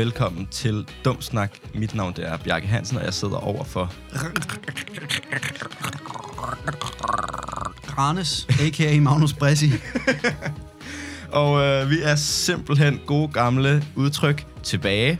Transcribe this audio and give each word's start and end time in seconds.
Velkommen 0.00 0.48
til 0.50 0.86
Dum 1.04 1.20
Snak. 1.20 1.50
Mit 1.74 1.94
navn 1.94 2.12
det 2.16 2.28
er 2.28 2.36
Bjarke 2.36 2.66
Hansen, 2.66 2.96
og 2.96 3.04
jeg 3.04 3.14
sidder 3.14 3.36
over 3.36 3.64
for... 3.64 3.92
Granes, 7.86 8.46
a.k.a. 8.60 9.00
Magnus 9.00 9.32
Bressi. 9.32 9.70
Og 11.32 11.60
øh, 11.62 11.90
vi 11.90 12.00
er 12.02 12.14
simpelthen 12.16 13.00
gode 13.06 13.28
gamle 13.28 13.84
udtryk 13.96 14.46
tilbage. 14.62 15.18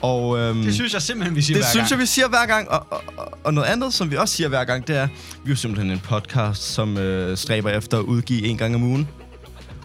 Og, 0.00 0.38
øhm, 0.38 0.62
Det 0.62 0.74
synes 0.74 0.94
jeg 0.94 1.02
simpelthen, 1.02 1.36
vi 1.36 1.42
siger 1.42 1.56
det 1.56 1.64
hver 1.64 1.70
synes 1.70 1.88
gang. 1.88 1.90
jeg, 1.90 1.98
vi 1.98 2.06
siger 2.06 2.28
hver 2.28 2.46
gang. 2.46 2.68
Og, 2.70 2.86
og, 2.90 3.02
og, 3.16 3.38
og 3.44 3.54
noget 3.54 3.68
andet, 3.68 3.94
som 3.94 4.10
vi 4.10 4.16
også 4.16 4.34
siger 4.34 4.48
hver 4.48 4.64
gang, 4.64 4.86
det 4.86 4.96
er, 4.96 5.06
vi 5.06 5.14
er 5.46 5.50
jo 5.50 5.56
simpelthen 5.56 5.90
en 5.90 6.00
podcast, 6.00 6.62
som 6.62 6.98
øh, 6.98 7.36
stræber 7.36 7.70
efter 7.70 7.98
at 7.98 8.02
udgive 8.04 8.46
en 8.46 8.58
gang 8.58 8.74
om 8.74 8.82
ugen. 8.82 9.08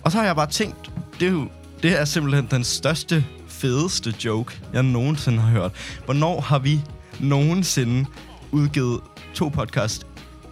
Og 0.04 0.12
så 0.12 0.18
har 0.18 0.26
jeg 0.26 0.36
bare 0.36 0.50
tænkt, 0.50 0.92
det 1.20 1.28
er 1.28 1.32
jo 1.32 1.48
det 1.84 2.00
er 2.00 2.06
simpelthen 2.06 2.48
den 2.52 2.64
største, 2.64 3.26
fedeste 3.60 4.14
joke, 4.26 4.60
jeg 4.74 4.84
nogensinde 4.84 5.40
har 5.42 5.50
hørt. 5.50 5.72
Hvornår 6.06 6.42
har 6.42 6.60
vi 6.60 6.82
nogensinde 7.20 8.06
udgivet 8.52 9.00
to 9.34 9.48
podcast 9.50 10.08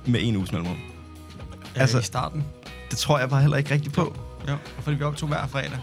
med 0.05 0.19
en 0.23 0.35
uges 0.35 0.51
mellemrum? 0.51 0.77
Ja, 1.75 1.81
altså- 1.81 1.99
i 1.99 2.03
starten. 2.03 2.43
Det 2.89 2.97
tror 2.99 3.19
jeg 3.19 3.29
bare 3.29 3.41
heller 3.41 3.57
ikke 3.57 3.73
rigtigt 3.73 3.95
på. 3.95 4.15
Jo, 4.49 4.55
fordi 4.79 4.97
vi 4.97 5.03
optog 5.03 5.29
hver 5.29 5.47
fredag. 5.47 5.79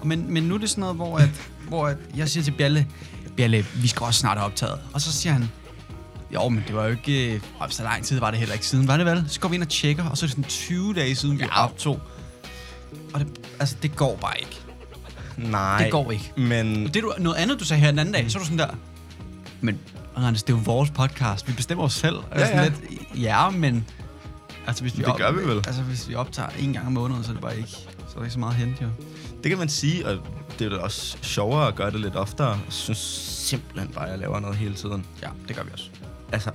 Og 0.00 0.06
Men, 0.06 0.32
men 0.32 0.42
nu 0.42 0.54
er 0.54 0.58
det 0.58 0.70
sådan 0.70 0.80
noget, 0.80 0.96
hvor, 0.96 1.18
at, 1.18 1.30
hvor 1.68 1.86
at 1.86 1.96
jeg 2.16 2.28
siger 2.28 2.44
til 2.44 2.50
Bjalle, 2.52 2.86
Bjalle, 3.36 3.66
vi 3.74 3.88
skal 3.88 4.04
også 4.04 4.20
snart 4.20 4.36
have 4.38 4.46
optaget. 4.46 4.80
Og 4.92 5.00
så 5.00 5.12
siger 5.12 5.32
han, 5.32 5.48
jo, 6.34 6.48
men 6.48 6.64
det 6.66 6.74
var 6.76 6.84
jo 6.84 6.90
ikke... 6.90 7.34
Øh, 7.34 7.40
så 7.68 7.82
lang 7.82 8.04
tid 8.04 8.18
var 8.20 8.30
det 8.30 8.38
heller 8.38 8.52
ikke 8.54 8.66
siden, 8.66 8.88
var 8.88 8.96
det 8.96 9.06
vel? 9.06 9.24
Så 9.28 9.40
går 9.40 9.48
vi 9.48 9.54
ind 9.54 9.62
og 9.62 9.68
tjekker, 9.68 10.04
og 10.04 10.18
så 10.18 10.24
er 10.24 10.26
det 10.26 10.30
sådan 10.30 10.44
20 10.44 10.94
dage 10.94 11.14
siden, 11.14 11.38
vi 11.38 11.44
Ja. 11.44 11.64
optog. 11.64 12.00
Og 13.14 13.20
det, 13.20 13.28
altså, 13.60 13.76
det 13.82 13.96
går 13.96 14.16
bare 14.16 14.40
ikke. 14.40 14.60
Nej. 15.36 15.82
Det 15.82 15.92
går 15.92 16.10
ikke. 16.10 16.32
Men 16.36 16.84
Det 16.86 16.96
er 16.96 17.00
du, 17.00 17.12
noget 17.18 17.36
andet, 17.36 17.60
du 17.60 17.64
sagde 17.64 17.80
her 17.80 17.90
den 17.90 17.98
anden 17.98 18.14
dag, 18.14 18.30
så 18.30 18.38
er 18.38 18.40
du 18.40 18.44
sådan 18.44 18.58
der, 18.58 18.68
men 19.60 19.78
Anders, 20.16 20.42
det 20.42 20.52
er 20.52 20.56
jo 20.56 20.62
vores 20.64 20.90
podcast. 20.90 21.48
Vi 21.48 21.52
bestemmer 21.52 21.84
os 21.84 21.92
selv. 21.92 22.16
Og 22.16 22.24
er 22.30 22.40
Ja, 22.40 22.46
sådan 22.46 22.72
Lidt, 22.90 23.22
ja, 23.22 23.50
men... 23.50 23.84
Altså, 24.66 24.82
hvis 24.82 24.98
vi 24.98 25.02
Det 25.02 25.16
gør 25.16 25.32
vi 25.32 25.44
vel. 25.48 25.56
Altså, 25.56 25.82
hvis 25.82 26.08
vi 26.08 26.14
optager 26.14 26.48
en 26.58 26.72
gang 26.72 26.86
om 26.86 26.92
måneden, 26.92 27.24
så 27.24 27.30
er 27.30 27.32
det 27.32 27.42
bare 27.42 27.56
ikke, 27.56 27.68
så 27.68 27.86
er 28.10 28.14
der 28.16 28.22
ikke 28.22 28.32
så 28.32 28.38
meget 28.38 28.52
at 28.52 28.58
hente, 28.58 28.82
jo. 28.84 28.88
det 29.42 29.50
kan 29.50 29.58
man 29.58 29.68
sige, 29.68 30.06
og 30.06 30.18
det 30.58 30.64
er 30.64 30.68
da 30.70 30.76
også 30.76 31.16
sjovere 31.22 31.68
at 31.68 31.74
gøre 31.74 31.90
det 31.90 32.00
lidt 32.00 32.16
oftere. 32.16 32.48
Jeg 32.48 32.58
synes 32.68 32.98
simpelthen 33.48 33.88
bare, 33.92 34.04
at 34.04 34.10
jeg 34.10 34.18
laver 34.18 34.40
noget 34.40 34.56
hele 34.56 34.74
tiden. 34.74 35.06
Ja, 35.22 35.28
det 35.48 35.56
gør 35.56 35.62
vi 35.62 35.70
også. 35.72 35.90
Altså, 36.32 36.50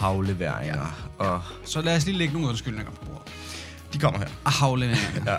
afleveringer, 0.00 1.06
ja. 1.20 1.24
og 1.24 1.42
Så 1.64 1.80
lad 1.82 1.96
os 1.96 2.06
lige 2.06 2.18
lægge 2.18 2.32
nogle 2.34 2.48
undskyldninger 2.48 2.92
på 2.92 3.04
bordet. 3.04 3.32
de 3.92 3.98
kommer 3.98 4.18
her. 4.20 4.26
Afleveringer. 4.62 5.32
Ja. 5.32 5.36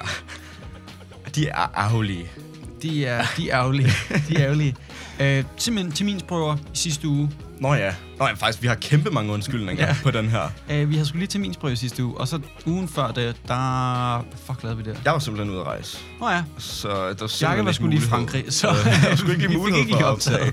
De 1.36 1.48
er 1.48 1.80
ærgerlige. 1.86 2.32
De 2.82 3.06
er, 3.06 3.26
de 3.38 3.50
er 3.50 3.60
ærgerlige. 3.60 3.92
De 4.30 4.36
er 4.36 4.44
ærgerlige. 4.44 4.76
Øh, 5.20 5.44
simpelthen 5.58 5.92
til 5.92 6.06
min 6.06 6.22
prøver 6.28 6.56
i 6.56 6.78
sidste 6.78 7.08
uge. 7.08 7.32
Nå 7.60 7.74
ja. 7.74 7.94
Nå 8.20 8.26
ja, 8.28 8.34
faktisk, 8.34 8.62
vi 8.62 8.68
har 8.68 8.76
kæmpe 8.76 9.10
mange 9.10 9.34
undskyldninger 9.34 9.88
ja. 9.88 9.96
På 10.04 10.12
den 10.12 10.30
her. 10.30 10.50
Øh, 10.70 10.90
vi 10.90 10.96
havde 10.96 11.08
skulle 11.08 11.20
lige 11.20 11.28
til 11.28 11.40
min 11.40 11.54
prøve 11.60 11.74
i 11.74 11.76
sidste 11.76 12.04
uge, 12.04 12.18
og 12.18 12.28
så 12.28 12.40
ugen 12.66 12.88
før 12.88 13.12
det, 13.12 13.36
der... 13.48 14.18
Hvad 14.22 14.38
fuck 14.46 14.64
lavede 14.64 14.78
vi 14.78 14.84
der? 14.84 14.96
Jeg 15.06 15.14
var 15.14 15.20
simpelthen 15.20 15.54
ude 15.54 15.62
at 15.62 15.68
rejse. 15.68 15.98
Nå 16.20 16.30
ja, 16.30 16.44
Så 16.58 16.88
der 16.88 16.96
var 16.96 17.10
Jakke 17.10 17.28
simpelthen 17.28 17.66
var 17.66 17.72
sgu 17.72 17.88
lige 17.88 17.98
i. 18.00 18.02
Frankrig, 18.02 18.46
så 18.50 18.68
der 19.04 19.10
var 19.10 19.16
sgu 19.16 19.30
ikke 19.30 19.48
lige 19.48 19.58
mulighed 19.60 19.82
ikke 19.82 19.94
for 19.94 20.00
at 20.00 20.06
optage. 20.06 20.46
Øh, 20.48 20.52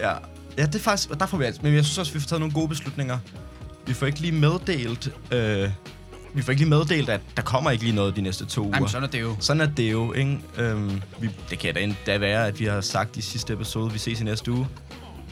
ja. 0.00 0.12
ja, 0.58 0.66
det 0.66 0.74
er 0.74 0.78
faktisk... 0.78 1.10
og 1.10 1.20
Der 1.20 1.26
får 1.26 1.38
vi 1.38 1.44
altså... 1.44 1.60
Men 1.64 1.74
jeg 1.74 1.84
synes 1.84 1.98
også, 1.98 2.12
vi 2.12 2.20
får 2.20 2.26
taget 2.28 2.40
nogle 2.40 2.54
gode 2.54 2.68
beslutninger. 2.68 3.18
Vi 3.86 3.94
får 3.94 4.06
ikke 4.06 4.20
lige 4.20 4.32
meddelt... 4.32 5.10
Øh, 5.32 5.70
vi 6.34 6.42
får 6.42 6.50
ikke 6.52 6.62
lige 6.62 6.70
meddelt, 6.70 7.08
at 7.08 7.20
der 7.36 7.42
kommer 7.42 7.70
ikke 7.70 7.84
lige 7.84 7.94
noget 7.94 8.16
de 8.16 8.20
næste 8.20 8.46
to 8.46 8.60
uger. 8.60 8.70
Nej, 8.70 8.80
men 8.80 8.88
sådan 8.88 9.08
er 9.08 9.10
det 9.10 9.20
jo. 9.20 9.36
Sådan 9.40 9.60
er 9.60 9.66
det 9.66 9.92
jo, 9.92 10.12
ikke? 10.12 10.38
Øhm, 10.58 11.02
vi, 11.20 11.30
det 11.50 11.58
kan 11.58 11.74
da 11.74 11.80
endda 11.80 12.18
være, 12.18 12.46
at 12.46 12.60
vi 12.60 12.64
har 12.64 12.80
sagt 12.80 13.16
i 13.16 13.20
sidste 13.22 13.52
episode, 13.52 13.92
vi 13.92 13.98
ses 13.98 14.20
i 14.20 14.24
næste 14.24 14.52
uge. 14.52 14.68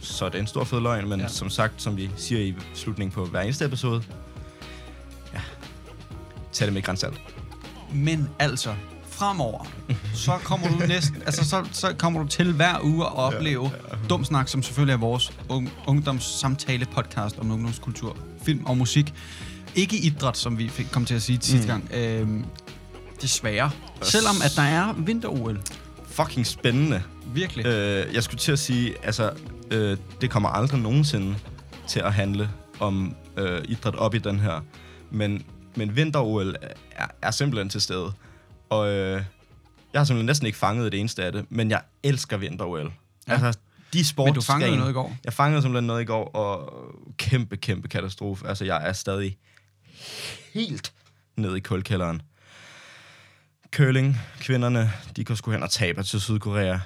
Så 0.00 0.26
det 0.26 0.34
er 0.34 0.38
en 0.38 0.46
stor 0.46 0.64
fed 0.64 0.80
løgn, 0.80 1.08
men. 1.08 1.20
Ja. 1.20 1.28
som 1.28 1.50
sagt, 1.50 1.82
som 1.82 1.96
vi 1.96 2.10
siger 2.16 2.40
i 2.40 2.54
slutningen 2.74 3.12
på 3.12 3.24
hver 3.24 3.40
eneste 3.40 3.64
episode, 3.64 4.02
ja, 5.34 5.40
tag 6.52 6.66
det 6.66 6.74
med 6.74 6.82
grænsalt. 6.82 7.20
Men 7.92 8.28
altså, 8.38 8.74
fremover, 9.10 9.66
så 10.14 10.32
kommer 10.44 10.68
du 10.68 10.86
næsten, 10.86 11.22
altså 11.26 11.48
så, 11.48 11.64
så 11.72 11.94
kommer 11.98 12.22
du 12.22 12.28
til 12.28 12.52
hver 12.52 12.74
uge 12.84 13.04
at 13.06 13.14
opleve 13.14 13.64
ja, 13.64 13.96
ja. 13.96 14.08
dum 14.08 14.24
snak, 14.24 14.48
som 14.48 14.62
selvfølgelig 14.62 14.92
er 14.92 14.98
vores 14.98 15.32
un- 15.52 15.68
ungdomssamtale 15.86 16.86
podcast 16.86 17.38
om 17.38 17.50
ungdomskultur, 17.50 18.16
film 18.42 18.66
og 18.66 18.76
musik. 18.76 19.14
Ikke 19.74 19.96
idræt, 19.96 20.36
som 20.36 20.58
vi 20.58 20.68
fik, 20.68 20.86
kom 20.92 21.04
til 21.04 21.14
at 21.14 21.22
sige 21.22 21.38
sidste 21.42 21.66
Mm. 21.66 21.80
gang. 21.90 21.90
Øhm, 21.94 22.44
desværre. 23.22 23.70
Selvom 24.02 24.34
at 24.44 24.52
der 24.56 24.62
er 24.62 24.92
vinter-OL. 24.92 25.60
Fucking 26.06 26.46
spændende. 26.46 27.02
Virkelig. 27.34 27.66
Øh, 27.66 28.14
jeg 28.14 28.22
skulle 28.22 28.38
til 28.38 28.52
at 28.52 28.58
sige, 28.58 28.94
altså, 29.02 29.32
øh, 29.70 29.96
det 30.20 30.30
kommer 30.30 30.48
aldrig 30.48 30.80
nogensinde 30.80 31.36
til 31.88 32.00
at 32.00 32.12
handle 32.12 32.50
om 32.80 33.14
øh, 33.36 33.62
idræt 33.68 33.94
op 33.94 34.14
i 34.14 34.18
den 34.18 34.40
her. 34.40 34.60
Men, 35.10 35.42
men 35.76 35.96
vinter-OL 35.96 36.56
er, 36.92 37.06
er 37.22 37.30
simpelthen 37.30 37.68
til 37.68 37.80
stede. 37.80 38.12
Og 38.70 38.88
øh, 38.88 39.22
jeg 39.92 40.00
har 40.00 40.04
simpelthen 40.04 40.26
næsten 40.26 40.46
ikke 40.46 40.58
fanget 40.58 40.92
det 40.92 41.00
eneste 41.00 41.24
af 41.24 41.32
det, 41.32 41.44
men 41.50 41.70
jeg 41.70 41.80
elsker 42.02 42.36
vinter-OL. 42.36 42.92
Ja. 43.28 43.32
Altså, 43.32 43.58
de 43.92 44.04
sportsgrene... 44.06 44.32
Men 44.32 44.34
du 44.34 44.40
fangede 44.40 44.76
noget 44.76 44.90
i 44.90 44.94
går. 44.94 45.16
Jeg 45.24 45.32
fangede 45.32 45.62
simpelthen 45.62 45.86
noget 45.86 46.02
i 46.02 46.04
går, 46.04 46.24
og 46.24 46.72
kæmpe, 47.16 47.56
kæmpe 47.56 47.88
katastrofe. 47.88 48.48
Altså, 48.48 48.64
jeg 48.64 48.88
er 48.88 48.92
stadig 48.92 49.36
helt 50.54 50.92
nede 51.36 51.56
i 51.56 51.60
kulkælderen. 51.60 52.22
Curling, 53.72 54.16
kvinderne, 54.40 54.92
de 55.16 55.24
kan 55.24 55.36
sgu 55.36 55.50
hen 55.50 55.62
og 55.62 55.70
tabe 55.70 56.02
til 56.02 56.20
Sydkorea 56.20 56.78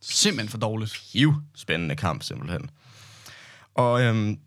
Simpelthen 0.00 0.48
for 0.48 0.58
dårligt. 0.58 0.96
hiv 1.12 1.34
spændende 1.54 1.96
kamp, 1.96 2.22
simpelthen. 2.22 2.70
Og 3.74 4.02
øhm, 4.02 4.38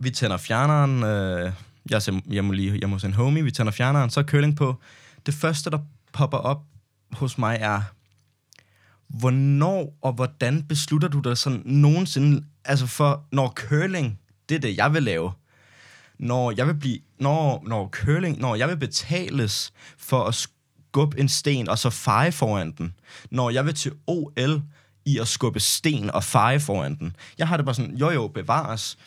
vi 0.00 0.10
tænder 0.10 0.36
fjerneren. 0.36 1.02
Øh, 1.02 1.52
jeg, 1.90 1.96
er 1.96 2.00
sim- 2.00 2.32
jeg 2.34 2.44
må 2.44 2.52
lige 2.52 2.76
hjemme 2.76 2.94
hos 2.94 3.04
en 3.04 3.14
homie. 3.14 3.44
Vi 3.44 3.50
tænder 3.50 3.72
fjerneren, 3.72 4.10
så 4.10 4.20
er 4.20 4.24
curling 4.24 4.56
på. 4.56 4.80
Det 5.26 5.34
første, 5.34 5.70
der 5.70 5.78
popper 6.12 6.38
op 6.38 6.62
hos 7.12 7.38
mig, 7.38 7.58
er, 7.60 7.82
hvornår 9.08 9.98
og 10.02 10.12
hvordan 10.12 10.62
beslutter 10.62 11.08
du 11.08 11.20
dig 11.20 11.38
sådan 11.38 11.62
nogensinde, 11.64 12.44
altså 12.64 12.86
for, 12.86 13.26
når 13.32 13.52
curling, 13.56 14.18
det 14.48 14.54
er 14.54 14.58
det, 14.58 14.76
jeg 14.76 14.92
vil 14.94 15.02
lave. 15.02 15.32
Når 16.18 16.50
jeg 16.56 16.66
vil 16.66 16.74
blive, 16.74 16.98
når, 17.18 17.62
når 17.66 17.88
curling, 17.88 18.38
når 18.38 18.54
jeg 18.54 18.68
vil 18.68 18.76
betales 18.76 19.72
for 19.98 20.24
at 20.24 20.34
skubbe 20.34 21.20
en 21.20 21.28
sten 21.28 21.68
og 21.68 21.78
så 21.78 21.90
feje 21.90 22.32
foran 22.32 22.72
den. 22.72 22.94
Når 23.30 23.50
jeg 23.50 23.66
vil 23.66 23.74
til 23.74 23.92
OL 24.06 24.62
i 25.04 25.18
at 25.18 25.28
skubbe 25.28 25.60
sten 25.60 26.10
og 26.10 26.24
feje 26.24 26.60
foran 26.60 26.98
den. 26.98 27.16
Jeg 27.38 27.48
har 27.48 27.56
det 27.56 27.66
bare 27.66 27.74
sådan, 27.74 27.96
jo 27.96 28.10
jo, 28.10 28.28
bevares. 28.28 28.98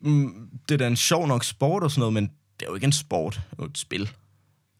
Mm, 0.00 0.50
det 0.68 0.74
er 0.74 0.78
da 0.78 0.86
en 0.86 0.96
sjov 0.96 1.26
nok 1.26 1.44
sport 1.44 1.82
og 1.82 1.90
sådan 1.90 2.00
noget, 2.00 2.12
men 2.12 2.24
det 2.60 2.66
er 2.66 2.70
jo 2.70 2.74
ikke 2.74 2.84
en 2.84 2.92
sport, 2.92 3.34
det 3.34 3.58
er 3.58 3.62
jo 3.62 3.68
et 3.68 3.78
spil. 3.78 4.10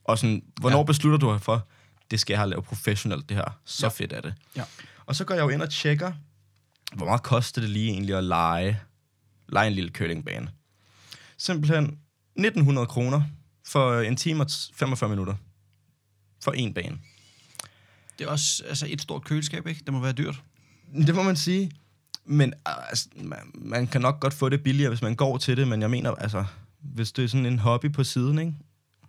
Og 0.04 0.18
sådan, 0.18 0.42
hvornår 0.60 0.78
ja. 0.78 0.84
Beslutter 0.84 1.18
du 1.18 1.38
for, 1.38 1.66
det 2.10 2.20
skal 2.20 2.32
jeg 2.32 2.40
have 2.40 2.50
lavet 2.50 2.64
professionelt, 2.64 3.28
det 3.28 3.36
her. 3.36 3.58
Så. 3.64 3.86
Ja. 3.86 3.90
fedt 3.90 4.12
er 4.12 4.20
det. 4.20 4.34
Ja. 4.56 4.64
Og 5.06 5.16
så 5.16 5.24
går 5.24 5.34
jeg 5.34 5.42
jo 5.42 5.48
ind 5.48 5.62
og 5.62 5.70
tjekker, 5.70 6.12
hvor 6.94 7.06
meget 7.06 7.22
koster 7.22 7.60
det 7.60 7.70
lige 7.70 7.90
egentlig 7.90 8.16
at 8.16 8.24
lege, 8.24 8.80
lege 9.48 9.66
en 9.66 9.72
lille 9.72 9.90
curlingbane. 9.90 10.48
Simpelthen 11.40 11.98
1900 12.36 12.86
kroner 12.86 13.22
for 13.66 14.00
en 14.00 14.16
time 14.16 14.42
og 14.42 14.50
45 14.74 15.10
minutter. 15.10 15.34
For 16.42 16.52
en 16.52 16.74
bane. 16.74 16.98
Det 18.18 18.26
er 18.26 18.30
også 18.30 18.64
altså, 18.64 18.86
et 18.88 19.00
stort 19.00 19.24
køleskab, 19.24 19.66
ikke? 19.66 19.80
Det 19.84 19.92
må 19.92 20.00
være 20.00 20.12
dyrt. 20.12 20.42
Det 21.06 21.14
må 21.14 21.22
man 21.22 21.36
sige. 21.36 21.70
Men 22.24 22.54
altså, 22.64 23.08
man, 23.16 23.38
man 23.54 23.86
kan 23.86 24.00
nok 24.00 24.20
godt 24.20 24.34
få 24.34 24.48
det 24.48 24.62
billigere, 24.62 24.90
hvis 24.90 25.02
man 25.02 25.16
går 25.16 25.38
til 25.38 25.56
det, 25.56 25.68
men 25.68 25.82
jeg 25.82 25.90
mener, 25.90 26.10
altså, 26.10 26.44
hvis 26.80 27.12
det 27.12 27.24
er 27.24 27.28
sådan 27.28 27.46
en 27.46 27.58
hobby 27.58 27.92
på 27.92 28.04
siden, 28.04 28.38
ikke? 28.38 28.54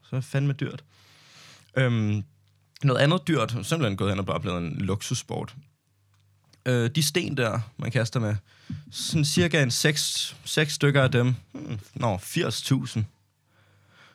så 0.04 0.16
er 0.16 0.20
det 0.20 0.26
fandme 0.26 0.54
dyrt. 0.54 0.84
Øhm, 1.78 2.24
noget 2.84 3.00
andet 3.00 3.28
dyrt, 3.28 3.52
simpelthen 3.52 3.98
gået 3.98 4.12
hen 4.12 4.20
og 4.20 4.26
bare 4.26 4.40
blevet 4.40 4.58
en 4.58 4.76
luksussport. 4.78 5.56
Øh, 6.66 6.90
de 6.96 7.04
sten 7.04 7.38
der, 7.38 7.60
man 7.78 7.92
kaster 7.92 8.20
med, 8.20 8.36
sådan 8.92 9.26
cirka 9.26 9.64
en 9.64 9.72
6, 9.72 10.36
6 10.46 10.74
stykker 10.74 11.04
af 11.04 11.12
dem, 11.12 11.36
hmm, 11.52 11.80
nå, 11.94 12.16
80.000. 12.18 13.02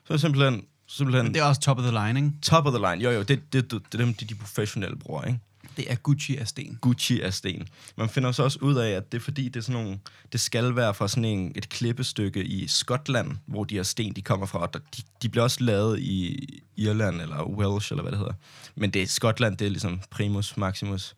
Så 0.05 0.13
er 0.13 0.17
simpelthen, 0.17 0.65
simpelthen 0.87 1.35
Det 1.35 1.41
er 1.41 1.45
også 1.45 1.61
top 1.61 1.79
of 1.79 1.83
the 1.85 2.07
line, 2.07 2.19
ikke? 2.21 2.33
top 2.43 2.67
of 2.67 2.73
the 2.75 2.91
line. 2.91 3.05
Jo, 3.05 3.11
jo, 3.11 3.23
det, 3.23 3.53
det, 3.53 3.71
det, 3.71 3.83
det 3.93 4.01
er 4.01 4.05
dem, 4.05 4.15
de, 4.15 4.25
de 4.25 4.35
professionelle 4.35 4.97
bruger, 4.97 5.23
ikke? 5.23 5.39
Det 5.77 5.91
er 5.93 5.95
Gucci 5.95 6.37
af 6.37 6.49
sten. 6.49 6.79
Gucci 6.81 7.21
af 7.21 7.35
sten. 7.35 7.69
Man 7.97 8.09
finder 8.09 8.33
så 8.33 8.43
også 8.43 8.59
ud 8.63 8.75
af, 8.75 8.91
at 8.91 9.13
det 9.13 9.19
er 9.19 9.23
fordi, 9.23 9.45
det 9.49 9.57
er 9.57 9.61
sådan 9.65 9.83
nogle, 9.83 9.99
det 10.33 10.41
skal 10.41 10.77
være 10.77 10.95
fra 10.95 11.09
sådan 11.09 11.25
en, 11.25 11.53
et 11.57 11.69
klippestykke 11.69 12.45
i 12.45 12.67
Skotland, 12.69 13.37
hvor 13.47 13.65
de 13.65 13.75
her 13.75 13.83
sten, 13.83 14.13
de 14.17 14.23
kommer 14.23 14.47
fra. 14.47 14.59
Og 14.59 14.75
der- 14.75 14.79
De, 14.97 15.03
de 15.23 15.29
bliver 15.29 15.45
også 15.45 15.65
lavet 15.65 15.99
i 16.01 16.47
Irland, 16.77 17.21
eller 17.21 17.45
Welsh, 17.45 17.93
eller 17.93 18.03
hvad 18.03 18.13
det 18.13 18.19
hedder. 18.19 18.33
Men 18.75 18.91
det 18.91 19.03
er 19.03 19.07
Skotland, 19.07 19.57
det 19.57 19.65
er 19.67 19.69
ligesom 19.71 20.01
primus 20.11 20.57
maximus. 20.57 21.15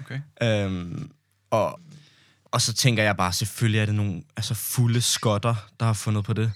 Okay. 0.00 0.20
Øhm, 0.42 1.10
og, 1.50 1.80
og 2.44 2.60
så 2.62 2.72
tænker 2.74 3.02
jeg 3.02 3.16
bare, 3.16 3.32
selvfølgelig 3.32 3.80
er 3.80 3.86
det 3.86 3.94
nogle 3.94 4.22
altså 4.36 4.54
fulde 4.54 5.00
skotter, 5.00 5.54
der 5.80 5.86
har 5.86 5.92
fundet 5.92 6.24
på 6.24 6.32
det. 6.32 6.52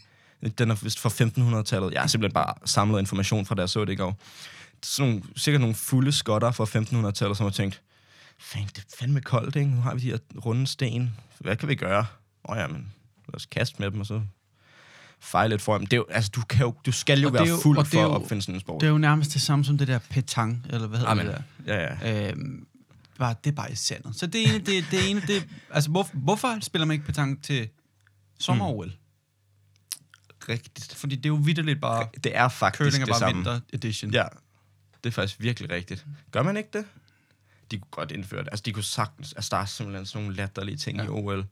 Den 0.59 0.71
er 0.71 0.75
vist 0.75 1.01
fra 1.01 1.09
1500-tallet. 1.09 1.93
Jeg 1.93 2.01
har 2.01 2.07
simpelthen 2.09 2.35
bare 2.35 2.55
samlet 2.65 2.99
information 3.01 3.47
fra, 3.47 3.55
da 3.55 3.61
jeg 3.63 3.69
så 3.69 3.85
det 3.85 3.93
i 3.93 3.97
går. 3.97 4.19
sådan 4.83 5.11
nogle, 5.11 5.25
sikkert 5.37 5.61
nogle 5.61 5.75
fulde 5.77 6.13
skotter 6.13 6.51
fra 6.51 6.65
1500-tallet, 6.65 7.37
som 7.37 7.45
har 7.45 7.51
tænkt, 7.51 7.81
fan, 8.41 8.63
det 8.67 8.79
er 8.79 8.97
fandme 8.99 9.21
koldt, 9.21 9.57
ikke? 9.57 9.71
Nu 9.71 9.81
har 9.81 9.95
vi 9.95 10.01
de 10.01 10.11
her 10.11 10.19
runde 10.45 10.67
sten. 10.67 11.11
Hvad 11.39 11.57
kan 11.57 11.69
vi 11.69 11.75
gøre? 11.75 11.99
Åh 12.45 12.53
oh, 12.53 12.59
ja, 12.59 12.67
men 12.67 12.93
lad 13.29 13.37
os 13.37 13.47
kaste 13.47 13.77
med 13.79 13.91
dem, 13.91 14.01
og 14.01 14.07
så 14.07 14.21
fejle 15.21 15.49
lidt 15.53 15.63
for 15.63 15.79
dem. 15.79 15.87
Det 15.87 15.93
er 15.93 15.97
jo, 15.97 16.07
altså, 16.11 16.31
du, 16.35 16.41
kan 16.41 16.61
jo, 16.61 16.75
du 16.87 16.93
skal 16.93 17.21
jo 17.21 17.27
Og 17.29 17.35
være 17.35 17.49
jo- 17.49 17.59
fuld 17.63 17.85
for 17.87 17.99
er 17.99 18.05
at 18.05 18.09
jo- 18.11 18.15
opfinde 18.15 18.43
sådan 18.43 18.55
en 18.55 18.61
sport. 18.61 18.81
Det 18.81 18.87
er 18.87 18.91
jo 18.91 18.99
nærmest 18.99 19.33
det 19.33 19.43
samme 19.43 19.65
som 19.65 19.79
det 19.79 19.89
der 19.89 19.99
petang, 20.11 20.67
eller 20.71 20.87
hvad 20.87 20.99
hedder 20.99 21.11
Amen. 21.13 21.27
det 21.27 21.43
der? 21.67 21.75
Ja, 21.75 21.97
ja. 22.09 22.29
Øhm, 22.31 22.67
bare, 23.21 23.35
det 23.45 23.51
er 23.51 23.55
bare 23.55 23.73
i 23.73 23.75
sandet. 23.75 24.17
Så 24.17 24.27
det 24.27 24.43
ene, 24.43 24.59
det, 24.59 24.85
det 24.91 25.11
ene, 25.11 25.21
det, 25.27 25.49
altså 25.71 25.91
hvor, 25.91 26.09
hvorfor 26.13 26.59
spiller 26.61 26.87
man 26.87 26.95
ikke 26.95 27.07
petang 27.07 27.43
til 27.45 27.69
sommer 28.41 28.85
mm. 28.85 28.91
Rigtigt. 30.49 30.95
Fordi 30.95 31.17
det 31.17 31.25
er 31.27 31.29
jo 31.29 31.35
vidderligt 31.35 31.81
bare, 31.81 32.09
Det 32.25 32.37
er 32.37 32.49
faktisk 32.49 32.79
curling 32.79 33.03
er 33.03 33.07
det 33.07 33.13
bare 33.13 33.19
samme. 33.19 33.35
vinter 33.35 33.61
edition. 33.73 34.11
Ja, 34.13 34.25
det 35.05 35.11
er 35.11 35.13
faktisk 35.15 35.41
virkelig 35.41 35.71
rigtigt. 35.71 36.07
Gør 36.31 36.43
man 36.43 36.57
ikke 36.57 36.69
det? 36.73 36.85
De 37.71 37.79
kunne 37.79 37.91
godt 37.91 38.11
indføre 38.11 38.41
det. 38.43 38.49
Altså, 38.53 38.63
de 38.67 38.73
kunne 38.73 38.85
sagtens... 38.85 39.33
Altså, 39.33 39.49
der 39.51 39.57
er 39.63 39.65
simpelthen 39.65 40.07
sådan 40.07 40.23
nogle 40.23 40.37
latterlige 40.37 40.77
ting 40.77 40.99
ja. 40.99 41.05
I 41.05 41.09
OL. 41.09 41.47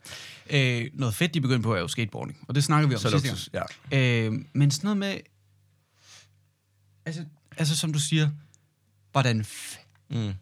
Øh, 0.50 0.90
noget 0.94 1.14
fedt, 1.14 1.34
de 1.34 1.40
begyndte 1.40 1.62
på, 1.62 1.74
er 1.74 1.80
jo 1.80 1.88
skateboarding. 1.88 2.38
Og 2.48 2.54
det 2.54 2.64
snakker 2.64 2.88
vi 2.88 2.94
om 2.94 3.00
Så 3.00 3.10
sidste 3.10 3.28
luksus, 3.28 3.48
gang. 3.52 3.66
ja. 3.90 3.98
Øh, 4.26 4.32
men 4.52 4.70
sådan 4.70 4.86
noget 4.86 4.96
med... 4.96 5.18
Altså, 7.06 7.24
altså 7.56 7.76
som 7.76 7.92
du 7.92 7.98
siger, 7.98 8.30
hvordan 9.12 9.46
Mm. 10.10 10.32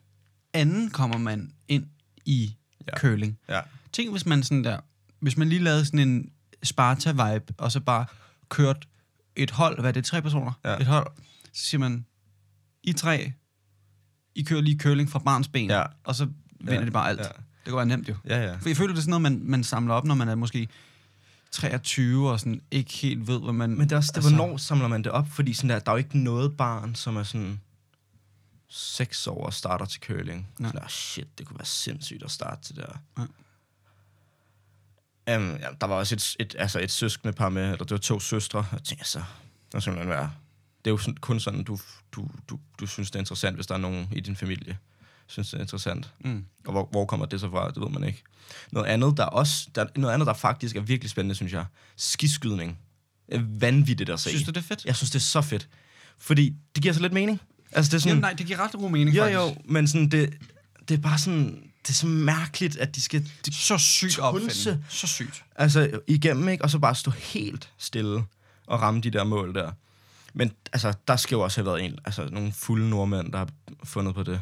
Anden 0.56 0.90
kommer 0.90 1.18
man 1.18 1.50
ind 1.68 1.86
i 2.24 2.56
Ja. 2.92 2.98
curling? 2.98 3.38
Ja. 3.48 3.60
Tænk, 3.92 4.10
hvis 4.10 4.26
man 4.26 4.42
sådan 4.42 4.64
der... 4.64 4.80
Hvis 5.20 5.36
man 5.36 5.48
lige 5.48 5.62
lavede 5.62 5.84
sådan 5.84 6.00
en 6.08 6.30
Sparta-vibe, 6.66 7.54
og 7.58 7.72
så 7.72 7.80
bare 7.80 8.06
kørt 8.48 8.88
et 9.36 9.50
hold, 9.50 9.80
hvad 9.80 9.90
er 9.90 9.92
det, 9.92 10.04
tre 10.04 10.22
personer? 10.22 10.52
Ja. 10.64 10.76
Et 10.76 10.86
hold. 10.86 11.06
Så 11.52 11.64
siger 11.64 11.78
man, 11.78 12.06
I 12.82 12.92
tre, 12.92 13.32
I 14.34 14.42
kører 14.42 14.60
lige 14.60 14.78
curling 14.78 15.10
fra 15.10 15.18
barns 15.18 15.48
ben, 15.48 15.70
Ja. 15.70 15.82
og 16.04 16.14
så 16.14 16.28
vinder 16.60 16.80
Ja. 16.80 16.84
de 16.86 16.90
bare 16.90 17.08
alt. 17.08 17.18
Ja. 17.20 17.24
Det 17.24 17.32
kan 17.64 17.76
være 17.76 17.86
nemt 17.86 18.08
jo. 18.08 18.14
Ja, 18.28 18.42
ja. 18.46 18.56
For 18.56 18.68
jeg 18.68 18.76
føler, 18.76 18.92
det 18.92 18.98
er 18.98 19.02
sådan 19.02 19.10
noget, 19.20 19.22
man, 19.22 19.40
man 19.50 19.64
samler 19.64 19.94
op, 19.94 20.04
når 20.04 20.14
man 20.14 20.28
er 20.28 20.34
måske 20.34 20.68
23 21.52 22.30
og 22.30 22.40
sådan 22.40 22.60
ikke 22.70 22.92
helt 22.92 23.26
ved, 23.28 23.40
hvad 23.40 23.52
man... 23.52 23.70
Men 23.70 23.80
det 23.80 23.92
er 23.92 23.96
også, 23.96 24.12
det, 24.12 24.16
altså, 24.16 24.34
hvornår 24.36 24.56
samler 24.56 24.88
man 24.88 25.04
det 25.04 25.12
op? 25.12 25.28
Fordi 25.28 25.52
sådan 25.52 25.70
der, 25.70 25.78
der 25.78 25.90
er 25.90 25.94
jo 25.94 25.98
ikke 25.98 26.18
noget 26.18 26.56
barn, 26.56 26.94
som 26.94 27.16
er 27.16 27.22
sådan 27.22 27.60
6 28.68 29.26
år 29.26 29.46
og 29.46 29.54
starter 29.54 29.84
til 29.84 30.00
curling. 30.00 30.48
Nej. 30.58 30.68
Sådan, 30.68 30.82
oh, 30.82 30.88
shit, 30.88 31.38
det 31.38 31.46
kunne 31.46 31.58
være 31.58 31.66
sindssygt 31.66 32.22
at 32.22 32.30
starte 32.30 32.62
til 32.62 32.76
der. 32.76 32.98
Ja. 33.18 33.22
Um, 35.36 35.56
ja, 35.56 35.68
der 35.80 35.86
var 35.86 35.94
også 35.94 36.14
et, 36.14 36.36
et, 36.40 36.56
altså 36.58 36.80
et 36.80 36.90
søskende 36.90 37.32
par 37.32 37.48
med, 37.48 37.62
eller 37.62 37.84
det 37.84 37.90
var 37.90 37.98
to 37.98 38.20
søstre. 38.20 38.58
Og 38.58 38.66
jeg 38.72 38.82
tænkte, 38.82 39.08
så, 39.08 39.22
der 39.72 39.80
simpelthen 39.80 40.10
være. 40.10 40.32
Det 40.84 40.90
er 40.90 40.92
jo 40.92 40.98
sådan, 40.98 41.16
kun 41.16 41.40
sådan, 41.40 41.64
du, 41.64 41.78
du, 42.12 42.28
du, 42.48 42.58
du 42.80 42.86
synes, 42.86 43.10
det 43.10 43.16
er 43.16 43.20
interessant, 43.20 43.56
hvis 43.56 43.66
der 43.66 43.74
er 43.74 43.78
nogen 43.78 44.08
i 44.12 44.20
din 44.20 44.36
familie, 44.36 44.78
synes, 45.26 45.50
det 45.50 45.56
er 45.56 45.60
interessant. 45.60 46.12
Mm. 46.20 46.44
Og 46.66 46.72
hvor, 46.72 46.88
hvor 46.90 47.06
kommer 47.06 47.26
det 47.26 47.40
så 47.40 47.50
fra? 47.50 47.70
Det 47.70 47.80
ved 47.82 47.88
man 47.88 48.04
ikke. 48.04 48.22
Noget 48.72 48.86
andet, 48.86 49.16
der 49.16 49.24
også, 49.24 49.68
der, 49.74 49.86
noget 49.96 50.14
andet, 50.14 50.26
der 50.26 50.34
faktisk 50.34 50.76
er 50.76 50.80
virkelig 50.80 51.10
spændende, 51.10 51.34
synes 51.34 51.52
jeg. 51.52 51.64
Skiskydning. 51.96 52.78
Det 53.28 53.34
er 53.34 53.42
vanvittigt 53.46 54.10
at 54.10 54.20
se. 54.20 54.28
Synes 54.28 54.44
du, 54.44 54.50
det 54.50 54.56
er 54.56 54.62
fedt? 54.62 54.84
Jeg 54.84 54.96
synes, 54.96 55.10
det 55.10 55.18
er 55.18 55.22
så 55.22 55.42
fedt. 55.42 55.68
Fordi 56.18 56.54
det 56.74 56.82
giver 56.82 56.94
så 56.94 57.00
lidt 57.00 57.12
mening. 57.12 57.40
Altså, 57.76 57.90
det 57.90 57.96
er 57.96 58.00
sådan... 58.00 58.10
Jamen, 58.10 58.20
nej, 58.20 58.32
det 58.32 58.46
giver 58.46 58.58
ret 58.58 58.72
god 58.72 58.90
mening, 58.90 59.16
jo, 59.16 59.22
faktisk. 59.22 59.38
jo, 59.38 59.54
men 59.64 59.88
sådan, 59.88 60.08
det, 60.08 60.34
det 60.88 60.98
er 60.98 61.02
bare 61.02 61.18
sådan... 61.18 61.62
Det 61.82 61.92
er 61.92 61.94
så 61.94 62.06
mærkeligt, 62.06 62.76
at 62.76 62.94
de 62.94 63.02
skal... 63.02 63.30
De, 63.46 63.54
Så 63.54 63.78
sygt 63.78 64.18
opfindende. 64.18 64.84
Så 64.88 65.06
sygt. 65.06 65.44
altså, 65.56 66.00
igennem, 66.06 66.48
ikke? 66.48 66.64
Og 66.64 66.70
så 66.70 66.78
bare 66.78 66.94
stå 66.94 67.10
helt 67.10 67.70
stille 67.78 68.24
og 68.66 68.82
ramme 68.82 69.00
de 69.00 69.10
der 69.10 69.24
mål 69.24 69.54
der. 69.54 69.72
Men 70.34 70.52
altså, 70.72 70.94
der 71.08 71.16
skal 71.16 71.34
jo 71.34 71.40
også 71.40 71.60
have 71.60 71.66
været 71.66 71.84
en, 71.84 71.98
altså, 72.04 72.28
nogle 72.32 72.52
fulde 72.52 72.90
nordmænd, 72.90 73.32
der 73.32 73.38
har 73.38 73.48
fundet 73.84 74.14
på 74.14 74.22
det. 74.22 74.40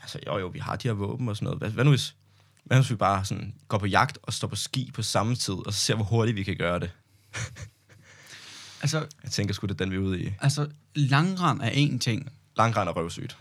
Altså, 0.00 0.18
jo, 0.26 0.38
jo, 0.38 0.46
vi 0.46 0.58
har 0.58 0.76
de 0.76 0.88
her 0.88 0.92
våben 0.94 1.28
og 1.28 1.36
sådan 1.36 1.44
noget. 1.44 1.58
Hvad, 1.58 1.70
hvad 1.70 1.84
nu 1.84 1.90
hvis, 1.90 2.16
hvad 2.64 2.76
nu 2.76 2.82
hvis 2.82 2.90
vi 2.90 2.96
bare 2.96 3.24
sådan, 3.24 3.54
går 3.68 3.78
på 3.78 3.86
jagt 3.86 4.18
og 4.22 4.32
står 4.32 4.48
på 4.48 4.56
ski 4.56 4.90
på 4.94 5.02
samme 5.02 5.34
tid, 5.34 5.54
og 5.54 5.72
så 5.72 5.78
ser, 5.78 5.94
hvor 5.94 6.04
hurtigt 6.04 6.36
vi 6.36 6.42
kan 6.42 6.56
gøre 6.56 6.80
det? 6.80 6.90
Altså, 8.82 9.06
Jeg 9.22 9.30
tænker 9.30 9.54
sgu, 9.54 9.66
det 9.66 9.72
er 9.80 9.84
den, 9.84 9.90
vi 9.90 9.96
er 9.96 10.00
ude 10.00 10.22
i. 10.22 10.32
altså, 10.40 10.68
langrand 10.94 11.60
er 11.60 11.68
en 11.68 11.98
ting. 11.98 12.32
Langrand 12.56 12.88
og 12.88 12.96
røvsygt. 12.96 13.36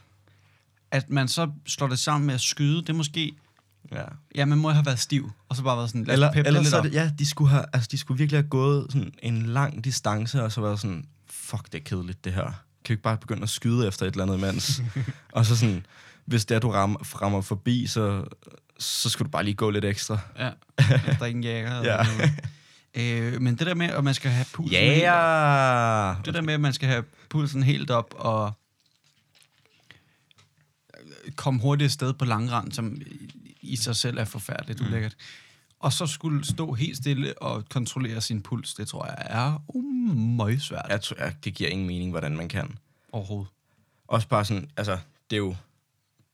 At 0.91 1.09
man 1.09 1.27
så 1.27 1.51
slår 1.67 1.87
det 1.87 1.99
sammen 1.99 2.25
med 2.27 2.33
at 2.35 2.41
skyde, 2.41 2.77
det 2.81 2.89
er 2.89 2.93
måske... 2.93 3.31
Ja. 3.91 4.03
Ja, 4.35 4.45
man 4.45 4.57
må 4.57 4.69
have 4.69 4.85
været 4.85 4.99
stiv, 4.99 5.31
og 5.49 5.55
så 5.55 5.63
bare 5.63 5.77
været 5.77 5.89
sådan... 5.89 6.03
Lad 6.03 6.13
Eller, 6.13 6.31
peppe 6.33 6.47
eller 6.47 6.59
lidt 6.61 6.69
så 6.69 6.75
er 6.75 6.79
op. 6.79 6.85
det, 6.85 6.93
ja, 6.93 7.11
de 7.19 7.25
skulle, 7.25 7.49
have, 7.49 7.65
altså, 7.73 7.89
de 7.91 7.97
skulle 7.97 8.17
virkelig 8.17 8.37
have 8.41 8.49
gået 8.49 8.87
sådan 8.91 9.13
en 9.23 9.45
lang 9.45 9.83
distance, 9.83 10.43
og 10.43 10.51
så 10.51 10.61
været 10.61 10.79
sådan, 10.79 11.05
fuck, 11.29 11.65
det 11.71 11.75
er 11.75 11.83
kedeligt, 11.83 12.23
det 12.25 12.33
her. 12.33 12.43
Kan 12.43 12.53
vi 12.89 12.93
ikke 12.93 13.03
bare 13.03 13.17
begynde 13.17 13.43
at 13.43 13.49
skyde 13.49 13.87
efter 13.87 14.05
et 14.05 14.11
eller 14.11 14.23
andet 14.23 14.37
imens? 14.37 14.81
og 15.31 15.45
så 15.45 15.57
sådan, 15.57 15.85
hvis 16.25 16.45
det 16.45 16.55
er, 16.55 16.59
du 16.59 16.69
rammer, 16.71 16.99
rammer 17.21 17.41
forbi, 17.41 17.87
så, 17.87 18.23
så 18.79 19.09
skulle 19.09 19.25
du 19.27 19.31
bare 19.31 19.43
lige 19.43 19.55
gå 19.55 19.69
lidt 19.69 19.85
ekstra. 19.85 20.19
Ja, 20.39 20.43
der 20.79 21.15
er 21.21 21.25
ingen 21.25 21.43
jæger. 21.43 21.79
eller 21.79 21.93
Ja. 21.93 22.03
noget. 22.17 22.31
Øh, 22.93 23.41
men 23.41 23.55
det 23.55 23.67
der 23.67 23.73
med, 23.73 23.89
at 23.89 24.03
man 24.03 24.13
skal 24.13 24.31
have 24.31 24.45
pulsen 24.53 24.73
Ja! 24.73 24.85
helt 24.93 25.01
Yeah. 25.03 26.25
Det 26.25 26.33
der 26.33 26.41
med, 26.41 26.53
at 26.53 26.59
man 26.61 26.73
skal 26.73 26.89
have 26.89 27.03
pulsen 27.29 27.63
helt 27.63 27.91
op 27.91 28.13
og 28.17 28.53
komme 31.35 31.61
hurtigt 31.61 31.85
afsted 31.85 32.13
på 32.13 32.25
langrand, 32.25 32.71
som 32.71 33.01
i 33.61 33.75
sig 33.75 33.95
selv 33.95 34.17
er 34.17 34.25
forfærdeligt 34.25 34.79
Mm. 34.81 34.87
ulækkert. 34.87 35.15
Og 35.79 35.93
så 35.93 36.07
skulle 36.07 36.45
stå 36.45 36.73
helt 36.73 36.97
stille 36.97 37.41
og 37.41 37.69
kontrollere 37.69 38.21
sin 38.21 38.41
puls, 38.41 38.73
det 38.73 38.87
tror 38.87 39.05
jeg 39.05 39.15
er 39.19 39.61
um, 39.67 39.85
meget 40.35 40.61
svært 40.61 40.85
Jeg 40.89 41.01
tror, 41.01 41.15
det 41.43 41.53
giver 41.53 41.69
ingen 41.69 41.87
mening, 41.87 42.11
hvordan 42.11 42.37
man 42.37 42.49
kan. 42.49 42.77
overhovedet. 43.11 43.51
Også 44.07 44.27
bare 44.27 44.45
sådan, 44.45 44.69
altså, 44.77 44.97
det 45.29 45.35
er 45.35 45.37
jo 45.37 45.55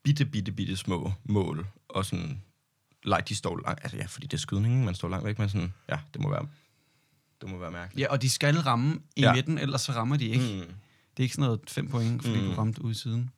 bitte, 0.04 0.26
bitte, 0.26 0.52
bitte 0.52 0.78
små 0.78 1.14
mål, 1.24 1.68
og 1.90 2.06
sådan, 2.06 2.42
like, 3.08 3.24
de 3.30 3.36
står 3.36 3.60
langt, 3.66 3.80
altså 3.84 3.98
ja, 3.98 4.06
fordi 4.06 4.28
det 4.28 4.34
er 4.38 4.42
skydningen, 4.42 4.86
man 4.86 4.96
står 4.96 5.10
langt 5.10 5.26
væk, 5.26 5.40
men 5.40 5.50
sådan, 5.50 5.74
ja, 5.90 5.98
det 6.14 6.22
må 6.22 6.30
være, 6.30 6.48
det 7.42 7.50
må 7.50 7.58
være 7.58 7.72
mærkeligt. 7.72 8.02
Ja, 8.08 8.12
og 8.12 8.22
de 8.22 8.30
skal 8.30 8.60
ramme 8.60 9.00
i 9.16 9.22
Ja. 9.22 9.28
ja. 9.28 9.34
midten, 9.34 9.58
ellers 9.58 9.82
så 9.82 9.92
rammer 9.92 10.18
de 10.18 10.26
ikke. 10.26 10.44
Mm. 10.44 10.74
Det 11.18 11.18
er 11.18 11.24
ikke 11.24 11.36
sådan 11.36 11.46
noget 11.46 11.60
fem 11.68 11.90
point, 11.90 12.24
fordi 12.24 12.40
Mm. 12.42 12.46
du 12.46 12.54
ramte 12.54 12.82
ude 12.82 12.92
i 12.92 12.96
siden. 12.96 13.32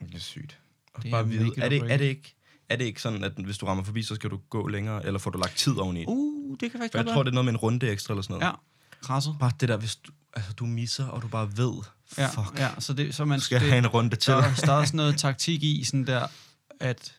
Det 0.00 0.14
er 0.14 0.18
sygt. 0.18 0.58
Og 0.94 1.02
Det 1.02 1.08
er 1.08 1.12
bare 1.12 1.20
at 1.20 1.30
vide, 1.30 1.50
er 1.58 1.68
det, 1.68 1.78
er, 1.92 1.96
det 1.96 2.04
ikke, 2.04 2.34
er 2.68 2.76
det 2.76 2.84
ikke 2.84 3.02
sådan, 3.02 3.24
at 3.24 3.32
hvis 3.32 3.58
du 3.58 3.66
rammer 3.66 3.84
forbi, 3.84 4.02
så 4.02 4.14
skal 4.14 4.30
du 4.30 4.40
gå 4.50 4.66
længere, 4.68 5.06
eller 5.06 5.18
får 5.18 5.30
du 5.30 5.38
lagt 5.38 5.56
tid 5.56 5.76
oveni? 5.76 6.04
Uh, 6.08 6.56
det 6.60 6.70
kan 6.70 6.80
faktisk 6.80 6.92
For 6.92 6.98
jeg 6.98 7.06
tror, 7.06 7.14
være. 7.14 7.24
det 7.24 7.30
er 7.30 7.34
noget 7.34 7.44
med 7.44 7.52
en 7.52 7.56
runde 7.56 7.88
ekstra 7.88 8.14
eller 8.14 8.22
sådan 8.22 8.34
noget. 8.40 8.46
Ja, 8.52 8.56
krasset. 9.02 9.36
Bare 9.40 9.52
det 9.60 9.68
der, 9.68 9.76
hvis 9.76 9.96
du, 9.96 10.12
altså, 10.34 10.52
du 10.52 10.66
misser, 10.66 11.06
og 11.06 11.22
du 11.22 11.28
bare 11.28 11.56
ved, 11.56 11.72
Ja, 12.18 12.26
fuck, 12.26 12.58
ja, 12.58 12.70
så, 12.78 12.92
det, 12.92 13.14
så 13.14 13.24
man 13.24 13.38
du 13.38 13.44
skal 13.44 13.60
det, 13.60 13.68
have 13.68 13.78
en 13.78 13.86
runde 13.86 14.16
til. 14.16 14.32
der, 14.32 14.38
er- 14.38 14.54
der 14.54 14.72
er 14.72 14.76
også 14.76 14.96
noget 14.96 15.16
taktik 15.18 15.62
i, 15.62 15.84
sådan 15.84 16.06
der, 16.06 16.26
at 16.80 17.14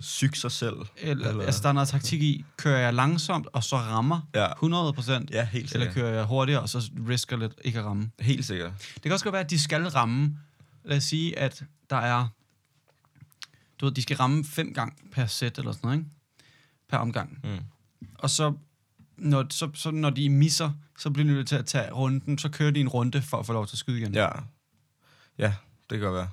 Syg 0.00 0.36
sig 0.36 0.52
selv. 0.52 0.74
eller, 0.96 1.28
eller, 1.28 1.44
altså, 1.44 1.62
der 1.62 1.68
er 1.68 1.72
noget 1.72 1.88
taktik 1.88 2.22
i, 2.22 2.44
kører 2.56 2.78
jeg 2.78 2.94
langsomt, 2.94 3.46
og 3.52 3.64
så 3.64 3.76
rammer 3.76 4.20
Ja. 4.34 4.52
100 4.52 4.92
procent, 4.92 5.30
Ja, 5.30 5.44
helt 5.44 5.72
eller 5.72 5.86
sikkert. 5.86 5.94
kører 5.94 6.14
jeg 6.14 6.24
hurtigere, 6.24 6.60
og 6.62 6.68
så 6.68 6.90
risker 7.08 7.36
lidt 7.36 7.52
ikke 7.64 7.78
at 7.78 7.84
ramme. 7.84 8.10
Helt 8.20 8.44
sikkert. 8.44 8.72
Det 8.94 9.02
kan 9.02 9.12
også 9.12 9.24
godt 9.24 9.32
være, 9.32 9.42
at 9.44 9.50
de 9.50 9.58
skal 9.60 9.88
ramme, 9.88 10.38
lad 10.84 10.96
os 10.96 11.04
sige, 11.04 11.38
at 11.38 11.64
der 11.90 11.96
er, 11.96 12.28
du 13.80 13.84
ved, 13.86 13.92
de 13.92 14.02
skal 14.02 14.16
ramme 14.16 14.44
fem 14.44 14.74
gange 14.74 14.94
per 15.12 15.26
sæt, 15.26 15.58
eller 15.58 15.72
sådan 15.72 15.86
noget, 15.86 15.98
ikke? 15.98 16.10
Per 16.88 16.96
omgang. 16.98 17.38
Mm. 17.44 17.58
Og 18.14 18.30
så 18.30 18.52
når, 19.16 19.46
så, 19.50 19.70
så 19.74 19.90
når 19.90 20.10
de 20.10 20.28
misser, 20.30 20.70
så 20.98 21.10
bliver 21.10 21.26
de 21.28 21.32
nødt 21.34 21.48
til 21.48 21.56
at 21.56 21.66
tage 21.66 21.92
runden, 21.92 22.38
så 22.38 22.48
kører 22.48 22.70
de 22.70 22.80
en 22.80 22.88
runde 22.88 23.22
for 23.22 23.36
at 23.38 23.46
få 23.46 23.52
lov 23.52 23.66
til 23.66 23.74
at 23.74 23.78
skyde 23.78 23.98
igen. 24.00 24.14
Ja. 24.14 24.28
Ja, 25.38 25.54
det 25.90 25.98
kan 25.98 26.00
godt 26.00 26.14
være. 26.14 26.28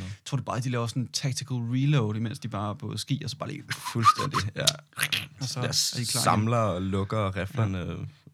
Jeg 0.00 0.10
tror 0.24 0.36
det 0.36 0.44
bare, 0.44 0.56
at 0.56 0.64
de 0.64 0.70
laver 0.70 0.86
sådan 0.86 1.02
en 1.02 1.08
tactical 1.08 1.56
reload, 1.56 2.16
imens 2.16 2.38
de 2.38 2.48
bare 2.48 2.70
er 2.70 2.74
på 2.74 2.96
ski, 2.96 3.20
og 3.24 3.30
så 3.30 3.36
bare 3.36 3.48
lige... 3.48 3.62
Fuldstændig, 3.92 4.56
ja. 4.56 4.66
Og 5.40 5.48
så 5.48 5.60
er 5.60 5.96
de 5.96 6.06
klar 6.06 6.22
samler 6.22 6.56
og 6.56 6.82
lukker 6.82 7.36
riflerne. 7.36 7.78
Ja. 7.78 7.84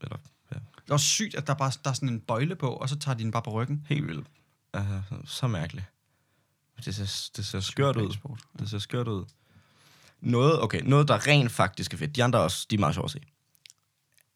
Eller, 0.00 0.16
ja. 0.52 0.56
Det 0.56 0.88
er 0.88 0.92
også 0.92 1.06
sygt, 1.06 1.34
at 1.34 1.46
der 1.46 1.54
bare 1.54 1.72
der 1.84 1.90
er 1.90 1.94
sådan 1.94 2.08
en 2.08 2.20
bøjle 2.20 2.56
på, 2.56 2.68
og 2.68 2.88
så 2.88 2.98
tager 2.98 3.16
de 3.16 3.22
den 3.22 3.30
bare 3.30 3.42
på 3.42 3.50
ryggen. 3.50 3.86
Helt 3.88 4.06
vildt. 4.06 4.26
Altså, 4.72 5.02
så 5.24 5.46
mærkeligt. 5.46 5.86
Det 6.84 6.94
ser, 6.94 7.30
det 7.36 7.46
ser 7.46 7.60
skørt 7.60 7.96
ud. 7.96 8.16
Det 8.58 8.70
ser 8.70 8.78
skørt 8.78 9.08
ud. 9.08 9.24
Noget, 10.20 10.62
okay, 10.62 10.80
noget, 10.84 11.08
der 11.08 11.26
rent 11.26 11.52
faktisk 11.52 11.94
er 11.94 11.98
fedt. 11.98 12.16
De 12.16 12.24
andre 12.24 12.38
også, 12.38 12.66
de 12.70 12.74
er 12.74 12.78
meget 12.78 12.94
sjove 12.94 13.04
at 13.04 13.10
se. 13.10 13.20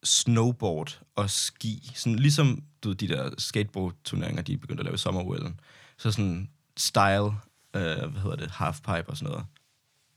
Snowboard 0.05 1.01
og 1.15 1.31
ski. 1.31 1.93
Sådan, 1.95 2.19
ligesom 2.19 2.63
du 2.83 2.93
de 2.93 3.09
der 3.09 3.31
skateboard-turneringer, 3.39 4.43
de 4.43 4.53
er 4.53 4.57
begyndt 4.57 4.81
at 4.81 4.85
lave 4.85 4.95
i 4.95 4.99
sommer 4.99 5.53
Så 5.99 6.13
sådan 6.13 6.51
style, 6.77 7.33
øh, 7.75 8.11
hvad 8.11 8.21
hedder 8.23 8.37
det, 8.37 8.51
halfpipe 8.51 9.05
og 9.09 9.17
sådan 9.17 9.31
noget. 9.33 9.47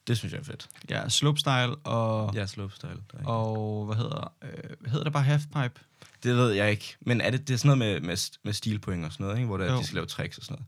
Det 0.07 0.17
synes 0.17 0.33
jeg 0.33 0.39
er 0.39 0.43
fedt. 0.43 0.69
Ja, 0.89 1.09
slopestyle 1.09 1.75
og, 1.75 2.35
ja. 2.35 2.45
Slopestyle. 2.45 3.01
Og 3.25 3.85
hvad 3.85 3.95
hedder, 3.95 4.33
øh, 4.41 4.89
hedder 4.91 5.03
det 5.03 5.13
bare 5.13 5.23
halfpipe? 5.23 5.81
Det 6.23 6.35
ved 6.35 6.51
jeg 6.51 6.71
ikke. 6.71 6.95
Men 7.01 7.21
er 7.21 7.29
det, 7.29 7.47
det 7.47 7.53
er 7.53 7.57
sådan 7.57 7.77
noget 7.77 8.01
med, 8.01 8.07
med, 8.07 8.37
med 8.43 8.53
stilpoint 8.53 9.05
og 9.05 9.11
sådan 9.11 9.23
noget, 9.23 9.37
ikke? 9.37 9.47
hvor 9.47 9.57
det 9.57 9.67
er, 9.67 9.75
de 9.77 9.83
skal 9.83 9.95
lave 9.95 10.05
tricks 10.05 10.37
og 10.37 10.43
sådan 10.43 10.53
noget. 10.53 10.65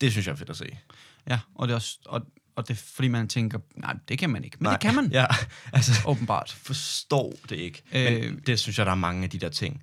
Det 0.00 0.12
synes 0.12 0.26
jeg 0.26 0.32
er 0.32 0.36
fedt 0.36 0.50
at 0.50 0.56
se. 0.56 0.78
Ja, 1.28 1.40
og 1.54 1.68
det 1.68 1.72
er 1.72 1.76
også, 1.76 1.98
og, 2.06 2.20
og 2.56 2.68
det 2.68 2.74
er 2.74 2.82
fordi 2.94 3.08
man 3.08 3.28
tænker, 3.28 3.58
nej, 3.76 3.96
det 4.08 4.18
kan 4.18 4.30
man 4.30 4.44
ikke. 4.44 4.56
Men 4.60 4.64
Nej. 4.64 4.72
det 4.72 4.80
kan 4.80 4.94
man, 4.94 5.12
ja. 5.12 5.20
Ja, 5.30 5.36
altså, 5.72 5.92
åbenbart. 6.06 6.52
forstår 6.62 7.32
det 7.48 7.56
ikke. 7.56 7.82
Øh. 7.92 8.22
Men 8.22 8.40
det 8.46 8.60
synes 8.60 8.78
jeg, 8.78 8.86
der 8.86 8.92
er 8.92 8.96
mange 8.96 9.24
af 9.24 9.30
de 9.30 9.38
der 9.38 9.48
ting. 9.48 9.82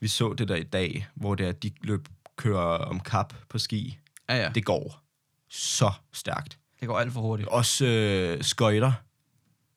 vi 0.00 0.08
så 0.08 0.32
det 0.32 0.48
der 0.48 0.56
i 0.56 0.62
dag, 0.62 1.06
hvor 1.14 1.34
det 1.34 1.44
er, 1.44 1.48
at 1.48 1.62
de 1.62 1.70
løb, 1.80 2.08
kører 2.36 2.78
om 2.78 3.00
kap 3.00 3.34
på 3.48 3.58
ski. 3.58 3.98
Ja, 4.30 4.42
ja. 4.42 4.48
Det 4.48 4.64
går 4.64 5.00
så 5.48 5.92
stærkt. 6.12 6.58
det 6.80 6.88
går 6.88 6.98
alt 6.98 7.12
for 7.12 7.20
hurtigt. 7.20 7.48
Også 7.48 7.86
øh, 7.86 8.42
skøjter. 8.44 8.92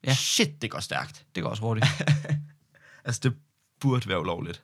Ja. 0.03 0.13
Shit, 0.15 0.61
det 0.61 0.71
går 0.71 0.79
stærkt. 0.79 1.25
Det 1.35 1.43
går 1.43 1.49
også 1.49 1.61
hurtigt. 1.63 1.87
Altså, 3.05 3.21
det 3.23 3.33
burde 3.79 4.09
være 4.09 4.19
ulovligt. 4.19 4.63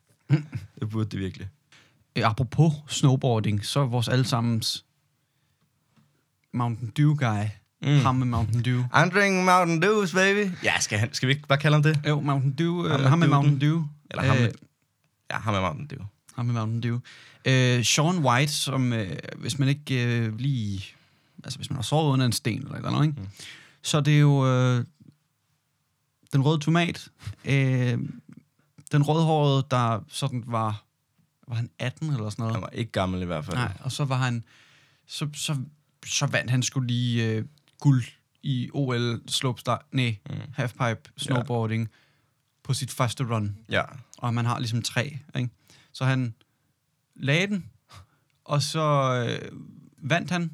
det 0.80 0.90
burde 0.90 1.10
det 1.10 1.20
virkelig. 1.20 1.50
Øh, 2.16 2.24
Apropos 2.30 2.74
snowboarding, 2.88 3.66
så 3.66 3.80
er 3.80 3.86
vores 3.86 4.08
allesammens 4.08 4.86
Mountain 6.54 6.90
Dew 6.98 7.16
guy. 7.16 7.44
Mm. 7.82 8.00
Ham 8.00 8.16
med 8.16 8.26
Mountain 8.28 8.66
Dew. 8.66 8.82
I'm 8.96 9.10
drinking 9.14 9.46
Mountain 9.46 9.82
Dews, 9.82 10.14
baby. 10.14 10.52
Ja, 10.64 10.80
skal, 10.80 11.00
han, 11.00 11.14
skal 11.14 11.28
vi 11.28 11.34
ikke 11.34 11.48
bare 11.48 11.60
kalde 11.60 11.76
ham 11.76 11.84
det? 11.84 12.00
Jo, 12.08 12.20
Mountain 12.22 12.54
Dew. 12.58 12.88
Ham 12.88 13.00
med, 13.00 13.10
ham 13.10 13.20
med. 13.20 13.28
Mountain 13.28 13.62
Dew. 13.62 13.84
Eller 14.12 14.24
ham 14.24 14.38
med, 14.38 14.46
Øh, 14.48 14.54
ja, 15.32 15.38
ham 15.38 15.54
med 15.54 15.62
Mountain 15.62 15.88
Dew. 15.90 16.06
Ham 16.40 16.46
med 16.46 16.54
Mountain 16.54 16.84
Dew. 16.84 17.00
Øh, 17.46 17.86
Sean 17.86 18.18
White, 18.26 18.54
som 18.54 18.94
øh, 18.94 19.18
hvis 19.38 19.60
man 19.60 19.68
ikke 19.70 20.06
øh, 20.06 20.38
lige... 20.38 20.86
Altså, 21.44 21.60
hvis 21.60 21.70
man 21.70 21.76
har 21.76 21.84
sovet 21.84 22.14
under 22.14 22.26
en 22.26 22.32
sten 22.32 22.62
eller 22.62 22.76
eller 22.76 22.90
andet, 22.90 23.04
ikke? 23.08 23.22
Mm. 23.22 23.28
Så 23.82 24.02
det 24.02 24.16
er 24.16 24.20
jo 24.20 24.48
øh, 24.48 24.86
den 26.34 26.42
røde 26.46 26.60
tomat. 26.60 27.08
Øh, 27.46 28.00
den 28.92 29.04
rødhårede, 29.04 29.66
der 29.72 30.00
sådan 30.08 30.44
var... 30.48 30.84
Var 31.48 31.56
han 31.56 31.70
18 31.80 32.10
eller 32.10 32.30
sådan 32.30 32.42
noget? 32.44 32.56
Han 32.56 32.62
var 32.62 32.70
ikke 32.70 32.92
gammel 32.92 33.22
i 33.22 33.26
hvert 33.26 33.46
fald. 33.46 33.58
Nej, 33.58 33.72
og 33.80 33.92
så 33.92 34.06
var 34.06 34.18
han... 34.18 34.44
Så, 35.08 35.30
så, 35.34 35.56
så 36.06 36.26
vandt 36.26 36.52
han 36.52 36.64
skulle 36.64 36.88
lige 36.88 37.26
øh, 37.26 37.46
guld 37.80 38.04
i 38.44 38.70
OL 38.74 39.22
slopestyle, 39.28 39.78
nej, 39.92 40.18
Mm. 40.30 40.36
halfpipe 40.54 41.00
snowboarding 41.18 41.84
ja. 41.84 41.88
på 42.64 42.74
sit 42.74 42.92
første 42.92 43.24
run. 43.24 43.58
Ja. 43.70 43.82
Og 44.18 44.34
man 44.34 44.46
har 44.46 44.60
ligesom 44.60 44.82
tre, 44.82 45.18
ikke? 45.36 45.50
Så 45.94 46.06
han 46.06 46.34
lagde 47.16 47.48
den, 47.48 47.66
og 48.46 48.62
så 48.62 48.82
øh, 49.42 49.52
vandt 49.98 50.32
han, 50.32 50.52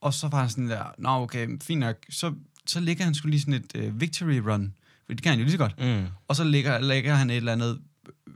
og 0.00 0.14
så 0.14 0.28
var 0.28 0.40
han 0.40 0.50
sådan 0.50 0.68
der, 0.70 0.84
nå 0.98 1.08
okay, 1.08 1.48
fint 1.62 1.80
nok, 1.80 1.96
så, 2.10 2.34
så 2.66 2.80
ligger 2.80 3.04
han 3.04 3.14
skulle 3.14 3.30
lige 3.30 3.40
sådan 3.40 3.54
et 3.54 3.72
øh, 3.74 4.00
victory 4.00 4.38
run, 4.38 4.74
for 5.06 5.12
det 5.14 5.22
kan 5.22 5.30
han 5.30 5.38
jo 5.38 5.44
lige 5.44 5.52
så 5.52 5.58
godt. 5.58 5.78
Mm. 5.78 6.06
Og 6.28 6.36
så 6.36 6.44
lægger, 6.44 6.80
lægger 6.80 7.14
han 7.14 7.30
et 7.30 7.36
eller 7.36 7.52
andet 7.52 7.80
øh, 8.26 8.34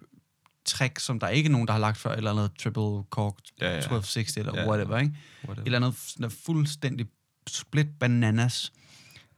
trick, 0.65 0.99
som 0.99 1.19
der 1.21 1.29
ikke 1.29 1.47
er 1.47 1.51
nogen, 1.53 1.67
der 1.67 1.73
har 1.73 1.81
lagt 1.81 1.97
før, 1.99 2.11
et 2.13 2.17
eller 2.17 2.31
andet 2.31 2.51
triple 2.59 2.83
cork, 3.11 3.35
Ja, 3.61 3.67
ja. 3.71 3.77
1260 3.79 4.37
eller 4.37 4.53
Ja, 4.55 4.63
ja. 4.63 4.69
whatever, 4.69 4.99
ikke? 4.99 5.13
Et 5.43 5.49
Whatever. 5.49 5.65
eller 5.67 5.79
andet 5.79 5.95
sådan 6.01 6.31
fuldstændig 6.31 7.07
split 7.49 7.87
bananas. 8.01 8.73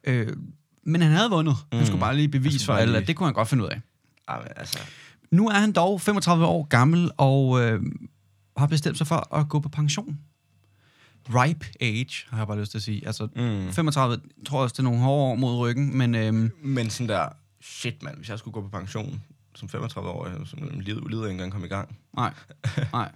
Øh, 0.04 0.36
men 0.82 1.00
han 1.02 1.10
havde 1.12 1.30
vundet. 1.30 1.56
Han 1.72 1.80
Mm. 1.80 1.86
skulle 1.86 2.00
bare 2.00 2.14
lige 2.16 2.24
Han 2.26 2.30
bevise 2.30 2.64
for 2.66 2.72
alle, 2.74 2.98
at 2.98 3.06
det 3.06 3.16
kunne 3.16 3.26
han 3.26 3.34
godt 3.34 3.48
finde 3.48 3.64
ud 3.64 3.68
af. 3.68 3.80
Altså, 4.56 4.78
Nu 5.30 5.48
er 5.48 5.54
han 5.54 5.72
dog 5.72 6.00
35 6.00 6.46
år 6.46 6.64
gammel 6.64 7.10
og 7.16 7.60
øh, 7.60 7.82
har 8.56 8.66
bestemt 8.66 8.98
sig 8.98 9.06
for 9.06 9.34
at 9.34 9.48
gå 9.48 9.60
på 9.60 9.68
pension. 9.68 10.18
Ripe 11.28 11.66
age, 11.80 12.26
har 12.30 12.38
jeg 12.38 12.46
bare 12.46 12.60
lyst 12.60 12.70
til 12.70 12.78
at 12.78 12.82
sige. 12.82 13.06
Altså, 13.06 13.28
mm. 13.36 13.72
35, 13.72 14.20
tror 14.46 14.58
jeg 14.58 14.62
også, 14.62 14.72
det 14.72 14.78
er 14.78 14.82
nogle 14.82 14.98
hårde 14.98 15.30
år 15.30 15.34
mod 15.34 15.58
ryggen, 15.58 15.98
men 15.98 16.14
øhm, 16.14 16.52
Men 16.62 16.90
sådan 16.90 17.08
der, 17.08 17.28
shit 17.60 18.02
mand, 18.02 18.16
hvis 18.16 18.28
jeg 18.28 18.38
skulle 18.38 18.52
gå 18.52 18.60
på 18.62 18.68
pension 18.68 19.22
som 19.54 19.68
35 19.68 20.08
år, 20.10 20.44
så 20.44 20.56
ville 20.56 20.82
livet, 20.82 21.10
livet 21.10 21.22
ikke 21.22 21.30
engang 21.30 21.52
komme 21.52 21.66
i 21.66 21.70
gang. 21.70 21.96
nej, 22.16 22.34
nej. 22.92 23.12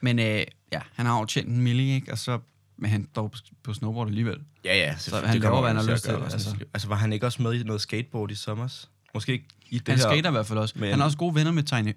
Men 0.00 0.18
øh, 0.18 0.44
ja, 0.72 0.80
han 0.92 1.06
har 1.06 1.18
jo 1.18 1.24
tjent 1.24 1.48
en 1.48 1.60
milli, 1.60 1.94
ikke? 1.94 2.12
Og 2.12 2.18
så 2.18 2.38
men 2.82 2.90
han 2.90 3.08
dog 3.16 3.32
på, 3.62 3.74
snowboard 3.74 4.08
alligevel. 4.08 4.40
Ja, 4.64 4.76
ja. 4.76 4.96
Så 4.96 5.26
han 5.26 5.38
laver, 5.38 5.60
hvad 5.60 5.70
han 5.70 5.76
har 5.76 5.92
lyst 5.92 6.04
til, 6.04 6.10
Altså. 6.10 6.32
altså. 6.32 6.56
altså, 6.74 6.88
var 6.88 6.96
han 6.96 7.12
ikke 7.12 7.26
også 7.26 7.42
med 7.42 7.54
i 7.54 7.62
noget 7.62 7.80
skateboard 7.80 8.30
i 8.30 8.34
sommer? 8.34 8.86
Måske 9.14 9.32
ikke 9.32 9.44
i 9.70 9.78
det 9.78 9.88
Han 9.88 9.98
her 9.98 10.02
skater 10.02 10.30
i 10.30 10.32
hvert 10.32 10.46
fald 10.46 10.58
også. 10.58 10.74
Men- 10.78 10.90
Han 10.90 10.98
har 10.98 11.04
også 11.06 11.18
gode 11.18 11.34
venner 11.34 11.52
med 11.52 11.62
Tiny, 11.62 11.96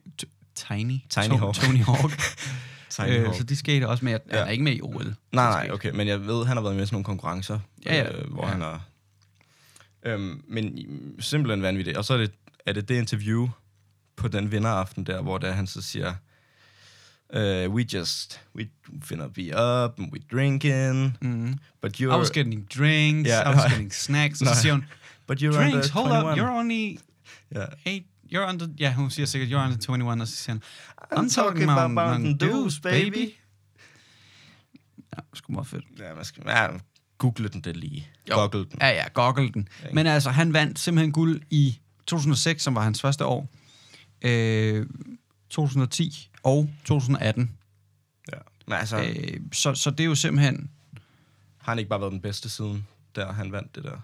Tiny, 0.56 1.00
Tiny 1.10 1.38
Hawk. 1.40 1.56
Tony 1.56 1.84
Hawk. 1.84 2.20
Tiny 2.90 3.10
øh, 3.10 3.24
Hawk. 3.24 3.36
så 3.38 3.44
de 3.44 3.56
skater 3.56 3.88
også 3.88 4.06
med. 4.06 4.12
Han 4.12 4.22
Ja. 4.32 4.38
er 4.38 4.50
ikke 4.50 4.64
med 4.64 4.76
i 4.76 4.82
OL. 4.82 5.16
Nej, 5.32 5.50
nej, 5.50 5.70
okay. 5.74 5.92
Men 5.92 6.08
jeg 6.08 6.28
ved, 6.28 6.46
han 6.46 6.58
har 6.58 6.64
været 6.64 6.76
med 6.76 6.84
i 6.84 6.86
sådan 6.86 6.96
nogle 6.96 7.06
konkurrencer, 7.06 7.60
Ja, 7.86 7.96
ja. 7.96 8.12
Øh, 8.18 8.32
hvor 8.32 8.46
Ja. 8.46 8.52
han 8.52 8.62
har... 8.62 8.84
Øhm, 10.06 10.44
men 10.48 10.78
i- 10.78 10.88
simpelthen 11.20 11.62
vanvittigt. 11.62 11.98
Og 11.98 12.06
så 12.06 12.14
er 12.14 12.18
det, 12.18 12.32
er 12.66 12.74
det 12.74 12.90
det 12.90 12.96
interview 12.98 13.50
på 14.16 14.28
den 14.28 14.52
vinderaften 14.52 15.04
der, 15.06 15.22
hvor 15.22 15.38
der 15.38 15.52
han 15.52 15.68
så 15.68 15.82
siger, 15.82 16.14
uh, 17.36 17.74
we 17.74 17.86
just, 17.94 18.42
we 18.56 18.68
finna 19.04 19.28
be 19.28 19.42
up, 19.48 20.00
and 20.00 20.14
we 20.14 20.20
drinking, 20.32 21.18
Mm. 21.22 21.58
but 21.82 22.00
I 22.00 22.04
you're, 22.06 22.10
was 22.10 22.32
getting 22.32 22.68
drinks, 22.78 23.30
Ja, 23.30 23.52
I 23.52 23.56
was 23.56 23.72
getting 23.72 23.94
snacks. 23.94 24.42
Nej. 24.42 24.54
så 24.54 24.62
siger 24.62 24.74
hun, 24.74 24.86
but 25.28 25.42
you're 25.42 25.52
drinks, 25.52 25.76
under 25.76 25.92
hold 25.92 26.10
21. 26.10 26.32
up, 26.32 26.38
you're 26.38 26.60
only 26.60 26.98
Ja. 27.56 27.66
eight, 27.86 28.06
you're 28.34 28.50
under, 28.50 28.68
ja, 28.80 28.94
hun 28.94 29.10
siger 29.12 29.26
sikkert, 29.26 29.50
you're 29.52 29.66
under 29.66 29.78
21, 29.78 30.22
og 30.22 30.28
så 30.28 30.36
siger 30.36 30.54
han, 30.54 30.64
I'm 31.20 31.30
talking 31.30 31.70
about 31.70 31.92
Mountain 31.92 32.40
Dews, 32.40 32.80
baby. 32.80 33.34
Ja, 35.18 35.22
sgu 35.34 35.54
meget 35.54 35.68
fedt. 35.68 35.86
Ja, 36.00 36.14
man 36.16 36.26
skal, 36.26 36.44
ja, 36.48 36.68
google 37.18 37.50
den 37.50 37.62
det 37.62 37.78
lige. 37.78 38.08
Jo. 38.30 38.36
Google 38.36 38.66
den. 38.72 38.78
Ja, 38.82 38.88
ja, 38.90 39.08
goggle 39.14 39.52
den. 39.52 39.68
Men 39.94 40.08
altså, 40.08 40.30
han 40.30 40.54
vandt 40.54 40.80
simpelthen 40.80 41.12
guld 41.12 41.42
i 41.50 41.80
2006, 42.08 42.64
som 42.64 42.76
var 42.76 42.82
hans 42.84 43.02
første 43.02 43.26
år, 43.26 43.50
øh, 44.22 44.86
2010 45.50 46.30
og 46.44 46.70
2018. 46.86 47.52
Ja. 48.34 48.38
Men 48.68 48.78
altså. 48.78 48.98
Øh, 49.04 49.40
så, 49.54 49.74
så 49.76 49.90
det 49.92 50.00
er 50.00 50.06
jo 50.06 50.16
simpelthen... 50.16 50.70
har 51.58 51.72
han 51.72 51.80
ikke 51.80 51.90
bare 51.90 52.02
været 52.02 52.12
den 52.12 52.22
bedste 52.22 52.50
siden, 52.50 52.88
der 53.16 53.32
han 53.34 53.52
vandt 53.52 53.76
det 53.76 53.84
der? 53.84 53.98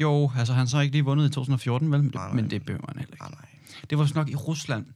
Jo, 0.00 0.30
altså 0.36 0.52
han 0.52 0.68
så 0.68 0.80
ikke 0.80 0.92
lige 0.92 1.04
vundet 1.04 1.30
i 1.30 1.32
2014, 1.32 1.92
vel? 1.92 2.02
Men, 2.02 2.10
Nej, 2.14 2.26
nej. 2.26 2.34
men 2.34 2.50
det 2.50 2.64
behøver 2.64 2.84
han 2.88 2.98
heller 2.98 3.14
ikke. 3.14 3.22
Nej, 3.24 3.30
nej. 3.30 3.48
Det 3.90 3.98
var 3.98 4.04
vist 4.04 4.14
nok 4.14 4.28
i 4.28 4.34
Rusland. 4.34 4.86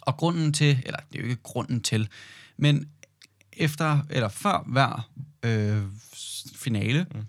Og 0.00 0.16
grunden 0.16 0.52
til, 0.52 0.82
eller 0.86 0.98
det 1.12 1.18
er 1.18 1.22
jo 1.22 1.28
ikke 1.28 1.42
grunden 1.42 1.80
til, 1.80 2.08
men 2.56 2.88
efter, 3.52 3.98
eller 4.10 4.28
før 4.28 4.64
hver 4.66 5.08
øh, 5.42 5.82
finale, 6.54 7.06
mm. 7.14 7.20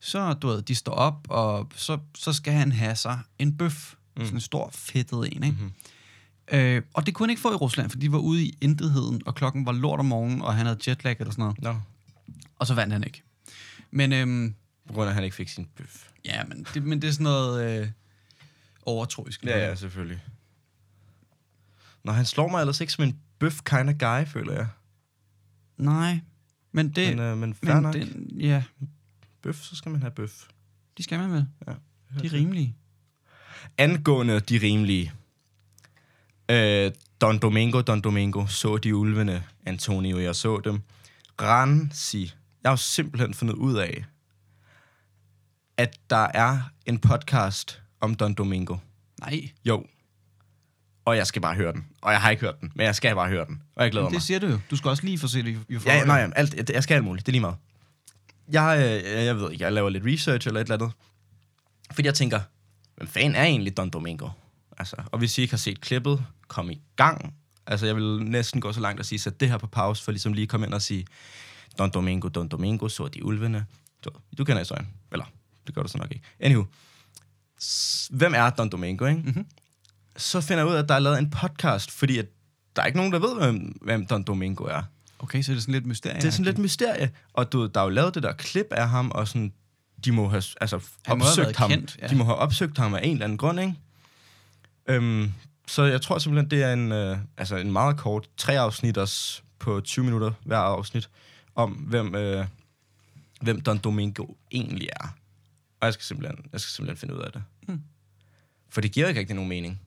så 0.00 0.32
du 0.32 0.46
ved, 0.48 0.62
de 0.62 0.74
står 0.74 0.92
op, 0.92 1.26
og 1.30 1.68
så, 1.74 1.98
så 2.14 2.32
skal 2.32 2.52
han 2.52 2.72
have 2.72 2.96
sig 2.96 3.20
en 3.38 3.56
bøf. 3.56 3.94
Mm. 4.16 4.24
Sådan 4.24 4.36
en 4.36 4.40
stor, 4.40 4.70
fedtet 4.72 5.36
en, 5.36 5.42
ikke? 5.42 5.56
Mhm. 5.60 5.72
Øh, 6.52 6.82
og 6.94 7.06
det 7.06 7.14
kunne 7.14 7.26
han 7.26 7.30
ikke 7.30 7.42
få 7.42 7.52
i 7.52 7.54
Rusland, 7.54 7.90
for 7.90 7.98
de 7.98 8.12
var 8.12 8.18
ude 8.18 8.44
i 8.44 8.58
intetheden, 8.60 9.22
og 9.26 9.34
klokken 9.34 9.66
var 9.66 9.72
lort 9.72 10.00
om 10.00 10.06
morgenen, 10.06 10.42
og 10.42 10.54
han 10.54 10.66
havde 10.66 10.78
jetlag 10.88 11.16
eller 11.20 11.32
sådan 11.32 11.42
noget. 11.42 11.62
Nå. 11.62 11.74
Og 12.58 12.66
så 12.66 12.74
vandt 12.74 12.92
han 12.92 13.04
ikke. 13.04 13.22
Men, 13.90 14.12
øhm, 14.12 14.54
På 14.86 14.92
grund 14.92 15.06
af, 15.06 15.10
at 15.10 15.14
han 15.14 15.24
ikke 15.24 15.36
fik 15.36 15.48
sin 15.48 15.66
bøf. 15.76 16.08
ja, 16.24 16.44
men 16.44 16.66
det, 16.74 16.82
men 16.82 17.02
det 17.02 17.08
er 17.08 17.12
sådan 17.12 17.24
noget 17.24 17.80
øh, 17.80 17.88
overtroisk. 18.82 19.44
Ja, 19.44 19.58
ja, 19.58 19.74
selvfølgelig. 19.74 20.22
Nå, 22.04 22.12
han 22.12 22.24
slår 22.24 22.48
mig 22.48 22.60
ellers 22.60 22.80
ikke 22.80 22.92
som 22.92 23.04
en 23.04 23.18
bøf 23.38 23.60
kind 23.64 23.88
of 23.88 23.94
guy, 23.98 24.26
føler 24.26 24.52
jeg. 24.52 24.66
Nej, 25.76 26.20
men 26.72 26.88
det... 26.90 27.08
men, 27.16 27.18
øh, 27.18 27.38
men 27.38 27.54
fair 27.54 27.74
men 27.74 27.82
nok. 27.82 27.94
det, 27.94 28.26
ja, 28.38 28.62
Bøf, 29.42 29.56
så 29.62 29.76
skal 29.76 29.92
man 29.92 30.00
have 30.00 30.10
bøf. 30.10 30.46
de 30.98 31.02
skal 31.02 31.18
man 31.18 31.32
vel. 31.32 31.46
Ja. 31.66 31.72
De 32.20 32.26
er 32.26 32.32
rimelige. 32.32 32.76
Angående 33.78 34.40
de 34.40 34.58
rimelige. 34.58 35.12
Øh, 36.50 36.92
Don 37.20 37.38
Domingo, 37.38 37.80
Don 37.80 38.00
Domingo, 38.00 38.46
så 38.46 38.76
de 38.76 38.96
ulvene, 38.96 39.44
Antonio, 39.66 40.18
jeg 40.18 40.36
så 40.36 40.60
dem. 40.64 40.80
Ransi. 41.42 42.22
Jeg 42.62 42.68
har 42.70 42.72
jo 42.72 42.76
simpelthen 42.76 43.34
fundet 43.34 43.54
ud 43.54 43.76
af, 43.76 44.04
at 45.76 45.96
der 46.10 46.26
er 46.34 46.60
en 46.86 46.98
podcast 46.98 47.82
om 48.00 48.14
Don 48.14 48.34
Domingo. 48.34 48.76
Nej, 49.20 49.50
Jo. 49.64 49.86
Og 51.04 51.16
jeg 51.16 51.26
skal 51.26 51.42
bare 51.42 51.54
høre 51.54 51.72
den. 51.72 51.86
Og 52.02 52.12
jeg 52.12 52.20
har 52.20 52.30
ikke 52.30 52.40
hørt 52.40 52.60
den, 52.60 52.72
men 52.74 52.86
jeg 52.86 52.94
skal 52.94 53.14
bare 53.14 53.28
høre 53.28 53.46
den. 53.46 53.62
Og 53.76 53.82
jeg 53.82 53.90
glæder 53.90 54.06
men 54.06 54.12
mig. 54.12 54.18
det 54.20 54.26
siger 54.26 54.38
du 54.40 54.46
jo. 54.46 54.58
Du 54.70 54.76
skal 54.76 54.88
også 54.88 55.04
lige 55.04 55.18
få 55.18 55.28
set 55.28 55.44
det. 55.44 55.58
Jo 55.68 55.80
Ja, 55.86 56.04
nej, 56.04 56.30
alt, 56.36 56.70
jeg 56.70 56.82
skal 56.82 56.94
alt 56.94 57.04
muligt. 57.04 57.26
Det 57.26 57.30
er 57.30 57.32
lige 57.32 57.40
meget. 57.40 57.56
Jeg, 58.48 59.02
øh, 59.04 59.24
jeg 59.24 59.36
ved 59.36 59.52
ikke, 59.52 59.64
jeg 59.64 59.72
laver 59.72 59.90
lidt 59.90 60.04
research 60.06 60.46
eller 60.48 60.60
et 60.60 60.64
eller 60.64 60.74
andet. 60.76 60.92
Fordi 61.92 62.06
jeg 62.06 62.14
tænker, 62.14 62.40
hvem 62.96 63.08
fanden 63.08 63.34
er 63.34 63.42
egentlig 63.44 63.76
Don 63.76 63.90
Domingo? 63.90 64.28
Altså, 64.78 64.96
og 65.12 65.18
hvis 65.18 65.38
I 65.38 65.42
ikke 65.42 65.52
har 65.52 65.58
set 65.58 65.80
klippet, 65.80 66.24
kom 66.48 66.70
i 66.70 66.80
gang. 66.96 67.34
Altså, 67.66 67.86
jeg 67.86 67.96
vil 67.96 68.22
næsten 68.22 68.60
gå 68.60 68.72
så 68.72 68.80
langt 68.80 69.00
og 69.00 69.06
sige, 69.06 69.18
sæt 69.18 69.40
det 69.40 69.48
her 69.48 69.58
på 69.58 69.66
pause, 69.66 70.04
for 70.04 70.12
ligesom 70.12 70.32
lige 70.32 70.46
komme 70.46 70.66
ind 70.66 70.74
og 70.74 70.82
sige, 70.82 71.06
Don 71.78 71.90
Domingo, 71.94 72.28
Don 72.28 72.48
Domingo, 72.48 72.88
så 72.88 73.08
de 73.08 73.24
ulvene. 73.24 73.66
Du, 74.04 74.10
du 74.38 74.44
kender 74.44 74.58
historien. 74.60 74.88
Eller, 75.12 75.24
det 75.66 75.74
gør 75.74 75.82
du 75.82 75.88
så 75.88 75.98
nok 75.98 76.10
ikke. 76.10 76.24
Anywho. 76.40 76.64
Hvem 78.10 78.34
er 78.34 78.50
Don 78.50 78.68
Domingo, 78.68 79.06
ikke? 79.06 79.20
Mhm. 79.20 79.46
Så 80.16 80.40
finder 80.40 80.62
jeg 80.62 80.70
ud 80.70 80.74
af, 80.74 80.82
at 80.82 80.88
der 80.88 80.94
er 80.94 80.98
lavet 80.98 81.18
en 81.18 81.30
podcast, 81.30 81.90
fordi 81.90 82.18
at 82.18 82.26
der 82.76 82.82
er 82.82 82.86
ikke 82.86 82.98
nogen, 82.98 83.12
der 83.12 83.18
ved, 83.18 83.34
hvem, 83.36 83.56
hvem 83.82 84.06
Don 84.06 84.22
Domingo 84.22 84.64
er. 84.64 84.82
Okay, 85.18 85.42
så 85.42 85.52
er 85.52 85.54
det 85.54 85.62
sådan 85.62 85.74
lidt 85.74 85.86
mysterie. 85.86 86.16
Det 86.16 86.24
er 86.24 86.30
sådan 86.30 86.44
lidt 86.44 86.58
mysterie. 86.58 87.10
Og 87.32 87.52
du, 87.52 87.66
der 87.66 87.80
er 87.80 87.84
jo 87.84 87.90
lavet 87.90 88.14
det 88.14 88.22
der 88.22 88.32
klip 88.32 88.66
af 88.70 88.88
ham, 88.88 89.10
og 89.10 89.28
sådan, 89.28 89.52
de 90.04 90.12
må 90.12 90.28
have 90.28 90.42
altså, 90.60 90.80
Han 91.06 91.18
må 91.18 91.24
have 91.24 91.30
opsøgt 91.30 91.46
været 91.46 91.56
ham. 91.56 91.70
kendt, 91.70 91.96
ja. 92.02 92.06
De 92.06 92.16
må 92.16 92.24
have 92.24 92.36
opsøgt 92.36 92.78
ham 92.78 92.94
af 92.94 93.00
en 93.04 93.12
eller 93.12 93.24
anden 93.24 93.38
grund, 93.38 93.60
ikke? 93.60 93.74
Øhm, 94.88 95.32
så 95.66 95.82
jeg 95.84 96.02
tror 96.02 96.18
simpelthen, 96.18 96.50
det 96.50 96.62
er 96.62 96.72
en, 96.72 96.92
øh, 96.92 97.18
altså 97.36 97.56
en 97.56 97.72
meget 97.72 97.96
kort, 97.96 98.28
tre 98.36 98.58
afsnit 98.58 98.98
også 98.98 99.42
på 99.58 99.80
20 99.80 100.04
minutter 100.04 100.32
hver 100.44 100.58
afsnit, 100.58 101.10
om 101.54 101.70
hvem, 101.70 102.14
øh, 102.14 102.46
hvem 103.40 103.60
Don 103.60 103.78
Domingo 103.78 104.26
egentlig 104.52 104.88
er. 105.00 105.14
Og 105.84 105.86
jeg 105.86 105.94
skal 105.94 106.04
simpelthen, 106.04 106.38
jeg 106.52 106.60
skal 106.60 106.70
simpelthen 106.70 106.96
finde 107.00 107.14
ud 107.14 107.20
af 107.20 107.32
det. 107.32 107.42
Hmm. 107.68 107.80
For 108.68 108.80
det 108.80 108.92
giver 108.92 109.08
ikke 109.08 109.20
rigtig 109.20 109.36
nogen 109.36 109.48
mening. 109.48 109.80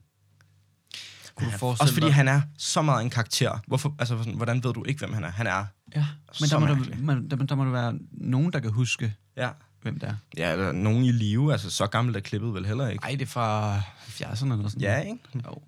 Kunne 1.34 1.52
du 1.60 1.66
Også 1.66 1.92
fordi 1.94 2.06
dig? 2.06 2.14
han 2.14 2.28
er 2.28 2.40
så 2.58 2.82
meget 2.82 3.02
en 3.02 3.10
karakter. 3.10 3.58
Hvorfor, 3.66 3.94
altså, 3.98 4.18
sådan, 4.18 4.34
hvordan 4.34 4.64
ved 4.64 4.72
du 4.74 4.84
ikke, 4.84 4.98
hvem 4.98 5.12
han 5.12 5.24
er? 5.24 5.30
Han 5.30 5.46
er... 5.46 5.66
Ja, 5.96 6.06
men 6.40 6.48
Så 6.48 6.54
der 6.54 6.58
må, 6.60 6.66
der, 6.66 6.74
mærkelig. 6.74 7.04
man, 7.04 7.30
der, 7.30 7.36
der 7.36 7.54
må 7.54 7.64
der 7.64 7.70
være 7.70 7.98
nogen, 8.10 8.52
der 8.52 8.60
kan 8.60 8.70
huske, 8.70 9.14
Ja. 9.36 9.50
hvem 9.82 9.98
det 9.98 10.08
er. 10.08 10.16
Ja, 10.36 10.52
eller 10.52 10.72
nogen 10.72 11.04
i 11.04 11.12
live. 11.12 11.52
Altså, 11.52 11.70
så 11.70 11.86
gammelt 11.86 12.16
er 12.16 12.20
klippet 12.20 12.54
vel 12.54 12.66
heller 12.66 12.88
ikke. 12.88 13.02
Ej, 13.04 13.10
det 13.10 13.22
er 13.22 13.26
fra 13.26 13.78
70'erne 13.80 14.52
eller 14.52 14.68
sådan 14.68 14.80
Ja, 14.80 15.00
ikke? 15.00 15.18
Jo. 15.46 15.62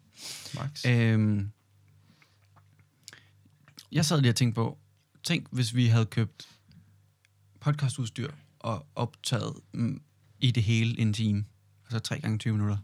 Max. 0.54 0.86
Øhm, 0.86 1.50
jeg 3.92 4.04
sad 4.04 4.20
lige 4.20 4.30
og 4.32 4.36
tænkte 4.36 4.54
på, 4.54 4.78
tænk 5.24 5.46
hvis 5.50 5.74
vi 5.74 5.86
havde 5.86 6.06
købt 6.06 6.48
podcastudstyr 7.60 8.30
og 8.58 8.86
optaget 8.94 9.54
mm, 9.74 10.02
i 10.40 10.50
det 10.50 10.62
hele 10.62 11.00
en 11.00 11.12
time. 11.12 11.44
Altså 11.84 11.98
3 11.98 12.20
gange 12.20 12.38
20 12.38 12.52
minutter. 12.52 12.76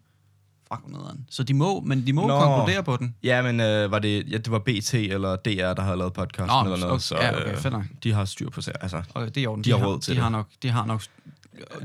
Fuck, 0.73 0.81
hvor 0.89 0.99
nederen. 0.99 1.27
Så 1.31 1.43
de 1.43 1.55
må, 1.55 1.81
men 1.81 2.07
de 2.07 2.13
må 2.13 2.27
Nå. 2.27 2.41
konkludere 2.41 2.83
på 2.85 2.97
den. 2.97 3.15
Ja, 3.23 3.43
men 3.43 3.61
øh, 3.61 3.91
var 3.91 3.99
det, 3.99 4.29
ja, 4.31 4.37
det 4.39 4.51
var 4.51 4.59
BT 4.59 4.95
eller 4.95 5.37
DR, 5.37 5.75
der 5.75 5.83
havde 5.83 5.97
lavet 5.97 6.13
podcasten 6.13 6.47
Nå, 6.47 6.63
eller 6.63 6.77
noget, 6.77 6.93
okay. 6.93 7.01
så 7.01 7.17
Ja, 7.17 7.37
okay, 7.53 7.67
øh, 7.67 7.73
nok. 7.73 7.85
de 8.03 8.13
har 8.13 8.25
styr 8.25 8.51
på 8.51 8.61
sig. 8.61 8.75
Altså, 8.81 9.03
Og 9.15 9.35
det 9.35 9.45
er 9.45 9.49
orden. 9.49 9.65
De 9.65 9.71
har 9.71 9.87
råd 9.87 10.01
til 10.01 10.11
de 10.11 10.15
det. 10.15 10.23
Har 10.23 10.31
nok, 10.31 10.49
de 10.63 10.69
har 10.71 10.87
nok 10.87 11.03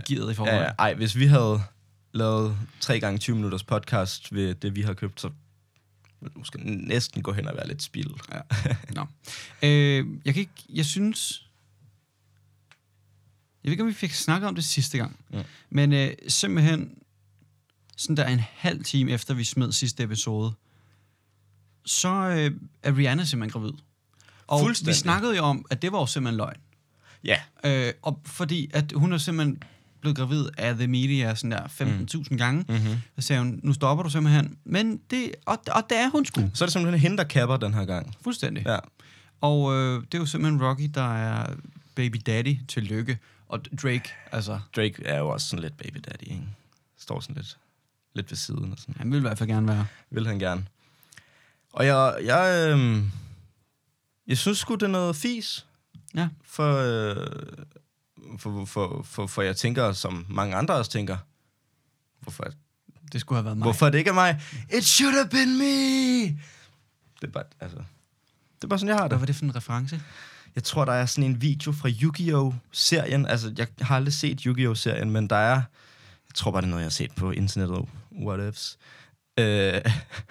givet 0.06 0.32
i 0.32 0.34
forvejen. 0.36 0.62
ja, 0.62 0.70
ej, 0.80 0.94
hvis 0.94 1.18
vi 1.18 1.26
havde 1.26 1.64
lavet 2.14 2.58
3 2.80 3.00
gange 3.00 3.20
20 3.20 3.36
minutters 3.36 3.64
podcast 3.64 4.34
ved 4.34 4.56
det, 4.56 4.76
vi 4.76 4.82
har 4.82 4.94
købt, 4.94 5.22
så 5.22 5.30
ville 6.22 6.34
måske 6.38 6.58
næsten 6.88 7.22
gå 7.24 7.32
hen 7.34 7.48
og 7.48 7.56
være 7.56 7.68
lidt 7.68 7.84
spild. 7.84 8.10
Ja. 8.34 8.40
Nå. 8.96 9.06
Øh, 9.64 10.08
jeg 10.26 10.34
kan 10.34 10.42
ikke... 10.42 10.52
Jeg 10.70 10.86
synes... 10.86 11.48
Jeg 13.64 13.70
ved 13.70 13.72
ikke, 13.72 13.84
om 13.84 13.90
vi 13.90 13.94
fik 13.94 14.14
snakket 14.14 14.48
om 14.48 14.56
det 14.56 14.64
sidste 14.64 14.98
gang. 14.98 15.20
Mm. 15.34 15.40
Men 15.70 15.94
øh, 15.94 16.12
simpelthen... 16.28 16.92
Sådan 17.98 18.18
der 18.18 18.28
en 18.28 18.42
halv 18.54 18.84
time 18.84 19.12
efter 19.12 19.34
vi 19.34 19.44
smed 19.44 19.72
sidste 19.72 20.04
episode, 20.04 20.54
så 21.86 22.10
øh, 22.10 22.52
er 22.84 22.98
Rihanna 22.98 23.26
simpelthen 23.26 23.62
gravid. 23.62 23.74
Og 24.48 24.70
vi 24.86 24.94
snakkede 24.94 25.36
jo 25.36 25.44
om, 25.44 25.66
at 25.70 25.82
det 25.82 25.92
var 25.92 26.00
jo 26.00 26.06
simpelthen 26.06 26.38
løgn. 26.38 26.58
Ja, 27.24 27.38
Øh, 27.64 27.94
og 28.02 28.22
fordi 28.26 28.70
at 28.74 28.94
hun 28.96 29.14
er 29.14 29.18
simpelthen 29.18 29.64
blevet 30.02 30.18
gravid 30.18 30.46
af 30.58 30.76
The 30.76 30.88
Media 30.88 31.36
sådan 31.36 31.52
der 31.52 31.64
15.000 32.30 32.38
gange. 32.38 32.66
mm-hmm. 32.70 32.96
Så 33.20 33.28
sagde 33.28 33.42
hun, 33.42 33.60
nu 33.64 33.74
stopper 33.74 34.04
du 34.04 34.10
simpelthen. 34.10 34.58
Men 34.66 35.00
det, 35.10 35.32
og, 35.46 35.58
og 35.72 35.84
det 35.90 35.98
er 35.98 36.10
hun 36.10 36.26
sgu. 36.26 36.42
så 36.54 36.64
er 36.64 36.66
det 36.66 36.74
simpelthen 36.74 37.00
hende, 37.00 37.18
der 37.18 37.24
kapper 37.24 37.58
den 37.58 37.74
her 37.74 37.86
gang. 37.86 38.14
Fuldstændig. 38.22 38.64
Ja. 38.66 38.78
Og 39.42 39.74
øh, 39.74 40.02
det 40.02 40.14
er 40.14 40.18
jo 40.18 40.26
simpelthen 40.26 40.64
Rocky, 40.64 40.90
der 40.94 41.14
er 41.16 41.56
baby 41.96 42.18
daddy 42.26 42.58
til 42.68 42.84
lykke. 42.84 43.18
Og 43.52 43.62
Drake, 43.82 44.10
altså, 44.32 44.60
Drake 44.76 45.04
er 45.06 45.18
jo 45.20 45.30
også 45.30 45.48
sådan 45.48 45.64
lidt 45.64 45.78
baby 45.78 45.98
daddy, 46.08 46.24
ikke? 46.24 46.44
Står 47.00 47.20
sådan 47.20 47.36
lidt, 47.36 47.58
lidt 48.14 48.32
ved 48.32 48.38
siden 48.38 48.72
og 48.72 48.78
sådan. 48.80 48.96
han 48.98 49.12
vil 49.12 49.18
i 49.18 49.22
hvert 49.22 49.38
fald 49.38 49.50
gerne 49.50 49.68
være. 49.68 49.88
Vil 50.10 50.28
han 50.28 50.40
gerne. 50.40 50.66
Og 51.74 51.86
jeg, 51.86 52.18
jeg, 52.24 52.70
øh, 52.78 53.04
jeg 54.28 54.38
synes 54.38 54.58
sgu, 54.58 54.74
det 54.76 54.84
er 54.84 54.88
noget 54.88 55.16
fis. 55.16 55.66
Ja. 56.16 56.30
For, 56.46 56.76
øh, 56.78 57.28
for, 58.40 58.66
for, 58.66 59.02
for, 59.04 59.28
for 59.28 59.42
jeg 59.42 59.56
tænker, 59.58 59.92
som 59.94 60.26
mange 60.30 60.56
andre 60.56 60.74
også 60.74 60.92
tænker, 60.92 61.18
hvorfor, 62.20 62.46
Det 63.12 63.22
skulle 63.22 63.38
have 63.38 63.46
været 63.46 63.58
mig. 63.58 63.66
hvorfor 63.66 63.90
det 63.90 63.98
ikke 63.98 64.10
er 64.10 64.14
mig? 64.14 64.42
It 64.78 64.84
should 64.86 65.14
have 65.16 65.30
been 65.30 65.58
me! 65.58 66.22
Det 67.22 67.28
er 67.28 67.32
bare, 67.32 67.44
altså, 67.60 67.78
det 68.58 68.64
er 68.64 68.68
bare 68.68 68.80
sådan, 68.80 68.88
jeg 68.90 68.96
har 68.98 69.02
Hvad 69.08 69.10
det. 69.10 69.20
var 69.20 69.26
det 69.26 69.36
for 69.36 69.46
en 69.46 69.56
reference? 69.56 70.02
Jeg 70.56 70.64
tror, 70.64 70.86
der 70.86 70.92
er 70.94 71.06
sådan 71.06 71.24
en 71.30 71.42
video 71.42 71.72
fra 71.72 71.90
Yu-Gi-Oh!-serien. 71.90 73.26
Altså, 73.26 73.54
jeg 73.58 73.68
har 73.82 73.96
aldrig 73.96 74.14
set 74.14 74.42
Yu-Gi-Oh!-serien, 74.42 75.10
men 75.12 75.28
der 75.28 75.36
er... 75.36 75.56
Jeg 76.28 76.36
tror 76.36 76.52
bare, 76.52 76.62
det 76.62 76.66
er 76.68 76.70
noget, 76.70 76.82
jeg 76.82 76.86
har 76.86 76.92
set 76.92 77.12
på 77.16 77.32
internettet. 77.32 77.86
What 78.12 78.48
ifs. 78.50 78.78
Øh, 79.40 79.82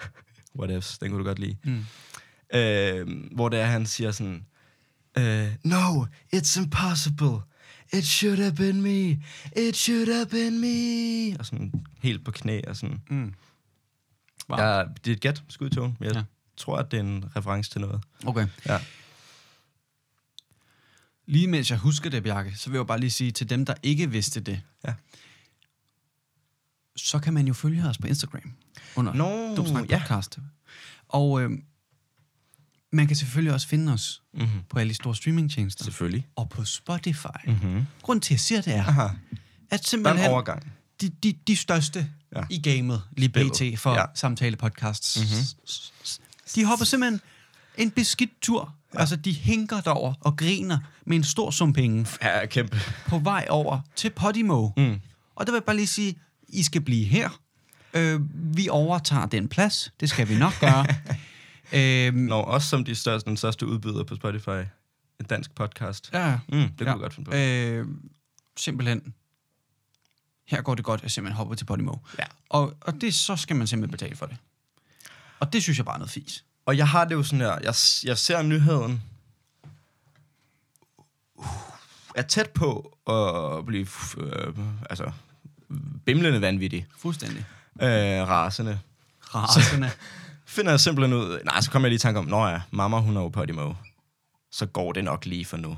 what 0.59 0.77
ifs, 0.77 0.97
den 0.97 1.09
kunne 1.09 1.19
du 1.19 1.23
godt 1.25 1.39
lide. 1.39 1.57
Mm. 1.63 1.85
Øh, 2.53 3.07
hvor 3.31 3.49
det 3.49 3.59
er, 3.59 3.65
han 3.65 3.85
siger 3.85 4.11
sådan... 4.11 4.45
Øh, 5.17 5.47
no, 5.63 6.05
it's 6.35 6.59
impossible. 6.59 7.37
It 7.93 8.05
should 8.05 8.37
have 8.37 8.55
been 8.55 8.81
me. 8.81 9.09
It 9.67 9.75
should 9.75 10.13
have 10.13 10.25
been 10.25 10.59
me. 10.61 11.39
Og 11.39 11.45
sådan 11.45 11.71
helt 12.01 12.25
på 12.25 12.31
knæ 12.31 12.61
og 12.67 12.75
sådan. 12.75 13.01
Mm. 13.09 13.33
Wow. 14.49 14.59
Ja, 14.59 14.83
det 15.05 15.11
er 15.11 15.15
et 15.15 15.19
gæt, 15.21 15.43
skud 15.49 15.67
i 15.67 15.75
togen. 15.75 15.97
men 15.99 16.07
Jeg 16.07 16.15
ja. 16.15 16.23
tror, 16.57 16.77
at 16.77 16.91
det 16.91 16.97
er 16.97 17.03
en 17.03 17.25
reference 17.35 17.71
til 17.71 17.81
noget. 17.81 18.01
Okay. 18.25 18.47
Ja. 18.65 18.79
Lige 21.31 21.47
mens 21.47 21.69
jeg 21.71 21.77
husker 21.77 22.09
det, 22.09 22.23
Bjarke, 22.23 22.53
så 22.57 22.69
vil 22.69 22.77
jeg 22.77 22.87
bare 22.87 22.99
lige 22.99 23.11
sige 23.11 23.31
til 23.31 23.49
dem, 23.49 23.65
der 23.65 23.73
ikke 23.83 24.11
vidste 24.11 24.39
det. 24.39 24.61
Ja. 24.87 24.93
Så 26.95 27.19
kan 27.19 27.33
man 27.33 27.47
jo 27.47 27.53
følge 27.53 27.83
os 27.89 27.97
på 27.97 28.07
Instagram. 28.07 28.53
Under 28.95 29.13
Nå, 29.13 29.55
Dumsnak 29.55 29.89
ja. 29.89 29.99
Podcast. 29.99 30.39
Og 31.07 31.41
øh, 31.41 31.49
man 32.91 33.07
kan 33.07 33.15
selvfølgelig 33.15 33.53
også 33.53 33.67
finde 33.67 33.93
os 33.93 34.17
Mm-hmm. 34.33 34.61
på 34.69 34.79
alle 34.79 34.89
de 34.89 34.95
store 34.95 35.15
streamingtjenester. 35.15 35.83
Selvfølgelig. 35.83 36.27
Og 36.35 36.49
på 36.49 36.65
Spotify. 36.65 37.27
Mm-hmm. 37.47 37.85
Grunden 38.01 38.21
til, 38.21 38.27
at 38.33 38.35
jeg 38.35 38.39
siger 38.39 38.61
det 38.61 38.75
er, 38.75 38.85
Aha. 38.85 39.01
at 39.03 39.09
Der 39.69 39.77
er 39.77 39.81
simpelthen... 39.85 40.29
overgang. 40.31 40.73
de, 41.01 41.09
de, 41.09 41.33
de 41.47 41.55
største 41.55 42.09
ja. 42.35 42.39
Ja. 42.39 42.45
i 42.49 42.61
gamet, 42.61 43.01
lige 43.17 43.29
pt. 43.29 43.79
for 43.79 43.91
ja. 43.93 43.99
Ja. 43.99 44.05
samtale-podcasts. 44.15 45.19
Mhm. 45.19 45.45
De 46.55 46.65
hopper 46.65 46.85
simpelthen 46.85 47.21
en 47.77 47.91
beskidt 47.91 48.41
tur. 48.41 48.75
Ja. 48.93 48.99
Altså, 48.99 49.15
de 49.15 49.31
hinker 49.31 49.81
derover 49.81 50.13
og 50.21 50.37
griner 50.37 50.77
med 51.05 51.17
en 51.17 51.23
stor 51.23 51.51
sum 51.51 51.73
penge 51.73 52.07
Ja, 52.21 52.45
kæmpe. 52.45 52.77
på 53.07 53.19
vej 53.19 53.47
over 53.49 53.79
til 53.95 54.09
Podimo. 54.09 54.69
Mm. 54.77 55.01
Og 55.35 55.45
der 55.45 55.51
vil 55.51 55.57
jeg 55.57 55.63
bare 55.63 55.75
lige 55.75 55.87
sige, 55.87 56.15
I 56.47 56.63
skal 56.63 56.81
blive 56.81 57.05
her. 57.05 57.29
Øh, 57.93 58.19
vi 58.57 58.69
overtager 58.69 59.25
den 59.25 59.47
plads. 59.47 59.93
Det 59.99 60.09
skal 60.09 60.29
vi 60.29 60.37
nok 60.37 60.53
gøre. 60.59 60.85
øh, 62.07 62.13
Nå, 62.13 62.35
også 62.35 62.67
som 62.69 62.83
de 62.85 62.95
største, 62.95 63.29
den 63.29 63.37
største 63.37 63.67
udbyder 63.67 64.03
på 64.03 64.15
Spotify. 64.15 64.63
En 65.19 65.25
dansk 65.29 65.55
podcast. 65.55 66.09
ja, 66.13 66.39
Mm, 66.49 66.59
det 66.59 66.77
kunne 66.77 66.89
ja. 66.89 66.97
godt 66.97 67.13
finde 67.13 67.29
på. 67.29 67.35
øh, 67.37 67.87
simpelthen. 68.57 69.13
Her 70.47 70.61
går 70.61 70.75
det 70.75 70.85
godt, 70.85 71.03
at 71.03 71.11
simpelthen 71.11 71.37
hopper 71.37 71.55
til 71.55 71.65
Podimo. 71.65 71.93
Ja. 72.19 72.23
Og, 72.49 72.73
og 72.81 73.01
det, 73.01 73.13
så 73.13 73.35
skal 73.35 73.55
man 73.55 73.67
simpelthen 73.67 73.91
betale 73.91 74.15
for 74.15 74.25
det. 74.25 74.37
Og 75.39 75.53
det 75.53 75.63
synes 75.63 75.77
jeg 75.77 75.85
bare 75.85 75.95
er 75.95 75.99
noget 75.99 76.11
fis. 76.11 76.45
Og 76.65 76.77
jeg 76.77 76.87
har 76.87 77.05
det 77.05 77.15
jo 77.15 77.23
sådan 77.23 77.39
her, 77.39 77.51
jeg, 77.51 77.73
jeg 78.09 78.17
ser 78.17 78.41
nyheden, 78.41 79.03
er 82.15 82.21
tæt 82.21 82.49
på 82.49 82.97
at 83.07 83.65
blive 83.65 83.87
øh, 84.17 84.57
altså, 84.89 85.11
bimlende 86.05 86.41
vanvittig. 86.41 86.87
Fuldstændig. 86.97 87.45
Øh, 87.81 88.27
rasende. 88.27 88.79
Rasende. 89.21 89.89
Finder 90.45 90.71
jeg 90.71 90.79
simpelthen 90.79 91.13
ud, 91.13 91.39
nej, 91.45 91.61
så 91.61 91.71
kommer 91.71 91.87
jeg 91.87 91.89
lige 91.89 91.95
i 91.95 91.99
tanke 91.99 92.19
om, 92.19 92.25
nå 92.25 92.47
ja, 92.47 92.61
mamma 92.71 92.99
hun 92.99 93.17
er 93.17 93.21
jo 93.21 93.29
Podimo. 93.29 93.73
Så 94.51 94.65
går 94.65 94.91
det 94.91 95.03
nok 95.03 95.25
lige 95.25 95.45
for 95.45 95.57
nu. 95.57 95.77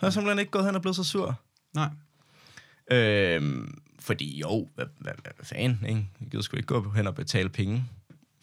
Så 0.00 0.06
er 0.06 0.10
simpelthen 0.10 0.38
ikke 0.38 0.50
gået 0.50 0.64
hen 0.64 0.74
og 0.74 0.82
blevet 0.82 0.96
så 0.96 1.04
sur. 1.04 1.40
Nej. 1.74 1.88
Øhm, 2.90 3.82
fordi 4.00 4.40
jo, 4.40 4.68
hvad, 4.74 4.86
hvad, 4.98 5.12
hvad, 5.22 5.32
hvad 5.36 5.46
fanden, 5.46 5.86
ikke? 5.88 6.08
Jeg 6.20 6.28
gider 6.30 6.42
sgu 6.42 6.56
ikke 6.56 6.66
gå 6.66 6.90
hen 6.90 7.06
og 7.06 7.14
betale 7.14 7.48
penge 7.48 7.84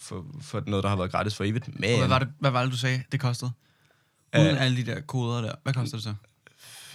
for, 0.01 0.25
for 0.41 0.63
noget, 0.67 0.83
der 0.83 0.89
har 0.89 0.95
været 0.95 1.11
gratis 1.11 1.35
for 1.35 1.43
evigt. 1.43 1.79
Men 1.79 1.91
Og 1.91 1.97
hvad 1.97 2.07
var, 2.07 2.19
det, 2.19 2.27
hvad 2.39 2.51
var 2.51 2.63
det, 2.63 2.71
du 2.71 2.77
sagde, 2.77 3.03
det 3.11 3.19
kostede? 3.19 3.51
Uden 4.39 4.47
Øh. 4.55 4.61
alle 4.61 4.77
de 4.77 4.85
der 4.85 5.01
koder 5.01 5.41
der. 5.41 5.55
Hvad 5.63 5.73
koster 5.73 5.97
det 5.97 6.03
så? 6.03 6.15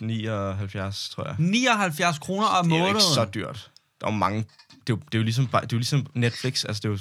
79, 0.01 1.09
tror 1.09 1.27
jeg. 1.29 1.37
79 1.39 2.19
kroner 2.19 2.47
om 2.47 2.65
Det 2.69 2.73
er 2.73 2.77
jo 2.79 2.83
måneden. 2.83 2.97
ikke 2.97 3.15
så 3.15 3.25
dyrt. 3.35 3.71
Der 4.01 4.07
er 4.07 4.11
jo 4.13 4.17
mange... 4.17 4.39
Det 4.39 4.93
er 4.93 4.97
jo, 4.97 4.97
det 4.97 5.15
er 5.15 5.19
jo, 5.19 5.23
ligesom, 5.25 5.47
det 5.47 5.55
er 5.55 5.67
jo 5.73 5.79
ligesom 5.79 6.07
Netflix. 6.15 6.65
Altså, 6.65 6.81
det 6.81 6.85
er 6.89 6.93
jo 6.93 6.99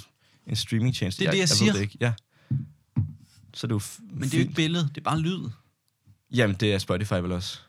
en 0.47 0.55
streamingtjeneste. 0.55 1.19
Det 1.19 1.27
er 1.27 1.31
det, 1.31 1.37
jeg 1.37 1.41
jeg 1.41 1.49
siger. 1.49 1.71
Ved 1.73 1.79
det 1.79 1.83
ikke. 1.85 1.97
Ja. 2.01 2.13
Så 3.53 3.67
det 3.67 3.71
er 3.71 3.75
jo 3.75 3.79
f- 3.79 4.01
Men 4.13 4.21
det 4.23 4.33
er 4.33 4.37
jo 4.37 4.41
ikke 4.41 4.53
billede, 4.53 4.83
det 4.89 4.97
er 4.97 5.01
bare 5.01 5.19
lyd. 5.19 5.49
Jamen, 6.31 6.55
det 6.55 6.73
er 6.73 6.77
Spotify 6.77 7.13
vel 7.13 7.31
også. 7.31 7.59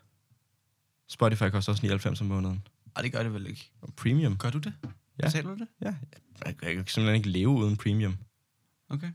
Spotify 1.08 1.42
koster 1.50 1.72
også 1.72 1.82
99 1.82 2.20
om 2.20 2.26
måneden. 2.26 2.66
Nej, 2.96 3.02
det 3.02 3.12
gør 3.12 3.22
det 3.22 3.34
vel 3.34 3.46
ikke. 3.46 3.70
Og 3.82 3.88
premium. 3.96 4.36
Gør 4.36 4.50
du 4.50 4.58
det? 4.58 4.72
Ja. 5.22 5.26
Betaler 5.26 5.48
du 5.50 5.56
det? 5.56 5.68
Ja. 5.82 5.94
Jeg 6.46 6.56
kan 6.56 6.86
simpelthen 6.86 7.14
ikke 7.14 7.28
leve 7.28 7.48
uden 7.48 7.76
premium. 7.76 8.16
Okay. 8.88 9.10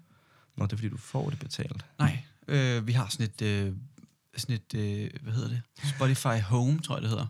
Nå, 0.58 0.66
det 0.66 0.74
er 0.74 0.78
fordi, 0.78 0.90
du 0.90 0.98
får 0.98 1.30
det 1.30 1.40
betalt. 1.40 1.86
Nej, 2.00 2.24
øh, 2.48 2.88
vi 2.88 2.92
har 2.92 3.08
sådan 3.10 3.26
et, 3.26 3.42
øh, 3.42 3.74
sådan 4.38 4.56
et 4.56 4.74
øh, 4.76 5.10
hvad 5.22 5.34
hedder 5.34 5.50
det? 5.50 5.62
Spotify 5.96 6.42
Home, 6.44 6.80
tror 6.80 6.96
jeg 6.96 7.02
det 7.02 7.10
hedder. 7.10 7.28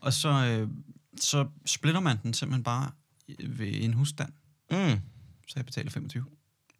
Og 0.00 0.12
så, 0.12 0.28
øh, 0.28 0.68
så 1.20 1.48
splitter 1.66 2.00
man 2.00 2.16
den 2.22 2.34
simpelthen 2.34 2.64
bare 2.64 2.90
ved 3.44 3.68
en 3.84 3.92
husstand. 3.92 4.32
Mm. 4.70 5.00
Så 5.48 5.52
jeg 5.56 5.64
betaler 5.66 5.90
25. 5.90 6.24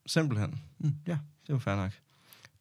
Simpelthen. 0.07 0.61
Mm. 0.79 0.95
Ja, 1.07 1.13
det 1.13 1.49
er 1.49 1.55
jo 1.55 1.59
fair 1.59 1.77
nok. 1.77 1.93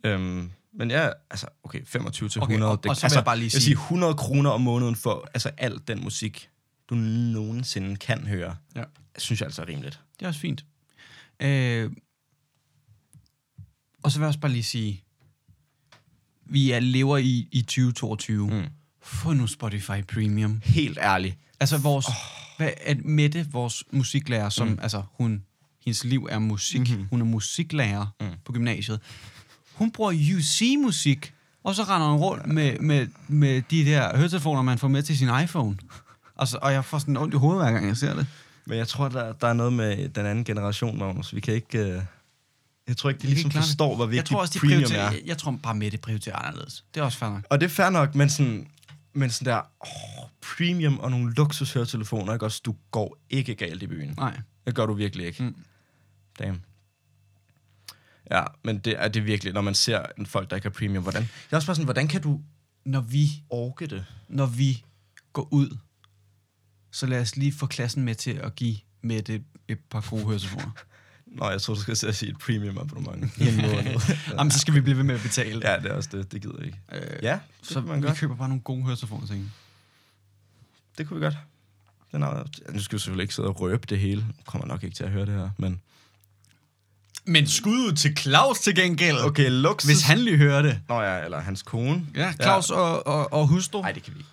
Øhm, 0.03 0.51
men 0.73 0.91
ja, 0.91 1.09
altså, 1.29 1.47
okay, 1.63 1.85
25 1.85 2.29
til 2.29 2.41
Okay, 2.41 2.53
100. 2.53 2.71
og- 2.71 2.83
det, 2.83 2.89
og 2.89 2.95
så 2.97 3.05
altså, 3.05 3.19
jeg 3.19 3.25
bare 3.25 3.39
lige 3.39 3.49
sige- 3.49 3.61
sige 3.61 3.73
100 3.73 4.13
kroner 4.15 4.49
om 4.49 4.61
måneden 4.61 4.95
for 4.95 5.29
altså, 5.33 5.49
alt 5.57 5.87
den 5.87 6.03
musik, 6.03 6.49
du 6.89 6.95
nogensinde 6.95 7.95
kan 7.95 8.27
høre. 8.27 8.55
Ja. 8.75 8.83
Synes 9.17 9.41
jeg 9.41 9.47
altså 9.47 9.61
er 9.61 9.67
rimeligt. 9.67 9.99
Det 10.19 10.25
er 10.25 10.29
også 10.29 10.39
fint. 10.39 10.65
Øh, 11.39 11.91
og 14.03 14.11
så 14.11 14.19
vil 14.19 14.23
jeg 14.23 14.27
også 14.27 14.39
bare 14.39 14.51
lige 14.51 14.63
sige, 14.63 15.03
vi 16.45 16.71
er, 16.71 16.79
lever 16.79 17.17
i, 17.17 17.47
i 17.51 17.61
2022. 17.61 18.47
Mm. 18.47 18.53
Mm. 18.53 18.63
Få 19.01 19.33
nu 19.33 19.47
Spotify 19.47 20.03
Premium. 20.13 20.61
Helt 20.63 20.97
ærligt. 21.01 21.37
Altså 21.59 21.77
vores, 21.77 22.07
oh. 22.07 22.13
hvad, 22.57 22.69
at 22.81 23.05
Mette, 23.05 23.47
vores 23.51 23.83
musiklærer, 23.91 24.49
som 24.49 24.67
mm. 24.67 24.79
altså 24.81 25.03
hun 25.13 25.43
hendes 25.85 26.03
liv 26.03 26.27
er 26.31 26.39
musik. 26.39 26.89
Mm-hmm. 26.89 27.07
Hun 27.09 27.21
er 27.21 27.25
musiklærer 27.25 28.05
mm. 28.21 28.27
på 28.45 28.51
gymnasiet. 28.51 28.99
Hun 29.73 29.91
bruger 29.91 30.11
UC-musik, 30.11 31.33
og 31.63 31.75
så 31.75 31.83
render 31.83 32.07
hun 32.07 32.19
rundt 32.19 32.47
med, 32.47 32.79
med, 32.79 33.07
med 33.27 33.61
de 33.71 33.85
der 33.85 34.17
høretelefoner, 34.17 34.61
man 34.61 34.77
får 34.77 34.87
med 34.87 35.03
til 35.03 35.17
sin 35.17 35.29
iPhone. 35.43 35.77
Altså, 36.37 36.59
og 36.61 36.73
jeg 36.73 36.85
får 36.85 36.97
sådan 36.99 37.17
ondt 37.17 37.33
i 37.33 37.37
hovedet, 37.37 37.63
hver 37.63 37.71
gang 37.71 37.87
jeg 37.87 37.97
ser 37.97 38.15
det. 38.15 38.27
Men 38.65 38.77
jeg 38.77 38.87
tror, 38.87 39.09
der, 39.09 39.33
der 39.33 39.47
er 39.47 39.53
noget 39.53 39.73
med 39.73 40.09
den 40.09 40.25
anden 40.25 40.43
generation, 40.43 40.99
Magnus. 40.99 41.35
Vi 41.35 41.39
kan 41.39 41.53
ikke... 41.53 41.95
Uh... 41.95 42.03
Jeg 42.87 42.97
tror 42.97 43.09
ikke, 43.09 43.21
de 43.21 43.27
ligesom 43.27 43.51
klare 43.51 43.61
det. 43.61 43.67
forstår, 43.67 43.95
hvor 43.95 44.05
Jeg 44.05 44.11
vigtigt 44.11 44.29
tror 44.29 44.39
også, 44.41 44.53
de 44.53 44.59
premium 44.59 44.91
er. 44.91 44.95
jeg, 44.95 45.21
jeg 45.25 45.37
tror 45.37 45.59
bare 45.63 45.75
med, 45.75 45.91
det 45.91 46.01
prioriterer 46.01 46.35
anderledes. 46.35 46.85
Det 46.93 46.99
er 46.99 47.03
også 47.05 47.17
fair 47.17 47.29
nok. 47.29 47.45
Og 47.49 47.59
det 47.61 47.65
er 47.65 47.69
fair 47.69 47.89
nok, 47.89 48.15
men 48.15 48.29
sådan, 48.29 48.67
men 49.13 49.29
sådan 49.29 49.53
der, 49.53 49.61
åh, 49.81 50.29
premium 50.41 50.99
og 50.99 51.11
nogle 51.11 51.33
luksushøretelefoner, 51.33 52.33
ikke 52.33 52.45
også? 52.45 52.61
Du 52.65 52.75
går 52.91 53.17
ikke 53.29 53.55
galt 53.55 53.83
i 53.83 53.87
byen. 53.87 54.13
Nej. 54.17 54.39
Det 54.65 54.75
gør 54.75 54.85
du 54.85 54.93
virkelig 54.93 55.25
ikke. 55.25 55.43
Mm. 55.43 55.55
Damn. 56.39 56.61
Ja, 58.31 58.43
men 58.63 58.77
det 58.79 58.95
er 59.03 59.07
det 59.07 59.25
virkelig, 59.25 59.53
når 59.53 59.61
man 59.61 59.75
ser 59.75 60.05
en 60.17 60.25
folk, 60.25 60.49
der 60.49 60.55
ikke 60.55 60.65
har 60.65 60.71
premium. 60.73 61.03
Hvordan, 61.03 61.21
det 61.21 61.29
er 61.51 61.55
også 61.55 61.67
bare 61.67 61.75
sådan, 61.75 61.85
hvordan 61.85 62.07
kan 62.07 62.21
du 62.21 62.41
Når 62.85 63.01
vi, 63.01 63.43
orke 63.49 63.87
det? 63.87 64.05
når 64.27 64.45
vi 64.45 64.83
går 65.33 65.47
ud, 65.51 65.77
så 66.91 67.05
lad 67.05 67.21
os 67.21 67.35
lige 67.35 67.53
få 67.53 67.65
klassen 67.67 68.03
med 68.03 68.15
til 68.15 68.31
at 68.31 68.55
give 68.55 68.77
med 69.01 69.29
et, 69.29 69.43
et 69.67 69.79
par 69.89 70.07
gode 70.09 70.23
høretelefoner. 70.25 70.71
Nå, 71.33 71.49
jeg 71.49 71.61
tror, 71.61 71.73
du 71.73 71.81
skal 71.81 72.13
sige 72.13 72.29
et 72.31 72.37
premium 72.37 72.77
abonnement 72.77 73.31
i 73.37 73.47
en 73.47 73.55
måned. 73.57 74.15
Jamen, 74.37 74.51
så 74.51 74.59
skal 74.59 74.73
vi 74.73 74.81
blive 74.81 74.97
ved 74.97 75.03
med 75.03 75.15
at 75.15 75.21
betale. 75.21 75.71
ja, 75.71 75.77
det 75.79 75.85
er 75.91 75.93
også 75.95 76.09
det. 76.11 76.31
Det 76.31 76.41
gider 76.41 76.55
jeg 76.57 76.65
ikke. 76.65 76.77
Øh, 76.91 77.23
Ja, 77.23 77.39
så 77.61 77.81
man 77.81 78.01
vi 78.01 78.07
godt. 78.07 78.17
køber 78.17 78.35
bare 78.35 78.47
nogle 78.49 78.61
gode 78.61 78.83
høretelefoner 78.83 79.27
til. 79.27 79.49
Det 80.97 81.07
kunne 81.07 81.19
vi 81.19 81.25
godt. 81.25 81.37
Den 82.11 82.23
er, 82.23 82.43
nu 82.69 82.81
skal 82.81 82.95
vi 82.95 82.99
selvfølgelig 82.99 83.23
ikke 83.23 83.33
sidde 83.35 83.47
og 83.49 83.59
røbe 83.61 83.85
det 83.89 83.99
hele. 83.99 84.21
Nu 84.21 84.33
kommer 84.45 84.67
nok 84.67 84.83
ikke 84.83 84.95
til 84.95 85.03
at 85.03 85.11
høre 85.11 85.25
det 85.25 85.33
her, 85.33 85.49
men... 85.57 85.81
Men 87.25 87.47
skud 87.47 87.71
ud 87.87 87.93
til 87.93 88.17
Claus 88.17 88.59
til 88.59 88.75
gengæld. 88.75 89.17
Okay, 89.17 89.49
luksus... 89.49 89.89
Hvis 89.89 90.01
han 90.01 90.19
lige 90.19 90.37
hører 90.37 90.61
det. 90.61 90.79
Nå 90.89 91.01
ja, 91.01 91.23
eller 91.23 91.39
hans 91.41 91.61
kone. 91.63 92.05
Ja, 92.15 92.33
Claus 92.41 92.69
ja. 92.69 92.75
Og, 92.75 93.07
og, 93.07 93.33
og 93.33 93.47
hustru. 93.47 93.81
Nej, 93.81 93.91
det 93.91 94.03
kan 94.03 94.13
vi 94.13 94.19
ikke. 94.19 94.29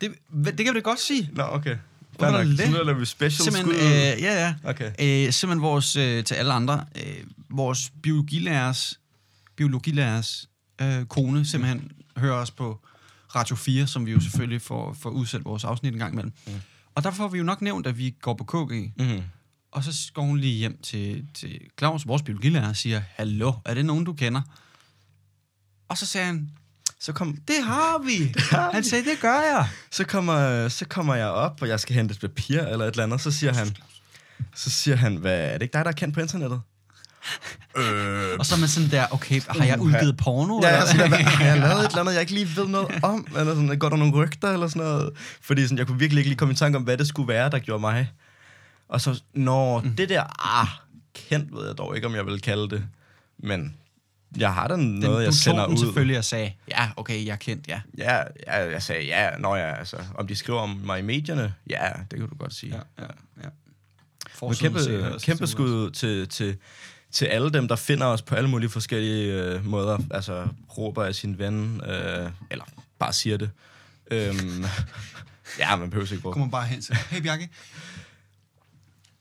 Det, 0.00 0.56
det 0.58 0.64
kan 0.66 0.74
vi 0.74 0.78
da 0.80 0.82
godt 0.82 1.00
sige. 1.00 1.30
Nå, 1.32 1.42
okay. 1.42 1.76
Fair 2.20 2.28
er 2.28 2.44
det 2.44 2.70
nu 2.70 2.76
laver 2.84 2.98
vi 2.98 3.04
special 3.04 3.52
Simpelthen, 3.52 3.74
skud. 3.80 3.86
øh, 3.86 4.22
ja, 4.22 4.46
ja. 4.46 4.54
Okay. 4.64 4.86
Øh, 5.26 5.32
simpelthen 5.32 5.62
vores, 5.62 5.96
øh, 5.96 6.24
til 6.24 6.34
alle 6.34 6.52
andre, 6.52 6.84
øh, 6.96 7.24
vores 7.50 7.92
biologilærers, 8.02 9.00
biologilærers 9.56 10.48
øh, 10.80 11.04
kone 11.06 11.44
simpelthen 11.44 11.92
hører 12.16 12.34
os 12.36 12.50
på 12.50 12.80
Radio 13.34 13.56
4, 13.56 13.86
som 13.86 14.06
vi 14.06 14.12
jo 14.12 14.20
selvfølgelig 14.20 14.62
får, 14.62 14.92
får 15.00 15.10
udsendt 15.10 15.44
vores 15.44 15.64
afsnit 15.64 15.92
en 15.92 15.98
gang 15.98 16.12
imellem. 16.12 16.32
Mm. 16.46 16.52
Og 16.94 17.04
der 17.04 17.10
får 17.10 17.28
vi 17.28 17.38
jo 17.38 17.44
nok 17.44 17.62
nævnt, 17.62 17.86
at 17.86 17.98
vi 17.98 18.14
går 18.22 18.34
på 18.34 18.44
KG, 18.44 18.92
Mm-hmm. 18.98 19.22
og 19.72 19.84
så 19.84 20.10
går 20.14 20.22
hun 20.22 20.38
lige 20.38 20.54
hjem 20.54 20.78
til, 20.82 21.26
til 21.34 21.60
Claus, 21.78 22.06
vores 22.06 22.22
biologilærer, 22.22 22.68
og 22.68 22.76
siger, 22.76 23.02
Hallo, 23.14 23.52
er 23.64 23.74
det 23.74 23.84
nogen, 23.84 24.04
du 24.04 24.12
kender? 24.12 24.42
Og 25.88 25.98
så 25.98 26.06
sagde 26.06 26.26
han, 26.26 26.50
Så, 27.04 27.12
kom, 27.12 27.36
det 27.48 27.64
har 27.64 28.02
vi. 28.06 28.34
har 28.50 28.70
Han 28.72 28.82
vi. 28.82 28.88
sagde, 28.88 29.04
det 29.04 29.20
gør 29.20 29.40
jeg. 29.40 29.68
så, 29.90 30.04
kommer, 30.04 30.68
så 30.68 30.84
kommer 30.88 31.14
jeg 31.14 31.26
op, 31.26 31.62
og 31.62 31.68
jeg 31.68 31.80
skal 31.80 31.94
hente 31.94 32.12
et 32.12 32.20
papir 32.20 32.60
eller 32.60 32.84
et 32.84 32.90
eller 32.90 33.02
andet. 33.04 33.20
Så 33.20 33.30
siger 33.30 33.54
han, 33.54 33.76
så 34.54 34.70
siger 34.70 34.96
han, 34.96 35.16
hvad, 35.16 35.38
er 35.38 35.52
det 35.52 35.62
ikke 35.62 35.72
dig, 35.72 35.84
der 35.84 35.90
er 35.90 35.94
kendt 35.94 36.14
på 36.14 36.20
internettet? 36.20 36.60
øh, 37.78 38.38
Og 38.38 38.46
så 38.46 38.54
er 38.54 38.58
man 38.58 38.68
sådan 38.68 38.90
der, 38.90 39.06
okay, 39.10 39.40
har 39.48 39.64
jeg 39.64 39.80
udgivet 39.80 40.16
porno? 40.16 40.60
Ja, 40.62 40.68
eller 40.68 40.86
sådan, 40.86 41.08
hvad? 41.08 41.18
hvad, 41.18 41.24
har 41.24 41.44
jeg 41.44 41.58
lavet 41.58 41.84
et 41.84 41.88
eller 41.88 42.00
andet, 42.00 42.12
jeg 42.12 42.20
ikke 42.20 42.34
lige 42.34 42.56
ved 42.56 42.66
noget 42.66 42.88
om? 43.02 43.26
Eller 43.38 43.54
sådan, 43.54 43.78
går 43.78 43.88
der 43.88 43.96
nogle 43.96 44.14
rygter 44.14 44.52
eller 44.52 44.68
sådan 44.68 44.82
noget? 44.82 45.10
Fordi 45.40 45.62
sådan, 45.62 45.78
jeg 45.78 45.86
kunne 45.86 45.98
virkelig 45.98 46.20
ikke 46.20 46.30
lige 46.30 46.38
komme 46.38 46.52
i 46.52 46.56
tanke 46.56 46.76
om, 46.76 46.82
hvad 46.82 46.96
det 46.96 47.08
skulle 47.08 47.28
være, 47.28 47.50
der 47.50 47.58
gjorde 47.58 47.80
mig. 47.80 48.12
Og 48.88 49.00
så, 49.00 49.22
når 49.34 49.80
mm. 49.80 49.96
det 49.96 50.08
der, 50.08 50.56
ah, 50.60 50.68
kendt 51.14 51.56
ved 51.56 51.66
jeg 51.66 51.78
dog 51.78 51.96
ikke, 51.96 52.06
om 52.06 52.14
jeg 52.14 52.26
vil 52.26 52.40
kalde 52.40 52.70
det. 52.70 52.84
Men 53.38 53.74
jeg 54.36 54.54
har 54.54 54.68
da 54.68 54.76
noget, 54.76 55.02
Den, 55.02 55.24
jeg 55.24 55.34
sender 55.34 55.66
ud. 55.66 55.76
selvfølgelig 55.76 56.18
og 56.18 56.24
sagde, 56.24 56.52
ja, 56.68 56.90
okay, 56.96 57.26
jeg 57.26 57.32
er 57.32 57.36
kendt, 57.36 57.68
ja. 57.68 57.80
Ja, 57.98 58.16
ja, 58.46 58.70
jeg 58.70 58.82
sagde 58.82 59.04
ja, 59.04 59.30
når 59.38 59.56
jeg, 59.56 59.78
altså, 59.78 59.96
om 60.14 60.26
de 60.26 60.36
skriver 60.36 60.60
om 60.60 60.80
mig 60.84 60.98
i 60.98 61.02
medierne, 61.02 61.54
ja, 61.70 61.88
det 62.10 62.18
kan 62.18 62.28
du 62.28 62.34
godt 62.34 62.54
sige. 62.54 62.74
Ja, 62.74 63.04
ja, 63.04 63.08
ja. 63.42 63.48
Men 64.42 64.54
kæmpe, 64.54 64.78
kæmpe 65.22 65.46
skud 65.46 65.90
til, 65.90 66.28
til, 66.28 66.56
til 67.12 67.26
alle 67.26 67.50
dem, 67.50 67.68
der 67.68 67.76
finder 67.76 68.06
os 68.06 68.22
på 68.22 68.34
alle 68.34 68.50
mulige 68.50 68.70
forskellige 68.70 69.32
øh, 69.32 69.66
måder. 69.66 69.98
Altså, 70.10 70.48
råber 70.78 71.04
af 71.04 71.14
sin 71.14 71.38
ven, 71.38 71.80
øh, 71.86 72.30
eller 72.50 72.64
bare 72.98 73.12
siger 73.12 73.36
det. 73.36 73.50
Øhm, 74.10 74.64
ja, 75.58 75.76
man 75.76 75.90
behøver 75.90 76.12
ikke 76.12 76.24
råbe. 76.24 76.32
Kommer 76.32 76.50
bare 76.50 76.66
hen 76.66 76.82
til, 76.82 76.96
hey 77.10 77.20
Bjarke, 77.22 77.48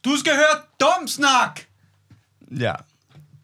du 0.06 0.17
skal 0.19 0.34
høre 0.36 0.62
dum 0.80 1.08
snak! 1.08 1.60
Ja, 2.60 2.73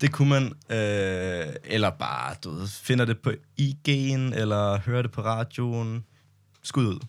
det 0.01 0.11
kunne 0.11 0.29
man. 0.29 0.43
Øh, 0.77 1.47
eller 1.63 1.89
bare, 1.89 2.35
du 2.43 2.49
ved, 2.49 2.67
finder 2.67 3.05
det 3.05 3.17
på 3.19 3.29
IG'en, 3.61 4.35
eller 4.39 4.79
hører 4.79 5.01
det 5.01 5.11
på 5.11 5.21
radioen. 5.21 6.03
Skud 6.63 6.85
ud. 6.85 6.99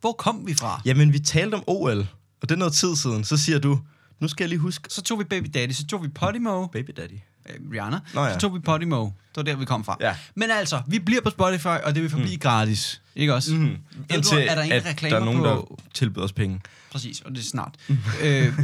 Hvor 0.00 0.12
kom 0.12 0.46
vi 0.46 0.54
fra? 0.54 0.80
Jamen, 0.84 1.12
vi 1.12 1.18
talte 1.18 1.54
om 1.54 1.64
OL, 1.66 1.98
og 2.40 2.48
det 2.48 2.50
er 2.50 2.56
noget 2.58 2.72
tid 2.72 2.96
siden. 2.96 3.24
Så 3.24 3.36
siger 3.36 3.58
du, 3.58 3.80
nu 4.20 4.28
skal 4.28 4.44
jeg 4.44 4.48
lige 4.48 4.58
huske... 4.58 4.88
Så 4.90 5.02
tog 5.02 5.18
vi 5.18 5.24
Baby 5.24 5.46
Daddy, 5.54 5.72
så 5.72 5.86
tog 5.86 6.02
vi 6.02 6.08
Podimo, 6.08 6.66
Baby 6.66 6.90
Daddy. 6.96 7.12
øh, 7.48 7.70
Rihanna, 7.72 8.00
Nå 8.14 8.24
ja. 8.24 8.32
så 8.32 8.38
tog 8.38 8.54
vi 8.54 8.58
Podimo. 8.60 9.04
Det 9.04 9.12
var 9.36 9.42
der, 9.42 9.56
vi 9.56 9.64
kom 9.64 9.84
fra. 9.84 9.96
Ja. 10.00 10.16
Men 10.34 10.50
altså, 10.50 10.82
vi 10.86 10.98
bliver 10.98 11.20
på 11.20 11.30
Spotify, 11.30 11.66
og 11.66 11.94
det 11.94 12.02
vil 12.02 12.10
forblive 12.10 12.34
mm. 12.34 12.40
gratis. 12.40 13.02
Ikke 13.14 13.34
også? 13.34 13.54
Mm. 13.54 13.76
Du, 14.10 14.14
er 14.14 14.54
der 14.54 14.62
ingen 14.62 14.78
at 14.78 14.86
reklamer 14.86 15.16
der 15.16 15.20
er 15.20 15.24
nogen, 15.24 15.40
på... 15.42 15.76
der 15.78 15.84
tilbyder 15.94 16.24
os 16.24 16.32
penge. 16.32 16.60
Præcis, 16.90 17.20
og 17.20 17.30
det 17.30 17.38
er 17.38 17.42
snart. 17.42 17.74
øh, 18.22 18.58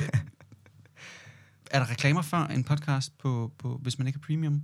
er 1.71 1.79
der 1.79 1.91
reklamer 1.91 2.23
for 2.23 2.37
en 2.37 2.65
podcast, 2.65 3.19
på, 3.19 3.53
på, 3.59 3.79
hvis 3.83 3.99
man 3.99 4.07
ikke 4.07 4.17
er 4.23 4.27
premium? 4.27 4.63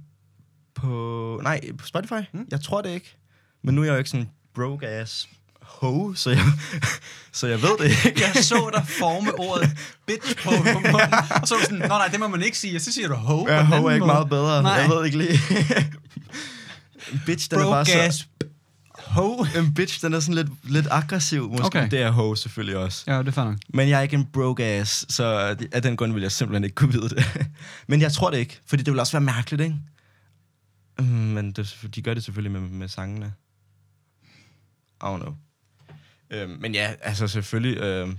På, 0.75 1.41
nej, 1.43 1.61
på 1.79 1.87
Spotify? 1.87 2.21
Mm. 2.33 2.47
Jeg 2.51 2.61
tror 2.61 2.83
det 2.83 2.91
ikke. 2.91 3.17
Men 3.63 3.75
nu 3.75 3.81
er 3.81 3.85
jeg 3.85 3.93
jo 3.93 3.99
ikke 3.99 4.11
sådan 4.11 4.31
broke 4.55 4.89
ass 4.89 5.29
ho, 5.63 6.15
så 6.15 6.31
jeg, 6.31 6.45
så 7.33 7.47
jeg 7.47 7.63
ved 7.63 7.79
det 7.79 8.07
ikke. 8.07 8.23
Jeg 8.35 8.45
så 8.45 8.71
dig 8.75 8.87
forme 9.01 9.39
ordet 9.39 9.71
bitch 10.07 10.37
på, 10.45 10.51
på 10.51 10.79
munden, 10.79 11.15
og 11.43 11.49
så 11.49 11.55
var 11.55 11.63
sådan, 11.63 11.79
nå 11.79 11.87
nej, 11.87 12.09
det 12.09 12.21
må 12.21 12.29
man 12.29 12.43
ikke 12.43 12.59
sige, 12.59 12.77
og 12.77 12.81
så 12.81 12.93
siger 12.93 13.09
du 13.09 13.15
ho. 13.15 13.47
den 13.47 13.67
ho 13.67 13.87
er 13.87 13.91
ikke 13.91 14.07
måde. 14.07 14.15
meget 14.15 14.29
bedre. 14.29 14.63
Nej. 14.63 14.73
Jeg 14.73 14.91
ved 14.91 15.05
ikke 15.05 15.19
lige. 15.19 15.39
bitch, 17.27 17.51
den 17.51 17.59
er 17.59 17.65
bare 17.65 17.85
Broke 17.85 18.13
så... 18.13 18.27
ass 19.07 19.15
ho. 19.15 19.45
En 19.59 19.75
bitch, 19.75 20.03
den 20.03 20.15
er 20.15 20.21
sådan 20.21 20.35
lidt, 20.35 20.71
lidt 20.71 20.87
aggressiv. 20.91 21.51
Måske 21.51 21.65
Okay. 21.67 21.91
det 21.91 22.03
er 22.03 22.11
ho 22.11 22.35
selvfølgelig 22.35 22.77
også. 22.77 23.05
Ja, 23.07 23.23
det 23.23 23.39
er 23.39 23.45
nok. 23.45 23.57
Men 23.69 23.89
jeg 23.89 23.99
er 23.99 24.03
ikke 24.03 24.17
en 24.17 24.27
broke 24.27 24.65
ass, 24.65 25.15
så 25.15 25.57
af 25.73 25.83
den 25.83 25.97
grund 25.97 26.13
vil 26.13 26.23
jeg 26.23 26.33
simpelthen 26.33 26.65
ikke 26.65 26.75
kunne 26.75 26.93
vide 26.93 27.09
det. 27.09 27.25
Men 27.89 28.01
jeg 28.01 28.13
tror 28.13 28.31
det 28.31 28.39
ikke, 28.39 28.61
fordi 28.67 28.83
det 28.83 28.93
vil 28.93 29.01
også 29.01 29.13
være 29.13 29.21
mærkeligt, 29.21 29.63
ikke? 29.63 29.77
Mm, 30.99 31.05
Men 31.05 31.53
det, 31.53 31.87
de 31.95 32.03
gør 32.03 32.15
det 32.15 32.25
selvfølgelig 32.25 32.61
med, 32.61 32.71
med 32.71 32.89
sangene. 32.89 33.33
I 35.03 35.07
don't 35.07 35.17
know. 35.19 35.35
Øhm, 36.31 36.51
men 36.61 36.75
ja, 36.75 36.95
altså 37.01 37.29
selvfølgelig... 37.29 37.77
Øhm, 37.79 38.19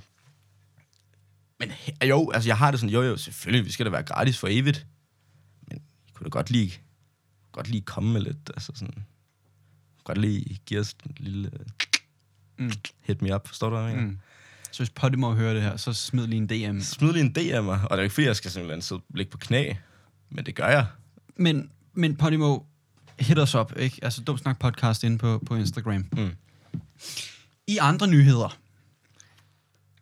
men 1.59 1.71
jo, 2.03 2.31
altså 2.31 2.49
jeg 2.49 2.57
har 2.57 2.71
det 2.71 2.79
sådan, 2.79 2.93
jo 2.93 3.01
jo, 3.01 3.17
selvfølgelig, 3.17 3.65
vi 3.65 3.71
skal 3.71 3.85
da 3.85 3.91
være 3.91 4.03
gratis 4.03 4.37
for 4.37 4.47
evigt. 4.51 4.85
Men 5.69 5.77
I 6.07 6.11
kunne 6.13 6.23
da 6.25 6.29
godt 6.29 6.49
lige, 6.49 6.73
godt 7.51 7.67
lige 7.67 7.81
komme 7.81 8.13
med 8.13 8.21
lidt, 8.21 8.37
altså 8.55 8.71
sådan... 8.75 9.05
Godt 10.05 10.17
lige 10.17 10.59
give 10.65 10.79
os 10.79 10.95
en 11.05 11.15
lille... 11.19 11.51
Mm. 12.57 12.71
Hit 13.01 13.21
me 13.21 13.35
up, 13.35 13.47
forstår 13.47 13.69
du, 13.69 13.75
hvad 13.75 13.85
jeg 13.85 13.95
mener? 13.95 14.09
Mm. 14.09 14.19
Så 14.71 14.79
hvis 14.79 14.89
Podimo 14.89 15.33
hører 15.33 15.53
det 15.53 15.61
her, 15.63 15.77
så 15.77 15.93
smid 15.93 16.27
lige 16.27 16.37
en 16.37 16.47
DM. 16.47 16.79
Smid 16.81 17.13
lige 17.13 17.25
en 17.25 17.31
D 17.31 17.37
af 17.37 17.63
mig. 17.63 17.79
Og 17.83 17.89
det 17.89 17.97
er 17.97 18.03
ikke 18.03 18.13
fordi, 18.13 18.27
jeg 18.27 18.35
skal 18.35 18.51
simpelthen 18.51 18.81
sidde 18.81 19.01
og 19.01 19.17
ligge 19.17 19.31
på 19.31 19.37
knæ. 19.37 19.73
Men 20.29 20.45
det 20.45 20.55
gør 20.55 20.67
jeg. 20.67 20.85
Men, 21.35 21.71
men 21.93 22.15
Podimo, 22.15 22.59
hit 23.19 23.39
os 23.39 23.55
op, 23.55 23.73
ikke? 23.77 23.99
Altså 24.01 24.21
Dum 24.21 24.37
Snak 24.37 24.59
Podcast 24.59 25.03
inde 25.03 25.17
på, 25.17 25.43
på 25.45 25.55
Instagram. 25.55 26.05
Mm. 26.11 26.31
I 27.67 27.77
andre 27.77 28.07
nyheder, 28.07 28.57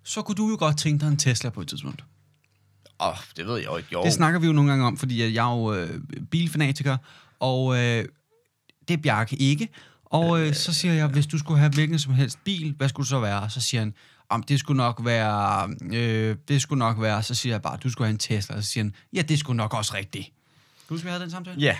så 0.04 0.22
kunne 0.22 0.36
du 0.36 0.50
jo 0.50 0.56
godt 0.60 0.78
tænke 0.78 1.02
dig 1.02 1.12
en 1.12 1.18
Tesla 1.18 1.50
på 1.50 1.62
et 1.62 1.68
tidspunkt. 1.68 2.04
Åh, 3.00 3.08
oh, 3.08 3.16
det 3.38 3.48
ved 3.48 3.58
jeg 3.58 3.66
jo 3.66 3.78
ikke. 3.78 3.90
Jo. 3.94 4.04
Det 4.04 4.14
snakker 4.14 4.40
vi 4.40 4.48
jo 4.48 4.54
nogle 4.54 4.70
gange 4.70 4.86
om, 4.86 4.98
fordi 4.98 5.34
jeg 5.34 5.52
er 5.52 5.56
jo 5.56 5.74
øh, 5.74 6.02
bilfanatiker, 6.32 6.98
og 7.40 7.76
øh, 7.76 8.06
det 8.88 8.94
er 8.94 8.98
Bjarke 8.98 9.36
ikke. 9.36 9.70
Og 10.14 10.42
øh, 10.42 10.54
så 10.54 10.74
siger 10.74 10.94
jeg, 10.94 11.08
hvis 11.08 11.28
du 11.28 11.38
skulle 11.38 11.60
have 11.60 11.72
hvilken 11.72 12.00
som 12.00 12.14
helst 12.14 12.40
bil, 12.44 12.74
hvad 12.78 12.90
skulle 12.90 13.04
det 13.04 13.10
så 13.10 13.20
være? 13.20 13.50
Så 13.50 13.62
siger 13.62 13.82
han, 13.82 13.94
om 14.30 14.44
det 14.44 14.60
skulle 14.60 14.78
nok 14.78 15.06
være, 15.06 15.70
øh, 15.94 16.38
det 16.48 16.62
skulle 16.62 16.80
nok 16.80 17.02
være, 17.02 17.24
så 17.24 17.36
siger 17.36 17.54
jeg 17.54 17.62
bare, 17.62 17.78
du 17.78 17.90
skulle 17.90 18.08
have 18.08 18.14
en 18.14 18.18
Tesla. 18.18 18.62
Så 18.62 18.68
siger 18.68 18.84
han, 18.84 18.96
ja, 19.14 19.22
det 19.22 19.40
skulle 19.40 19.58
nok 19.58 19.74
også 19.74 19.94
rigtigt. 19.94 20.26
Kan 20.26 20.34
du 20.90 20.94
huske, 20.94 21.06
vi 21.06 21.10
havde 21.10 21.24
den 21.24 21.32
samtale? 21.32 21.62
Ja. 21.62 21.78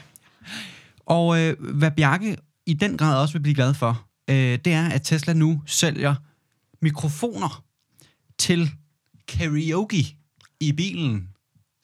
Og 1.06 1.40
øh, 1.40 1.56
hvad 1.60 1.92
Bjarke 1.92 2.38
i 2.66 2.74
den 2.74 2.98
grad 2.98 3.22
også 3.22 3.34
vil 3.34 3.40
blive 3.40 3.56
glad 3.56 3.74
for, 3.74 4.06
øh, 4.30 4.36
det 4.36 4.68
er, 4.68 4.90
at 4.90 5.02
Tesla 5.02 5.34
nu 5.34 5.62
sælger 5.66 6.16
mikrofoner 6.82 7.64
til 8.38 8.72
karaoke 9.28 10.18
i 10.60 10.72
bilen 10.72 11.30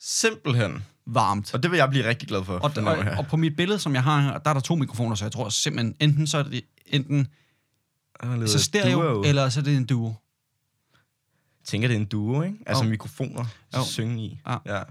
Simpelthen. 0.00 0.84
Varmt. 1.14 1.54
Og 1.54 1.62
det 1.62 1.70
vil 1.70 1.76
jeg 1.76 1.90
blive 1.90 2.08
rigtig 2.08 2.28
glad 2.28 2.44
for. 2.44 2.54
Og, 2.58 2.72
og, 2.76 2.98
og 3.18 3.26
på 3.26 3.36
mit 3.36 3.56
billede, 3.56 3.78
som 3.78 3.94
jeg 3.94 4.02
har 4.02 4.20
her, 4.20 4.38
der 4.38 4.50
er 4.50 4.54
der 4.54 4.60
to 4.60 4.74
mikrofoner, 4.74 5.14
så 5.14 5.24
jeg 5.24 5.32
tror 5.32 5.48
simpelthen, 5.48 5.94
enten 6.00 6.26
så 6.26 6.38
er 6.38 6.42
det 6.42 6.62
enten 6.86 7.28
så 8.46 8.58
stereo, 8.58 9.00
duo. 9.14 9.22
eller 9.22 9.48
så 9.48 9.60
er 9.60 9.64
det 9.64 9.76
en 9.76 9.84
duo. 9.86 10.14
tænker, 11.64 11.88
det 11.88 11.94
er 11.94 12.00
en 12.00 12.06
duo, 12.06 12.42
ikke? 12.42 12.56
Altså 12.66 12.84
Jo. 12.84 12.90
mikrofoner 12.90 13.44
at 13.72 13.84
synge 13.84 14.24
i. 14.24 14.40
Ja. 14.46 14.56
ja. 14.76 14.82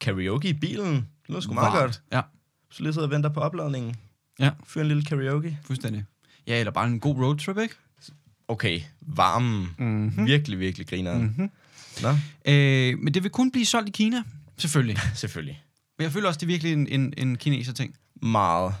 Karaoke 0.00 0.48
i 0.48 0.52
bilen. 0.52 0.94
Det 0.94 1.04
lyder 1.28 1.40
sgu 1.40 1.54
meget 1.54 1.72
godt. 1.72 2.02
Ja, 2.12 2.20
Så 2.70 2.82
lige 2.82 2.92
sidder 2.92 3.06
og 3.08 3.10
venter 3.12 3.28
på 3.28 3.40
opladningen. 3.40 3.94
Ja. 4.38 4.50
Fyr 4.66 4.80
en 4.80 4.88
lille 4.88 5.04
karaoke. 5.04 5.58
fuldstændig. 5.64 6.04
Ja, 6.46 6.60
eller 6.60 6.72
bare 6.72 6.86
en 6.86 7.00
god 7.00 7.16
roadtrip, 7.16 7.58
ikke? 7.58 7.74
Okay, 8.48 8.80
varmen. 9.00 9.68
Mm-hmm. 9.78 10.26
Virkelig, 10.26 10.58
virkelig 10.58 10.86
grineren. 10.86 11.22
Mm-hmm. 11.22 11.50
Nå, 12.02 12.08
Øh, 12.52 12.98
men 12.98 13.14
det 13.14 13.22
vil 13.22 13.30
kun 13.30 13.50
blive 13.52 13.66
solgt 13.66 13.88
i 13.88 13.92
Kina, 13.92 14.22
selvfølgelig. 14.56 14.98
selvfølgelig. 15.14 15.64
Men 15.98 16.02
jeg 16.04 16.12
føler 16.12 16.28
også, 16.28 16.38
det 16.38 16.42
er 16.46 16.46
virkelig 16.46 16.72
en, 16.72 16.86
en, 16.88 17.14
en 17.16 17.36
kineser 17.36 17.72
ting. 17.72 17.96
Meget. 18.22 18.74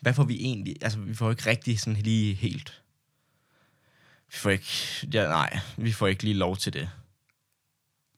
Hvad 0.00 0.14
får 0.14 0.24
vi 0.24 0.34
egentlig? 0.40 0.76
Altså, 0.80 0.98
vi 0.98 1.14
får 1.14 1.30
ikke 1.30 1.46
rigtig 1.50 1.80
sådan 1.80 2.02
lige 2.02 2.34
helt... 2.34 2.82
Vi 4.32 4.36
får 4.38 4.50
ikke... 4.50 5.08
Ja, 5.12 5.28
nej, 5.28 5.58
vi 5.76 5.92
får 5.92 6.06
ikke 6.06 6.22
lige 6.22 6.34
lov 6.34 6.56
til 6.56 6.72
det. 6.72 6.90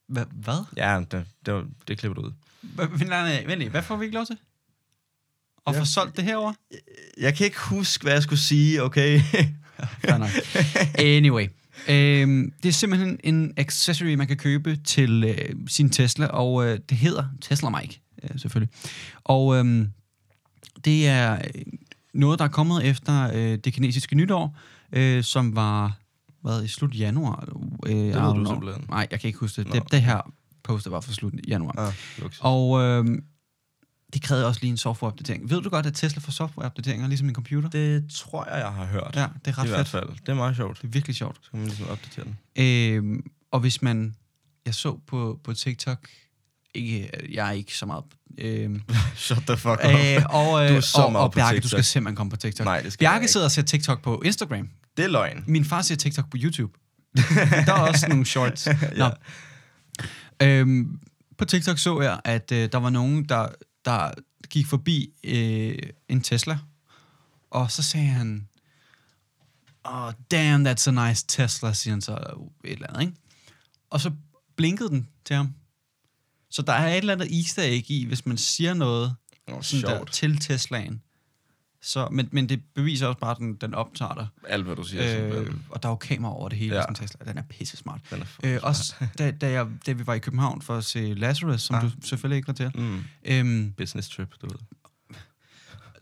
Hva, 0.07 0.24
hvad? 0.33 0.64
Ja, 0.76 1.02
det, 1.11 1.26
det, 1.46 1.64
det 1.88 1.98
klipper 1.98 2.14
du 2.22 2.26
ud. 2.26 2.33
Hva- 2.62 3.04
nej, 3.04 3.44
nej. 3.57 3.68
Hvad 3.68 3.83
får 3.83 3.96
vi 3.96 4.04
ikke 4.04 4.14
lov 4.14 4.26
til? 4.26 4.37
Og 5.64 5.74
Ja. 5.74 5.80
få 5.80 5.85
solgt 5.85 6.16
det 6.16 6.24
herover? 6.24 6.52
Jeg 7.18 7.37
kan 7.37 7.44
ikke 7.46 7.59
huske, 7.61 8.02
hvad 8.02 8.12
jeg 8.12 8.22
skulle 8.22 8.38
sige, 8.40 8.83
okay? 8.83 9.20
Fair 10.00 10.18
nok. 10.18 10.30
Anyway. 10.98 11.48
Øhm, 11.89 12.53
det 12.63 12.69
er 12.69 12.73
simpelthen 12.73 13.21
en 13.25 13.53
accessory, 13.57 14.15
man 14.15 14.27
kan 14.27 14.37
købe 14.37 14.77
til 14.77 15.25
øh, 15.25 15.55
sin 15.69 15.91
Tesla, 15.91 16.27
og 16.27 16.67
øh, 16.67 16.79
det 16.89 16.99
hedder 16.99 17.25
Tesla 17.41 17.69
Mic, 17.71 17.97
øh, 18.23 18.31
selvfølgelig. 18.37 18.75
Og 19.25 19.57
øhm, 19.57 19.89
det 20.85 21.09
er 21.09 21.35
øh, 21.35 21.63
noget, 22.15 22.39
der 22.39 22.45
er 22.45 22.49
kommet 22.49 22.87
efter 22.87 23.31
øh, 23.35 23.59
det 23.59 23.73
kinesiske 23.73 24.17
nytår, 24.17 24.57
øh, 24.93 25.25
som 25.25 25.57
var 25.57 25.99
hvad, 26.43 26.65
i 26.65 26.69
slut 26.69 26.95
januar. 26.99 27.49
Øh, 27.87 27.95
det 27.95 28.05
ved 28.07 28.35
du 28.35 28.45
simpelthen. 28.47 28.85
Nej, 28.89 29.09
jeg 29.11 29.21
kan 29.21 29.29
ikke 29.29 29.39
huske 29.39 29.65
det. 29.65 29.73
Det, 29.73 29.83
det 29.91 30.03
her 30.03 30.33
poster 30.63 30.91
var 30.91 31.01
fra 31.01 31.13
slut 31.13 31.33
januar. 31.49 31.75
ah, 31.79 31.93
luksus. 32.19 32.41
Og 32.43 32.83
øh, 32.83 33.05
det 34.14 34.22
krævede 34.22 34.46
også 34.46 34.61
lige 34.61 34.70
en 34.70 34.77
softwareopdatering. 34.77 35.50
Ved 35.50 35.62
du 35.62 35.68
godt, 35.68 35.87
at 35.87 35.94
Tesla 35.94 36.20
får 36.20 36.33
softwareopdateringer, 36.33 37.09
ligesom 37.09 37.29
en 37.29 37.35
computer? 37.35 37.68
Det 37.68 38.11
tror 38.14 38.48
jeg, 38.50 38.59
jeg 38.59 38.72
har 38.72 38.85
hørt. 38.85 39.12
Ja, 39.16 39.27
det 39.44 39.50
er 39.50 39.59
ret 39.59 39.64
I 39.66 39.68
hvert 39.68 39.79
fedt. 39.88 39.88
fald. 39.88 40.09
Det 40.20 40.29
er 40.29 40.35
meget 40.35 40.57
sjovt. 40.57 40.79
Det 40.83 40.85
er 40.85 40.92
virkelig 40.92 41.16
sjovt. 41.16 41.37
Så 41.42 41.50
kan 41.50 41.59
man 41.61 41.68
ligesom 41.68 41.88
opdatere 41.88 42.24
den. 42.24 42.64
Øhm, 42.64 43.24
og 43.53 43.61
hvis 43.61 43.83
man... 43.83 44.14
Jeg 44.66 44.74
så 44.74 44.98
på, 45.07 45.40
på 45.44 45.55
TikTok... 45.55 45.98
Ikke, 46.74 47.11
jeg 47.33 47.48
er 47.48 47.53
ikke 47.53 47.77
så 47.77 47.87
meget... 47.87 48.05
Øhm, 48.38 48.83
Shut 49.16 49.38
the 49.46 49.57
fuck 49.57 49.81
up. 49.85 49.90
øh, 49.90 50.22
og, 50.31 50.64
øh, 50.64 50.70
Du 50.70 50.74
er 50.77 50.81
så 50.81 51.03
og, 51.03 51.12
meget 51.12 51.24
og 51.24 51.33
på 51.33 51.37
Bjarke, 51.37 51.57
du 51.57 51.61
TikTok. 51.61 51.68
skal 51.70 51.85
simpelthen 51.85 52.16
komme 52.16 52.31
på 52.31 52.37
TikTok. 52.37 52.64
Nej, 52.64 52.81
det 52.81 52.92
skal 52.92 53.05
jeg 53.05 53.11
Bjarke 53.11 53.22
ikke. 53.22 53.33
sidder 53.33 53.46
og 53.46 53.50
ser 53.50 53.62
TikTok 53.62 54.03
på 54.03 54.22
Instagram. 54.24 54.68
Det 54.96 55.05
er 55.05 55.09
løgn. 55.09 55.44
Min 55.46 55.64
far 55.64 55.83
ser 55.83 55.94
TikTok 55.96 56.31
på 56.31 56.37
YouTube. 56.40 56.72
der 57.16 57.72
er 57.74 57.88
også 57.88 58.07
nogle 58.09 58.27
shorts. 58.27 58.68
Nå. 58.96 59.05
Ja. 60.40 60.46
Øhm, 60.46 60.98
på 61.38 61.44
TikTok 61.44 61.79
så 61.79 62.00
jeg, 62.00 62.20
at 62.24 62.53
øh, 62.53 62.68
der 62.72 62.79
var 62.79 62.90
nogen, 62.90 63.24
der, 63.29 63.46
der 63.85 64.11
gik 64.51 64.66
forbi 64.66 65.12
øh, 65.25 65.79
en 66.09 66.20
Tesla, 66.20 66.59
og 67.51 67.70
så 67.70 67.83
sagde 67.83 68.07
han, 68.07 68.49
oh, 69.85 70.12
damn, 70.31 70.66
that's 70.66 70.88
a 70.88 71.09
nice 71.09 71.25
Tesla, 71.29 71.73
siger 71.73 71.92
han 71.92 72.01
så 72.01 72.12
et 72.64 72.73
eller 72.73 72.87
andet, 72.88 73.01
ikke? 73.01 73.12
Og 73.90 74.01
så 74.01 74.12
blinkede 74.57 74.88
den 74.88 75.09
til 75.25 75.37
ham. 75.37 75.55
Så 76.51 76.62
der 76.62 76.73
er 76.73 76.88
et 76.88 76.97
eller 76.97 77.12
andet 77.12 77.38
easter 77.38 77.62
egg 77.62 77.90
i, 77.90 78.05
hvis 78.05 78.27
man 78.27 78.38
siger 78.38 78.75
noget 78.75 79.16
Nå, 79.49 79.62
sådan 79.62 79.99
der, 79.99 80.05
til 80.05 80.38
Teslaen. 80.38 81.03
Så, 81.87 82.09
men, 82.12 82.29
men 82.33 82.49
det 82.49 82.62
beviser 82.75 83.07
også 83.07 83.18
bare, 83.18 83.31
at 83.31 83.37
den, 83.38 83.55
den 83.55 83.75
optager 83.75 84.14
dig. 84.14 84.27
Alt, 84.49 84.64
hvad 84.64 84.77
du 84.77 84.83
siger. 84.85 85.05
Øh, 85.05 85.11
simpelthen. 85.11 85.64
og 85.70 85.83
der 85.83 85.88
er 85.88 85.92
jo 85.92 85.97
kamera 85.97 86.33
over 86.35 86.49
det 86.49 86.59
hele, 86.59 86.75
Ja. 86.75 86.83
sådan 86.83 86.94
Tesla. 86.94 87.25
Den 87.29 87.38
er 87.38 87.42
pisse 87.42 87.77
smart. 87.77 88.01
Den 88.11 88.23
er 88.23 88.27
Øh, 88.55 88.61
også 88.62 88.94
da, 89.18 89.31
da, 89.31 89.51
jeg, 89.51 89.66
da 89.87 89.92
vi 89.92 90.07
var 90.07 90.14
i 90.14 90.18
København 90.18 90.62
for 90.62 90.77
at 90.77 90.85
se 90.85 91.14
Lazarus, 91.14 91.62
som 91.62 91.77
ah. 91.77 91.83
du 91.83 91.90
selvfølgelig 92.05 92.37
ikke 92.37 92.47
var 92.49 92.55
til, 92.55 92.70
Mm. 92.75 93.05
øhm, 93.25 93.73
Business 93.77 94.09
trip, 94.09 94.29
du 94.42 94.47
ved. 94.47 94.57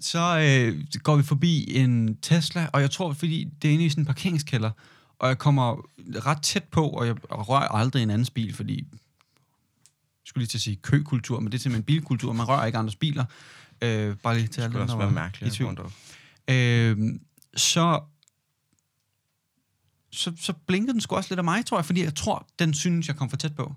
så 0.00 0.38
øh, 0.38 0.84
går 1.02 1.16
vi 1.16 1.22
forbi 1.22 1.76
en 1.76 2.16
Tesla, 2.16 2.68
og 2.72 2.80
jeg 2.80 2.90
tror, 2.90 3.12
fordi 3.12 3.48
det 3.62 3.68
er 3.68 3.72
inde 3.72 3.84
i 3.84 3.88
sådan 3.88 4.02
en 4.02 4.06
parkeringskælder, 4.06 4.70
og 5.18 5.28
jeg 5.28 5.38
kommer 5.38 5.86
ret 6.26 6.42
tæt 6.42 6.64
på, 6.64 6.88
og 6.88 7.06
jeg 7.06 7.16
rører 7.30 7.68
aldrig 7.68 8.02
en 8.02 8.10
andens 8.10 8.30
bil, 8.30 8.54
fordi 8.54 8.76
jeg 8.92 8.98
skulle 10.24 10.42
lige 10.42 10.48
til 10.48 10.58
at 10.58 10.62
sige 10.62 10.76
køkultur, 10.76 11.40
men 11.40 11.52
det 11.52 11.58
er 11.58 11.62
simpelthen 11.62 11.84
bilkultur, 11.84 12.32
man 12.32 12.48
rører 12.48 12.66
ikke 12.66 12.78
andres 12.78 12.96
biler. 12.96 13.24
Øh, 13.82 14.16
bare 14.16 14.34
lige 14.36 14.46
til 14.46 14.60
alle 14.60 14.78
dem, 14.78 14.86
der 14.86 14.96
var 14.96 15.10
mærkeligt. 15.10 15.54
i 15.54 15.56
tvivl. 15.56 15.78
Øh, 16.50 17.18
så, 17.56 18.00
så, 20.12 20.32
så 20.36 20.52
blinkede 20.66 20.92
den 20.92 21.00
sgu 21.00 21.16
også 21.16 21.30
lidt 21.30 21.38
af 21.38 21.44
mig, 21.44 21.66
tror 21.66 21.78
jeg, 21.78 21.84
fordi 21.84 22.04
jeg 22.04 22.14
tror, 22.14 22.48
den 22.58 22.74
synes, 22.74 23.08
jeg 23.08 23.16
kom 23.16 23.30
for 23.30 23.36
tæt 23.36 23.54
på. 23.54 23.74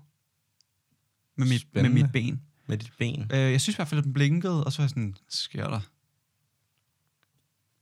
Med 1.36 1.46
mit, 1.46 1.50
med 1.50 1.58
Spændende. 1.58 2.02
mit 2.02 2.12
ben. 2.12 2.42
Med 2.66 2.78
dit 2.78 2.92
ben. 2.98 3.30
Øh, 3.32 3.38
jeg 3.38 3.60
synes 3.60 3.74
i 3.74 3.78
hvert 3.78 3.88
fald, 3.88 3.98
at 3.98 4.04
den 4.04 4.12
blinkede, 4.12 4.64
og 4.64 4.72
så 4.72 4.78
var 4.78 4.84
jeg 4.84 4.90
sådan, 4.90 5.16
sker 5.28 5.68
der? 5.68 5.80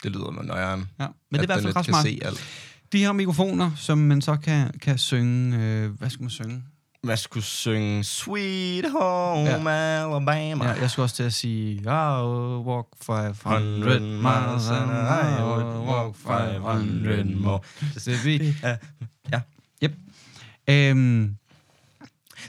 Det 0.03 0.13
lyder 0.13 0.31
med 0.31 0.43
nøjeren. 0.43 0.89
Ja. 1.01 1.07
Men 1.31 1.41
det 1.41 1.51
er 1.51 1.57
i 1.57 1.61
hvert 1.61 1.63
fald 1.63 1.77
ret 1.77 1.85
smart. 1.85 2.03
se 2.03 2.19
alt. 2.23 2.45
De 2.93 2.99
her 2.99 3.13
mikrofoner, 3.13 3.75
som 3.77 3.99
man 3.99 4.23
så 4.23 4.37
kan, 4.37 4.79
kan 4.79 4.99
synge, 4.99 5.59
øh, 5.59 5.91
hvad 5.91 6.11
skal 6.11 6.23
man 6.23 6.31
synge? 6.31 6.63
Hvad 7.05 7.17
skulle 7.17 7.45
synge? 7.45 8.05
Sweet 8.05 8.91
home 8.91 9.41
Ja. 9.41 10.07
Alabama. 10.07 10.65
Ja, 10.65 10.71
jeg 10.81 10.91
skulle 10.91 11.05
også 11.05 11.17
til 11.17 11.23
at 11.23 11.33
sige, 11.33 11.79
I'll 11.79 12.65
walk 12.67 12.87
500 13.03 13.33
100 13.79 14.01
miles 14.01 14.69
and 14.69 14.91
I 14.91 15.43
will 15.43 15.89
walk 15.89 16.17
500 16.17 17.25
more. 17.25 17.61
Det 17.95 18.25
vi. 18.25 18.55
Ja. 19.33 19.41
Yep. 19.85 19.93
Øhm, 20.71 21.37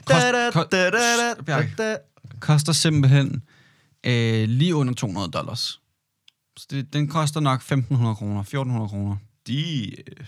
kost, 0.04 0.08
Da, 0.08 0.32
da, 0.32 0.50
ko, 0.52 0.62
da, 0.72 0.90
da, 0.90 0.90
da, 1.36 1.42
Bjarke. 1.46 1.72
da. 1.78 1.96
koster 2.40 2.72
simpelthen 2.72 3.42
øh, 4.06 4.48
lige 4.48 4.74
under 4.74 4.94
200 4.94 5.30
dollars. 5.30 5.80
Så 6.56 6.66
det, 6.70 6.92
den 6.92 7.08
koster 7.08 7.40
nok 7.40 7.60
1.500 7.62 8.14
kroner, 8.14 8.42
1.400 8.42 8.88
kroner. 8.88 9.16
De... 9.46 9.90
øh, 9.90 10.26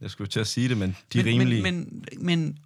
Jeg 0.00 0.10
skulle 0.10 0.28
til 0.30 0.40
at 0.40 0.46
sige 0.46 0.68
det, 0.68 0.76
men 0.78 0.96
de 1.12 1.20
er 1.20 1.24
men, 1.24 1.32
rimelige. 1.32 1.62
Men, 1.62 2.04
men, 2.12 2.26
men 2.26 2.58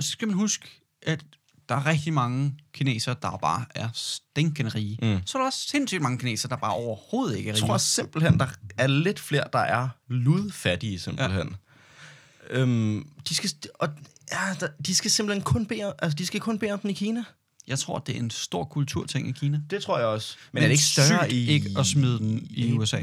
så 0.00 0.10
skal 0.10 0.28
man 0.28 0.36
huske, 0.36 0.68
at 1.02 1.24
der 1.68 1.74
er 1.74 1.86
rigtig 1.86 2.12
mange 2.12 2.58
kinesere, 2.72 3.16
der 3.22 3.36
bare 3.36 3.64
er 3.74 3.88
stinkende 3.94 4.70
rige. 4.70 4.98
Mm. 5.02 5.20
Så 5.26 5.38
er 5.38 5.42
der 5.42 5.46
også 5.46 5.68
sindssygt 5.68 6.02
mange 6.02 6.18
kinesere, 6.18 6.50
der 6.50 6.56
bare 6.56 6.72
overhovedet 6.72 7.36
ikke 7.38 7.50
er 7.50 7.54
Jeg 7.54 7.62
rige. 7.62 7.68
tror 7.68 7.78
simpelthen, 7.78 8.38
der 8.38 8.46
er 8.78 8.86
lidt 8.86 9.20
flere, 9.20 9.44
der 9.52 9.58
er 9.58 9.88
ludfattige, 10.08 10.98
simpelthen. 10.98 11.56
Ja. 12.50 12.58
Øhm, 12.58 13.06
de, 13.28 13.34
skal, 13.34 13.50
og, 13.74 13.88
ja, 14.32 14.66
de 14.86 14.94
skal 14.94 15.10
simpelthen 15.10 15.42
kun 15.42 15.66
bede, 15.66 15.94
altså, 15.98 16.16
de 16.16 16.26
skal 16.26 16.40
kun 16.40 16.58
bede 16.58 16.72
om 16.72 16.78
den 16.78 16.90
i 16.90 16.92
Kina. 16.92 17.24
Jeg 17.66 17.78
tror, 17.78 17.98
det 17.98 18.16
er 18.16 18.20
en 18.20 18.30
stor 18.30 18.64
kulturting 18.64 19.28
i 19.28 19.32
Kina. 19.32 19.60
Det 19.70 19.82
tror 19.82 19.98
jeg 19.98 20.06
også. 20.06 20.36
Men, 20.52 20.62
er 20.62 20.66
det 20.66 20.72
ikke 20.72 20.84
større 20.84 21.32
i... 21.32 21.48
ikke 21.48 21.70
at 21.78 21.86
smide 21.86 22.18
den 22.18 22.46
i 22.50 22.72
USA? 22.72 23.00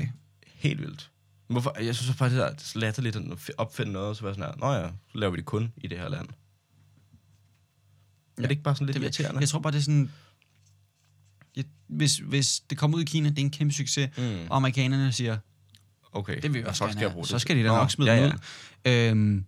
Helt 0.47 0.81
vildt. 0.81 1.09
Hvorfor? 1.47 1.79
Jeg 1.81 1.95
synes 1.95 2.17
bare, 2.17 2.29
det 2.29 2.39
er 2.39 2.51
latterligt 2.75 3.15
at 3.15 3.23
opfinde 3.57 3.91
noget, 3.91 4.09
og 4.09 4.15
så 4.15 4.23
være 4.23 4.33
sådan 4.33 4.49
her, 4.49 4.55
nå 4.67 4.73
ja, 4.73 4.87
så 4.87 5.17
laver 5.17 5.31
vi 5.31 5.37
det 5.37 5.45
kun 5.45 5.73
i 5.77 5.87
det 5.87 5.97
her 5.97 6.09
land. 6.09 6.27
Ja. 8.39 8.43
Er 8.43 8.47
det 8.47 8.51
ikke 8.51 8.63
bare 8.63 8.75
sådan 8.75 8.85
lidt 8.85 8.95
Det, 8.95 9.03
irriterende? 9.03 9.33
jeg, 9.35 9.41
jeg 9.41 9.49
tror 9.49 9.59
bare, 9.59 9.71
det 9.73 9.77
er 9.77 9.81
sådan... 9.83 10.11
Jeg, 11.55 11.65
hvis, 11.87 12.17
hvis 12.17 12.59
det 12.69 12.77
kommer 12.77 12.97
ud 12.97 13.01
i 13.01 13.05
Kina, 13.05 13.29
det 13.29 13.37
er 13.37 13.41
en 13.41 13.51
kæmpe 13.51 13.73
succes, 13.73 14.09
Mm. 14.17 14.23
og 14.49 14.55
amerikanerne 14.55 15.11
siger, 15.11 15.37
Okay. 16.11 16.35
det 16.41 16.43
vil 16.43 16.53
vi 16.53 16.63
og 16.63 16.69
også 16.69 16.85
så 16.85 16.91
skal 16.91 17.01
jeg 17.01 17.11
bruge 17.11 17.23
det 17.23 17.29
Så 17.29 17.39
skal 17.39 17.55
de 17.57 17.63
da 17.63 17.67
Nå, 17.67 17.75
nok 17.75 17.91
smide 17.91 18.11
ja, 18.13 18.17
ja. 18.25 18.27
ud. 18.27 19.11
Øhm, 19.11 19.45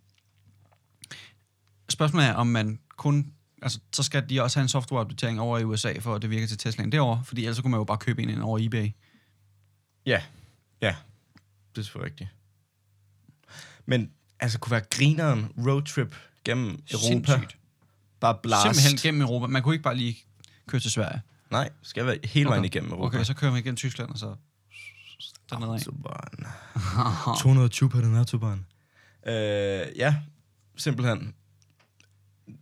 spørgsmålet 1.89 2.27
er, 2.27 2.34
om 2.34 2.47
man 2.47 2.80
kun... 2.97 3.34
Altså, 3.62 3.80
så 3.93 4.04
skal 4.04 4.30
de 4.30 4.41
også 4.43 4.60
have 4.60 4.63
en 4.63 4.69
softwareopdatering 4.69 5.39
over 5.39 5.58
i 5.60 5.63
USA, 5.63 5.93
for 5.99 6.15
at 6.15 6.21
det 6.21 6.30
virker 6.30 6.47
til 6.47 6.58
Teslaen 6.58 6.91
derovre, 6.91 7.23
fordi 7.25 7.41
ellers 7.41 7.60
kunne 7.60 7.71
man 7.71 7.77
jo 7.77 7.84
bare 7.84 7.97
købe 7.97 8.23
en 8.23 8.30
ind 8.30 8.41
over 8.41 8.60
eBay. 8.62 8.89
Ja, 10.06 10.21
ja. 10.82 10.95
Det 11.75 11.77
er 11.77 11.82
selvfølgelig 11.84 12.12
rigtigt. 12.12 12.30
Men 13.86 14.12
altså, 14.39 14.60
kunne 14.60 14.71
være 14.71 14.82
grineren 14.91 15.45
roadtrip 15.67 16.15
gennem 16.45 16.67
Europa. 16.67 17.08
Sindssygt. 17.08 17.58
Bare 18.21 18.38
blast. 18.43 18.62
Simpelthen 18.62 18.97
gennem 18.97 19.21
Europa. 19.21 19.47
Man 19.47 19.63
kunne 19.63 19.75
ikke 19.75 19.84
bare 19.84 19.95
lige 19.95 20.17
køre 20.67 20.81
til 20.81 20.91
Sverige. 20.91 21.21
Nej, 21.51 21.69
skal 21.81 22.05
være 22.05 22.17
hele 22.23 22.49
vejen 22.49 22.65
igennem 22.65 22.91
Europa. 22.91 23.15
Okay, 23.17 23.25
så 23.25 23.34
kører 23.34 23.51
man 23.51 23.60
igennem 23.60 23.75
Tyskland, 23.77 24.10
og 24.10 24.17
så 24.17 24.36
dernede. 25.49 25.71
Autobahn. 25.71 26.45
220 27.41 27.89
på 27.89 28.01
den 28.01 28.15
autobahn. 28.15 28.65
Øh, 29.27 29.34
ja, 29.95 30.15
simpelthen. 30.77 31.34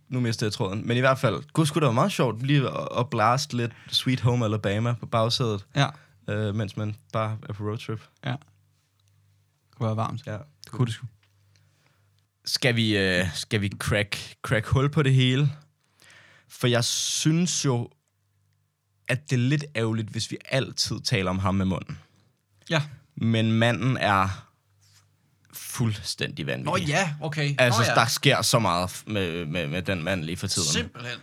Nu 0.08 0.20
mister 0.20 0.46
jeg 0.46 0.52
tråden. 0.52 0.86
Men 0.88 0.96
i 0.96 1.00
hvert 1.00 1.18
fald, 1.18 1.42
gud 1.52 1.66
skulle 1.66 1.82
det 1.82 1.86
være 1.88 1.94
meget 1.94 2.12
sjovt 2.12 2.42
lige 2.42 2.68
at, 2.68 2.88
at 2.98 3.10
blast 3.10 3.52
lidt 3.52 3.72
Sweet 3.88 4.20
Home 4.20 4.44
Alabama 4.44 4.92
på 4.92 5.06
bagsædet, 5.06 5.66
Ja, 5.76 5.86
øh, 6.28 6.54
mens 6.54 6.76
man 6.76 6.96
bare 7.12 7.38
er 7.48 7.52
på 7.52 7.64
roadtrip. 7.64 8.00
ja. 8.24 8.30
Det 8.30 8.38
kunne 9.78 9.86
være 9.86 9.96
varmt. 9.96 10.26
Ja. 10.26 10.32
Det 10.32 10.72
kunne 10.72 10.86
det 10.86 10.94
sgu. 10.94 11.06
Skal 12.52 12.76
vi, 12.76 12.96
øh, 12.96 13.26
skal 13.34 13.60
vi 13.60 13.72
crack, 13.78 14.18
crack 14.42 14.66
hul 14.66 14.90
på 14.90 15.02
det 15.02 15.14
hele? 15.14 15.52
For 16.48 16.66
jeg 16.66 16.84
synes 16.84 17.64
jo, 17.64 17.88
at 19.08 19.30
det 19.30 19.36
er 19.36 19.40
lidt 19.40 19.64
ærgerligt, 19.76 20.08
hvis 20.08 20.30
vi 20.30 20.36
altid 20.44 21.00
taler 21.00 21.30
om 21.30 21.38
ham 21.38 21.54
med 21.54 21.66
munden. 21.66 21.98
Ja. 22.70 22.82
Men 23.16 23.52
manden 23.52 23.96
er 23.96 24.46
fuldstændig 25.52 26.46
vanvittig. 26.46 26.88
ja, 26.88 27.14
okay. 27.20 27.54
Altså, 27.58 27.80
Nå, 27.80 27.86
ja. 27.86 27.94
der 27.94 28.06
sker 28.06 28.42
så 28.42 28.58
meget 28.58 29.02
med, 29.06 29.46
med, 29.46 29.66
med 29.66 29.82
den 29.82 30.02
mand 30.02 30.24
lige 30.24 30.36
for 30.36 30.46
tiden. 30.46 30.68
Simpelthen. 30.68 31.18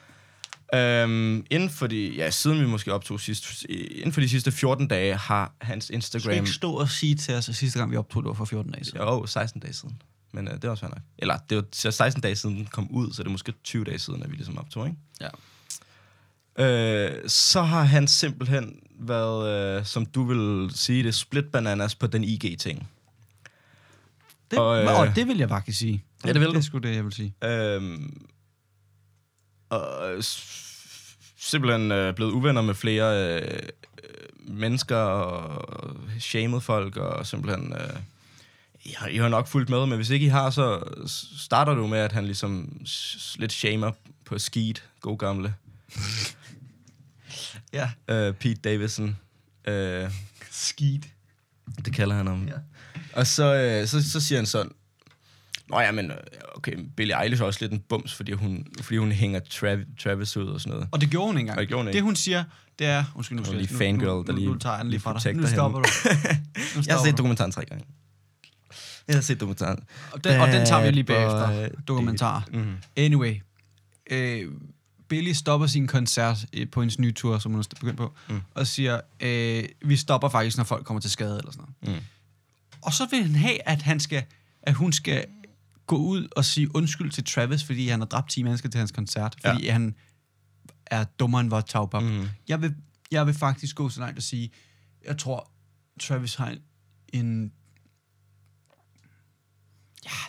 Øhm, 0.73 1.45
inden 1.49 1.69
for 1.69 1.87
de, 1.87 2.15
ja, 2.15 2.29
siden 2.29 2.61
vi 2.61 2.65
måske 2.65 2.93
optog 2.93 3.19
sidst, 3.19 3.65
inden 3.69 4.13
for 4.13 4.21
de 4.21 4.29
sidste 4.29 4.51
14 4.51 4.87
dage 4.87 5.15
har 5.15 5.53
hans 5.61 5.85
Du 5.85 5.87
skal 5.87 5.95
Instagram... 5.95 6.33
ikke 6.33 6.49
stå 6.49 6.73
og 6.73 6.89
sige 6.89 7.15
til 7.15 7.35
os, 7.35 7.49
at 7.49 7.55
sidste 7.55 7.79
gang 7.79 7.91
vi 7.91 7.97
optog, 7.97 8.23
det 8.23 8.27
var 8.27 8.33
for 8.33 8.45
14 8.45 8.71
dage 8.71 8.85
siden. 8.85 8.99
Jo, 8.99 9.25
16 9.25 9.61
dage 9.61 9.73
siden. 9.73 10.01
Men 10.31 10.47
øh, 10.47 10.53
det 10.53 10.63
var 10.63 10.69
også 10.69 10.81
fair 10.81 10.89
nok. 10.89 11.01
Eller, 11.17 11.37
det 11.49 11.57
var 11.57 11.63
så 11.71 11.91
16 11.91 12.21
dage 12.21 12.35
siden 12.35 12.55
den 12.55 12.65
kom 12.65 12.91
ud, 12.91 13.13
så 13.13 13.23
det 13.23 13.27
er 13.27 13.31
måske 13.31 13.53
20 13.63 13.83
dage 13.83 13.99
siden, 13.99 14.23
at 14.23 14.31
vi 14.31 14.35
ligesom 14.35 14.57
optog, 14.57 14.87
ikke? 14.87 14.97
Ja. 15.21 15.29
Øh, 16.59 17.29
så 17.29 17.61
har 17.61 17.83
han 17.83 18.07
simpelthen 18.07 18.79
været, 18.99 19.77
øh, 19.79 19.85
som 19.85 20.05
du 20.05 20.23
vil 20.23 20.71
sige 20.75 21.03
det, 21.03 21.15
split 21.15 21.45
bananas 21.51 21.95
på 21.95 22.07
den 22.07 22.23
IG-ting. 22.23 22.89
Det, 24.51 24.59
Og, 24.59 24.65
og, 24.67 24.83
øh, 25.03 25.09
øh, 25.09 25.15
det 25.15 25.27
vil 25.27 25.37
jeg 25.37 25.49
faktisk 25.49 25.79
sige. 25.79 26.03
Ja, 26.25 26.33
det 26.33 26.39
vil 26.41 26.47
Det 26.47 26.53
du. 26.53 26.59
er 26.59 26.63
sgu 26.63 26.77
det, 26.77 26.95
jeg 26.95 27.03
vil 27.05 27.13
sige. 27.13 27.33
Øhm, 27.43 28.27
og 29.69 30.23
s- 30.23 31.17
simpelthen 31.37 31.91
øh, 31.91 32.15
blevet 32.15 32.31
uvenner 32.31 32.61
med 32.61 32.73
flere 32.73 33.35
øh, 33.41 33.59
øh, 34.03 34.53
mennesker 34.55 34.95
og 34.97 35.95
shamed 36.19 36.61
folk, 36.61 36.97
og 36.97 37.27
simpelthen... 37.27 37.73
Øh, 37.73 37.89
I, 38.87 38.93
har, 38.97 39.07
I 39.07 39.17
har 39.17 39.29
nok 39.29 39.47
fulgt 39.47 39.69
med, 39.69 39.85
men 39.85 39.95
hvis 39.95 40.09
ikke 40.09 40.25
I 40.25 40.29
har, 40.29 40.49
så 40.49 40.83
starter 41.37 41.73
du 41.73 41.87
med, 41.87 41.97
at 41.99 42.11
han 42.11 42.25
ligesom 42.25 42.77
lidt 43.35 43.51
shamer 43.51 43.91
på 44.25 44.39
Skeet, 44.39 44.83
god 45.01 45.17
gamle. 45.17 45.53
Ja. 47.73 47.89
Øh, 48.07 48.33
Pete 48.33 48.55
Davidson. 48.55 49.17
Øh, 49.67 50.11
Skidt. 50.51 51.05
det 51.85 51.93
kalder 51.93 52.15
han 52.15 52.27
ham. 52.27 52.45
Ja. 52.47 52.53
Og 53.13 53.27
så, 53.27 53.55
øh, 53.55 53.87
så, 53.87 54.11
så 54.11 54.19
siger 54.21 54.39
han 54.39 54.45
sådan, 54.45 54.71
Nå 55.69 55.79
ja, 55.79 55.91
men 55.91 56.11
øh, 56.11 56.17
okay, 56.55 56.73
Billie 56.97 57.23
Eilish 57.23 57.41
er 57.41 57.45
også 57.45 57.57
lidt 57.61 57.71
en 57.71 57.79
bums, 57.79 58.13
fordi 58.13 58.31
hun, 58.31 58.67
fordi 58.81 58.97
hun 58.97 59.11
hænger 59.11 59.39
Trav- 59.39 59.95
Travis 60.03 60.37
ud 60.37 60.47
og 60.47 60.61
sådan 60.61 60.73
noget. 60.73 60.87
Og 60.91 61.01
det 61.01 61.09
gjorde 61.09 61.27
hun 61.27 61.35
ikke 61.37 61.41
engang. 61.41 61.57
Og 61.57 61.61
det 61.61 61.67
gjorde 61.67 61.81
hun 61.83 61.87
ikke. 61.87 61.95
Det 61.97 62.03
hun 62.03 62.15
siger, 62.15 62.43
det 62.79 62.87
er... 62.87 63.03
Undskyld, 63.15 63.37
nu, 63.37 63.43
skal 63.45 63.57
lige 63.57 63.67
jeg- 63.71 63.77
fangirl, 63.77 64.07
nu, 64.07 64.23
der 64.27 64.31
nu, 64.31 64.37
lige- 64.37 64.47
nu 64.51 64.57
tager 64.57 64.75
jeg 64.75 64.79
den 64.83 64.89
lige 64.89 64.97
lige 64.97 65.01
fra 65.01 65.19
dig. 65.23 65.35
Nu 65.35 65.47
stopper 65.47 65.79
du. 65.79 65.85
Nu 65.85 66.09
Jeg 66.11 66.75
har 66.75 66.81
stopper 66.81 67.05
set 67.05 67.17
dokumentaren 67.17 67.51
tre 67.51 67.65
gange. 67.65 67.85
Jeg 69.07 69.15
har 69.15 69.21
set 69.21 69.39
dokumentaren. 69.39 69.79
Og 70.11 70.23
den, 70.23 70.41
og 70.41 70.47
den 70.47 70.65
tager 70.65 70.85
vi 70.85 70.91
lige 70.91 71.03
bagefter. 71.03 71.69
Dokumentar. 71.87 72.47
Mhm. 72.53 72.75
Anyway. 72.97 73.35
Øh, 74.11 74.51
Billy 75.09 75.31
stopper 75.31 75.67
sin 75.67 75.87
koncert 75.87 76.45
øh, 76.53 76.69
på 76.69 76.81
hendes 76.81 76.99
nye 76.99 77.11
tur, 77.11 77.37
som 77.39 77.51
hun 77.51 77.59
er 77.61 77.63
begyndt 77.79 77.97
på, 77.97 78.13
Mm. 78.29 78.41
og 78.53 78.67
siger, 78.67 79.01
øh, 79.19 79.63
vi 79.85 79.95
stopper 79.95 80.29
faktisk, 80.29 80.57
når 80.57 80.63
folk 80.63 80.85
kommer 80.85 81.01
til 81.01 81.11
skade, 81.11 81.37
eller 81.37 81.51
sådan 81.51 81.65
noget. 81.81 81.99
Mm. 81.99 82.05
Og 82.81 82.93
så 82.93 83.07
vil 83.11 83.23
han 83.23 83.35
have, 83.35 83.67
at, 83.69 83.81
han 83.81 83.99
skal, 83.99 84.23
at 84.63 84.73
hun 84.73 84.93
skal 84.93 85.25
gå 85.87 85.97
ud 85.97 86.27
og 86.35 86.45
sige 86.45 86.75
undskyld 86.75 87.11
til 87.11 87.23
Travis, 87.25 87.63
fordi 87.63 87.87
han 87.87 87.99
har 87.99 88.05
dræbt 88.07 88.29
10 88.29 88.43
mennesker 88.43 88.69
til 88.69 88.77
hans 88.77 88.91
koncert, 88.91 89.35
fordi 89.45 89.63
ja. 89.65 89.71
han 89.73 89.95
er 90.85 91.03
dummere 91.03 91.41
end 91.41 91.49
vores 91.49 91.65
tagbab. 91.67 92.03
Mhm. 92.03 92.11
Mm. 92.13 92.27
Jeg, 92.47 92.61
vil, 92.61 92.75
jeg 93.11 93.25
vil 93.25 93.33
faktisk 93.33 93.75
gå 93.75 93.89
så 93.89 93.99
langt 93.99 94.17
at 94.17 94.23
sige, 94.23 94.49
jeg 95.05 95.17
tror, 95.17 95.51
Travis 96.01 96.35
har 96.35 96.47
en, 96.49 96.59
en 97.13 97.51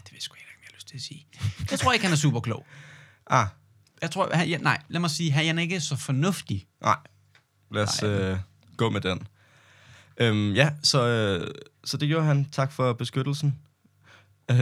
det 0.08 0.12
ved 0.12 0.16
jeg 0.16 0.22
sgu 0.22 0.34
ikke, 0.34 0.46
jeg 0.62 0.68
har 0.70 0.74
lyst 0.76 0.88
til 0.88 0.96
at 0.96 1.02
sige. 1.02 1.26
Jeg 1.70 1.78
tror 1.78 1.92
ikke, 1.92 2.04
han 2.04 2.12
er 2.12 2.16
super 2.16 2.40
klog. 2.40 2.66
Ah, 3.26 3.46
Jeg 4.02 4.10
tror, 4.10 4.30
han, 4.34 4.48
ja, 4.48 4.56
nej, 4.58 4.82
lad 4.88 5.00
mig 5.00 5.10
sige, 5.10 5.30
han 5.32 5.58
er 5.58 5.62
ikke 5.62 5.80
så 5.80 5.96
fornuftig. 5.96 6.66
nej. 6.82 6.96
Lad 7.72 7.82
os 7.82 8.02
Nej. 8.02 8.10
øh, 8.10 8.38
gå 8.76 8.90
med 8.90 9.00
den. 9.00 9.26
Øhm, 10.20 10.52
ja, 10.54 10.70
så, 10.82 11.06
øh, 11.06 11.54
så 11.84 11.96
det 11.96 12.08
gjorde 12.08 12.26
han. 12.26 12.48
Tak 12.52 12.72
for 12.72 12.92
beskyttelsen. 12.92 13.58
Øh, 14.50 14.56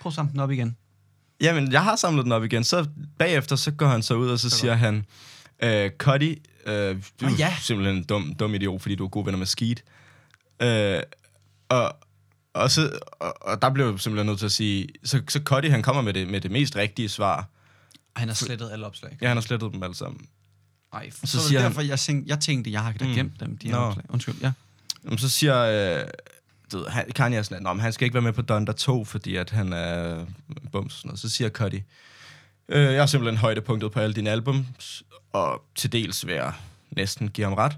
Prøv 0.00 0.10
at 0.10 0.14
samle 0.14 0.32
den 0.32 0.40
op 0.40 0.50
igen. 0.50 0.76
Jamen, 1.40 1.72
jeg 1.72 1.82
har 1.84 1.96
samlet 1.96 2.24
den 2.24 2.32
op 2.32 2.44
igen. 2.44 2.64
Så 2.64 2.88
bagefter, 3.18 3.56
så 3.56 3.70
går 3.70 3.86
han 3.86 4.02
så 4.02 4.14
ud, 4.14 4.28
og 4.30 4.38
så 4.38 4.50
Så 4.50 4.56
siger 4.58 4.74
han, 4.74 5.06
øh, 5.62 5.90
Cuddy, 5.98 6.38
øh, 6.66 7.02
du 7.20 7.26
er 7.26 7.30
Nå, 7.30 7.36
ja. 7.38 7.56
simpelthen 7.60 7.96
en 7.96 8.04
dum, 8.04 8.34
dum 8.34 8.54
idiot, 8.54 8.82
fordi 8.82 8.94
du 8.94 9.04
er 9.04 9.08
gode 9.08 9.26
venner 9.26 9.38
med 9.38 9.46
Skeet. 9.46 9.82
Øh, 10.62 11.00
og, 11.68 11.96
og, 12.54 12.70
så, 12.70 12.98
og, 13.20 13.34
og 13.40 13.62
der 13.62 13.70
blev 13.70 13.90
jeg 13.90 14.00
simpelthen 14.00 14.26
nødt 14.26 14.38
til 14.38 14.46
at 14.46 14.52
sige, 14.52 14.88
så, 15.04 15.22
så 15.28 15.40
Cuddy, 15.44 15.70
han 15.70 15.82
kommer 15.82 16.02
med 16.02 16.12
det, 16.14 16.28
med 16.28 16.40
det 16.40 16.50
mest 16.50 16.76
rigtige 16.76 17.08
svar. 17.08 17.48
Han 18.16 18.28
har 18.28 18.34
slettet 18.34 18.70
alle 18.72 18.86
opslag. 18.86 19.18
Ja, 19.22 19.28
han 19.28 19.36
har 19.36 19.42
slettet 19.42 19.72
dem 19.72 19.82
alle 19.82 19.96
sammen. 19.96 20.26
Nej, 20.92 21.10
Så 21.10 21.26
så, 21.26 21.48
siger 21.48 21.60
han- 21.60 21.70
derfor, 21.70 21.80
jeg 21.82 21.98
tænkte, 21.98 22.30
jeg 22.30 22.40
tænkte, 22.40 22.72
jeg 22.72 22.82
har 22.82 22.92
da 22.92 23.04
Mm. 23.04 23.12
gemt 23.14 23.40
dem, 23.40 23.58
de 23.58 23.68
her 23.68 23.74
Nå. 23.76 23.80
opslag. 23.82 24.04
Undskyld, 24.08 24.34
ja. 24.40 24.52
Jamen, 25.04 25.18
så 25.18 25.28
siger 25.28 25.58
øh, 26.00 26.04
du 26.72 26.86
han, 26.88 27.04
Kanye 27.14 27.38
er 27.38 27.42
sådan, 27.42 27.56
at 27.56 27.62
"Nå, 27.62 27.72
men 27.72 27.80
han 27.80 27.92
skal 27.92 28.04
ikke 28.04 28.14
være 28.14 28.22
med 28.22 28.32
på 28.32 28.42
Donda 28.42 28.72
2, 28.72 29.04
fordi 29.04 29.36
at 29.36 29.50
han 29.50 29.72
er 29.72 30.26
bums. 30.72 30.92
og 30.94 30.98
Sådan 30.98 31.08
noget. 31.08 31.20
Så 31.20 31.28
siger 31.28 31.50
Cuddy, 31.50 31.80
øh, 32.68 32.92
jeg 32.92 33.02
har 33.02 33.06
simpelthen 33.06 33.38
højdepunktet 33.38 33.92
på 33.92 34.00
alle 34.00 34.14
dine 34.14 34.30
albums, 34.30 35.02
og 35.32 35.62
til 35.74 35.92
dels 35.92 36.26
vil 36.26 36.34
jeg 36.34 36.52
næsten 36.90 37.28
give 37.30 37.44
ham 37.44 37.54
ret. 37.54 37.76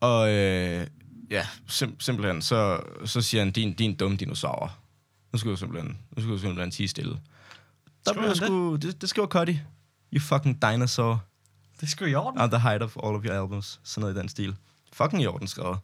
Og 0.00 0.30
øh, 0.32 0.86
ja, 1.32 1.46
sim- 1.68 1.96
simpelthen, 1.98 2.42
så, 2.42 2.80
så 3.04 3.20
siger 3.20 3.44
han, 3.44 3.52
din, 3.52 3.72
din 3.74 3.94
dumme 3.94 4.16
dinosaur. 4.16 4.78
Nu 5.32 5.38
skal 5.38 5.50
du 5.50 5.56
simpelthen, 5.56 5.98
nu 6.16 6.22
skal 6.22 6.32
du 6.32 6.38
simpelthen 6.38 6.70
tige 6.70 6.88
stille. 6.88 7.18
Der 8.06 8.12
blev 8.12 8.34
sgu, 8.34 8.76
det, 8.76 9.00
det 9.00 9.08
skriver 9.08 9.28
Cuddy. 9.28 9.56
You 10.12 10.20
fucking 10.20 10.62
dinosaur. 10.62 11.24
Det 11.80 11.88
skal 11.90 12.08
i 12.08 12.14
orden. 12.14 12.40
On 12.40 12.50
the 12.50 12.60
height 12.60 12.82
of 12.82 12.96
all 13.04 13.16
of 13.16 13.24
your 13.24 13.34
albums. 13.34 13.80
Sådan 13.84 14.00
noget 14.00 14.16
i 14.16 14.18
den 14.18 14.28
stil. 14.28 14.56
Fucking 14.92 15.22
i 15.22 15.26
orden 15.26 15.48
skrevet. 15.48 15.78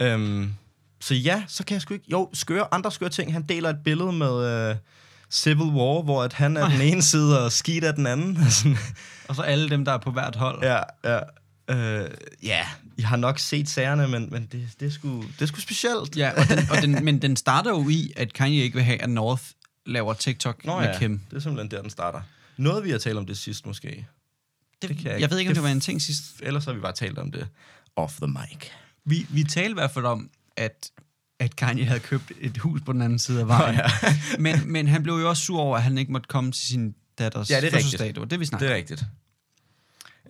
Øhm, 0.00 0.54
så 1.00 1.14
ja, 1.14 1.44
så 1.48 1.64
kan 1.64 1.74
jeg 1.74 1.82
sgu 1.82 1.94
ikke... 1.94 2.06
Jo, 2.10 2.30
skøre, 2.32 2.74
andre 2.74 2.92
skøre 2.92 3.08
ting. 3.10 3.32
Han 3.32 3.42
deler 3.42 3.70
et 3.70 3.78
billede 3.84 4.12
med 4.12 4.70
uh, 4.70 4.76
Civil 5.30 5.66
War, 5.66 6.02
hvor 6.02 6.22
at 6.22 6.32
han 6.32 6.56
er 6.56 6.68
den 6.68 6.80
ene 6.80 7.02
side, 7.02 7.44
og 7.44 7.52
Skeet 7.52 7.84
er 7.84 7.92
den 7.92 8.06
anden. 8.06 8.38
Og 9.28 9.34
så 9.36 9.42
alle 9.42 9.70
dem, 9.70 9.84
der 9.84 9.92
er 9.92 9.98
på 9.98 10.10
hvert 10.10 10.36
hold. 10.36 10.62
ja, 10.62 10.80
ja. 11.04 11.18
Øh, 11.68 12.10
ja, 12.42 12.66
jeg 12.98 13.08
har 13.08 13.16
nok 13.16 13.38
set 13.38 13.68
sagerne, 13.68 14.08
men, 14.08 14.28
men 14.30 14.48
det, 14.52 14.68
det, 14.80 14.86
er 14.86 14.90
sgu, 14.90 15.22
det 15.22 15.42
er 15.42 15.46
sgu 15.46 15.60
specielt. 15.60 16.16
Ja, 16.16 16.30
og 16.40 16.48
den, 16.48 16.58
og 16.70 16.82
den, 16.82 17.04
men 17.04 17.22
den 17.22 17.36
starter 17.36 17.70
jo 17.70 17.88
i, 17.88 18.12
at 18.16 18.32
Kanye 18.32 18.62
ikke 18.62 18.74
vil 18.74 18.84
have, 18.84 19.02
at 19.02 19.10
North 19.10 19.42
laver 19.86 20.14
TikTok 20.14 20.64
Nå 20.64 20.80
med 20.80 20.88
ja, 20.88 20.98
Kim. 20.98 21.20
det 21.30 21.36
er 21.36 21.40
simpelthen 21.40 21.70
der, 21.70 21.82
den 21.82 21.90
starter. 21.90 22.20
Noget, 22.56 22.84
vi 22.84 22.90
har 22.90 22.98
talt 22.98 23.18
om 23.18 23.26
det 23.26 23.38
sidst, 23.38 23.66
måske. 23.66 24.06
Det, 24.82 24.96
kan 24.96 25.06
jeg 25.06 25.20
jeg, 25.20 25.30
ved 25.30 25.38
ikke, 25.38 25.48
om 25.48 25.54
Det 25.54 25.62
det 25.62 25.68
var 25.68 25.72
en 25.72 25.80
ting 25.80 26.02
sidst. 26.02 26.22
Ellers 26.42 26.64
har 26.64 26.72
vi 26.72 26.80
bare 26.80 26.92
talt 26.92 27.18
om 27.18 27.32
det 27.32 27.48
off 27.96 28.16
the 28.16 28.26
mic. 28.26 28.68
Vi, 29.04 29.26
vi 29.28 29.44
talte 29.44 29.70
i 29.70 29.74
hvert 29.74 29.90
fald 29.90 30.04
om, 30.04 30.30
at, 30.56 30.90
at 31.38 31.56
Kanye 31.56 31.84
havde 31.84 32.00
købt 32.00 32.32
et 32.40 32.58
hus 32.58 32.80
på 32.86 32.92
den 32.92 33.02
anden 33.02 33.18
side 33.18 33.40
af 33.40 33.48
vejen. 33.48 33.74
Nå, 33.74 33.82
ja. 33.82 34.16
men, 34.38 34.72
men 34.72 34.88
han 34.88 35.02
blev 35.02 35.14
jo 35.14 35.28
også 35.28 35.42
sur 35.42 35.60
over, 35.60 35.76
at 35.76 35.82
han 35.82 35.98
ikke 35.98 36.12
måtte 36.12 36.28
komme 36.28 36.52
til 36.52 36.66
sin 36.66 36.94
datters 37.18 37.50
Ja, 37.50 37.60
det 37.60 37.66
er 37.66 37.70
fødselsdag. 37.70 38.08
Det 38.08 38.20
var 38.20 38.24
det, 38.24 38.40
vi 38.40 38.44
snakkede 38.44 38.68
Det 38.68 38.74
er 38.74 38.78
rigtigt. 38.78 39.04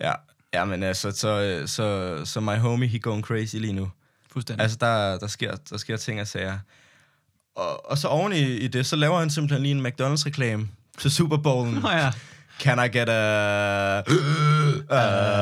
Ja, 0.01 0.13
ja 0.53 0.65
men 0.65 0.83
altså, 0.83 1.11
så, 1.11 1.63
så, 1.65 2.21
så 2.25 2.39
my 2.39 2.57
homie, 2.57 2.87
he 2.87 2.99
going 2.99 3.23
crazy 3.23 3.55
lige 3.55 3.73
nu. 3.73 3.91
Fuldstændig. 4.31 4.63
Altså, 4.63 4.77
der, 4.81 5.17
der, 5.17 5.27
sker, 5.27 5.55
der 5.69 5.77
sker 5.77 5.97
ting 5.97 6.21
og 6.21 6.27
sager. 6.27 6.59
Og, 7.55 7.89
og 7.91 7.97
så 7.97 8.07
oven 8.07 8.33
i, 8.33 8.41
i 8.41 8.67
det, 8.67 8.85
så 8.85 8.95
laver 8.95 9.19
han 9.19 9.29
simpelthen 9.29 9.61
lige 9.61 9.75
en 9.75 9.85
McDonald's-reklame 9.85 10.67
til 10.97 11.11
Super 11.11 11.37
Bowlen. 11.37 11.73
Nå 11.73 11.89
ja. 11.89 12.11
Can 12.59 12.85
I 12.85 12.97
get 12.97 13.09
a... 13.09 13.99
Uh, 13.99 14.15
uh, 14.89 15.35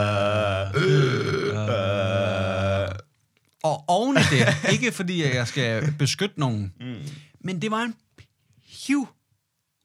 Og 3.64 3.84
oven 3.88 4.18
i 4.18 4.20
det, 4.20 4.72
ikke 4.72 4.92
fordi 4.92 5.36
jeg 5.36 5.48
skal 5.48 5.94
beskytte 6.00 6.40
nogen, 6.40 6.74
mm. 6.80 6.96
men 7.42 7.62
det 7.62 7.72
var 7.72 7.82
en 7.82 7.96
hiv 8.88 9.08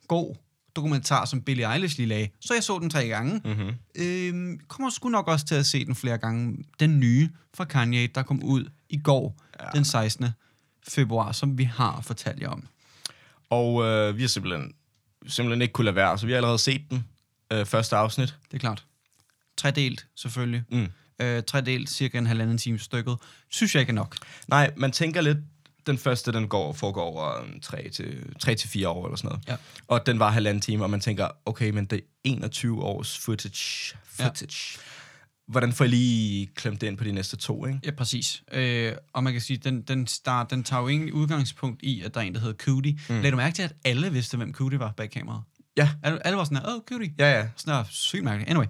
god 0.08 0.36
dokumentar, 0.78 1.24
som 1.24 1.42
Billie 1.42 1.72
Eilish 1.74 1.96
lige 1.98 2.06
lagde. 2.06 2.28
Så 2.40 2.54
jeg 2.54 2.62
så 2.62 2.78
den 2.78 2.90
tre 2.90 3.08
gange. 3.08 3.40
mm-hmm. 3.44 3.74
Øhm, 3.94 4.60
kommer 4.68 4.90
sgu 4.90 5.08
nok 5.08 5.28
også 5.28 5.46
til 5.46 5.54
at 5.54 5.66
se 5.66 5.84
den 5.84 5.94
flere 5.94 6.18
gange. 6.18 6.64
Den 6.80 7.00
nye 7.00 7.28
fra 7.54 7.64
Kanye, 7.64 8.06
der 8.14 8.22
kom 8.22 8.42
ud 8.42 8.64
i 8.88 8.96
går, 8.98 9.36
Ja. 9.60 9.66
den 9.74 9.84
16. 9.84 10.26
februar, 10.88 11.32
som 11.32 11.58
vi 11.58 11.64
har 11.64 12.00
fortalt 12.00 12.40
jer 12.42 12.48
om. 12.48 12.66
Og 13.50 13.84
øh, 13.84 14.16
vi 14.16 14.22
har 14.22 14.28
simpelthen, 14.28 14.72
simpelthen 15.26 15.62
ikke 15.62 15.72
kunne 15.72 15.84
lade 15.84 15.96
være, 15.96 16.18
så 16.18 16.26
vi 16.26 16.32
har 16.32 16.36
allerede 16.36 16.58
set 16.58 16.82
den. 16.90 17.04
Øh, 17.52 17.66
første 17.66 17.96
afsnit. 17.96 18.34
Det 18.50 18.54
er 18.54 18.58
klart. 18.58 18.84
Tredelt, 19.56 20.06
selvfølgelig. 20.16 20.62
Mm. 20.72 20.88
Øh, 21.20 21.42
tredelt, 21.42 21.90
cirka 21.90 22.18
en 22.18 22.26
halvanden 22.26 22.58
time 22.58 22.78
stykket. 22.78 23.16
Synes 23.48 23.74
jeg 23.74 23.80
ikke 23.80 23.90
er 23.90 23.94
nok. 23.94 24.16
Nej, 24.48 24.70
man 24.76 24.92
tænker 24.92 25.20
lidt, 25.20 25.38
den 25.88 25.98
første, 25.98 26.32
den 26.32 26.48
går, 26.48 26.72
foregår 26.72 27.02
over 27.02 27.44
en 27.44 27.60
3 27.60 27.88
til, 27.88 28.34
3 28.38 28.54
til 28.54 28.68
4 28.68 28.88
år 28.88 29.06
eller 29.06 29.16
sådan 29.16 29.28
noget. 29.28 29.48
Ja. 29.48 29.56
Og 29.88 30.06
den 30.06 30.18
var 30.18 30.30
halvanden 30.30 30.60
time, 30.60 30.84
og 30.84 30.90
man 30.90 31.00
tænker, 31.00 31.28
okay, 31.46 31.70
men 31.70 31.84
det 31.84 31.96
er 31.96 32.02
21 32.24 32.82
års 32.82 33.18
footage. 33.18 33.96
footage. 34.04 34.78
Ja. 34.78 34.82
Hvordan 35.48 35.72
får 35.72 35.84
jeg 35.84 35.90
lige 35.90 36.46
klemt 36.46 36.80
det 36.80 36.86
ind 36.86 36.98
på 36.98 37.04
de 37.04 37.12
næste 37.12 37.36
to, 37.36 37.66
ikke? 37.66 37.80
Ja, 37.84 37.90
præcis. 37.90 38.42
Øh, 38.52 38.92
og 39.12 39.24
man 39.24 39.32
kan 39.32 39.42
sige, 39.42 39.56
den, 39.56 39.82
den, 39.82 40.06
start, 40.06 40.50
den 40.50 40.64
tager 40.64 40.82
jo 40.82 40.88
egentlig 40.88 41.14
udgangspunkt 41.14 41.82
i, 41.82 42.02
at 42.02 42.14
der 42.14 42.20
er 42.20 42.24
en, 42.24 42.34
der 42.34 42.40
hedder 42.40 42.64
Cootie. 42.64 42.98
Mm. 43.08 43.20
Lad 43.20 43.30
du 43.30 43.36
mærke 43.36 43.54
til, 43.54 43.62
at 43.62 43.72
alle 43.84 44.12
vidste, 44.12 44.36
hvem 44.36 44.54
Cootie 44.54 44.78
var 44.78 44.92
bag 44.96 45.10
kameraet? 45.10 45.42
Ja. 45.76 45.90
Alle, 46.02 46.26
alle 46.26 46.36
var 46.36 46.44
sådan 46.44 46.58
her, 46.58 46.68
åh, 46.68 46.74
oh, 46.74 46.80
Cootie. 46.88 47.14
Ja, 47.18 47.38
ja. 47.38 47.48
Sådan 47.56 47.74
der, 47.74 47.84
sygt 47.90 48.24
mærkeligt. 48.24 48.50
Anyway. 48.50 48.66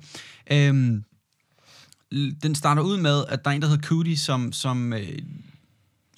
Øhm, 0.50 1.04
den 2.42 2.54
starter 2.54 2.82
ud 2.82 2.96
med, 2.96 3.24
at 3.28 3.44
der 3.44 3.50
er 3.50 3.54
en, 3.54 3.62
der 3.62 3.68
hedder 3.68 3.88
Cootie, 3.88 4.18
som, 4.18 4.52
som, 4.52 4.92
øh, 4.92 5.18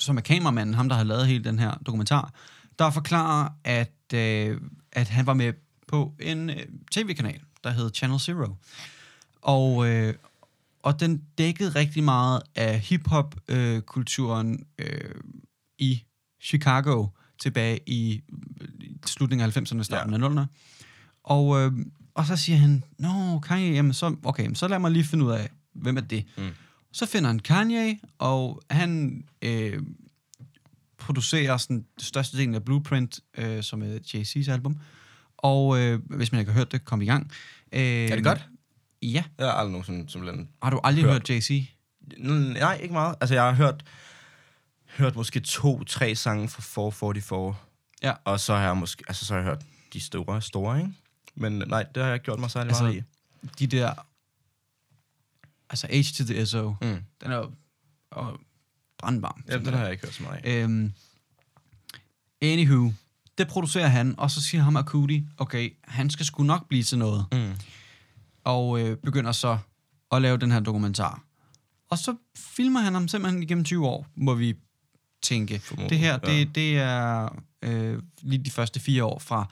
som 0.01 0.17
er 0.17 0.21
kameramanden, 0.21 0.75
ham 0.75 0.89
der 0.89 0.97
har 0.97 1.05
lavet 1.05 1.27
hele 1.27 1.45
den 1.45 1.59
her 1.59 1.75
dokumentar, 1.87 2.33
der 2.79 2.91
forklarer, 2.91 3.49
at, 3.65 4.15
øh, 4.15 4.61
at 4.93 5.09
han 5.09 5.27
var 5.27 5.35
med 5.35 5.53
på 5.89 6.15
en 6.21 6.51
øh, 6.51 6.67
tv-kanal, 6.93 7.41
der 7.65 7.71
hed 7.71 7.91
Channel 7.95 8.21
Zero. 8.21 8.55
Og, 9.43 9.89
øh, 9.89 10.15
og 10.83 11.01
den 11.01 11.23
dækkede 11.39 11.71
rigtig 11.71 12.05
meget 12.05 12.43
af 12.55 12.81
hip-hop-kulturen 12.81 14.67
øh, 14.79 15.15
i 15.79 16.03
Chicago 16.43 17.07
tilbage 17.41 17.81
i 17.87 18.23
øh, 18.61 18.69
slutningen 19.07 19.47
af 19.47 19.57
90'erne, 19.57 19.83
starten 19.83 20.21
ja. 20.21 20.27
af 20.27 20.31
00'erne. 20.31 20.47
Og, 21.25 21.61
øh, 21.61 21.73
og 22.15 22.27
så 22.27 22.37
siger 22.37 22.59
han, 22.59 22.85
Nå, 22.99 23.39
Kanye, 23.39 23.73
jamen 23.73 23.93
så, 23.93 24.17
okay, 24.25 24.55
så 24.55 24.69
lad 24.69 24.79
mig 24.79 24.91
lige 24.91 25.05
finde 25.05 25.25
ud 25.25 25.31
af, 25.31 25.51
hvem 25.75 25.97
er 25.97 26.01
det? 26.01 26.25
Mm. 26.39 26.51
Så 26.93 27.07
finder 27.07 27.29
han 27.31 27.39
Kanye, 27.39 27.99
og 28.19 28.63
han 28.71 29.23
øh, 29.43 29.83
producerer 30.99 31.57
sådan 31.57 31.85
største 31.99 32.37
del 32.39 32.55
af 32.55 32.65
Blueprint, 32.65 33.21
øh, 33.39 33.63
som 33.63 33.83
er 33.83 33.99
Jay-Z's 34.15 34.51
album. 34.53 34.77
Og 35.37 35.79
øh, 35.79 36.01
hvis 36.17 36.33
man 36.33 36.39
ikke 36.39 36.53
har 36.53 36.59
hørt 36.59 36.73
det, 36.73 36.85
kom 36.85 37.03
i 37.03 37.07
gang. 37.07 37.31
Øh, 37.73 37.81
Er 37.83 38.15
det 38.15 38.25
godt? 38.25 38.49
Ja. 39.03 39.25
Jeg 39.39 39.47
har 39.47 39.53
aldrig 39.53 39.73
nogensinde 39.73 40.11
simpelthen... 40.13 40.49
Har 40.63 40.71
du 40.71 40.81
aldrig 40.85 41.05
hørt, 41.05 41.13
Hørt. 41.13 41.31
Jay-Z? 41.31 41.65
Nej, 42.19 42.75
ikke 42.83 42.93
meget. 42.95 43.15
Altså, 43.21 43.35
jeg 43.35 43.43
har 43.45 43.53
hørt, 43.53 43.85
hørt 44.97 45.17
måske 45.17 45.41
to-tre 45.41 46.15
sange 46.15 46.49
fra 46.49 46.63
444. 46.63 47.55
Ja. 48.03 48.13
Og 48.25 48.41
så 48.41 48.55
har 48.55 48.63
jeg 48.63 48.77
måske... 48.77 49.05
Altså, 49.09 49.25
så 49.25 49.35
har 49.35 49.41
jeg 49.41 49.49
hørt 49.49 49.63
de 49.93 50.01
store, 50.01 50.43
store, 50.43 50.79
ikke? 50.79 50.93
Men 51.35 51.53
nej, 51.67 51.83
det 51.83 52.03
har 52.03 52.05
jeg 52.09 52.15
ikke 52.15 52.25
gjort 52.25 52.39
mig 52.41 52.51
særlig 52.51 52.69
Altså, 52.69 52.85
meget 52.85 52.97
i. 52.97 53.49
De 53.59 53.67
der... 53.67 53.93
Altså 55.71 55.87
H 55.87 56.15
to 56.19 56.25
the 56.25 56.47
SO, 56.47 56.75
Mm. 56.83 56.99
den 57.23 57.31
er 57.33 57.37
jo 57.37 57.51
og 58.11 58.41
brandvarm. 58.99 59.45
Ja, 59.49 59.59
den 59.59 59.67
har 59.75 59.83
jeg 59.83 59.93
ikke 59.93 60.05
hørt 60.07 60.15
så 60.15 60.23
meget 60.23 60.41
af. 60.45 60.63
Øhm, 60.63 60.93
anywho, 62.43 62.93
det 63.39 63.49
producerer 63.49 63.89
han, 63.89 64.15
og 64.19 64.31
så 64.31 64.41
siger 64.43 64.63
ham 64.63 64.77
Akuti, 64.77 65.25
okay, 65.39 65.77
han 65.85 66.11
skal 66.11 66.27
sgu 66.27 66.43
nok 66.43 66.69
blive 66.69 66.83
til 66.83 66.99
noget. 66.99 67.27
Mm. 67.33 67.53
og 68.45 68.81
øh, 68.81 68.97
begynder 68.97 69.33
så 69.33 69.59
at 70.13 70.23
lave 70.23 70.37
den 70.37 70.51
her 70.53 70.61
dokumentar. 70.61 71.23
Og 71.91 71.99
så 71.99 72.17
filmer 72.37 72.81
han 72.81 72.95
ham 72.95 73.09
simpelthen 73.09 73.43
igennem 73.43 73.65
20 73.65 73.87
år, 73.89 74.07
må 74.15 74.35
vi 74.35 74.55
tænke. 75.23 75.59
Formodet, 75.59 75.91
det 75.91 75.99
her, 75.99 76.19
ja. 76.25 76.31
det, 76.33 76.55
det 76.55 76.79
er 76.79 77.29
øh, 77.63 78.03
lige 78.23 78.45
de 78.45 78.51
første 78.51 78.81
fire 78.81 79.05
år 79.05 79.19
fra, 79.19 79.47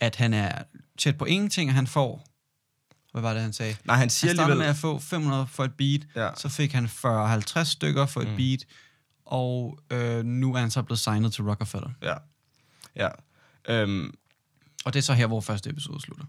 at 0.00 0.16
han 0.16 0.34
er 0.34 0.62
tæt 0.98 1.18
på 1.18 1.24
ingenting, 1.24 1.70
og 1.70 1.74
han 1.74 1.86
får... 1.86 2.26
Hvad 3.12 3.22
var 3.22 3.32
det, 3.32 3.42
han 3.42 3.52
sagde? 3.52 3.76
Nej, 3.84 3.96
han 3.96 4.10
siger 4.10 4.30
Han 4.30 4.36
startede 4.36 4.58
med 4.58 4.66
alligevel... 4.66 4.90
at 4.94 5.00
få 5.02 5.08
500 5.08 5.46
for 5.46 5.64
et 5.64 5.74
beat, 5.74 6.00
Ja. 6.16 6.30
så 6.36 6.48
fik 6.48 6.72
han 6.72 6.84
40-50 6.86 7.64
stykker 7.64 8.06
for 8.06 8.20
et 8.20 8.28
Mm. 8.28 8.36
beat, 8.36 8.64
og 9.26 9.78
øh, 9.92 10.24
nu 10.24 10.54
er 10.54 10.60
han 10.60 10.70
så 10.70 10.82
blevet 10.82 10.98
signet 10.98 11.32
til 11.32 11.44
Rockefeller. 11.44 11.90
Ja. 12.02 12.14
Ja. 12.96 13.08
Øhm, 13.68 14.14
Og 14.84 14.92
det 14.92 14.98
er 14.98 15.02
så 15.02 15.14
her, 15.14 15.26
hvor 15.26 15.40
første 15.40 15.70
episode 15.70 16.00
slutter. 16.00 16.24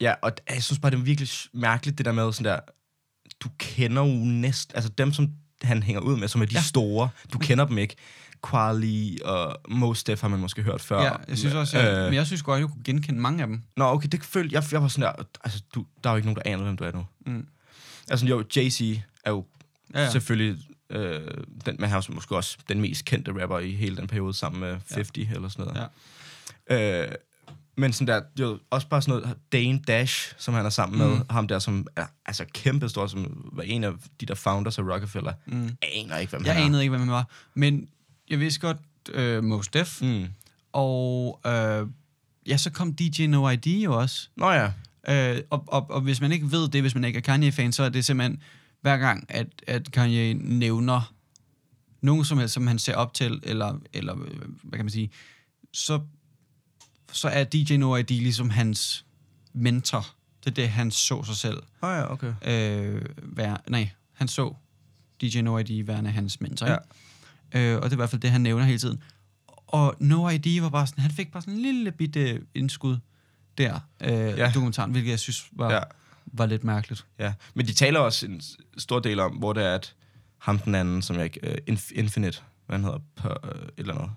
ja, 0.00 0.14
og 0.22 0.32
jeg 0.50 0.62
synes 0.62 0.78
bare, 0.78 0.90
det 0.90 0.98
er 0.98 1.02
virkelig 1.02 1.28
mærkeligt, 1.52 1.98
det 1.98 2.06
der 2.06 2.12
med 2.12 2.32
sådan 2.32 2.52
der... 2.52 2.60
Du 3.40 3.48
kender 3.58 4.02
jo 4.02 4.24
næsten... 4.24 4.76
Altså 4.76 4.90
dem, 4.98 5.12
som 5.12 5.28
han 5.62 5.82
hænger 5.82 6.00
ud 6.00 6.16
med, 6.16 6.28
som 6.28 6.42
er 6.42 6.46
de 6.46 6.54
ja. 6.54 6.62
store, 6.62 7.08
du 7.32 7.38
kender 7.38 7.64
dem 7.64 7.78
ikke. 7.78 7.96
Quali 8.50 9.18
og 9.24 9.56
Mos 9.68 10.04
Def 10.04 10.20
har 10.20 10.28
man 10.28 10.40
måske 10.40 10.62
hørt 10.62 10.80
før. 10.80 11.02
Ja, 11.02 11.12
jeg 11.28 11.38
synes 11.38 11.54
også, 11.54 11.78
jeg, 11.78 11.98
Øh, 11.98 12.04
men 12.04 12.14
jeg 12.14 12.26
synes 12.26 12.42
godt, 12.42 12.60
jeg 12.60 12.68
kunne 12.68 12.84
genkende 12.84 13.20
mange 13.20 13.42
af 13.42 13.46
dem. 13.48 13.62
Nå, 13.76 13.84
okay, 13.84 14.08
det 14.12 14.24
følte 14.24 14.54
jeg, 14.54 14.64
jeg 14.72 14.82
var 14.82 14.88
sådan 14.88 15.02
der, 15.16 15.24
altså, 15.44 15.62
du, 15.74 15.86
der 16.04 16.10
er 16.10 16.14
jo 16.14 16.16
ikke 16.16 16.26
nogen, 16.28 16.36
der 16.44 16.50
aner, 16.52 16.62
hvem 16.64 16.76
du 16.76 16.84
er 16.84 16.92
nu. 16.92 17.06
Mm. 17.26 17.46
Altså, 18.10 18.26
jo, 18.26 18.44
Jay-Z 18.56 19.00
er 19.24 19.30
jo 19.30 19.44
Ja, 19.94 20.02
ja. 20.02 20.10
selvfølgelig, 20.10 20.58
øh, 20.90 21.20
den, 21.66 21.84
er 21.84 21.94
jo 22.08 22.14
måske 22.14 22.36
også 22.36 22.58
den 22.68 22.80
mest 22.80 23.04
kendte 23.04 23.42
rapper 23.42 23.58
i 23.58 23.70
hele 23.72 23.96
den 23.96 24.06
periode, 24.06 24.34
sammen 24.34 24.60
med 24.60 24.68
50 24.70 25.10
ja. 25.16 25.34
eller 25.34 25.48
sådan 25.48 25.64
noget. 25.74 25.88
Ja. 26.70 27.02
Øh, 27.06 27.12
men 27.76 27.92
sådan 27.92 28.06
der, 28.14 28.22
jo, 28.40 28.58
også 28.70 28.88
bare 28.88 29.02
sådan 29.02 29.20
noget, 29.22 29.36
Dane 29.52 29.80
Dash, 29.88 30.32
som 30.38 30.54
han 30.54 30.66
er 30.66 30.70
sammen 30.70 30.98
med, 30.98 31.08
Mm. 31.16 31.22
ham 31.30 31.48
der, 31.48 31.58
som 31.58 31.86
er 31.96 32.06
altså 32.26 32.44
kæmpe 32.54 32.88
stor, 32.88 33.06
som 33.06 33.50
var 33.52 33.62
en 33.62 33.84
af 33.84 33.92
de 34.20 34.26
der 34.26 34.34
founders 34.34 34.78
af 34.78 34.82
Rockefeller. 34.82 35.32
Mm. 35.46 35.62
Jeg 35.64 35.90
aner 35.94 36.16
ikke, 36.18 36.30
hvem 36.30 36.44
Jeg 36.44 36.52
han 36.54 36.62
er. 36.62 36.66
anede 36.66 36.82
ikke, 36.82 36.90
hvem 36.90 37.00
han 37.00 37.10
var. 37.10 37.28
Men 37.54 37.88
jeg 38.30 38.40
vidste 38.40 38.60
godt 38.60 38.78
øh, 39.12 39.44
Mos 39.44 39.68
Def. 39.68 40.02
Mm. 40.02 40.26
Og 40.72 41.40
øh, 41.46 41.86
ja, 42.46 42.56
så 42.56 42.70
kom 42.70 42.94
DJ 42.94 43.26
No 43.26 43.48
ID 43.48 43.66
jo 43.66 44.00
også. 44.00 44.28
Nå 44.36 44.50
ja, 44.50 44.70
Øh, 45.08 45.42
og, 45.50 45.64
og, 45.66 45.90
og 45.90 46.00
hvis 46.00 46.20
man 46.20 46.32
ikke 46.32 46.50
ved 46.50 46.68
det, 46.68 46.80
hvis 46.80 46.94
man 46.94 47.04
ikke 47.04 47.16
er 47.16 47.20
Kanye-fan, 47.20 47.72
så 47.72 47.82
er 47.82 47.88
det 47.88 48.04
simpelthen 48.04 48.42
hver 48.80 48.96
gang, 48.96 49.26
at, 49.28 49.46
at 49.66 49.92
Kanye 49.92 50.34
nævner 50.34 51.14
nogen 52.00 52.24
som 52.24 52.38
helst, 52.38 52.54
som 52.54 52.66
han 52.66 52.78
ser 52.78 52.96
op 52.96 53.14
til, 53.14 53.40
eller, 53.42 53.80
eller 53.92 54.14
hvad 54.62 54.78
kan 54.78 54.84
man 54.84 54.90
sige, 54.90 55.10
så, 55.72 56.00
så 57.12 57.28
er 57.28 57.44
DJ 57.44 57.76
No 57.76 57.96
ID 57.96 58.10
ligesom 58.10 58.50
hans 58.50 59.04
mentor. 59.52 60.06
Det 60.44 60.50
er 60.50 60.54
det, 60.54 60.68
han 60.68 60.90
så 60.90 61.22
sig 61.22 61.36
selv 61.36 61.62
Nå 61.82 61.88
ja, 61.88 62.12
okay. 62.12 62.34
øh, 62.46 63.02
være, 63.22 63.58
nej, 63.68 63.90
han 64.12 64.28
så 64.28 64.54
DJ 65.20 65.40
No 65.40 65.58
ID 65.58 65.84
værende 65.84 66.10
hans 66.10 66.40
mentor, 66.40 66.66
ja. 66.66 66.76
Øh, 67.54 67.76
og 67.76 67.82
det 67.82 67.88
er 67.88 67.92
i 67.92 67.96
hvert 67.96 68.10
fald 68.10 68.20
det, 68.20 68.30
han 68.30 68.40
nævner 68.40 68.64
hele 68.64 68.78
tiden. 68.78 69.02
Og 69.66 69.96
No 69.98 70.28
ID 70.28 70.60
var 70.60 70.68
bare 70.68 70.86
sådan, 70.86 71.02
han 71.02 71.10
fik 71.10 71.32
bare 71.32 71.42
sådan 71.42 71.54
en 71.54 71.60
lille 71.60 71.92
bitte 71.92 72.42
indskud 72.54 72.96
der 73.58 73.80
øh, 74.00 74.10
ja. 74.10 74.48
I 74.48 74.52
dokumentaren, 74.52 74.90
hvilket 74.90 75.10
jeg 75.10 75.18
synes 75.18 75.46
var, 75.52 75.72
ja. 75.72 75.80
Var 76.26 76.46
lidt 76.46 76.64
mærkeligt. 76.64 77.06
Ja, 77.18 77.32
men 77.54 77.66
de 77.66 77.72
taler 77.72 78.00
også 78.00 78.26
en 78.26 78.42
stor 78.78 79.00
del 79.00 79.20
om, 79.20 79.32
hvor 79.32 79.52
det 79.52 79.64
er, 79.64 79.74
at 79.74 79.94
ham 80.38 80.58
den 80.58 80.74
anden, 80.74 81.02
som 81.02 81.16
jeg 81.16 81.24
ikke... 81.24 81.40
Uh, 81.68 81.74
Inf- 81.74 81.90
Infinite, 81.94 82.40
hvad 82.66 82.78
han 82.78 82.84
hedder, 82.84 82.98
på, 83.16 83.28
uh, 83.28 83.50
et 83.62 83.70
eller 83.76 83.94
andet. 83.94 84.10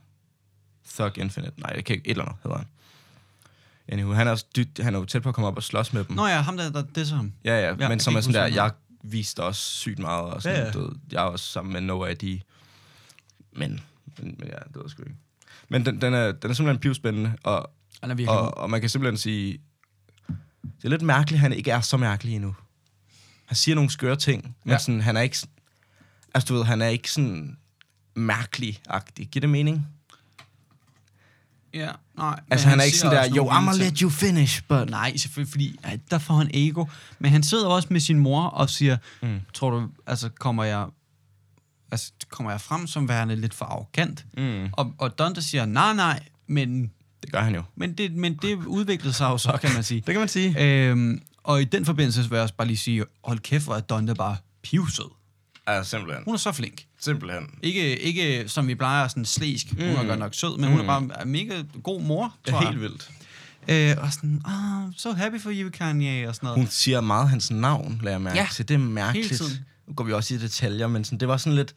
Thug 0.94 1.18
Infinite, 1.18 1.54
nej, 1.62 1.74
det 1.74 1.86
kan 1.86 1.96
ikke, 1.96 2.08
et 2.08 2.12
eller 2.12 2.26
andet 2.26 2.38
hedder 2.44 2.58
han. 2.58 2.68
Anywho, 3.88 4.14
han 4.14 4.28
er, 4.28 4.32
også 4.32 4.46
dybt, 4.56 4.80
han 4.84 4.96
er 4.96 5.00
jo 5.00 5.06
tæt 5.06 5.22
på 5.22 5.30
at 5.30 5.36
komme 5.36 5.48
op 5.48 5.58
og 5.58 5.64
slås 5.64 5.94
med 5.94 6.04
dem. 6.04 6.16
Nå 6.16 6.28
ja, 6.28 6.42
ham 6.42 6.58
der, 6.58 6.70
der 6.72 6.84
disser 6.96 7.16
ham. 7.16 7.34
ja, 7.44 7.60
ja, 7.60 7.76
Ja, 7.80 7.90
men 7.90 8.00
som 8.00 8.16
er 8.16 8.22
sådan 8.22 8.34
der, 8.34 8.46
jeg 8.46 8.72
viste 9.04 9.44
også 9.44 9.62
sygt 9.62 10.00
meget, 10.00 10.26
og 10.26 10.42
sådan, 10.42 10.58
Ja, 10.60 10.66
ja, 10.66 10.72
ved, 10.80 10.90
jeg 11.12 11.18
er 11.24 11.28
også 11.28 11.46
sammen 11.46 11.74
med 11.74 11.82
No 11.82 12.06
ID. 12.06 12.40
Men, 13.58 13.80
men, 14.18 14.36
men 14.40 14.48
ja, 14.48 14.56
det 14.68 14.76
ved 14.76 14.82
jeg 14.84 14.90
sgu 14.90 15.04
ikke. 15.04 15.16
Men 15.70 15.86
den, 15.86 16.02
den, 16.02 16.14
er, 16.14 16.32
den 16.32 16.50
er 16.50 16.54
simpelthen 16.54 16.80
pivspændende, 16.82 17.34
og, 17.44 17.70
Han 18.02 18.12
er 18.12 18.16
virkelig 18.16 18.40
og, 18.40 18.58
og 18.58 18.70
man 18.70 18.82
kan 18.82 18.90
simpelthen 18.90 19.18
sige, 19.18 19.58
det 20.78 20.86
er 20.86 20.90
lidt 20.90 21.02
mærkeligt, 21.02 21.38
at 21.38 21.42
han 21.42 21.54
ikke 21.54 21.72
er 21.72 21.82
så 21.82 21.98
mærkelig 21.98 22.36
endnu. 22.36 22.56
Han 23.46 23.56
siger 23.56 23.76
nogle 23.76 23.90
skøre 23.90 24.16
ting, 24.16 24.44
men 24.44 24.54
Ja. 24.66 24.72
ja. 24.74 24.78
sådan, 24.80 25.02
han 25.02 25.18
er 25.18 25.22
ikke... 25.22 25.38
sådan- 25.38 25.54
Altså, 26.34 26.48
du 26.48 26.54
ved, 26.58 26.64
han 26.66 26.82
er 26.82 26.88
ikke 26.88 27.12
sådan 27.12 27.58
mærkelig-agtig. 28.16 29.28
Giver 29.32 29.42
det 29.42 29.50
mening? 29.50 29.88
Ja, 31.74 31.92
nej. 32.18 32.40
Altså, 32.52 32.68
men 32.68 32.70
han 32.70 32.80
er 32.80 32.84
ikke 32.84 32.98
sådan 32.98 33.16
der, 33.18 33.24
I'ma 33.52 33.70
vilde 33.72 33.84
let 33.90 34.00
you 34.00 34.10
finish, 34.10 34.64
but... 34.68 34.90
Nej, 34.90 35.18
selvfølgelig, 35.18 35.52
fordi 35.52 35.80
ja, 35.86 35.98
der 36.12 36.18
får 36.18 36.34
han 36.34 36.50
ego. 36.54 36.86
Men 37.20 37.32
han 37.32 37.44
sidder 37.44 37.68
også 37.68 37.88
med 37.92 38.00
sin 38.00 38.20
mor 38.20 38.44
og 38.44 38.70
siger, 38.70 38.98
Mm. 39.22 39.40
tror 39.54 39.70
du, 39.70 39.90
altså 40.08 40.30
kommer 40.30 40.64
jeg, 40.64 40.88
altså, 41.92 42.12
kommer 42.30 42.52
jeg 42.52 42.62
frem 42.62 42.88
som 42.88 43.10
værende 43.10 43.36
lidt 43.36 43.54
for 43.54 43.66
arrogant? 43.66 44.26
Mm. 44.38 44.70
Og, 44.72 44.94
og 44.98 45.20
Donda 45.20 45.42
siger, 45.42 45.66
nej, 45.66 45.94
nej, 45.94 46.24
men, 46.48 46.92
Det 47.24 47.32
gør 47.32 47.42
han 47.42 47.56
jo. 47.56 47.64
men, 47.76 47.94
det, 47.94 48.12
men 48.14 48.36
det 48.42 48.56
udviklede 48.66 49.14
sig 49.14 49.26
jo 49.26 49.38
så, 49.38 49.58
kan 49.62 49.74
man 49.74 49.84
sige. 49.84 50.02
Det 50.08 50.14
kan 50.14 50.20
man 50.20 50.28
sige. 50.28 50.56
øhm, 50.90 51.22
og 51.44 51.62
i 51.62 51.66
den 51.66 51.86
forbindelse 51.86 52.22
vil 52.22 52.36
jeg 52.36 52.44
også 52.44 52.56
bare 52.56 52.68
lige 52.68 52.78
sige, 52.78 53.04
hold 53.24 53.40
kæft, 53.40 53.64
hvor 53.66 53.76
er 53.76 53.80
Donda 53.80 54.14
bare 54.14 54.38
pivsød. 54.64 55.06
Altså, 55.68 55.90
simpelthen. 55.90 56.24
Hun 56.26 56.34
er 56.34 56.38
så 56.38 56.52
flink. 56.52 56.86
Simpelthen. 57.00 57.50
Ikke, 57.64 58.00
ikke 58.00 58.50
som 58.50 58.68
vi 58.68 58.76
plejer, 58.76 59.08
sådan 59.08 59.26
slæsk. 59.26 59.68
Hun 59.74 59.82
er 59.84 60.02
Mm. 60.02 60.08
godt 60.08 60.20
nok 60.20 60.34
sød, 60.36 60.58
men 60.58 60.70
hun 60.70 60.80
er 60.80 61.00
Mm. 61.00 61.08
bare 61.08 61.24
en 61.24 61.30
mega 61.32 61.64
god 61.84 62.02
mor, 62.02 62.36
tror 62.50 62.60
jeg. 62.62 62.70
helt 62.70 62.82
vildt. 62.82 63.10
Øh, 63.68 63.96
og 64.04 64.14
sådan, 64.14 64.42
oh, 64.46 64.94
so 64.98 65.12
happy 65.14 65.42
for 65.42 65.52
you, 65.54 65.70
Kanye, 65.70 66.28
og 66.30 66.36
sådan 66.36 66.48
noget. 66.48 66.60
Hun 66.60 66.68
siger 66.68 67.02
meget 67.02 67.30
hans 67.30 67.52
navn, 67.52 68.00
lader 68.04 68.14
jeg 68.14 68.22
mærke 68.22 68.40
Ja, 68.40 68.48
til. 68.54 68.68
Det 68.68 68.74
er 68.74 68.78
mærkeligt. 68.78 69.28
hele 69.30 69.38
tiden. 69.38 69.66
Nu 69.88 69.94
går 69.94 70.04
vi 70.04 70.14
også 70.14 70.34
i 70.34 70.38
detaljer, 70.38 70.88
men 70.88 71.04
sådan, 71.04 71.20
det 71.20 71.28
var 71.28 71.38
sådan 71.38 71.56
lidt... 71.56 71.76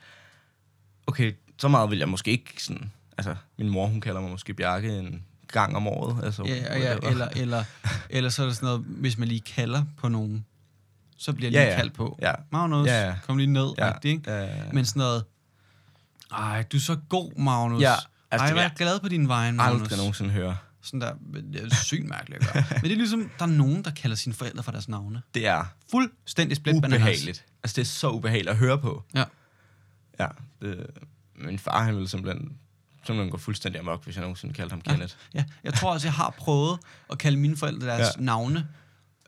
Okay, 1.06 1.32
så 1.58 1.68
meget 1.68 1.90
vil 1.90 1.98
jeg 1.98 2.08
måske 2.08 2.30
ikke 2.30 2.64
sådan... 2.64 2.92
Altså, 3.18 3.36
min 3.58 3.68
mor, 3.68 3.86
hun 3.86 4.00
kalder 4.00 4.20
mig 4.20 4.30
måske 4.30 4.54
Bjarke 4.54 4.98
en 4.98 5.24
gang 5.48 5.76
om 5.76 5.86
året. 5.88 6.24
Altså, 6.24 6.42
Ja, 6.46 6.54
ja, 6.54 6.86
whatever. 6.86 7.10
eller, 7.10 7.28
eller, 7.42 7.64
eller 8.10 8.30
så 8.30 8.42
er 8.42 8.46
det 8.46 8.56
sådan 8.56 8.66
noget, 8.66 8.80
hvis 8.86 9.18
man 9.18 9.28
lige 9.28 9.40
kalder 9.40 9.84
på 9.98 10.08
nogen, 10.08 10.46
så 11.16 11.32
bliver 11.32 11.50
lige 11.50 11.60
Ja, 11.62 11.70
ja. 11.70 11.76
kaldt 11.76 11.94
på. 11.94 12.18
Ja. 12.22 12.32
Magnus, 12.52 12.88
Ja, 12.88 13.06
ja. 13.06 13.14
kom 13.26 13.36
lige 13.36 13.52
ned. 13.52 13.68
Ja, 13.78 13.86
Ja. 13.86 13.92
Ikke? 14.04 14.30
ja, 14.30 14.36
ja, 14.44 14.56
ja. 14.56 14.72
Men 14.72 14.84
sådan 14.84 15.00
noget, 15.00 15.24
ej, 16.32 16.62
du 16.62 16.76
er 16.76 16.80
så 16.80 16.96
god, 17.08 17.32
Magnus. 17.38 17.82
Ja, 17.82 17.94
altså, 18.30 18.44
ej, 18.46 18.52
hvor 18.52 18.58
er 18.60 18.64
jeg 18.64 18.72
glad 18.76 19.00
på 19.00 19.08
din 19.08 19.28
vejen, 19.28 19.56
Magnus. 19.56 19.80
Aldrig 19.82 19.98
nogensinde 19.98 20.30
høre. 20.30 20.56
Sådan 20.82 21.00
der, 21.00 21.14
det 21.52 21.62
er 21.64 21.74
sygt 21.74 22.08
mærkeligt 22.08 22.42
at 22.42 22.52
gøre. 22.52 22.64
Men 22.82 22.84
det 22.84 22.92
er 22.92 22.96
ligesom, 22.96 23.30
der 23.38 23.44
er 23.44 23.48
nogen, 23.50 23.84
der 23.84 23.90
kalder 23.90 24.16
sine 24.16 24.34
forældre 24.34 24.62
for 24.62 24.72
deres 24.72 24.88
navne. 24.88 25.22
Det 25.34 25.46
er 25.46 25.64
Fuldstændig 25.90 26.56
split 26.56 26.82
bananas. 26.82 27.00
ubehageligt. 27.00 27.44
Altså, 27.62 27.74
det 27.76 27.80
er 27.82 27.86
så 27.86 28.10
ubehageligt 28.10 28.50
at 28.50 28.56
høre 28.56 28.78
på. 28.78 29.04
Ja. 29.14 29.24
Ja, 30.20 30.26
det, 30.62 30.86
min 31.34 31.58
far, 31.58 31.82
han 31.84 31.94
ville 31.94 32.08
simpelthen, 32.08 32.52
simpelthen 33.06 33.30
gå 33.30 33.38
fuldstændig 33.38 33.80
amok, 33.80 34.04
hvis 34.04 34.14
jeg 34.16 34.20
nogensinde 34.22 34.54
kaldte 34.54 34.72
ham 34.72 34.82
Ja. 34.86 34.90
Kenneth. 34.92 35.14
Ja, 35.34 35.44
jeg 35.64 35.74
tror 35.74 35.92
også, 35.92 36.06
jeg 36.06 36.14
har 36.14 36.30
prøvet 36.38 36.78
at 37.10 37.18
kalde 37.18 37.36
mine 37.38 37.56
forældre 37.56 37.86
deres 37.86 38.08
ja. 38.18 38.22
Navne. 38.22 38.68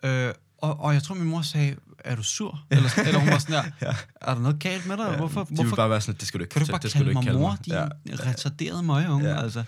Øh, 0.02 0.32
og, 0.58 0.80
og 0.80 0.94
jeg 0.94 1.02
tror, 1.02 1.14
min 1.14 1.26
mor 1.28 1.42
sagde, 1.42 1.76
er 1.98 2.14
du 2.14 2.22
sur? 2.22 2.64
Eller, 2.70 2.90
eller 3.06 3.18
hun 3.20 3.28
var 3.28 3.38
sådan 3.38 3.54
der, 3.64 3.70
Ja. 3.88 3.96
er 4.20 4.34
der 4.34 4.40
noget 4.40 4.58
galt 4.60 4.86
med 4.86 4.96
dig? 4.96 5.04
Ja, 5.10 5.16
Hvorfor, 5.16 5.44
de 5.44 5.54
hvorfor 5.54 5.76
bare 5.76 5.90
være 5.90 6.00
sådan, 6.00 6.18
det 6.20 6.28
skal 6.28 6.40
du 6.40 6.44
ikke, 6.44 6.52
kan 6.52 6.66
du 6.66 6.70
bare 6.72 6.80
det 6.82 6.90
skal 6.90 6.98
kalde 7.04 7.14
du 7.14 7.20
ikke 7.20 7.32
mig 7.32 7.40
mor, 7.40 7.48
mig. 7.50 7.64
din 7.64 7.72
ja. 7.72 7.88
retarderede 8.26 8.82
møgeunge? 8.82 9.28
Ja. 9.28 9.42
Altså. 9.42 9.64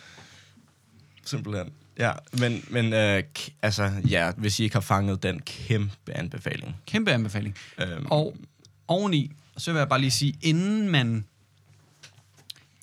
Simpelthen. 1.25 1.73
Ja, 1.99 2.13
men, 2.39 2.65
men 2.71 2.93
øh, 2.93 3.23
altså, 3.63 3.93
ja, 4.09 4.33
hvis 4.37 4.61
I 4.61 4.63
ikke 4.63 4.77
har 4.77 4.81
fanget 4.81 5.23
den 5.23 5.41
kæmpe 5.41 6.13
anbefaling. 6.13 6.77
Kæmpe 6.87 7.13
anbefaling. 7.13 7.57
Øhm, 7.79 8.07
Og 8.11 8.37
oveni, 8.89 9.33
så 9.57 9.73
vil 9.73 9.79
jeg 9.79 9.89
bare 9.89 10.01
lige 10.01 10.11
sige, 10.11 10.39
inden 10.43 10.89
man... 10.91 11.25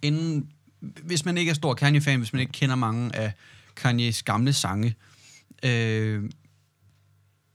Inden, 0.04 0.50
hvis 0.80 1.26
man 1.26 1.38
ikke 1.38 1.50
er 1.50 1.54
stor 1.54 1.74
Kanye-fan, 1.74 2.20
hvis 2.20 2.34
man 2.34 2.40
ikke 2.40 2.52
kender 2.52 2.76
mange 2.76 3.16
af 3.16 3.34
Kanyes 3.76 4.24
gamle 4.24 4.54
sange, 4.54 4.96
øh, 5.64 6.30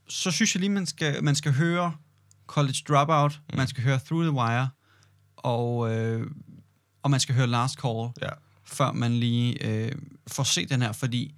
så 0.09 0.31
synes 0.31 0.55
jeg 0.55 0.59
lige, 0.59 0.69
man 0.69 0.85
skal, 0.85 1.23
man 1.23 1.35
skal 1.35 1.53
høre 1.53 1.93
College 2.47 2.77
Dropout, 2.87 3.39
mm. 3.49 3.57
man 3.57 3.67
skal 3.67 3.83
høre 3.83 3.99
Through 4.05 4.23
the 4.23 4.31
Wire, 4.31 4.69
og, 5.37 5.95
øh, 5.95 6.27
og 7.03 7.11
man 7.11 7.19
skal 7.19 7.35
høre 7.35 7.47
Last 7.47 7.75
Call, 7.75 8.09
ja 8.21 8.29
før 8.67 8.91
man 8.91 9.13
lige 9.13 9.67
øh, 9.67 9.91
får 10.27 10.43
set 10.43 10.69
den 10.69 10.81
her, 10.81 10.91
fordi 10.91 11.35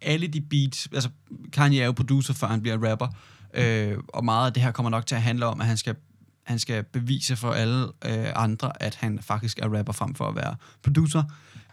alle 0.00 0.26
de 0.26 0.40
beats, 0.40 0.88
altså 0.94 1.10
Kanye 1.52 1.80
er 1.80 1.86
jo 1.86 1.92
producer, 1.92 2.34
før 2.34 2.46
han 2.46 2.62
bliver 2.62 2.90
rapper, 2.90 3.08
øh, 3.54 3.98
og 4.08 4.24
meget 4.24 4.46
af 4.46 4.52
det 4.52 4.62
her 4.62 4.72
kommer 4.72 4.90
nok 4.90 5.06
til 5.06 5.14
at 5.14 5.22
handle 5.22 5.46
om, 5.46 5.60
at 5.60 5.66
han 5.66 5.76
skal, 5.76 5.96
han 6.42 6.58
skal 6.58 6.82
bevise 6.82 7.36
for 7.36 7.50
alle 7.52 7.86
øh, 8.04 8.26
andre, 8.34 8.82
at 8.82 8.94
han 8.94 9.18
faktisk 9.22 9.58
er 9.58 9.78
rapper 9.78 9.92
frem 9.92 10.14
for 10.14 10.28
at 10.28 10.36
være 10.36 10.56
producer. 10.82 11.22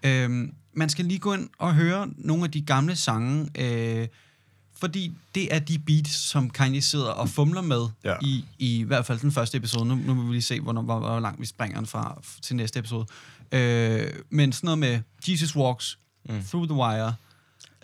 Øh, 0.04 0.50
man 0.74 0.90
skal 0.90 1.06
lige 1.06 1.20
gå 1.20 1.34
ind 1.34 1.50
og 1.58 1.76
høre 1.76 2.10
nogle 2.18 2.44
af 2.44 2.52
de 2.52 2.62
gamle 2.62 2.96
sange, 2.96 3.50
øh, 3.58 4.08
fordi 4.80 5.12
det 5.36 5.54
er 5.56 5.60
de 5.60 5.80
beats, 5.80 6.12
som 6.12 6.50
Kanye 6.50 6.82
sidder 6.82 7.10
og 7.10 7.30
fumler 7.30 7.62
med 7.62 7.88
Ja. 8.04 8.16
i, 8.22 8.46
i 8.60 8.84
hvert 8.84 9.06
fald 9.06 9.20
den 9.20 9.32
første 9.32 9.58
episode. 9.58 9.86
Nu, 9.86 9.96
nu 9.96 10.14
vil 10.14 10.28
vi 10.28 10.32
lige 10.32 10.42
se, 10.42 10.60
hvornår, 10.60 10.82
hvor, 10.82 11.00
hvor 11.00 11.20
langt 11.20 11.42
vi 11.42 11.46
springer 11.46 11.78
den 11.78 11.88
fra 11.88 12.22
til 12.42 12.56
næste 12.56 12.80
episode. 12.80 13.06
Øh, 13.52 14.08
men 14.30 14.52
sådan 14.52 14.66
noget 14.68 14.80
med 14.80 15.00
Jesus 15.28 15.56
Walks, 15.56 16.00
mm. 16.30 16.44
Through 16.44 16.68
the 16.68 16.76
Wire. 16.78 17.14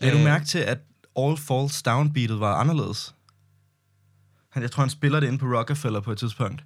Lad 0.02 0.12
du 0.12 0.18
øh, 0.18 0.24
mærke 0.24 0.46
til, 0.46 0.60
at 0.60 0.78
All 1.18 1.38
Falls 1.38 1.82
Down 1.84 2.14
beatet 2.14 2.40
var 2.40 2.56
anderledes? 2.56 3.16
Han, 4.50 4.64
jeg 4.64 4.72
tror, 4.72 4.82
han 4.84 4.90
spiller 4.90 5.20
det 5.20 5.28
inde 5.28 5.40
på 5.40 5.46
Rockefeller 5.46 6.00
på 6.00 6.12
et 6.12 6.18
tidspunkt. 6.18 6.64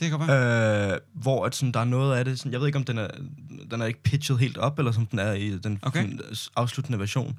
Det 0.00 0.10
kan 0.10 0.20
være. 0.28 0.92
Øh, 0.92 0.98
hvor 1.12 1.46
at 1.46 1.54
sådan, 1.54 1.72
der 1.72 1.80
er 1.80 1.84
noget 1.84 2.16
af 2.16 2.24
det, 2.24 2.38
sådan, 2.38 2.52
jeg 2.52 2.60
ved 2.60 2.66
ikke, 2.66 2.78
om 2.78 2.84
den 2.84 2.98
er, 2.98 3.08
den 3.70 3.80
er 3.80 3.86
ikke 3.86 4.02
pitchet 4.02 4.38
helt 4.38 4.58
op, 4.58 4.78
eller 4.78 4.92
som 4.92 5.06
den 5.06 5.18
er 5.18 5.32
i 5.32 5.58
den 5.58 5.78
Okay. 5.82 6.02
sådan, 6.02 6.20
afsluttende 6.56 6.98
version. 6.98 7.38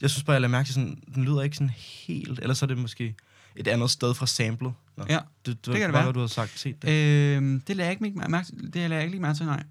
Jeg 0.00 0.10
synes 0.10 0.24
bare, 0.24 0.32
jeg 0.34 0.40
lader 0.40 0.50
mærke 0.52 0.66
til, 0.66 0.74
sådan, 0.74 1.02
den 1.14 1.24
lyder 1.24 1.42
ikke 1.42 1.56
sådan 1.56 1.70
helt, 1.76 2.38
eller 2.38 2.54
så 2.54 2.64
er 2.64 2.66
det 2.66 2.78
måske 2.78 3.14
et 3.56 3.68
andet 3.68 3.90
sted 3.90 4.14
fra 4.14 4.26
samlet. 4.26 4.72
Nå, 4.96 5.04
Ja, 5.08 5.14
det, 5.14 5.20
det, 5.46 5.66
det 5.66 5.74
kan 5.74 5.74
det 5.74 5.82
var, 5.82 5.92
være. 5.92 6.02
hvad 6.02 6.12
du 6.12 6.20
har 6.20 6.26
sagt. 6.26 6.58
Set 6.58 6.82
det. 6.82 6.88
Øh, 6.88 7.60
det 7.66 7.76
lader 7.76 7.84
jeg 7.84 7.90
ikke 8.02 8.14
mærke, 8.16 8.30
mærke 8.30 8.48
det 8.62 8.74
lader 8.74 8.94
jeg 8.94 9.02
ikke 9.02 9.10
lige 9.10 9.22
mærke 9.22 9.36
til, 9.38 9.46
nej. 9.46 9.64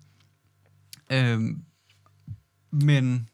Øh, 1.11 1.41
men 2.71 3.29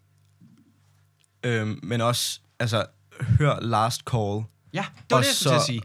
Øhm, 1.44 1.80
men 1.84 2.02
også, 2.02 2.39
altså, 2.60 2.86
hør 3.22 3.60
Last 3.60 4.02
Call. 4.02 4.44
ja, 4.74 4.86
det 4.98 5.12
var 5.12 5.18
Og 5.18 5.24
det, 5.24 5.28
jeg 5.28 5.36
skulle 5.36 5.52
til 5.52 5.56
at 5.56 5.62
så- 5.62 5.66
sige. 5.68 5.82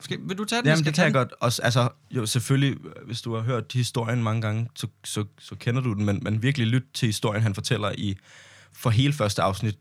Skal, 0.00 0.18
vil 0.28 0.38
du 0.38 0.44
tage 0.44 0.62
den? 0.62 0.68
Jamen, 0.68 0.84
det 0.84 0.94
kan 0.94 1.04
jeg 1.04 1.12
godt. 1.12 1.32
Også, 1.40 1.62
altså, 1.62 1.88
jo, 2.10 2.26
selvfølgelig, 2.26 2.76
hvis 3.06 3.22
du 3.22 3.34
har 3.34 3.42
hørt 3.42 3.72
historien 3.72 4.22
mange 4.22 4.42
gange, 4.42 4.68
så, 4.74 4.86
så, 5.04 5.24
så 5.38 5.54
kender 5.54 5.80
du 5.82 5.94
den, 5.94 6.04
men, 6.04 6.18
men 6.22 6.42
virkelig 6.42 6.66
lyt 6.66 6.84
til 6.94 7.06
historien, 7.06 7.42
han 7.42 7.54
fortæller 7.54 7.92
i, 7.98 8.16
for 8.72 8.90
hele 8.90 9.12
første 9.12 9.42
afsnit, 9.42 9.78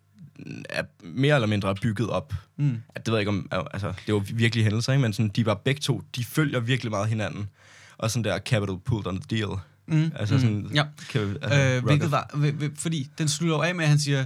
er 0.70 0.84
mere 1.04 1.36
eller 1.36 1.48
mindre 1.48 1.76
bygget 1.76 2.10
op. 2.10 2.34
Mm. 2.58 2.82
At 2.96 3.06
det 3.06 3.12
ved 3.12 3.20
jeg 3.20 3.22
ikke 3.22 3.30
om, 3.30 3.48
altså, 3.74 3.94
det 4.06 4.14
var 4.14 4.20
virkelig 4.20 4.64
hændelser, 4.64 4.94
ikke? 4.94 5.02
men 5.02 5.14
sådan, 5.14 5.30
de 5.30 5.46
var 5.46 5.54
begge 5.54 5.82
to, 5.82 6.02
de 6.16 6.24
følger 6.24 6.60
virkelig 6.60 6.92
meget 6.92 7.08
hinanden. 7.10 7.50
Og 7.98 8.12
sådan 8.12 8.24
der 8.24 8.40
capital 8.40 8.78
pulled 8.86 9.08
on 9.08 9.22
the 9.22 9.38
deal. 9.38 9.50
Mm. 9.88 10.12
Altså 10.16 10.40
sådan, 10.40 10.70
Ja. 10.74 10.86
Kan, 11.10 11.38
altså, 11.42 11.60
Øh, 11.60 11.84
hvilket 11.84 12.12
var, 12.12 12.40
fordi 12.76 13.10
den 13.18 13.28
slutter 13.28 13.64
af 13.64 13.76
med, 13.76 13.84
at 13.84 13.90
han 13.90 14.00
siger, 14.00 14.26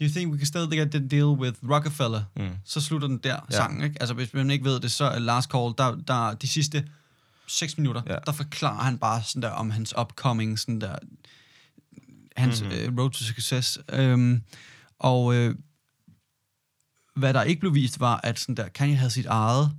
Do 0.00 0.04
you 0.04 0.10
think 0.10 0.32
we 0.32 0.38
can 0.38 0.46
still 0.46 0.70
get 0.70 0.90
the 0.90 1.08
deal 1.08 1.24
with 1.24 1.56
Rockefeller? 1.70 2.22
Mm. 2.36 2.48
Så 2.64 2.80
slutter 2.80 3.08
den 3.08 3.18
der 3.18 3.30
Ja. 3.34 3.40
ja. 3.50 3.56
sang, 3.56 3.84
ikke? 3.84 3.96
Altså, 4.00 4.14
hvis 4.14 4.34
man 4.34 4.50
ikke 4.50 4.64
ved 4.64 4.80
det, 4.80 4.90
så 4.92 5.04
er 5.04 5.18
Last 5.18 5.50
Call, 5.50 5.74
der, 5.78 5.96
der 6.08 6.34
de 6.34 6.48
sidste 6.48 6.88
6 7.46 7.78
minutter, 7.78 8.02
ja. 8.06 8.16
der 8.26 8.32
forklarer 8.32 8.82
han 8.84 8.98
bare 8.98 9.22
sådan 9.22 9.42
der 9.42 9.50
om 9.50 9.70
hans 9.70 9.94
upcoming, 10.00 10.58
sådan 10.58 10.80
der, 10.80 10.96
hans 12.38 12.62
Mhm. 12.62 12.70
mm-hmm. 12.72 12.94
uh, 12.94 13.00
road 13.00 13.10
to 13.10 13.24
success. 13.24 13.78
Um, 13.98 14.42
og 14.98 15.34
øh, 15.34 15.54
hvad 17.16 17.34
der 17.34 17.42
ikke 17.42 17.60
blev 17.60 17.74
vist, 17.74 18.00
var, 18.00 18.20
at 18.22 18.38
sådan 18.38 18.54
der, 18.54 18.68
Kanye 18.68 18.96
havde 18.96 19.10
sit 19.10 19.26
eget 19.26 19.72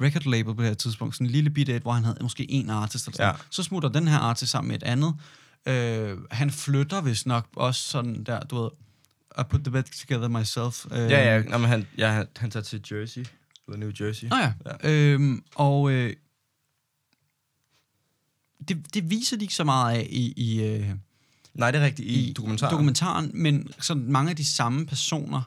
record 0.00 0.30
label 0.30 0.54
på 0.54 0.62
det 0.62 0.68
her 0.68 0.74
tidspunkt, 0.74 1.14
sådan 1.14 1.26
en 1.26 1.30
lille 1.30 1.50
bit 1.50 1.68
et, 1.68 1.82
hvor 1.82 1.92
han 1.92 2.04
havde 2.04 2.18
måske 2.22 2.50
en 2.50 2.70
artist, 2.70 3.06
eller 3.06 3.16
sådan. 3.16 3.34
Ja. 3.34 3.36
så 3.50 3.62
smutter 3.62 3.88
den 3.88 4.08
her 4.08 4.18
artist 4.18 4.50
sammen 4.50 4.68
med 4.68 4.76
et 4.76 4.82
andet. 4.82 5.14
Øh, 5.66 6.18
han 6.30 6.50
flytter 6.50 7.00
vist 7.00 7.26
nok 7.26 7.48
også 7.56 7.82
sådan 7.88 8.24
der, 8.24 8.40
du 8.40 8.62
ved, 8.62 8.70
I 9.38 9.42
put 9.50 9.60
the 9.64 9.70
bed 9.70 9.82
together 9.82 10.28
myself. 10.28 10.86
Øh, 10.92 11.10
Ja, 11.10 11.34
ja, 11.36 11.42
nå, 11.42 11.58
men 11.58 11.68
han, 11.68 11.86
ja, 11.98 12.12
han, 12.12 12.26
han 12.36 12.50
tager 12.50 12.64
til 12.64 12.82
Jersey, 12.92 13.24
eller 13.68 13.78
New 13.78 13.90
Jersey. 14.00 14.26
Nå 14.28 14.36
ja. 14.36 14.52
ja. 14.66 14.90
Øhm, 14.90 15.42
og 15.54 15.90
øh, 15.90 16.16
det, 18.68 18.94
det 18.94 19.10
viser 19.10 19.36
de 19.36 19.42
ikke 19.44 19.54
så 19.54 19.64
meget 19.64 19.96
af 19.98 20.06
i, 20.10 20.32
i, 20.36 20.62
øh, 20.62 20.90
Nej, 21.54 21.70
det 21.70 21.80
er 21.80 21.84
rigtigt, 21.84 22.08
i, 22.08 22.28
i 22.28 22.32
dokumentaren. 22.32 22.72
dokumentaren, 22.72 23.30
men 23.34 23.68
sådan 23.78 24.02
mange 24.12 24.30
af 24.30 24.36
de 24.36 24.44
samme 24.44 24.86
personer, 24.86 25.42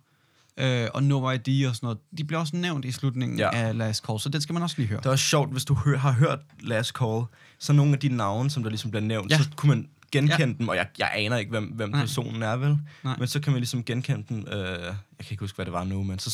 øh, 0.58 0.88
og 0.94 1.04
No 1.04 1.32
ID 1.32 1.68
og 1.68 1.76
sådan 1.76 1.86
noget, 1.88 1.98
de 2.18 2.24
bliver 2.24 2.40
også 2.40 2.56
nævnt 2.56 2.86
i 2.86 2.92
slutningen 2.92 3.40
Ja. 3.40 3.58
ja. 3.58 3.68
af 3.68 3.78
Last 3.78 4.06
Call, 4.06 4.20
så 4.20 4.30
den 4.30 4.42
skal 4.42 4.54
man 4.54 4.64
også 4.64 4.76
lige 4.78 4.88
høre. 4.88 5.00
Det 5.00 5.06
er 5.06 5.10
også 5.10 5.26
sjovt, 5.26 5.52
hvis 5.52 5.66
du 5.66 5.74
hø- 5.74 5.96
har 5.98 6.12
hørt 6.12 6.40
Last 6.60 6.90
Call, 6.92 7.24
så 7.60 7.74
nogle 7.74 7.94
af 7.94 8.00
de 8.00 8.10
navne, 8.10 8.50
som 8.50 8.64
der 8.64 8.70
ligesom 8.70 8.92
bliver 8.92 9.04
nævnt, 9.04 9.32
ja. 9.32 9.38
Ja. 9.38 9.44
så 9.44 9.50
kunne 9.56 9.70
man 9.70 9.88
genkende 10.12 10.36
ja. 10.48 10.54
dem, 10.60 10.68
og 10.68 10.76
jeg, 10.76 10.88
jeg 11.00 11.12
aner 11.16 11.38
ikke, 11.38 11.50
hvem, 11.50 11.66
hvem 11.66 11.90
Nej. 11.90 12.00
personen 12.00 12.44
er, 12.44 12.56
vel? 12.56 12.78
Nej. 13.04 13.16
Men 13.20 13.28
så 13.28 13.40
kan 13.40 13.52
man 13.54 13.60
ligesom 13.60 13.84
genkende 13.84 14.24
den. 14.30 14.48
Øh, 14.48 14.56
jeg 14.60 14.96
kan 15.20 15.28
ikke 15.32 15.42
huske, 15.44 15.56
hvad 15.56 15.66
det 15.66 15.74
var 15.74 15.84
nu, 15.84 16.04
men 16.04 16.20
så, 16.20 16.30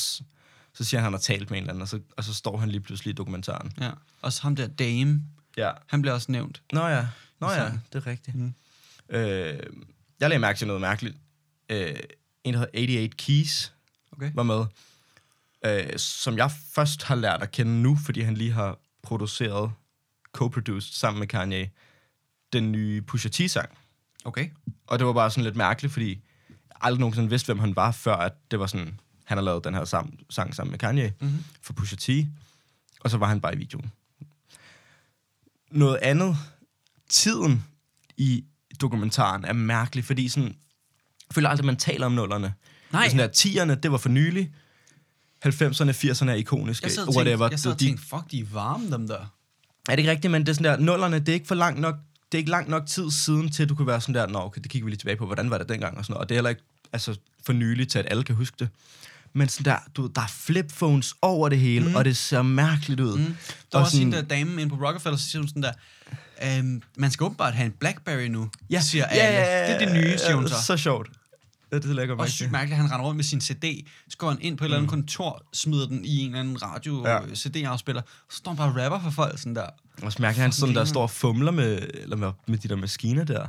så 0.74 0.84
siger 0.84 1.00
han, 1.00 1.04
at 1.04 1.04
han 1.04 1.14
har 1.14 1.20
talt 1.20 1.50
med 1.50 1.58
en 1.58 1.64
eller 1.64 1.72
anden, 1.74 1.82
og 1.82 1.88
så, 1.88 2.00
og 2.18 2.24
så 2.24 2.34
står 2.34 2.58
han 2.58 2.70
lige 2.70 2.82
pludselig 2.82 3.12
i 3.12 3.16
dokumentaren. 3.16 3.72
Ja. 3.82 3.90
Også 4.22 4.42
ham 4.42 4.56
der 4.56 4.68
Dame, 4.68 5.22
Ja. 5.58 5.72
han 5.88 6.02
bliver 6.02 6.14
også 6.14 6.32
nævnt. 6.32 6.62
Nå 6.74 6.88
ja, 6.88 7.06
Nå 7.42 7.50
ja, 7.52 7.70
Så- 7.70 7.78
det 7.94 8.06
er 8.06 8.08
rigtigt. 8.08 8.36
Mm. 8.38 8.54
Øh, 9.10 9.60
jeg 10.20 10.30
lagde 10.30 10.40
mærke 10.40 10.58
til 10.58 10.68
noget 10.68 10.82
mærkeligt. 10.82 11.18
Øh, 11.70 11.96
en, 12.44 12.54
der 12.54 12.60
hedder 12.60 12.80
88 12.80 13.14
Keys, 13.18 13.74
Okay. 14.12 14.32
var 14.34 14.44
med. 14.44 14.66
Øh, 15.66 15.98
som 16.00 16.38
jeg 16.38 16.52
først 16.72 17.04
har 17.04 17.16
lært 17.16 17.42
at 17.44 17.52
kende 17.52 17.82
nu, 17.82 17.98
fordi 18.06 18.22
han 18.22 18.34
lige 18.38 18.52
har 18.52 18.78
produceret, 19.04 19.72
co-produced 20.38 20.94
sammen 21.00 21.20
med 21.20 21.28
Kanye, 21.28 21.70
den 22.54 22.72
nye 22.72 23.02
Pusha 23.02 23.30
T-sang. 23.30 23.70
Okay. 24.26 24.50
Og 24.88 25.00
det 25.00 25.08
var 25.08 25.14
bare 25.14 25.32
sådan 25.32 25.44
lidt 25.44 25.56
mærkeligt, 25.56 25.94
fordi 25.94 26.10
jeg 26.50 26.78
aldrig 26.82 27.00
nogensinde 27.00 27.30
vidste, 27.30 27.46
hvem 27.46 27.60
han 27.60 27.76
var, 27.76 27.92
før 27.92 28.16
at 28.16 28.34
det 28.52 28.60
var 28.60 28.68
sådan, 28.68 29.00
han 29.26 29.38
har 29.38 29.44
lavet 29.46 29.64
den 29.64 29.74
her 29.74 29.86
sam- 29.86 30.26
sang 30.30 30.56
sammen 30.56 30.72
med 30.72 30.80
Kanye 30.80 31.14
Mm-hmm. 31.20 31.44
for 31.62 31.74
Pusha 31.74 31.96
T, 31.96 32.10
og 33.00 33.10
så 33.10 33.18
var 33.18 33.28
han 33.28 33.42
bare 33.42 33.56
i 33.56 33.58
videoen. 33.58 33.92
Noget 35.72 35.98
andet, 35.98 36.38
tiden 37.10 37.66
i 38.18 38.46
dokumentaren 38.82 39.46
er 39.46 39.54
mærkelig, 39.54 40.06
fordi 40.06 40.30
sådan, 40.30 40.50
jeg 40.50 41.34
føler 41.36 41.50
aldrig, 41.50 41.66
man 41.66 41.78
taler 41.78 42.06
om 42.06 42.12
nullerne. 42.12 42.54
Nej. 42.92 43.02
Det 43.04 43.12
Sådan 43.12 43.28
der, 43.28 43.34
tierne, 43.34 43.76
det 43.76 43.92
var 43.92 43.98
for 43.98 44.10
nylig. 44.10 44.52
90'erne, 45.46 45.92
80'erne 45.92 46.30
er 46.30 46.34
ikoniske. 46.34 46.86
Jeg 46.86 46.92
sad 46.92 47.08
og 47.08 47.16
whatever. 47.16 47.38
tænkte, 47.38 47.54
jeg 47.54 47.60
sad 47.60 47.72
og 47.72 47.78
tænkte, 47.78 48.04
fuck, 48.04 48.32
de 48.32 48.40
er 48.40 48.46
varme, 48.54 48.92
dem 48.92 49.08
der. 49.08 49.16
er 49.18 49.26
det 49.90 50.00
ikke 50.00 50.12
rigtigt, 50.12 50.32
men 50.32 50.42
det 50.42 50.50
er 50.50 50.54
sådan 50.54 50.80
der, 50.80 50.86
nullerne, 50.86 51.20
det 51.20 51.30
er 51.30 51.34
ikke 51.34 51.48
for 51.48 51.56
langt 51.56 51.80
nok, 51.80 51.96
det 52.32 52.38
er 52.38 52.40
ikke 52.40 52.52
langt 52.52 52.70
nok 52.70 52.86
tid 52.88 53.12
siden 53.12 53.52
til, 53.52 53.64
at 53.64 53.70
du 53.70 53.76
kunne 53.76 53.88
være 53.88 54.02
sådan 54.02 54.16
der, 54.16 54.28
nå, 54.28 54.40
okay, 54.40 54.62
det 54.62 54.72
kigger 54.72 54.86
vi 54.86 54.92
lige 54.92 54.98
tilbage 54.98 55.18
på, 55.18 55.26
hvordan 55.26 55.50
var 55.50 55.58
det 55.58 55.70
dengang 55.70 55.98
og 55.98 56.06
sådan 56.06 56.14
noget. 56.14 56.24
Og 56.24 56.30
det 56.30 56.36
er 56.36 56.38
heller 56.38 56.50
ikke 56.50 56.62
altså, 56.94 57.18
for 57.46 57.54
nyligt 57.54 57.92
til, 57.92 58.00
at 58.00 58.06
alle 58.10 58.24
kan 58.24 58.36
huske 58.36 58.56
det. 58.60 58.70
Men 59.34 59.50
sådan 59.50 59.66
der, 59.74 59.78
du, 59.96 60.08
der 60.16 60.22
er 60.22 60.28
flipphones 60.28 61.14
over 61.22 61.50
det 61.50 61.60
hele, 61.60 61.90
mm. 61.90 61.96
og 61.96 62.06
det 62.06 62.18
ser 62.18 62.42
mærkeligt 62.42 63.00
ud. 63.00 63.18
Mm. 63.18 63.24
Der 63.26 63.32
var 63.74 63.80
Og 63.80 63.82
også 63.86 63.92
sådan- 63.92 64.08
en 64.08 64.14
der 64.14 64.22
dame 64.22 64.62
inde 64.62 64.76
på 64.78 64.86
Rockefeller, 64.86 65.18
så 65.18 65.30
siger 65.30 65.42
hun 65.42 65.48
sådan 65.48 65.64
der, 65.64 65.72
øhm, 66.58 66.82
man 66.98 67.12
skal 67.12 67.24
åbenbart 67.24 67.54
have 67.54 67.66
en 67.66 67.72
Blackberry 67.80 68.26
nu, 68.28 68.50
Ja, 68.70 68.82
siger 68.82 69.06
alle. 69.06 69.38
Det 69.40 69.84
er 69.84 69.94
det 69.94 70.04
nye, 70.04 70.18
siger 70.18 70.36
hun 70.36 70.48
så. 70.48 70.56
Så 70.66 70.78
sjovt. 70.78 71.10
Ja, 71.72 71.78
det 71.78 71.96
lægger 71.96 72.16
Og 72.16 72.30
sygt 72.30 72.52
mærkeligt, 72.52 72.72
at 72.74 72.82
han 72.82 72.92
render 72.92 73.06
rundt 73.06 73.16
med 73.16 73.24
sin 73.24 73.42
CD, 73.42 73.88
så 74.10 74.18
går 74.18 74.30
han 74.30 74.38
ind 74.42 74.58
på 74.58 74.64
et 74.64 74.66
eller 74.66 74.78
andet 74.78 74.90
kontor, 74.90 75.42
smider 75.54 75.88
den 75.88 76.06
i 76.06 76.18
en 76.20 76.26
eller 76.28 76.40
anden 76.40 76.64
radio 76.64 76.94
Mm. 76.94 77.04
Ja. 77.06 77.14
ja. 77.14 77.36
CD-afspiller, 77.36 78.02
så 78.30 78.38
står 78.38 78.52
han 78.52 78.58
bare 78.58 78.68
og 78.70 78.76
rapper 78.84 79.00
for 79.00 79.10
folk 79.16 79.40
sådan 79.40 79.56
der. 79.56 79.66
Også 80.02 80.22
mærke, 80.22 80.36
at 80.36 80.42
han 80.42 80.52
sådan 80.52 80.76
der 80.76 80.86
står 80.86 81.02
og 81.02 81.10
fumler 81.12 81.52
med, 81.52 81.80
eller 81.94 82.16
med, 82.16 82.32
med 82.48 82.58
de 82.58 82.68
der 82.68 82.76
maskiner 82.76 83.24
der. 83.24 83.48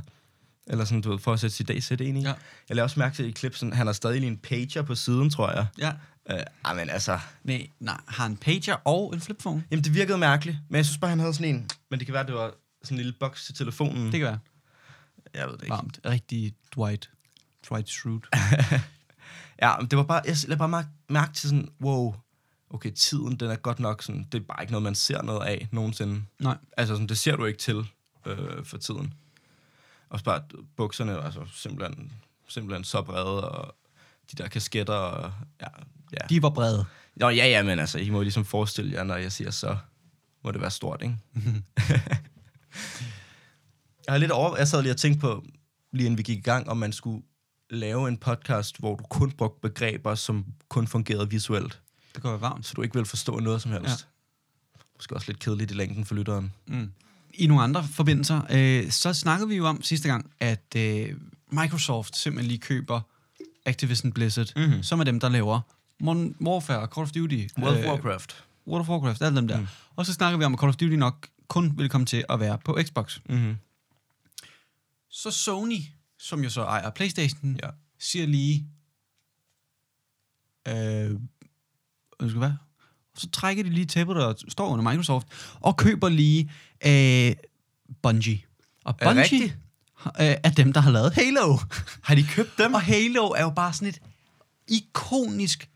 Eller 0.70 0.84
sådan, 0.84 1.00
du 1.00 1.10
ved, 1.10 1.18
for 1.18 1.32
at 1.32 1.40
sætte 1.40 1.56
sit 1.56 1.84
CD 1.84 2.00
ind 2.00 2.18
i. 2.18 2.20
Ja. 2.20 2.34
Jeg 2.68 2.76
lader 2.76 2.82
også 2.82 2.98
mærke 2.98 3.16
til 3.16 3.26
i 3.28 3.30
klip, 3.30 3.56
sådan, 3.56 3.72
han 3.72 3.86
har 3.86 3.92
stadig 3.92 4.20
lige 4.20 4.30
en 4.30 4.38
pager 4.38 4.82
på 4.82 4.94
siden, 4.94 5.30
tror 5.30 5.50
jeg. 5.50 5.66
Ja. 5.78 5.92
Øh, 6.30 6.40
ej, 6.64 6.74
men 6.74 6.90
altså... 6.90 7.18
Nej, 7.44 7.66
nej, 7.80 8.00
har 8.08 8.26
en 8.26 8.36
pager 8.36 8.74
og 8.84 9.14
en 9.14 9.20
flipphone. 9.20 9.64
Jamen, 9.70 9.84
det 9.84 9.94
virkede 9.94 10.18
mærkeligt. 10.18 10.58
Men 10.68 10.76
jeg 10.76 10.84
synes 10.86 10.98
bare, 10.98 11.08
han 11.08 11.18
havde 11.18 11.34
sådan 11.34 11.54
en... 11.54 11.70
Men 11.90 11.98
det 11.98 12.06
kan 12.06 12.14
være, 12.14 12.26
det 12.26 12.34
var 12.34 12.52
sådan 12.82 12.98
en 12.98 13.04
lille 13.04 13.14
boks 13.20 13.44
til 13.44 13.54
telefonen. 13.54 14.04
Det 14.04 14.12
kan 14.12 14.22
være 14.22 14.38
jeg 15.34 15.46
ved 15.46 15.52
det 15.52 15.62
ikke. 15.62 15.70
varmt. 15.70 16.00
Rigtig 16.04 16.54
Dwight. 16.76 17.10
Dwight 17.68 17.88
Schrute. 17.88 18.28
Ja, 19.62 19.76
men 19.76 19.86
det 19.86 19.98
var 19.98 20.04
bare... 20.04 20.22
Jeg 20.26 20.36
lagde 20.46 20.58
bare 20.58 20.68
mærke, 20.68 20.88
mærke 21.08 21.32
til 21.32 21.48
sådan, 21.48 21.68
wow... 21.80 22.14
okay, 22.70 22.90
tiden, 22.90 23.36
den 23.36 23.50
er 23.50 23.56
godt 23.56 23.80
nok 23.80 24.02
sådan, 24.02 24.26
det 24.32 24.40
er 24.40 24.44
bare 24.44 24.62
ikke 24.62 24.72
noget, 24.72 24.82
man 24.82 24.94
ser 24.94 25.22
noget 25.22 25.46
af 25.46 25.68
nogensinde. 25.72 26.22
Nej. 26.38 26.56
Altså, 26.76 26.94
sådan, 26.94 27.06
det 27.06 27.18
ser 27.18 27.36
du 27.36 27.44
ikke 27.44 27.58
til 27.58 27.84
øh, 28.26 28.64
for 28.64 28.78
tiden. 28.78 29.14
Og 30.11 30.20
bare 30.24 30.42
bukserne 30.76 31.12
er 31.12 31.20
altså 31.20 31.40
simpelthen, 31.54 32.12
simpelthen 32.48 32.84
så 32.84 33.02
brede, 33.02 33.50
og 33.50 33.76
de 34.30 34.36
der 34.42 34.48
kasketter, 34.48 34.94
og 34.94 35.32
ja, 35.61 35.66
ja. 36.12 36.26
De 36.28 36.42
var 36.42 36.50
brede. 36.50 36.84
Nå, 37.16 37.28
ja, 37.28 37.46
ja, 37.46 37.62
men 37.62 37.78
altså, 37.78 37.98
I 37.98 38.11
må 38.11 38.22
ligesom 38.22 38.44
forestille 38.44 38.92
jer, 38.92 39.04
når 39.04 39.16
jeg 39.16 39.32
siger 39.32 39.50
så, 39.50 39.76
må 40.44 40.50
det 40.50 40.61
være 40.61 40.70
stort, 40.70 41.02
ikke? 41.02 41.16
jeg 44.06 44.12
har 44.14 44.18
lidt 44.18 44.30
over, 44.30 44.56
jeg 44.56 44.68
sad 44.68 44.82
lige 44.82 44.92
og 44.92 44.96
tænkte 44.96 45.20
på, 45.20 45.44
lige 45.92 46.06
inden 46.06 46.18
vi 46.18 46.22
gik 46.22 46.38
i 46.38 46.42
gang, 46.42 46.68
om 46.68 46.76
man 46.76 46.92
skulle 46.92 47.22
lave 47.70 48.08
en 48.08 48.16
podcast, 48.18 48.78
hvor 48.78 48.96
du 48.96 49.04
kun 49.04 49.30
brugte 49.32 49.61
begreber, 49.61 50.14
som 50.14 50.46
kun 50.68 50.86
fungerede 50.86 51.30
visuelt, 51.30 51.80
Det 52.14 52.22
går 52.22 52.30
være 52.30 52.40
varmt. 52.40 52.66
så 52.66 52.74
du 52.74 52.82
ikke 52.82 52.94
vil 52.94 53.04
forstå 53.04 53.38
noget 53.38 53.62
som 53.62 53.72
helst. 53.72 54.08
Ja. 54.76 54.80
Måske 54.96 55.14
også 55.14 55.26
lidt 55.32 55.38
kedeligt 55.38 55.70
i 55.70 55.74
længden 55.74 56.04
for 56.04 56.14
lytteren. 56.14 56.52
Mm. 56.66 56.92
I 57.35 57.47
nogle 57.47 57.62
andre 57.62 57.85
forbindelser, 57.85 58.41
øh, 58.51 58.91
så 58.91 59.12
snakkede 59.12 59.49
vi 59.49 59.55
jo 59.57 59.66
om 59.66 59.83
sidste 59.83 60.09
gang, 60.09 60.31
at 60.41 60.74
øh, 60.76 61.16
Microsoft 61.53 62.16
simpelthen 62.16 62.49
lige 62.49 62.59
køber 62.61 63.01
Activision 63.66 64.12
Blizzard, 64.12 64.47
Mhm. 64.57 64.64
mm-hmm. 64.66 64.83
som 64.83 65.01
er 65.01 65.05
dem, 65.05 65.20
der 65.20 65.28
laver 65.28 65.61
Modern 66.01 66.35
Warfare, 66.41 66.87
Call 66.95 67.03
of 67.05 67.11
Duty, 67.12 67.47
World 67.59 67.76
of 67.78 67.85
øh, 67.85 67.91
Warcraft. 67.91 68.45
World 68.66 68.81
of 68.81 68.89
Warcraft, 68.89 69.22
alle 69.22 69.37
dem 69.37 69.49
der. 69.49 69.61
Mm. 69.61 69.66
Og 69.97 70.07
så 70.07 70.12
snakker 70.12 70.39
vi 70.39 70.45
om, 70.45 70.55
at 70.55 70.61
Call 70.61 70.68
of 70.68 70.76
Duty 70.76 70.95
nok 70.95 71.28
kun 71.49 71.78
vil 71.78 71.89
komme 71.89 72.07
til 72.07 72.24
at 72.28 72.41
være 72.41 72.59
på 72.64 72.78
Xbox. 72.83 73.18
Mm-hmm. 73.28 73.57
Så 75.11 75.31
Sony, 75.31 75.78
som 76.18 76.43
jo 76.45 76.51
så 76.51 76.62
ejer 76.62 76.91
PlayStation, 76.91 77.59
Ja. 77.62 77.68
siger 77.99 78.26
lige... 78.26 78.66
Øh, 80.68 81.11
hvad 82.18 82.28
skal 82.28 82.39
hvad? 82.39 82.53
Så 83.14 83.31
trækker 83.31 83.62
de 83.64 83.70
lige 83.70 83.87
tæppet, 83.87 84.16
der 84.16 84.35
står 84.49 84.68
under 84.68 84.91
Microsoft, 84.91 85.26
og 85.61 85.76
køber 85.76 86.09
lige 86.09 86.51
øh, 86.87 87.33
Bungie. 88.03 88.41
Og 88.85 88.95
Er 89.01 89.07
Bungie 89.07 89.22
rigtigt? 89.22 89.57
øh, 90.07 90.37
er 90.45 90.51
dem, 90.57 90.72
der 90.72 90.81
har 90.81 90.91
lavet 90.91 91.14
Halo. 91.14 91.59
Har 92.03 92.14
de 92.14 92.24
købt 92.24 92.59
dem? 92.59 92.74
og 92.74 92.83
Halo 92.83 93.26
er 93.28 93.43
jo 93.43 93.51
bare 93.51 93.72
sådan 93.72 93.89
et 93.89 94.01
ikonisk 94.68 95.68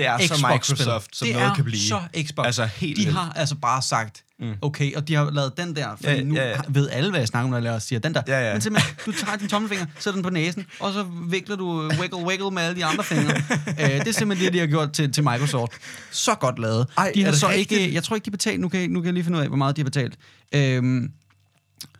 Det 0.00 0.24
er 0.24 0.26
så 0.28 0.34
Xbox-spil. 0.34 0.76
Microsoft, 0.76 1.16
som 1.16 1.26
det 1.28 1.36
noget 1.36 1.54
kan 1.56 1.64
blive. 1.64 1.80
så 1.88 2.00
Xbox. 2.26 2.46
Altså, 2.46 2.64
helt 2.64 2.96
de 2.96 3.02
vildt. 3.04 3.18
har 3.18 3.32
altså 3.36 3.54
bare 3.54 3.82
sagt, 3.82 4.22
mm. 4.40 4.54
okay, 4.62 4.94
og 4.94 5.08
de 5.08 5.14
har 5.14 5.30
lavet 5.30 5.52
den 5.56 5.76
der, 5.76 5.88
fordi 5.96 6.12
Ja, 6.12 6.22
nu 6.22 6.34
ja, 6.34 6.48
ja. 6.48 6.56
ved 6.68 6.88
alle, 6.90 7.10
hvad 7.10 7.20
jeg 7.20 7.28
snakker 7.28 7.44
om, 7.56 7.62
når 7.62 7.70
jeg 7.72 7.82
siger 7.82 8.00
den 8.00 8.14
der. 8.14 8.22
Ja, 8.28 8.46
ja. 8.46 8.52
Men 8.52 8.60
simpelthen, 8.62 8.94
du 9.06 9.12
tager 9.12 9.36
din 9.36 9.48
tommelfinger, 9.48 9.86
sætter 9.98 10.12
den 10.12 10.22
på 10.22 10.30
næsen, 10.30 10.66
og 10.80 10.92
så 10.92 11.06
vikler 11.28 11.56
du 11.56 11.88
wiggle 12.00 12.18
wiggle 12.26 12.50
med 12.50 12.62
alle 12.62 12.76
de 12.76 12.84
andre 12.84 13.04
fingre. 13.04 13.36
øh, 13.80 13.90
det 13.90 14.08
er 14.08 14.12
simpelthen 14.12 14.46
det, 14.46 14.52
de 14.54 14.58
har 14.58 14.66
gjort 14.66 14.92
til, 14.92 15.12
til 15.12 15.24
Microsoft. 15.24 15.72
Så 16.10 16.34
godt 16.34 16.58
lavet. 16.58 16.86
Ej, 16.98 17.12
de 17.14 17.24
har 17.24 17.32
så 17.32 17.48
rigtigt? 17.48 17.80
ikke, 17.80 17.94
jeg 17.94 18.04
tror 18.04 18.16
ikke, 18.16 18.24
de 18.24 18.30
betaler, 18.30 18.58
nu 18.58 18.68
kan, 18.68 18.80
jeg- 18.80 18.88
nu 18.88 19.00
kan 19.00 19.06
jeg 19.06 19.14
lige 19.14 19.24
finde 19.24 19.38
ud 19.38 19.42
af, 19.42 19.48
hvor 19.48 19.56
meget 19.56 19.76
de 19.76 19.80
har 19.80 19.84
betalt. 19.84 20.14
Øhm, 20.54 21.10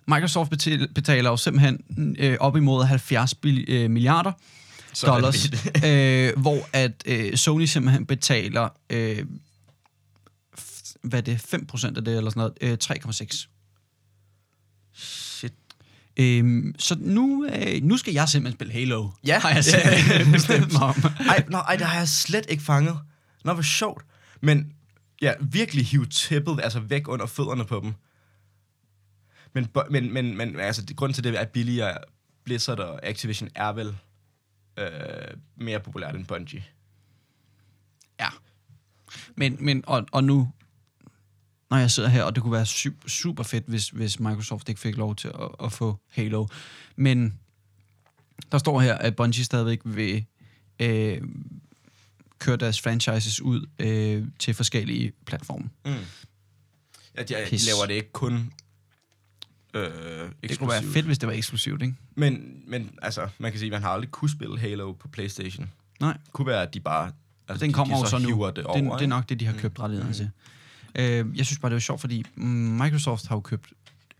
Microsoft 0.07 0.51
betal, 0.51 0.89
betaler 0.95 1.31
jo 1.31 1.37
simpelthen 1.37 1.79
øh, 2.19 2.37
op 2.41 2.57
imod 2.57 2.85
70 2.85 3.35
bil, 3.35 3.65
øh, 3.69 3.91
milliarder 3.91 4.33
Dollars, 5.07 5.45
øh, 5.87 6.39
hvor 6.39 6.69
at 6.73 7.03
øh, 7.07 7.37
Sony 7.37 7.65
simpelthen 7.65 8.07
betaler, 8.07 8.69
øh, 8.91 9.27
f- 10.59 10.95
hvad 11.03 11.19
er 11.19 11.23
det, 11.23 11.55
5% 11.55 11.87
af 11.97 12.05
det, 12.05 12.17
eller 12.17 12.31
sådan 12.31 12.41
noget, 12.41 12.55
øh, 12.61 12.79
3,6. 12.85 13.49
Shit. 14.95 15.53
Øhm, 16.17 16.75
så 16.79 16.97
nu, 17.01 17.47
øh, 17.47 17.83
nu 17.83 17.97
skal 17.97 18.15
jeg 18.15 18.29
simpelthen 18.29 18.57
spille 18.57 18.73
Halo. 18.73 19.09
Ja. 19.27 19.39
har 19.39 19.51
jeg 19.51 19.65
simpelthen 19.65 20.33
bestemt 20.37 20.73
mig 20.73 20.83
om. 20.83 20.95
Ej, 21.29 21.45
nå, 21.49 21.59
ej, 21.59 21.77
det 21.77 21.87
har 21.87 21.99
jeg 21.99 22.09
slet 22.09 22.47
ikke 22.49 22.63
fanget. 22.63 22.99
Nå, 23.45 23.53
hvor 23.53 23.63
sjovt. 23.63 24.05
Men 24.41 24.73
ja, 25.23 25.33
virkelig 25.41 25.87
hive 25.87 26.07
tippet 26.07 26.61
altså 26.63 26.81
væk 26.81 27.09
under 27.09 27.27
fødderne 27.27 27.65
på 27.65 27.81
dem. 27.85 27.93
Men, 29.55 29.69
men, 29.91 30.13
men, 30.13 30.37
men 30.37 30.61
altså, 30.61 30.83
det, 30.83 30.97
grunden 30.97 31.15
til 31.15 31.25
det 31.25 31.41
er 31.41 31.45
billigere, 31.45 31.99
Blizzard 32.45 32.79
og 32.79 33.07
Activision 33.07 33.49
er 33.55 33.73
vel 33.73 33.97
øh, 34.77 35.37
mere 35.57 35.81
populært 35.81 36.15
end 36.15 36.27
Bungie. 36.27 36.65
Ja. 38.21 38.29
Men, 39.35 39.57
men 39.61 39.85
og, 39.87 40.07
og 40.13 40.25
nu, 40.25 40.53
når 41.71 41.77
jeg 41.77 41.91
sidder 41.91 42.09
her, 42.09 42.23
og 42.23 42.35
det 42.35 42.43
kunne 42.43 42.53
være 42.53 42.67
super, 42.67 43.09
super 43.09 43.43
fedt, 43.43 43.65
hvis, 43.67 43.89
hvis 43.89 44.21
Microsoft 44.21 44.69
ikke 44.69 44.81
fik 44.81 44.97
lov 44.97 45.17
til 45.17 45.29
at, 45.29 45.49
at 45.65 45.73
få 45.73 46.01
Halo. 46.09 46.47
Men 46.97 47.39
der 48.53 48.59
står 48.59 48.81
her, 48.81 48.95
at 48.95 49.17
Bungie 49.17 49.45
stadigvæk 49.45 49.81
vil 49.85 50.25
øh, 50.79 51.23
køre 52.39 52.57
deres 52.57 52.81
franchises 52.81 53.41
ud 53.41 53.67
øh, 53.79 54.27
til 54.39 54.55
forskellige 54.55 55.13
platforme. 55.27 55.71
Mm. 55.85 55.93
Ja, 57.17 57.23
de, 57.23 57.35
de 57.35 57.47
Pis. 57.49 57.67
laver 57.67 57.87
det 57.87 57.95
ikke 57.95 58.13
kun 58.13 58.53
øh, 59.75 60.31
Det 60.43 60.59
kunne 60.59 60.69
være 60.71 60.83
fedt, 60.83 61.07
hvis 61.07 61.19
det 61.19 61.27
var 61.27 61.33
eksklusivt, 61.35 61.83
ikke? 61.83 61.95
Men, 62.15 62.63
men 62.67 62.91
altså, 63.03 63.29
man 63.39 63.51
kan 63.53 63.59
sige, 63.59 63.69
at 63.69 63.73
man 63.73 63.83
har 63.83 63.91
aldrig 63.91 64.11
kunne 64.11 64.31
spille 64.31 64.59
Halo 64.59 64.93
på 64.93 65.09
Playstation. 65.09 65.71
Nej. 66.01 66.13
Det 66.13 66.33
kunne 66.33 66.47
være, 66.47 66.63
at 66.63 66.75
de 66.75 66.81
bare... 66.81 67.13
Altså, 67.49 67.65
den 67.65 67.71
de- 67.71 67.75
kommer 67.75 67.97
de 67.97 68.01
jo 68.03 68.07
så 68.09 68.19
nu. 68.19 68.27
hiver 68.29 68.47
Det, 68.47 68.57
Det, 68.57 68.65
det, 68.75 68.87
over, 68.87 68.97
det 68.97 69.05
er 69.05 69.09
nok 69.09 69.29
det, 69.29 69.41
de 69.41 69.47
har 69.47 69.53
købt 69.59 69.81
rettighederne 69.81 70.15
til. 70.15 70.31
Øh, 70.95 71.39
jeg 71.39 71.47
synes 71.47 71.59
bare, 71.59 71.71
det 71.71 71.75
var 71.75 71.81
sjovt, 71.81 72.01
fordi 72.01 72.25
mm, 72.35 72.45
Microsoft 72.47 73.27
har 73.27 73.37
jo 73.37 73.41
købt 73.41 73.67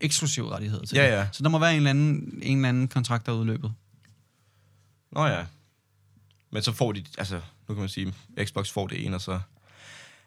eksklusive 0.01 0.49
rettigheder 0.51 0.85
til 0.85 0.95
Ja, 0.95 1.03
det. 1.05 1.11
ja. 1.11 1.27
Så 1.31 1.43
der 1.43 1.49
må 1.49 1.59
være 1.59 1.71
en 1.71 1.77
eller 1.77 1.89
anden, 1.89 2.39
en 2.41 2.57
eller 2.57 2.69
anden 2.69 2.87
kontrakt, 2.87 3.25
der 3.25 3.31
er 3.31 3.35
udløbet. 3.35 3.73
Nå 5.11 5.25
ja. 5.25 5.45
Men 6.51 6.61
så 6.63 6.71
får 6.71 6.91
de, 6.91 7.03
altså, 7.17 7.35
nu 7.67 7.73
kan 7.75 7.79
man 7.79 7.89
sige, 7.89 8.13
Xbox 8.43 8.71
får 8.71 8.87
det 8.87 9.05
ene, 9.05 9.15
og 9.15 9.21
så... 9.21 9.39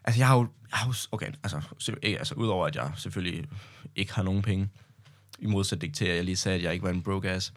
Altså, 0.05 0.21
jeg 0.21 0.29
har 0.29 0.37
jo... 0.37 0.49
Jeg 0.71 0.79
har 0.79 0.87
jo 0.89 0.95
okay, 1.13 1.27
altså, 1.43 1.61
altså, 2.03 2.35
udover 2.35 2.67
at 2.67 2.77
jeg 2.77 2.91
selvfølgelig 2.97 3.45
ikke 3.97 4.15
har 4.15 4.23
nogen 4.23 4.43
penge, 4.43 4.69
i 5.45 5.47
modsætning 5.47 5.95
til, 5.95 6.05
at 6.05 6.17
jeg 6.17 6.25
lige 6.25 6.37
sagde, 6.37 6.59
at 6.59 6.65
jeg 6.65 6.73
ikke 6.73 6.83
var 6.83 6.91
en 6.91 7.03
broke 7.03 7.31
ass, 7.31 7.53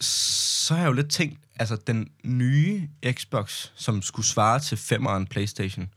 så 0.00 0.74
har 0.74 0.80
jeg 0.80 0.88
jo 0.88 0.92
lidt 0.92 1.10
tænkt, 1.10 1.38
altså, 1.58 1.76
den 1.76 2.10
nye 2.24 2.88
Xbox, 3.12 3.70
som 3.74 4.02
skulle 4.02 4.26
svare 4.26 4.60
til 4.60 4.78
femeren 4.78 5.26
PlayStation, 5.26 5.90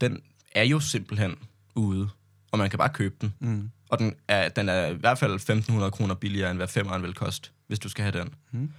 den 0.00 0.22
er 0.54 0.62
jo 0.62 0.80
simpelthen 0.80 1.36
ude, 1.74 2.08
og 2.52 2.58
man 2.58 2.70
kan 2.70 2.78
bare 2.78 2.88
købe 2.88 3.14
den. 3.20 3.34
Mm. 3.40 3.70
Og 3.88 3.98
den 3.98 4.14
er, 4.28 4.48
den 4.48 4.68
er 4.68 4.86
i 4.86 4.94
hvert 4.94 5.18
fald 5.18 5.50
1.500 5.50 5.90
kroner 5.90 6.14
billigere, 6.14 6.50
end 6.50 6.58
hvad 6.58 6.68
femeren 6.68 7.02
vil 7.02 7.14
koste, 7.14 7.50
hvis 7.66 7.78
du 7.78 7.88
skal 7.88 8.02
have 8.02 8.20
den. 8.20 8.34
Mm. 8.50 8.72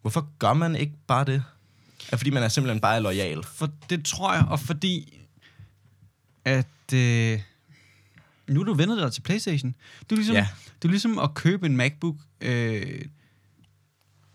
Hvorfor 0.00 0.28
gør 0.38 0.52
man 0.52 0.76
ikke 0.76 0.94
bare 1.06 1.24
det? 1.24 1.44
Er 2.12 2.16
fordi 2.16 2.30
man 2.30 2.42
er 2.42 2.48
simpelthen 2.48 2.80
bare 2.80 3.02
lojal? 3.02 3.42
For 3.42 3.70
det 3.90 4.04
tror 4.04 4.34
jeg, 4.34 4.44
og 4.48 4.60
fordi 4.60 5.26
at 6.44 6.94
øh, 6.94 7.40
nu 8.48 8.60
er 8.60 8.64
du 8.64 8.74
vendet 8.74 8.98
dig 8.98 9.12
til 9.12 9.20
Playstation. 9.22 9.74
Det 10.00 10.12
er 10.12 10.16
ligesom, 10.16 10.36
Ja. 10.36 10.48
det 10.82 10.88
er 10.88 10.90
ligesom 10.92 11.18
at 11.18 11.34
købe 11.34 11.66
en 11.66 11.76
MacBook. 11.76 12.16
Øh, 12.40 13.00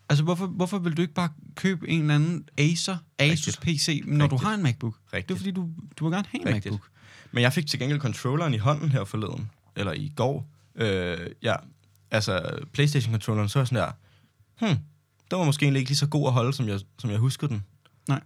altså, 0.10 0.24
hvorfor, 0.24 0.48
hvorfor 0.48 0.80
vil 0.80 0.98
du 0.98 1.02
ikke 1.02 1.14
bare 1.14 1.30
købe 1.56 1.90
en 1.90 2.02
eller 2.02 2.16
anden 2.16 2.46
Acer, 2.58 2.98
Asus 3.20 3.58
PC, 3.58 4.02
når 4.06 4.28
du 4.28 4.36
Rigtigt. 4.36 4.48
har 4.48 4.56
en 4.56 4.64
MacBook? 4.64 4.96
Rigtigt. 5.14 5.28
Det 5.30 5.34
er 5.34 5.38
fordi, 5.38 5.52
du, 5.52 5.70
du 5.98 6.06
vil 6.06 6.14
gerne 6.14 6.28
have 6.32 6.42
en 6.42 6.48
Rigtigt. 6.48 6.66
MacBook. 6.74 6.90
Men 7.32 7.42
jeg 7.42 7.54
fik 7.54 7.68
til 7.68 7.80
gengæld 7.80 8.00
controlleren 8.00 8.54
i 8.54 8.58
hånden 8.58 8.92
her 8.92 9.04
forleden, 9.04 9.52
eller 9.76 9.92
i 9.94 10.12
går. 10.16 10.50
Øh, 10.76 11.18
ja, 11.44 11.56
altså 12.12 12.60
Playstation-controlleren, 12.74 13.50
så 13.50 13.60
er 13.60 13.62
jeg 13.62 13.68
sådan 13.68 13.84
der, 13.84 13.92
hmm, 14.68 14.78
den 15.32 15.40
var 15.40 15.46
måske 15.46 15.64
egentlig 15.64 15.80
ikke 15.80 15.90
lige 15.90 15.98
så 15.98 16.08
god 16.08 16.28
at 16.28 16.34
holde, 16.34 16.54
som 16.54 16.68
jeg, 16.68 16.80
som 17.00 17.10
jeg 17.10 17.20
husker 17.20 17.48
den. 17.48 17.64
Nej. 18.08 18.22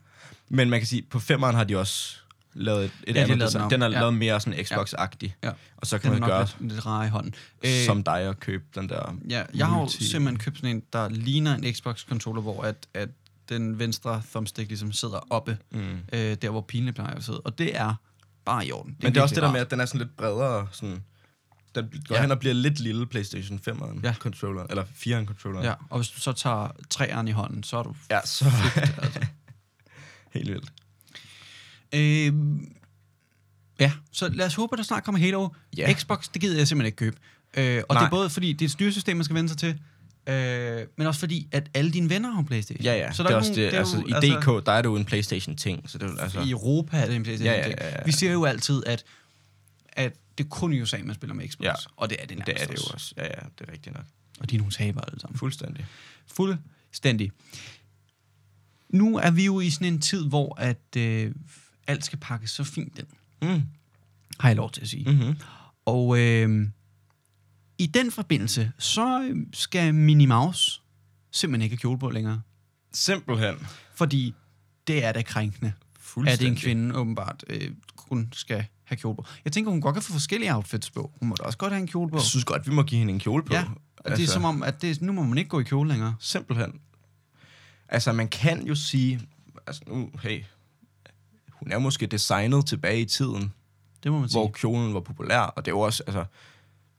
Men 0.49 0.69
man 0.69 0.79
kan 0.79 0.87
sige, 0.87 1.01
på 1.01 1.19
femeren 1.19 1.55
har 1.55 1.63
de 1.63 1.77
også 1.77 2.17
lavet 2.55 2.85
et, 2.85 2.91
et 3.07 3.15
de 3.15 3.19
har 3.19 3.25
andet 3.25 3.39
den 3.39 3.45
design. 3.47 3.69
Den 3.69 3.81
er 3.81 3.89
Ja. 3.89 3.99
lavet 3.99 4.13
mere 4.13 4.39
sådan 4.39 4.59
Xbox-agtig. 4.59 5.31
Ja. 5.43 5.51
Og 5.77 5.87
så 5.87 5.95
Den 5.97 6.01
kan 6.01 6.13
er 6.13 6.19
man 6.19 6.29
gøre 6.29 6.47
lidt, 6.59 6.71
lidt 6.71 6.85
rar 6.85 7.05
i 7.05 7.09
hånden. 7.09 7.33
som 7.85 8.03
dig 8.03 8.27
og 8.29 8.39
købe 8.39 8.63
den 8.75 8.89
der... 8.89 9.15
Ja, 9.29 9.43
jeg 9.53 9.67
har 9.67 9.79
jo 9.79 9.87
simpelthen 9.87 10.39
købt 10.39 10.57
sådan 10.57 10.75
en, 10.75 10.83
der 10.93 11.09
ligner 11.09 11.55
en 11.55 11.63
Xbox-controller, 11.75 12.41
hvor 12.41 12.63
at, 12.63 12.87
at 12.93 13.09
den 13.49 13.79
venstre 13.79 14.21
thumbstick 14.31 14.67
ligesom 14.69 14.91
sidder 14.91 15.27
oppe, 15.29 15.57
Mm. 15.71 15.97
øh, 16.13 16.35
der 16.41 16.49
hvor 16.49 16.61
pilene 16.61 16.93
plejer 16.93 17.15
at 17.15 17.23
sidde. 17.23 17.39
Og 17.41 17.57
det 17.57 17.77
er 17.77 17.93
bare 18.45 18.65
i 18.67 18.71
orden. 18.71 18.95
Men 19.01 19.11
det 19.13 19.17
er 19.19 19.23
også 19.23 19.35
det 19.35 19.43
der 19.43 19.51
med, 19.51 19.59
at 19.59 19.71
den 19.71 19.79
er 19.79 19.85
sådan 19.85 19.99
lidt 19.99 20.17
bredere. 20.17 20.67
Sådan, 20.71 21.03
den 21.75 21.83
går 21.85 21.99
Ja. 22.09 22.15
ja. 22.15 22.21
hen 22.21 22.31
og 22.31 22.39
bliver 22.39 22.53
lidt 22.53 22.79
lille 22.79 23.05
PlayStation 23.05 23.59
5'eren 23.69 23.99
Ja. 24.03 24.07
ja. 24.07 24.13
controller, 24.13 24.63
eller 24.69 24.83
4'eren 24.83 25.25
controller. 25.25 25.63
Ja, 25.63 25.73
og 25.89 25.97
hvis 25.99 26.09
du 26.09 26.19
så 26.19 26.31
tager 26.33 26.67
træerne 26.89 27.29
i 27.29 27.33
hånden, 27.33 27.63
så 27.63 27.77
er 27.77 27.83
du... 27.83 27.95
ja 28.11 28.19
så 28.25 28.45
altså. 28.97 29.25
helt 30.33 30.49
vildt. 30.51 30.71
Øh, 31.93 32.33
ja, 33.79 33.91
så 34.11 34.29
lad 34.29 34.45
os 34.45 34.55
håbe, 34.55 34.73
at 34.73 34.77
der 34.77 34.83
snart 34.83 35.03
kommer 35.03 35.19
Halo. 35.19 35.49
Ja. 35.77 35.93
Xbox, 35.93 36.29
det 36.33 36.41
gider 36.41 36.57
jeg 36.57 36.67
simpelthen 36.67 36.85
ikke 36.85 36.95
købe. 36.97 37.17
Øh, 37.57 37.83
og 37.89 37.93
Nej. 37.95 38.01
det 38.01 38.05
er 38.05 38.09
både 38.09 38.29
fordi, 38.29 38.53
det 38.53 38.61
er 38.61 38.65
et 38.65 38.71
styresystem, 38.71 39.17
man 39.17 39.23
skal 39.23 39.35
vende 39.35 39.49
sig 39.49 39.57
til, 39.57 39.79
øh, 40.33 40.87
men 40.97 41.07
også 41.07 41.19
fordi, 41.19 41.47
at 41.51 41.69
alle 41.73 41.91
dine 41.91 42.09
venner 42.09 42.31
har 42.31 42.39
en 42.39 42.45
Playstation. 42.45 42.83
Ja, 42.83 42.93
ja. 42.93 43.11
Så 43.13 43.23
der 43.23 43.29
det 43.29 43.33
er 43.33 43.35
er 43.35 43.39
også 43.39 43.51
nogen- 43.51 43.63
det, 43.63 43.71
det 43.71 43.75
er 43.75 43.79
altså, 43.79 43.97
jo- 43.97 44.07
I 44.07 44.11
altså- 44.11 44.59
DK, 44.61 44.65
der 44.65 44.71
er 44.71 44.81
det 44.81 44.89
jo 44.89 44.95
en 44.95 45.05
PlayStation-ting. 45.05 45.89
Så 45.89 45.97
det 45.97 46.09
er 46.09 46.21
altså, 46.21 46.39
I 46.41 46.51
Europa 46.51 46.97
er 46.97 47.05
det 47.05 47.15
en 47.15 47.23
Playstation. 47.23 47.55
Ja, 47.55 47.67
ja, 47.69 47.75
ja, 47.81 47.89
ja. 47.89 48.03
Vi 48.05 48.11
siger 48.11 48.31
jo 48.31 48.45
altid, 48.45 48.83
at, 48.85 49.03
at 49.93 50.13
det 50.37 50.43
er 50.43 50.47
kun 50.49 50.73
i 50.73 50.81
USA, 50.81 50.97
man 51.03 51.15
spiller 51.15 51.33
med 51.33 51.47
Xbox. 51.49 51.65
Ja. 51.65 51.73
Og 51.95 52.09
det 52.09 52.17
er 52.21 52.25
det 52.25 52.37
nærmest 52.37 52.55
det 52.57 52.63
er 52.63 52.67
det 52.67 52.77
jo 52.77 52.93
også. 52.93 53.13
Ja, 53.17 53.23
ja, 53.23 53.29
det 53.59 53.69
er 53.69 53.71
rigtigt 53.71 53.95
nok. 53.95 54.05
Og 54.39 54.49
de 54.49 54.55
er 54.55 54.59
nogle 54.59 54.71
tabere 54.73 55.03
alle 55.07 55.19
sammen. 55.19 55.37
Fuldstændig. 55.37 55.85
Fuldstændig. 56.27 57.31
Nu 58.89 59.17
er 59.17 59.31
vi 59.31 59.45
jo 59.45 59.59
i 59.59 59.69
sådan 59.69 59.87
en 59.87 60.01
tid, 60.01 60.25
hvor 60.25 60.55
at, 60.59 60.95
øh, 60.97 61.31
alt 61.87 62.05
skal 62.05 62.19
pakkes 62.19 62.51
så 62.51 62.63
fint 62.63 62.99
ind, 62.99 63.07
Mm. 63.41 63.61
har 64.39 64.49
jeg 64.49 64.55
lov 64.55 64.71
til 64.71 64.81
at 64.81 64.87
sige. 64.87 65.11
Mm-hmm. 65.11 65.35
Og 65.85 66.19
øh, 66.19 66.67
i 67.77 67.85
den 67.85 68.11
forbindelse, 68.11 68.71
så 68.79 69.33
skal 69.53 69.93
Minnie 69.95 70.27
Mouse 70.27 70.81
simpelthen 71.31 71.63
ikke 71.63 71.73
have 71.73 71.79
kjole 71.79 71.99
på 71.99 72.09
længere. 72.09 72.41
Simpelthen. 72.93 73.55
Fordi 73.95 74.33
det 74.87 75.03
er 75.05 75.11
da 75.11 75.21
krænkende, 75.21 75.73
at 76.27 76.41
en 76.41 76.55
kvinde 76.55 76.95
åbenbart 76.95 77.43
øh, 77.47 77.71
kun 77.95 78.29
skal 78.33 78.65
have 78.83 78.97
kjole 78.97 79.15
på. 79.15 79.25
Jeg 79.45 79.53
tænker, 79.53 79.71
hun 79.71 79.81
godt 79.81 79.93
kan 79.93 80.03
få 80.03 80.11
forskellige 80.11 80.55
outfits 80.55 80.91
på. 80.91 81.11
Hun 81.19 81.29
må 81.29 81.35
da 81.35 81.43
også 81.43 81.57
godt 81.57 81.73
have 81.73 81.81
en 81.81 81.87
kjole 81.87 82.09
på. 82.11 82.15
Jeg 82.17 82.23
synes 82.23 82.45
godt, 82.45 82.67
vi 82.67 82.71
må 82.73 82.83
give 82.83 82.99
hende 82.99 83.13
en 83.13 83.19
kjole 83.19 83.43
på. 83.43 83.53
Ja, 83.53 83.63
altså, 84.05 84.21
det 84.21 84.29
er 84.29 84.33
som 84.33 84.45
om, 84.45 84.63
at 84.63 84.81
det, 84.81 85.01
nu 85.01 85.11
må 85.11 85.23
man 85.23 85.37
ikke 85.37 85.49
gå 85.49 85.59
i 85.59 85.63
kjole 85.63 85.89
længere. 85.89 86.15
Simpelthen. 86.19 86.79
Altså, 87.89 88.11
man 88.13 88.27
kan 88.27 88.67
jo 88.67 88.75
sige... 88.75 89.21
Altså, 89.67 89.81
nu, 89.87 90.09
hey, 90.23 90.43
hun 91.65 91.71
er 91.71 91.79
måske 91.79 92.05
designet 92.07 92.65
tilbage 92.65 93.01
i 93.01 93.05
tiden, 93.05 93.53
Det 94.03 94.11
må 94.11 94.19
man 94.19 94.29
sige. 94.29 94.39
hvor 94.39 94.51
kjolen 94.51 94.93
var 94.93 94.99
populær, 94.99 95.39
og 95.39 95.65
det 95.65 95.71
er 95.71 95.75
jo 95.75 95.79
også, 95.79 96.03
altså, 96.07 96.25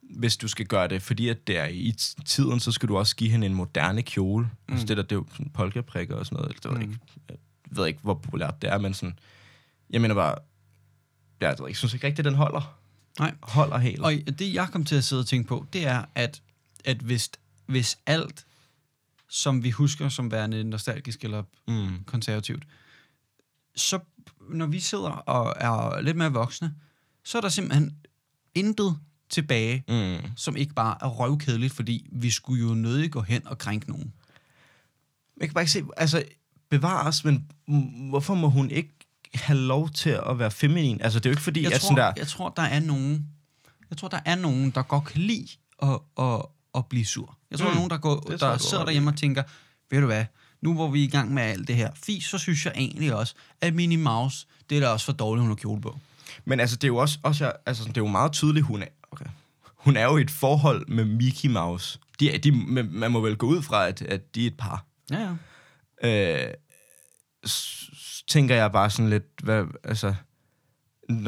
hvis 0.03 0.37
du 0.37 0.49
skal 0.49 0.67
gøre 0.67 0.89
det, 0.89 1.03
fordi 1.03 1.29
at 1.29 1.47
det 1.47 1.59
er 1.59 1.64
i 1.67 1.95
tiden, 2.25 2.61
så 2.61 2.73
skal 2.73 2.89
du 2.89 2.97
også 2.97 3.17
give 3.17 3.31
hende 3.31 3.47
en 3.47 3.55
moderne 3.55 4.03
kjole. 4.03 4.45
Mm. 4.69 4.73
Altså 4.73 4.87
det 4.87 4.97
der, 4.97 5.03
det 5.03 5.12
er 5.12 5.17
jo 5.17 5.27
sådan 5.33 5.51
polkaprikker 5.51 6.14
og 6.17 6.27
sådan 6.27 6.37
noget. 6.37 6.62
Det 6.62 6.71
ved, 6.71 6.77
Mm. 6.77 6.83
ikke, 6.83 6.99
jeg 7.29 7.37
ved 7.71 7.87
ikke, 7.87 8.01
hvor 8.03 8.14
populært 8.14 8.62
det 8.62 8.71
er, 8.71 8.79
men 8.79 8.95
sådan, 8.95 9.19
jeg 9.91 10.01
mener 10.01 10.14
bare, 10.14 10.39
jeg, 11.41 11.49
ved 11.49 11.53
ikke, 11.55 11.64
jeg 11.69 11.77
synes 11.77 11.95
ikke 11.95 12.07
rigtigt, 12.07 12.25
den 12.25 12.35
holder. 12.35 12.79
Nej. 13.19 13.35
Holder 13.43 13.79
helt. 13.79 14.01
Og 14.01 14.12
det, 14.39 14.55
jeg 14.55 14.69
kom 14.73 14.85
til 14.85 14.97
at 14.97 15.05
sidde 15.05 15.21
og 15.21 15.27
tænke 15.27 15.49
på, 15.49 15.67
det 15.73 15.87
er, 15.87 16.05
at, 16.14 16.43
at 16.85 16.97
hvis, 16.97 17.31
hvis 17.67 17.99
alt, 18.07 18.47
som 19.29 19.64
vi 19.64 19.71
husker 19.71 20.09
som 20.09 20.31
værende 20.31 20.64
nostalgisk 20.64 21.25
eller 21.25 21.43
Mm. 21.69 22.05
konservativt, 22.07 22.62
så 23.77 23.99
når 24.49 24.66
vi 24.66 24.80
sidder 24.80 25.11
og 25.11 25.55
er 25.61 26.01
lidt 26.01 26.16
mere 26.16 26.32
voksne, 26.32 26.74
så 27.24 27.38
er 27.38 27.42
der 27.42 27.49
simpelthen 27.49 27.97
intet 28.55 28.99
tilbage, 29.30 29.84
Mm. 29.88 30.30
som 30.36 30.57
ikke 30.57 30.74
bare 30.74 30.97
er 31.01 31.07
røvkedeligt, 31.09 31.72
fordi 31.72 32.09
vi 32.12 32.30
skulle 32.30 32.62
jo 32.68 32.74
nødig 32.74 33.11
gå 33.11 33.20
hen 33.20 33.47
og 33.47 33.59
krænke 33.59 33.88
nogen. 33.90 34.12
Jeg 35.40 35.49
kan 35.49 35.55
bare 35.55 35.62
ikke 35.62 35.72
se, 35.72 35.82
altså, 35.97 36.24
bevares, 36.70 37.24
men 37.24 37.51
hvorfor 38.11 38.34
må 38.34 38.49
hun 38.49 38.70
ikke 38.70 38.90
have 39.34 39.59
lov 39.59 39.90
til 39.90 40.11
at 40.26 40.38
være 40.38 40.51
feminin? 40.51 41.01
Altså, 41.01 41.18
det 41.18 41.26
er 41.26 41.30
jo 41.30 41.32
ikke 41.32 41.42
fordi, 41.42 41.62
Jeg 41.62 41.72
at 41.72 41.80
tror, 41.80 41.88
sådan 41.88 42.05
der... 42.05 42.12
jeg 42.16 42.28
tror, 42.28 42.49
der 42.49 42.62
er 42.62 42.80
nogen, 42.80 43.26
jeg 43.90 43.99
tror, 43.99 44.09
der 44.09 44.20
er 44.24 44.34
nogen, 44.34 44.70
der 44.70 44.82
godt 44.82 45.05
kan 45.05 45.20
lide 45.20 45.49
at, 45.82 45.99
at, 46.18 46.42
at 46.74 46.86
blive 46.86 47.05
sur. 47.07 47.38
Jeg 47.51 47.59
tror, 47.59 47.64
Mm. 47.66 47.68
der 47.68 47.72
er 47.72 47.78
nogen, 47.78 47.90
der, 47.90 47.99
går, 47.99 48.20
der 48.20 48.59
sidder 48.59 48.84
derhjemme 48.84 49.11
og 49.11 49.16
tænker, 49.16 49.42
ved 49.90 50.01
du 50.01 50.07
hvad, 50.07 50.24
nu 50.67 50.75
hvor 50.75 50.89
vi 50.91 51.01
er 51.01 51.05
i 51.05 51.11
gang 51.11 51.35
med 51.35 51.43
alt 51.43 51.69
det 51.69 51.77
her 51.77 51.91
fis, 51.95 52.25
så 52.25 52.39
synes 52.39 52.67
jeg 52.67 52.73
egentlig 52.77 53.14
også, 53.14 53.35
at 53.61 53.75
Minnie 53.75 53.99
Mouse, 53.99 54.47
det 54.71 54.77
er 54.77 54.81
da 54.81 54.89
også 54.89 55.07
for 55.07 55.12
dårligt, 55.12 55.41
hun 55.43 55.51
har 55.51 55.57
kjole 55.57 55.81
på. 55.81 55.99
Men 56.45 56.61
altså, 56.61 56.77
det 56.77 56.85
er 56.85 56.89
jo 56.89 56.97
også, 56.97 57.19
også 57.23 57.53
altså, 57.67 57.85
det 57.85 57.97
er 57.97 58.01
jo 58.01 58.07
meget 58.07 58.33
tydeligt, 58.33 58.67
hun 58.67 58.83
er, 58.83 58.87
okay. 59.11 59.25
hun 59.77 59.97
er 59.97 60.05
jo 60.05 60.17
i 60.17 60.21
et 60.21 60.31
forhold 60.31 60.89
med 60.89 61.05
Mickey 61.05 61.49
Mouse. 61.49 61.99
De, 62.21 62.35
er- 62.35 62.39
de, 62.39 62.53
man 62.53 63.11
må 63.11 63.21
vel 63.21 63.37
gå 63.37 63.47
ud 63.47 63.62
fra, 63.62 63.89
at, 63.89 64.03
at 64.03 64.35
de 64.35 64.43
er 64.43 64.47
et 64.47 64.57
par. 64.57 64.85
Ja, 65.11 65.35
ja. 66.03 66.45
Øh, 66.47 66.55
tænker 68.29 68.55
jeg 68.55 68.73
bare 68.73 68.91
sådan 68.91 69.11
lidt, 69.11 69.25
hvad, 69.43 69.64
altså, 69.85 70.14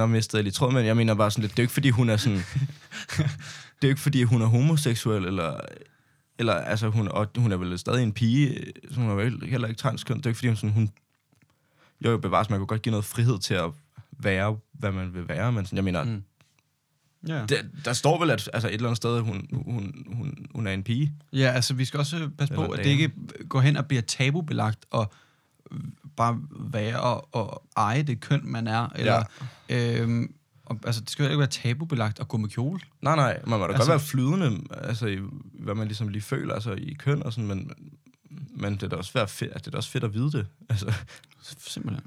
mistede 0.08 0.36
jeg 0.38 0.44
lige 0.44 0.52
tråd, 0.52 0.72
men 0.72 0.86
jeg 0.86 0.96
mener 0.96 1.14
bare 1.14 1.30
sådan 1.30 1.42
lidt, 1.42 1.52
det 1.52 1.58
er 1.58 1.62
ikke 1.62 1.72
fordi, 1.74 1.90
hun 1.90 2.08
er 2.10 2.16
sådan, 2.16 2.38
det 3.82 3.84
er 3.84 3.88
ikke 3.88 4.00
fordi, 4.00 4.22
hun 4.22 4.42
er 4.42 4.46
homoseksuel, 4.46 5.24
eller, 5.24 5.60
eller 6.38 6.52
altså, 6.54 6.88
hun, 6.88 7.08
og 7.08 7.28
hun 7.36 7.52
er 7.52 7.56
vel 7.56 7.78
stadig 7.78 8.02
en 8.02 8.12
pige, 8.12 8.64
så 8.90 9.00
hun 9.00 9.10
er 9.10 9.14
vel 9.14 9.42
heller 9.46 9.68
ikke 9.68 9.78
transkøn, 9.78 10.16
det 10.16 10.26
er 10.26 10.30
ikke 10.30 10.36
fordi, 10.38 10.48
hun 10.48 10.56
sådan, 10.56 10.70
hun, 10.70 10.90
jo, 12.04 12.10
jo 12.10 12.18
bevares, 12.18 12.50
man 12.50 12.58
kunne 12.58 12.66
godt 12.66 12.82
give 12.82 12.90
noget 12.90 13.04
frihed 13.04 13.38
til 13.38 13.54
at 13.54 13.70
være, 14.18 14.56
hvad 14.72 14.92
man 14.92 15.14
vil 15.14 15.28
være, 15.28 15.52
men 15.52 15.64
sådan, 15.66 15.76
jeg 15.76 15.84
mener, 15.84 16.04
Mm. 16.04 16.22
Ja. 17.28 17.46
der, 17.46 17.62
der 17.84 17.92
står 17.92 18.18
vel, 18.20 18.30
at 18.30 18.50
altså 18.52 18.68
et 18.68 18.74
eller 18.74 18.86
andet 18.88 18.96
sted, 18.96 19.20
hun, 19.20 19.46
hun, 19.52 20.04
hun, 20.12 20.46
hun 20.54 20.66
er 20.66 20.72
en 20.72 20.82
pige. 20.82 21.12
ja, 21.32 21.50
altså 21.54 21.74
vi 21.74 21.84
skal 21.84 22.00
også 22.00 22.30
passe 22.38 22.54
på, 22.54 22.62
Eller 22.64 22.76
at 22.76 22.84
det 22.84 22.90
ikke 22.90 23.10
går 23.48 23.60
hen 23.60 23.76
og 23.76 23.86
bliver 23.86 24.02
tabubelagt 24.02 24.86
og 24.90 25.12
bare 26.16 26.40
være 26.60 27.00
og, 27.00 27.28
og 27.34 27.62
eje 27.76 28.02
det 28.02 28.20
køn, 28.20 28.40
man 28.44 28.66
er. 28.66 28.88
Eller, 28.94 29.22
ja. 29.70 30.00
øhm, 30.00 30.34
og, 30.68 30.78
altså, 30.86 31.00
det 31.00 31.10
skal 31.10 31.22
jo 31.22 31.28
ikke 31.30 31.38
være 31.38 31.48
tabubelagt 31.48 32.20
at 32.20 32.28
gå 32.28 32.36
med 32.36 32.48
kjole. 32.48 32.80
Nej, 33.02 33.16
nej, 33.16 33.40
man 33.46 33.58
må 33.58 33.66
da 33.66 33.72
altså, 33.72 33.78
godt 33.78 33.88
være 33.88 34.00
flydende, 34.00 34.60
altså 34.70 35.06
i, 35.06 35.18
hvad 35.52 35.74
man 35.74 35.86
ligesom 35.86 36.08
lige 36.08 36.22
føler, 36.22 36.54
altså 36.54 36.72
i 36.72 36.96
køn 36.98 37.22
og 37.22 37.32
sådan, 37.32 37.48
men, 37.48 37.70
men 38.56 38.74
det 38.74 38.82
er 38.82 38.88
da 38.88 38.96
også, 38.96 39.12
være 39.14 39.28
fedt, 39.28 39.54
det 39.54 39.66
er 39.66 39.70
da 39.70 39.76
også 39.76 39.90
fedt 39.90 40.04
at 40.04 40.14
vide 40.14 40.32
det. 40.32 40.46
Altså. 40.70 40.92
Simpelthen. 41.58 42.06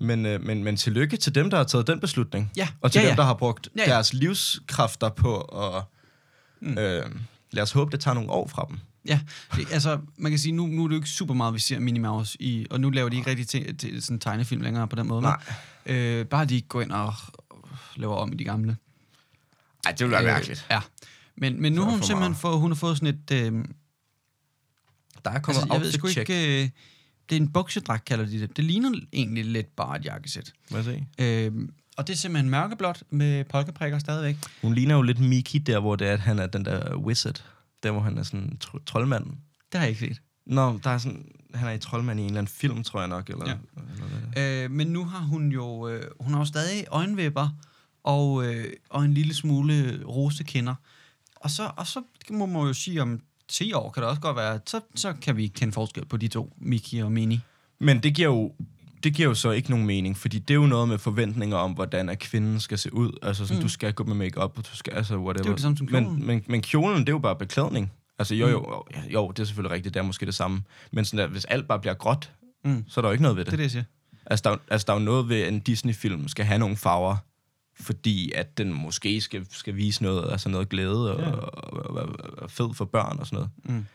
Men, 0.00 0.26
øh, 0.26 0.42
men, 0.44 0.64
men 0.64 0.76
tillykke 0.76 1.16
til 1.16 1.34
dem, 1.34 1.50
der 1.50 1.56
har 1.56 1.64
taget 1.64 1.86
den 1.86 2.00
beslutning. 2.00 2.52
Ja, 2.56 2.68
Og 2.80 2.92
til 2.92 2.98
ja, 2.98 3.06
dem, 3.06 3.10
ja. 3.10 3.16
der 3.16 3.22
har 3.22 3.34
brugt 3.34 3.68
Ja, 3.76 3.82
ja, 3.82 3.90
deres 3.90 4.12
livskræfter 4.12 5.08
på 5.08 5.40
at... 5.40 5.84
Mm. 6.60 6.78
Øh, 6.78 7.10
lad 7.50 7.62
os 7.62 7.72
håbe, 7.72 7.90
det 7.90 8.00
tager 8.00 8.14
nogle 8.14 8.30
år 8.30 8.48
fra 8.48 8.66
dem. 8.68 8.78
Ja, 9.06 9.20
det, 9.56 9.72
altså, 9.72 10.00
man 10.16 10.32
kan 10.32 10.38
sige, 10.38 10.52
nu, 10.52 10.66
nu 10.66 10.84
er 10.84 10.88
det 10.88 10.94
jo 10.94 10.98
ikke 10.98 11.08
super 11.10 11.34
meget, 11.34 11.54
vi 11.54 11.58
ser 11.58 11.78
Minnie 11.78 12.02
Mouse 12.02 12.42
i, 12.42 12.66
og 12.70 12.80
nu 12.80 12.90
laver 12.90 13.08
de 13.08 13.16
ikke 13.16 13.30
rigtig 13.30 13.48
til, 13.48 13.76
til 13.76 14.02
sådan 14.02 14.18
tegnefilm 14.18 14.62
længere 14.62 14.88
på 14.88 14.96
den 14.96 15.06
måde. 15.08 15.22
Nej. 15.22 15.42
Men, 15.86 15.94
øh, 15.96 16.26
bare 16.26 16.44
de 16.44 16.54
ikke 16.54 16.68
går 16.68 16.82
ind 16.82 16.92
og 16.92 17.14
laver 17.96 18.14
om 18.16 18.32
i 18.32 18.36
de 18.36 18.44
gamle. 18.44 18.76
Ej, 19.84 19.92
det 19.92 20.00
ville 20.00 20.12
være 20.12 20.22
mærkeligt. 20.24 20.66
Ja. 20.70 20.80
Men, 21.36 21.62
men 21.62 21.72
nu 21.72 21.82
har 21.82 21.90
hun 21.90 22.02
simpelthen 22.02 22.34
fået, 22.34 22.58
hun 22.60 22.70
har 22.70 22.76
fået 22.76 22.96
sådan 22.98 23.14
et... 23.14 23.30
Øh, 23.32 23.64
Der 25.24 25.30
er 25.30 25.40
kommet 25.40 25.62
altså, 25.62 25.66
jeg 25.72 25.80
ved 25.80 25.92
sgu 25.92 26.08
check. 26.08 26.30
ikke... 26.30 26.62
Øh, 26.64 26.70
det 27.30 27.36
er 27.36 27.40
en 27.40 27.48
buksedragt, 27.52 28.04
kalder 28.04 28.24
de 28.26 28.40
det. 28.40 28.56
Det 28.56 28.64
ligner 28.64 28.90
egentlig 29.12 29.44
lidt 29.44 29.76
bare 29.76 29.96
et 29.98 30.04
jakkesæt. 30.04 30.52
Jeg 30.70 30.84
se? 30.84 31.06
Øh, 31.18 31.52
og 31.96 32.06
det 32.06 32.12
er 32.12 32.16
simpelthen 32.16 32.50
mørkeblåt 32.50 33.02
med 33.10 33.44
polkaprikker 33.44 33.98
stadigvæk. 33.98 34.36
Hun 34.62 34.74
ligner 34.74 34.94
jo 34.94 35.02
lidt 35.02 35.20
Mickey 35.20 35.60
der, 35.66 35.80
hvor 35.80 35.96
det 35.96 36.08
er, 36.08 36.12
at 36.12 36.20
han 36.20 36.38
er 36.38 36.46
den 36.46 36.64
der 36.64 36.96
wizard. 36.96 37.44
Der, 37.82 37.90
hvor 37.90 38.00
han 38.00 38.18
er 38.18 38.22
sådan 38.22 38.58
tr- 38.64 38.84
troldmanden. 38.86 39.30
Det 39.72 39.80
har 39.80 39.86
jeg 39.86 39.88
ikke 39.88 40.00
set. 40.14 40.22
Nå, 40.46 40.78
der 40.84 40.90
er 40.90 40.98
sådan, 40.98 41.24
han 41.54 41.68
er 41.68 41.72
i 41.72 41.78
troldmand 41.78 42.20
i 42.20 42.22
en 42.22 42.26
eller 42.28 42.38
anden 42.38 42.52
film, 42.52 42.82
tror 42.82 43.00
jeg 43.00 43.08
nok. 43.08 43.28
Eller, 43.30 43.48
Ja. 43.48 43.56
eller 43.94 44.06
hvad. 44.32 44.64
Øh, 44.64 44.70
men 44.70 44.86
nu 44.86 45.04
har 45.04 45.20
hun 45.24 45.52
jo... 45.52 45.88
Øh, 45.88 46.02
hun 46.20 46.32
har 46.32 46.40
jo 46.40 46.44
stadig 46.44 46.84
øjenvipper 46.90 47.48
og, 48.04 48.46
øh, 48.46 48.72
og 48.90 49.04
en 49.04 49.14
lille 49.14 49.34
smule 49.34 50.04
rosekinder. 50.06 50.74
Og 51.36 51.50
så, 51.50 51.70
og 51.76 51.86
så 51.86 52.02
må 52.30 52.46
man 52.46 52.62
jo 52.62 52.72
sige, 52.72 53.02
om 53.02 53.20
10 53.48 53.72
år 53.72 53.90
kan 53.90 54.02
det 54.02 54.10
også 54.10 54.20
godt 54.22 54.36
være, 54.36 54.60
så, 54.66 54.80
så 54.94 55.12
kan 55.12 55.36
vi 55.36 55.46
kende 55.46 55.72
forskel 55.72 56.04
på 56.06 56.16
de 56.16 56.28
to, 56.28 56.52
Mickey 56.58 57.02
og 57.02 57.12
Minnie. 57.12 57.40
Men 57.80 58.02
det 58.02 58.14
giver 58.14 58.28
jo 58.28 58.54
det 59.04 59.14
giver 59.14 59.28
jo 59.28 59.34
så 59.34 59.50
ikke 59.50 59.70
nogen 59.70 59.86
mening, 59.86 60.16
fordi 60.16 60.38
det 60.38 60.50
er 60.50 60.58
jo 60.58 60.66
noget 60.66 60.88
med 60.88 60.98
forventninger 60.98 61.56
om, 61.56 61.72
hvordan 61.72 62.08
at 62.08 62.18
kvinden 62.18 62.60
skal 62.60 62.78
se 62.78 62.94
ud. 62.94 63.18
Altså 63.22 63.46
sådan, 63.46 63.56
Mm. 63.56 63.60
mm. 63.60 63.62
du 63.62 63.68
skal 63.68 63.92
gå 63.92 64.04
med 64.04 64.14
makeup 64.14 64.58
og 64.58 64.64
du 64.70 64.76
skal, 64.76 64.92
altså 64.92 65.16
whatever. 65.16 65.32
Det 65.32 65.44
er 65.46 65.50
jo 65.50 65.54
det 65.54 65.62
samme 65.62 65.76
som 65.78 65.86
kjolen. 65.86 66.12
Men, 66.16 66.26
men, 66.26 66.44
men 66.46 66.62
kjolen, 66.62 67.00
det 67.00 67.08
er 67.08 67.12
jo 67.12 67.18
bare 67.18 67.36
beklædning. 67.36 67.92
Altså 68.18 68.34
jo, 68.34 68.48
jo, 68.48 68.54
jo, 68.54 68.84
jo, 69.12 69.30
det 69.30 69.38
er 69.38 69.44
selvfølgelig 69.44 69.74
rigtigt, 69.74 69.94
det 69.94 70.00
er 70.00 70.04
måske 70.04 70.26
det 70.26 70.34
samme. 70.34 70.62
Men 70.92 71.04
sådan 71.04 71.18
der, 71.18 71.26
hvis 71.32 71.44
alt 71.44 71.68
bare 71.68 71.78
bliver 71.78 71.94
gråt, 71.94 72.32
Mm. 72.64 72.84
så 72.88 73.00
er 73.00 73.02
der 73.02 73.08
jo 73.08 73.12
ikke 73.12 73.22
noget 73.22 73.36
ved 73.36 73.44
det. 73.44 73.50
Det 73.50 73.52
er 73.52 73.56
det, 73.56 73.62
jeg 73.64 73.70
siger. 73.70 73.84
Altså, 74.26 74.42
der, 74.44 74.50
er 74.50 74.56
altså, 74.70 74.84
der 74.86 74.92
er 74.92 74.98
jo 74.98 75.04
noget 75.04 75.28
ved, 75.28 75.40
at 75.40 75.48
en 75.52 75.60
Disney-film 75.60 76.28
skal 76.28 76.44
have 76.44 76.58
nogle 76.58 76.76
farver, 76.76 77.16
fordi 77.80 78.32
at 78.34 78.58
den 78.58 78.72
måske 78.72 79.20
skal, 79.20 79.46
skal 79.50 79.76
vise 79.76 80.02
noget, 80.02 80.32
altså 80.32 80.48
noget 80.48 80.68
glæde 80.68 81.14
og, 81.16 81.20
Ja. 81.20 81.30
og, 81.30 81.74
og, 81.74 81.96
og, 81.96 82.08
og 82.38 82.50
fed 82.50 82.74
for 82.74 82.84
børn 82.84 83.18
og 83.18 83.26
sådan 83.26 83.36
noget. 83.36 83.50
Mm. 83.78 83.86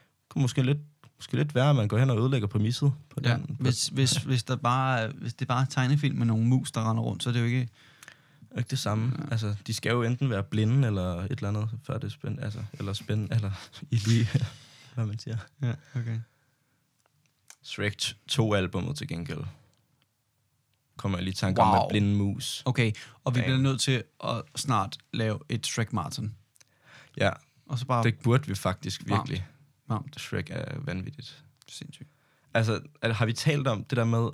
Måske 0.42 0.62
lidt, 0.64 0.78
måske 1.18 1.36
lidt 1.36 1.56
være, 1.56 1.70
at 1.70 1.76
man 1.76 1.88
går 1.88 1.98
hen 1.98 2.10
og 2.10 2.20
ødelægger 2.20 2.48
præmisset 2.48 2.94
på 3.10 3.20
Ja, 3.24 3.34
den. 3.34 3.46
På, 3.48 3.54
hvis, 3.64 3.88
hvis, 3.88 4.12
hvis, 4.12 4.44
der 4.44 4.56
bare, 4.56 5.08
hvis 5.08 5.34
det 5.34 5.48
bare 5.48 5.62
er 5.62 5.66
tegnefilm 5.66 6.18
med 6.18 6.26
nogle 6.26 6.46
mus, 6.46 6.72
der 6.72 6.90
render 6.90 7.04
rundt, 7.04 7.24
så 7.24 7.30
er 7.30 7.34
det 7.34 7.40
jo 7.40 7.46
ikke... 7.46 7.70
Ikke 8.58 8.70
det 8.70 8.80
samme. 8.80 9.14
Ja. 9.20 9.32
Altså, 9.32 9.56
de 9.68 9.74
skal 9.74 9.90
jo 9.90 10.04
enten 10.04 10.30
være 10.30 10.44
blinde 10.44 10.88
eller 10.88 11.16
et 11.24 11.32
eller 11.32 11.48
andet, 11.48 11.70
før 11.84 11.98
det 11.98 12.04
er 12.04 12.12
spændende. 12.12 12.44
Altså, 12.44 12.64
eller 12.74 12.94
spændende, 12.94 13.36
eller 13.36 13.52
i 13.92 13.96
lige, 13.96 14.30
hvad 14.96 15.06
man 15.06 15.20
siger. 15.20 15.38
Ja, 15.62 15.74
okay. 15.96 16.20
Shrek 17.64 18.02
2-albummet 18.32 18.98
til 18.98 19.08
gengæld. 19.08 19.44
Kommer 20.98 21.18
jeg 21.18 21.24
lige 21.24 21.32
i 21.32 21.36
tanke 21.36 21.62
wow. 21.62 21.70
om 21.70 21.76
med 21.76 21.90
blinde 21.90 22.16
mus. 22.16 22.64
Okay, 22.66 22.92
og 23.24 23.36
vi 23.36 23.40
Damn. 23.40 23.46
bliver 23.46 23.58
nødt 23.72 23.82
til 23.82 24.04
at 24.24 24.42
snart 24.56 24.98
lave 25.14 25.40
et 25.50 25.68
Shrek 25.68 25.94
Martin. 25.94 26.36
Ja, 27.18 27.30
Og 27.66 27.80
så 27.80 27.86
bare 27.86 28.04
det 28.04 28.20
burde 28.20 28.48
vi 28.48 28.56
faktisk 28.56 29.02
virkelig. 29.06 29.40
varmt. 29.40 29.57
Shrek 30.18 30.48
er 30.50 30.80
vanvittigt. 30.80 31.44
Sindssygt. 31.70 32.10
Altså, 32.54 32.82
er- 33.02 33.14
har 33.14 33.26
vi 33.26 33.34
talt 33.34 33.68
om 33.68 33.84
det 33.84 33.98
der 33.98 34.06
med, 34.06 34.30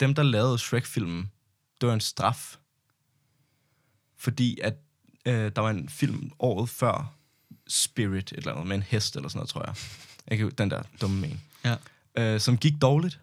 dem 0.00 0.14
der 0.14 0.22
lavede 0.22 0.58
Shrek-filmen, 0.58 1.30
det 1.80 1.86
var 1.88 1.94
en 1.94 2.00
straf. 2.00 2.56
Fordi 4.16 4.58
at 4.62 4.74
øh, 5.26 5.52
der 5.56 5.60
var 5.60 5.70
en 5.70 5.88
film 5.88 6.30
året 6.38 6.68
før, 6.68 7.14
Spirit, 7.68 8.32
et 8.32 8.38
eller 8.38 8.52
andet, 8.52 8.66
med 8.66 8.76
en 8.76 8.82
hest 8.82 9.16
eller 9.16 9.28
sådan 9.28 9.38
noget, 9.38 9.48
tror 9.48 9.64
jeg. 9.66 9.74
jeg 10.28 10.38
kan, 10.38 10.50
den 10.58 10.70
der 10.70 10.82
dumme 11.00 11.26
en. 11.26 11.40
Ja. 11.64 11.76
Øh, 12.18 12.40
som 12.40 12.58
gik 12.58 12.72
dårligt. 12.82 13.20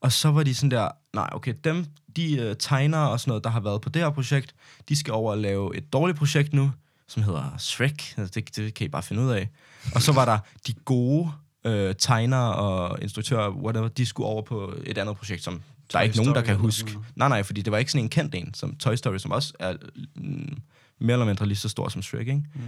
Og 0.00 0.12
så 0.12 0.30
var 0.30 0.42
de 0.42 0.54
sådan 0.54 0.70
der, 0.70 0.90
nej, 1.14 1.28
okay, 1.32 1.54
dem, 1.64 1.86
de 2.16 2.36
øh, 2.38 2.56
tegnere 2.58 3.10
og 3.10 3.20
sådan 3.20 3.30
noget, 3.30 3.44
der 3.44 3.50
har 3.50 3.60
været 3.60 3.80
på 3.82 3.88
det 3.88 4.02
her 4.02 4.10
projekt, 4.10 4.54
de 4.88 4.96
skal 4.96 5.12
over 5.14 5.30
og 5.32 5.38
lave 5.38 5.76
et 5.76 5.92
dårligt 5.92 6.18
projekt 6.18 6.52
nu, 6.52 6.72
som 7.10 7.22
hedder 7.22 7.56
Shrek. 7.58 8.14
Altså, 8.18 8.40
Det, 8.40 8.56
det 8.56 8.74
kan 8.74 8.84
I 8.84 8.88
bare 8.88 9.02
finde 9.02 9.22
ud 9.22 9.30
af. 9.30 9.48
Og 9.94 10.02
så 10.02 10.12
var 10.12 10.24
der 10.24 10.38
de 10.66 10.72
gode 10.72 11.32
øh, 11.64 11.94
tegnere 11.98 12.54
og 12.54 13.02
instruktører, 13.02 13.50
whatever, 13.50 13.88
de 13.88 14.06
skulle 14.06 14.26
over 14.26 14.42
på 14.42 14.74
et 14.84 14.98
andet 14.98 15.16
projekt, 15.16 15.42
som 15.42 15.62
Der 15.92 15.98
er 15.98 16.02
ikke 16.02 16.16
nogen, 16.16 16.34
der 16.34 16.40
Story 16.40 16.46
kan 16.46 16.56
huske. 16.56 16.98
Nej, 17.16 17.28
nej, 17.28 17.42
fordi 17.42 17.62
det 17.62 17.70
var 17.70 17.78
ikke 17.78 17.92
sådan 17.92 18.04
en 18.04 18.08
kendt 18.08 18.34
en, 18.34 18.54
som 18.54 18.76
Toy 18.76 18.94
Story, 18.94 19.18
som 19.18 19.30
også 19.30 19.54
er 19.58 19.76
mm, 20.14 20.58
mere 20.98 21.12
eller 21.12 21.26
mindre 21.26 21.46
lige 21.46 21.58
så 21.58 21.68
stor 21.68 21.88
som 21.88 22.02
Shrek, 22.02 22.28
ikke? 22.28 22.44
Mm. 22.54 22.62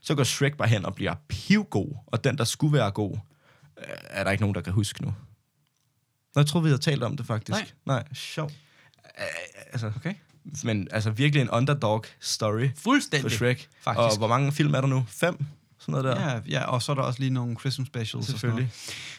Så 0.00 0.14
går 0.14 0.24
Shrek 0.24 0.56
bare 0.56 0.68
hen 0.68 0.84
og 0.84 0.94
bliver 0.94 1.14
pivgod, 1.28 1.96
og 2.06 2.24
den, 2.24 2.38
der 2.38 2.44
skulle 2.44 2.72
være 2.72 2.90
god, 2.90 3.18
øh, 3.78 3.84
er 4.04 4.24
der 4.24 4.30
ikke 4.30 4.42
nogen, 4.42 4.54
der 4.54 4.60
kan 4.60 4.72
huske 4.72 5.02
nu. 5.02 5.14
Nå, 6.34 6.40
jeg 6.40 6.46
troede, 6.46 6.62
vi 6.64 6.68
havde 6.70 6.82
talt 6.82 7.02
om 7.02 7.16
det, 7.16 7.26
faktisk. 7.26 7.58
Nej. 7.58 7.66
Nej, 7.86 8.04
sjov. 8.12 8.50
Øh, 9.18 9.24
altså, 9.72 9.92
Okay. 9.96 10.14
Men 10.64 10.88
altså 10.90 11.10
virkelig 11.10 11.42
en 11.42 11.50
underdog 11.50 12.04
story 12.20 12.68
for 12.74 12.82
Fuldstændig. 12.82 13.30
Shrek. 13.30 13.68
Faktisk. 13.80 14.00
Og 14.00 14.16
hvor 14.18 14.28
mange 14.28 14.52
film 14.52 14.74
er 14.74 14.80
der 14.80 14.88
nu? 14.88 15.04
Fem? 15.08 15.44
Sådan 15.78 15.92
noget 15.92 16.04
der? 16.16 16.30
Ja, 16.30 16.40
ja, 16.48 16.64
og 16.64 16.82
så 16.82 16.92
er 16.92 16.96
der 16.96 17.02
også 17.02 17.20
lige 17.20 17.30
nogle 17.30 17.56
Christmas 17.60 17.86
specials. 17.86 18.26
Selvfølgelig. 18.26 18.70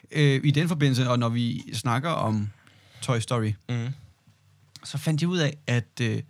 Og 0.04 0.08
øh, 0.12 0.42
I 0.44 0.52
den 0.52 0.68
forbindelse, 0.68 1.10
og 1.10 1.20
når 1.20 1.30
vi 1.30 1.64
snakker 1.74 2.10
om 2.10 2.50
Toy 3.02 3.20
Story, 3.20 3.54
Mm. 3.70 3.88
så 4.84 4.98
fandt 4.98 5.22
jeg 5.22 5.30
ud 5.30 5.38
af, 5.38 5.58
at 5.68 6.00
øh, 6.02 6.22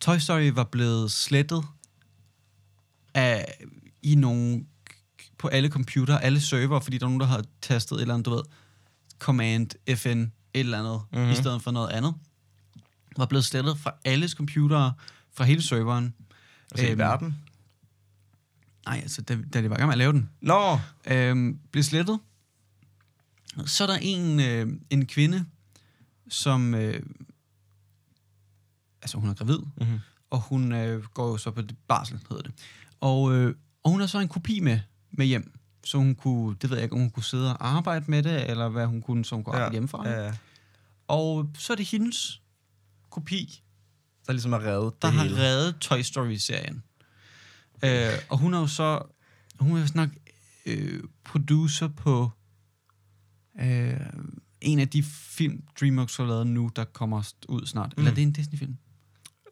Toy 0.00 0.16
Story 0.18 0.50
var 0.54 0.64
blevet 0.64 1.10
slettet 1.12 1.64
af, 3.14 3.64
i 4.02 4.14
nogle 4.14 4.64
på 5.38 5.48
alle 5.48 5.68
computer, 5.68 6.18
alle 6.18 6.40
server, 6.40 6.80
fordi 6.80 6.98
der 6.98 7.04
er 7.06 7.08
nogen, 7.08 7.20
der 7.20 7.26
har 7.26 7.44
tastet 7.62 7.96
et 7.96 8.00
eller 8.00 8.14
andet, 8.14 8.26
du 8.26 8.30
ved, 8.34 8.42
command, 9.18 9.96
fn, 9.96 10.08
et 10.08 10.30
eller 10.54 10.78
andet, 10.78 11.00
Mhm. 11.12 11.18
mm-hmm. 11.20 11.32
i 11.32 11.34
stedet 11.34 11.62
for 11.62 11.70
noget 11.70 11.88
andet. 11.90 12.14
Var 13.16 13.26
blevet 13.26 13.44
slettet 13.44 13.78
fra 13.78 13.94
alles 14.04 14.30
computere, 14.30 14.92
fra 15.32 15.44
hele 15.44 15.62
serveren. 15.62 16.14
Altså 16.70 16.86
i 16.86 16.90
Øhm, 16.90 16.98
verden? 16.98 17.36
Nej, 18.86 18.98
altså, 19.02 19.22
da, 19.22 19.38
da 19.54 19.62
de 19.62 19.70
var 19.70 19.76
i 19.76 19.78
gang 19.78 19.86
med 19.88 19.94
at 19.94 19.98
lave 19.98 20.12
den. 20.12 20.30
Nå! 20.40 20.78
øhm, 21.06 21.58
blev 21.72 21.82
slettet. 21.82 22.18
Så 23.66 23.82
er 23.84 23.86
der 23.88 23.98
en, 24.02 24.40
øh, 24.40 24.78
en 24.90 25.06
kvinde, 25.06 25.44
som... 26.28 26.74
Øh, 26.74 27.02
altså, 29.02 29.18
hun 29.18 29.28
er 29.30 29.34
gravid, 29.34 29.58
Mm-hmm. 29.58 29.98
og 30.30 30.40
hun 30.40 30.72
øh, 30.72 31.04
går 31.04 31.28
jo 31.28 31.36
så 31.36 31.50
på 31.50 31.62
barsel, 31.88 32.20
hedder 32.28 32.42
det. 32.42 32.52
Og, 33.00 33.32
øh, 33.34 33.54
og 33.82 33.90
hun 33.90 34.00
har 34.00 34.06
så 34.06 34.18
en 34.18 34.28
kopi 34.28 34.60
med, 34.60 34.80
med 35.10 35.26
hjem, 35.26 35.52
så 35.84 35.98
hun 35.98 36.14
kunne, 36.14 36.56
det 36.62 36.70
ved 36.70 36.76
jeg 36.76 36.84
ikke, 36.84 36.94
om 36.94 37.00
hun 37.00 37.10
kunne 37.10 37.24
sidde 37.24 37.50
og 37.56 37.68
arbejde 37.68 38.04
med 38.08 38.22
det, 38.22 38.50
eller 38.50 38.68
hvad 38.68 38.86
hun 38.86 39.02
kunne, 39.02 39.24
så 39.24 39.34
hun 39.34 39.44
kunne 39.44 39.54
arbejde 39.54 39.72
hjemmefra. 39.72 40.08
Ja, 40.08 40.24
ja. 40.26 40.32
Og 41.08 41.50
så 41.58 41.72
er 41.72 41.76
det 41.76 41.86
hendes 41.86 42.42
kopi, 43.16 43.62
Der 44.26 44.32
ligesom 44.32 44.52
har 44.52 44.60
reddet 44.66 45.02
der 45.02 45.08
det 45.08 45.18
har 45.18 45.24
hele. 45.24 45.36
reddet 45.36 45.76
Toy 45.80 46.00
Story-serien. 46.00 46.82
Øh, 47.84 48.12
og 48.28 48.38
hun 48.38 48.54
er 48.54 48.58
jo 48.60 48.66
så, 48.66 49.02
hun 49.60 49.76
er 49.76 49.80
jo 49.80 49.86
nok 49.94 50.08
øh, 50.66 51.02
producer 51.24 51.88
på 51.88 52.30
øh, 53.60 54.00
en 54.60 54.78
af 54.78 54.88
de 54.88 55.02
film, 55.02 55.62
DreamWorks 55.80 56.16
har 56.16 56.24
lavet 56.24 56.46
nu, 56.46 56.70
der 56.76 56.84
kommer 56.84 57.32
ud 57.48 57.66
snart. 57.66 57.92
Mm. 57.96 58.00
Eller 58.00 58.10
er 58.10 58.14
det 58.14 58.22
en 58.22 58.32
Disney-film? 58.32 58.76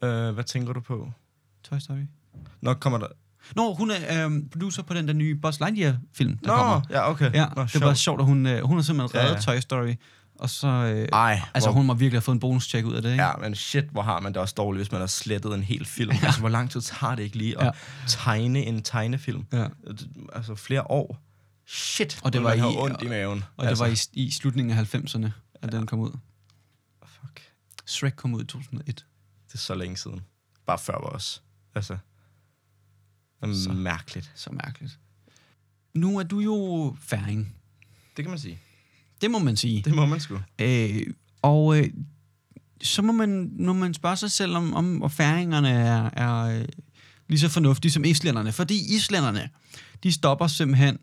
Øh, 0.03 0.33
hvad 0.33 0.43
tænker 0.43 0.73
du 0.73 0.79
på? 0.79 1.11
Toy 1.63 1.77
Story? 1.79 2.05
Nok 2.61 2.77
kommer 2.79 2.99
der... 2.99 3.07
Nå, 3.55 3.73
hun 3.73 3.91
er 3.91 4.25
øh, 4.27 4.31
producer 4.51 4.83
på 4.83 4.93
den 4.93 5.07
der 5.07 5.13
nye 5.13 5.35
Buzz 5.35 5.59
Lightyear-film, 5.59 6.37
der 6.37 6.47
Nå, 6.47 6.53
kommer. 6.57 6.81
ja, 6.89 7.09
okay. 7.09 7.33
Ja, 7.33 7.45
Nå, 7.55 7.63
det 7.73 7.81
var 7.81 7.93
sjovt, 7.93 8.19
at 8.19 8.25
hun, 8.25 8.45
øh, 8.45 8.63
hun 8.63 8.77
har 8.77 8.81
simpelthen 8.83 9.19
Ja, 9.21 9.25
reddet 9.27 9.47
ja. 9.47 9.53
Toy 9.53 9.59
Story, 9.59 9.93
og 10.39 10.49
så... 10.49 10.67
Øh, 10.67 11.07
Ej, 11.13 11.41
altså, 11.53 11.69
hvor, 11.69 11.77
hun 11.77 11.85
må 11.85 11.93
virkelig 11.93 12.15
have 12.17 12.21
fået 12.21 12.35
en 12.35 12.39
bonus-check 12.39 12.85
ud 12.85 12.93
af 12.95 13.01
det, 13.01 13.11
ikke? 13.11 13.23
Ja, 13.23 13.35
men 13.37 13.55
shit, 13.55 13.83
hvor 13.85 14.01
har 14.01 14.19
man 14.19 14.33
det 14.33 14.41
også 14.41 14.53
dårligt, 14.57 14.79
hvis 14.79 14.91
man 14.91 14.99
har 15.01 15.07
slettet 15.07 15.53
en 15.53 15.63
hel 15.63 15.85
film. 15.85 16.11
Ja. 16.11 16.19
Altså, 16.25 16.39
hvor 16.39 16.49
lang 16.49 16.71
tid 16.71 16.81
tager 16.81 17.15
det 17.15 17.23
ikke 17.23 17.37
lige 17.37 17.57
at 17.59 17.65
Ja. 17.65 17.65
ja. 17.65 17.71
tegne 18.07 18.59
en 18.59 18.83
tegnefilm? 18.83 19.45
ja. 19.53 19.67
Altså, 20.33 20.55
flere 20.55 20.91
år. 20.91 21.21
Shit, 21.67 22.19
Og 22.23 22.33
det 22.33 22.43
var 22.43 22.53
i- 22.53 22.61
ondt 22.61 23.01
i 23.01 23.07
maven. 23.07 23.43
Og 23.57 23.65
altså, 23.65 23.83
det 23.85 23.91
var 23.91 24.07
i, 24.13 24.25
i 24.25 24.31
slutningen 24.31 24.77
af 24.77 24.95
90'erne, 24.95 25.29
at 25.61 25.71
den 25.71 25.85
kom 25.85 25.99
ud. 25.99 26.11
Fuck, 27.05 27.41
Shrek 27.85 28.13
kom 28.15 28.33
ud 28.33 28.41
i 28.43 28.45
2001. 28.45 29.05
det 29.47 29.53
er 29.53 29.57
så 29.57 29.75
længe 29.75 29.97
siden. 29.97 30.21
Bare 30.65 30.77
før 30.79 30.93
os. 30.93 31.43
Altså, 31.75 31.97
det 33.41 33.49
er 33.49 33.53
Så. 33.63 33.73
mærkeligt. 33.73 34.31
Så 34.35 34.49
mærkeligt. 34.51 34.99
Nu 35.93 36.17
er 36.19 36.23
du 36.23 36.39
jo 36.39 36.95
færing. 37.01 37.55
Det 38.17 38.25
kan 38.25 38.29
man 38.29 38.39
sige. 38.39 38.59
Det 39.25 39.31
må 39.31 39.39
man 39.39 39.55
sige. 39.57 39.81
Det 39.81 39.95
må 39.95 40.05
man 40.05 40.19
sgu. 40.19 40.39
Øh, 40.61 41.01
og 41.41 41.77
øh, 41.79 41.89
så 42.81 43.01
må 43.01 43.11
man, 43.11 43.49
når 43.51 43.73
man 43.73 43.93
spørge 43.93 44.15
sig 44.15 44.31
selv, 44.31 44.55
om, 44.55 44.73
om 44.73 45.09
færingerne 45.09 45.69
er, 45.69 46.09
er 46.13 46.59
øh, 46.59 46.65
lige 47.29 47.39
så 47.39 47.49
fornuftige 47.49 47.91
som 47.91 48.05
islænderne. 48.05 48.51
Fordi 48.51 48.95
islænderne, 48.95 49.49
de 50.03 50.11
stopper 50.11 50.47
simpelthen 50.47 50.97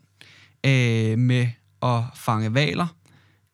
øh, 0.65 1.19
med 1.19 1.47
at 1.81 2.01
fange 2.15 2.53
valer 2.53 2.87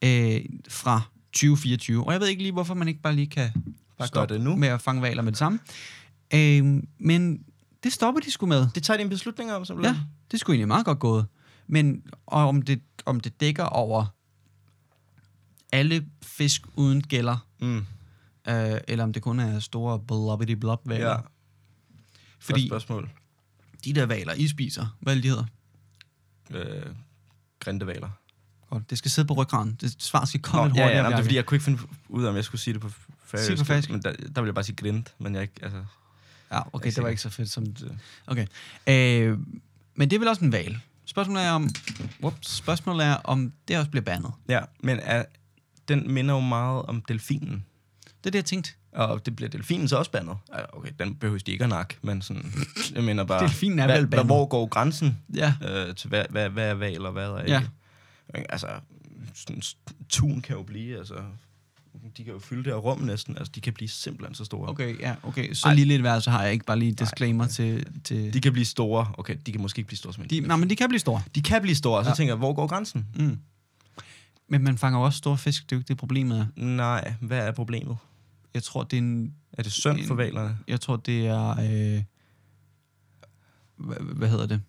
øh, 0.04 0.42
fra 0.70 1.02
2024. 1.34 2.06
Og 2.08 2.14
jeg 2.14 2.22
ved 2.22 2.28
ikke 2.28 2.42
lige, 2.42 2.52
hvorfor 2.54 2.74
man 2.74 2.88
ikke 2.88 3.02
bare 3.02 3.16
lige 3.16 3.28
kan 3.28 3.50
Bare 3.98 4.08
stoppe 4.08 4.34
det 4.34 4.44
nu. 4.44 4.56
med 4.56 4.68
at 4.68 4.82
fange 4.82 5.02
valer 5.02 5.22
med 5.22 5.32
det 5.32 5.40
samme. 5.40 5.60
Øh, 6.34 6.84
men 7.00 7.40
det 7.84 7.94
stopper 7.94 8.22
de 8.22 8.32
sgu 8.32 8.46
med. 8.46 8.68
Det 8.76 8.84
tager 8.84 8.98
de 8.98 9.04
en 9.04 9.10
beslutning 9.10 9.52
om, 9.52 9.66
simpelthen. 9.66 9.96
Ja, 9.96 10.02
det 10.32 10.40
skulle 10.40 10.56
egentlig 10.56 10.68
meget 10.68 10.86
godt 10.86 11.00
gået. 11.00 11.26
Men 11.68 12.02
og 12.26 12.48
om, 12.48 12.62
det, 12.62 12.82
om 13.06 13.20
det 13.20 13.42
dækker 13.42 13.64
over 13.64 14.06
alle 15.72 16.06
fisk 16.24 16.62
uden 16.74 17.02
gælder, 17.04 17.38
Mm. 17.62 17.78
øh, 18.48 18.80
eller 18.88 19.04
om 19.04 19.14
det 19.14 19.22
kun 19.22 19.40
er 19.40 19.60
store 19.60 20.00
blobbity 20.00 20.52
blob 20.54 20.82
valer. 20.90 21.10
Ja. 21.10 21.16
Fordi 21.16 21.24
Fordi... 22.40 22.68
spørgsmål. 22.68 23.10
de 23.86 23.94
der 23.94 24.06
valer, 24.06 24.34
I 24.34 24.48
spiser, 24.48 24.98
hvad 25.00 25.14
er 25.14 25.16
det, 25.16 25.24
de 25.24 25.30
hedder? 25.30 25.46
Øh, 26.52 26.94
grindevaler. 27.60 28.10
Godt, 28.70 28.90
det 28.90 28.98
skal 28.98 29.12
sidde 29.12 29.28
på 29.28 29.34
ryggraden. 29.34 29.78
Det 29.82 29.96
svar 30.00 30.26
skal 30.26 30.42
komme 30.42 30.62
Nå, 30.62 30.68
lidt 30.68 30.78
ja, 30.78 30.84
hurtigere. 30.84 30.98
ja, 30.98 31.04
jamen, 31.04 31.12
det 31.12 31.20
er 31.20 31.24
fordi, 31.24 31.36
jeg 31.36 31.46
kunne 31.46 31.56
ikke 31.56 31.64
finde 31.66 31.80
ud 32.10 32.24
af, 32.24 32.30
om 32.30 32.36
jeg 32.36 32.44
skulle 32.44 32.62
sige 32.62 32.74
det 32.74 32.82
på 32.82 32.90
færøsk. 33.26 33.46
Sig 33.48 33.52
det 33.58 33.60
på 33.60 33.66
færøsk. 33.66 33.90
Men 33.90 34.02
der, 34.04 34.12
der 34.36 34.42
vil 34.42 34.48
jeg 34.48 34.56
bare 34.56 34.64
sige 34.64 34.76
grind, 34.76 35.04
men 35.20 35.34
jeg 35.36 35.42
ikke, 35.42 35.54
altså... 35.62 35.84
Ja, 36.52 36.62
okay, 36.74 36.92
det 36.92 37.04
var 37.04 37.10
ikke 37.10 37.22
så 37.22 37.30
fedt 37.30 37.50
som... 37.50 37.66
Okay. 38.28 38.48
Øh, 38.88 39.38
men 39.96 40.10
det 40.10 40.16
er 40.16 40.20
vel 40.20 40.28
også 40.28 40.46
en 40.46 40.52
val. 40.52 40.80
Spørgsmålet 41.06 41.44
er 41.44 41.52
om... 41.52 41.70
Whoops, 42.22 42.56
spørgsmålet 42.56 43.06
er, 43.06 43.16
om 43.16 43.54
det 43.68 43.78
også 43.78 43.92
bliver 43.92 44.04
bandet. 44.04 44.32
ja, 44.50 44.60
men 44.84 45.00
er, 45.00 45.26
den 45.90 46.14
minder 46.14 46.34
jo 46.34 46.40
meget 46.40 46.86
om 46.86 47.02
delfinen. 47.02 47.66
Det 48.06 48.26
er 48.26 48.32
det, 48.32 48.36
jeg 48.36 48.46
tænkte. 48.46 48.72
Og 48.92 49.26
det 49.26 49.36
bliver 49.36 49.50
delfinen 49.50 49.88
så 49.88 49.98
også 49.98 50.12
bandet. 50.12 50.38
Okay, 50.74 50.90
den 51.00 51.16
behøver 51.16 51.40
de 51.40 51.52
ikke 51.52 51.64
at 51.64 51.70
nakke, 51.70 51.98
men 52.02 52.22
sådan... 52.22 52.54
Jeg 52.96 53.04
mener 53.04 53.24
bare... 53.24 53.44
Delfinen 53.44 53.80
er 53.80 53.86
hvad, 53.86 53.98
vel 53.98 54.08
bandet. 54.08 54.26
Hvor 54.26 54.46
går 54.46 54.66
grænsen 54.66 55.18
Ja. 55.36 55.54
øh, 55.70 55.96
til, 55.96 56.10
hvad, 56.10 56.26
hvad, 56.30 56.50
hvad 56.50 56.70
er 56.70 56.74
val 56.74 57.06
og 57.06 57.12
hvad 57.12 57.30
er 57.30 57.40
ikke? 57.40 57.52
Ja. 57.52 57.62
Altså, 58.50 58.68
sådan, 59.34 59.62
tun 60.10 60.42
kan 60.42 60.56
jo 60.56 60.64
blive, 60.64 60.98
altså... 60.98 61.16
De 62.18 62.24
kan 62.24 62.34
jo 62.34 62.40
fylde 62.40 62.64
det 62.64 62.74
her 62.74 62.80
rum 62.80 63.00
næsten. 63.02 63.38
Altså, 63.38 63.52
de 63.56 63.62
kan 63.62 63.74
blive 63.74 63.90
simpelthen 63.90 64.36
så 64.36 64.46
store. 64.46 64.70
Okay, 64.70 65.00
ja, 65.00 65.16
okay. 65.24 65.54
Så 65.54 65.68
Ej. 65.68 65.74
lille 65.74 65.96
et 65.96 66.04
værelse 66.04 66.30
har 66.30 66.44
jeg 66.44 66.54
ikke 66.54 66.66
bare 66.66 66.80
lige 66.80 66.92
disclaimer 66.92 67.44
okay. 67.44 67.54
til... 67.54 67.86
til 68.04 68.34
De 68.34 68.42
kan 68.42 68.54
blive 68.54 68.66
store. 68.66 69.08
Okay, 69.18 69.36
de 69.46 69.52
kan 69.52 69.62
måske 69.62 69.80
ikke 69.80 69.88
blive 69.88 69.98
store 69.98 70.14
som 70.14 70.24
en 70.24 70.30
de, 70.30 70.40
nej, 70.40 70.58
men 70.58 70.70
de 70.70 70.76
kan 70.76 70.90
blive 70.90 71.00
store. 71.00 71.22
de 71.36 71.42
kan 71.42 71.62
blive 71.62 71.76
store, 71.76 72.04
så 72.04 72.10
ja. 72.10 72.16
tænker 72.16 72.34
jeg, 72.34 72.38
hvor 72.38 72.54
går 72.54 72.68
grænsen? 72.68 73.06
Mm. 73.16 73.38
Men 74.50 74.64
man 74.64 74.78
fanger 74.78 75.00
jo 75.00 75.06
også 75.06 75.18
store 75.18 75.38
fisk. 75.38 75.64
Det 75.64 75.72
er 75.72 75.76
jo 75.76 75.80
ikke 75.80 75.88
det, 75.88 75.98
problemet 75.98 76.40
er. 76.40 76.46
Nej, 76.62 77.14
hvad 77.22 77.48
er 77.48 77.52
problemet? 77.52 77.98
Jeg 78.54 78.64
tror, 78.64 78.84
det 78.84 78.98
er 78.98 79.02
en... 79.02 79.34
Er 79.54 79.64
det 79.64 79.72
synd 79.72 80.08
for 80.08 80.14
En- 80.14 80.18
valerne? 80.18 80.58
Jeg 80.68 80.82
tror, 80.82 80.96
det 80.96 81.28
er... 81.28 81.50
Øh, 81.50 82.04
hvad, 83.76 83.98
hvad 84.16 84.30
hedder 84.30 84.46
det? 84.46 84.62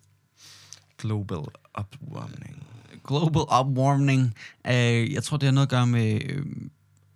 Global 0.97 1.37
opwarming. 1.73 2.63
Global 3.07 3.41
opwarming. 3.47 4.35
Øh, 4.67 5.13
jeg 5.13 5.23
tror, 5.23 5.37
det 5.37 5.47
har 5.47 5.53
noget 5.53 5.67
at 5.67 5.69
gøre 5.69 5.87
med, 5.87 6.21
øh, 6.25 6.45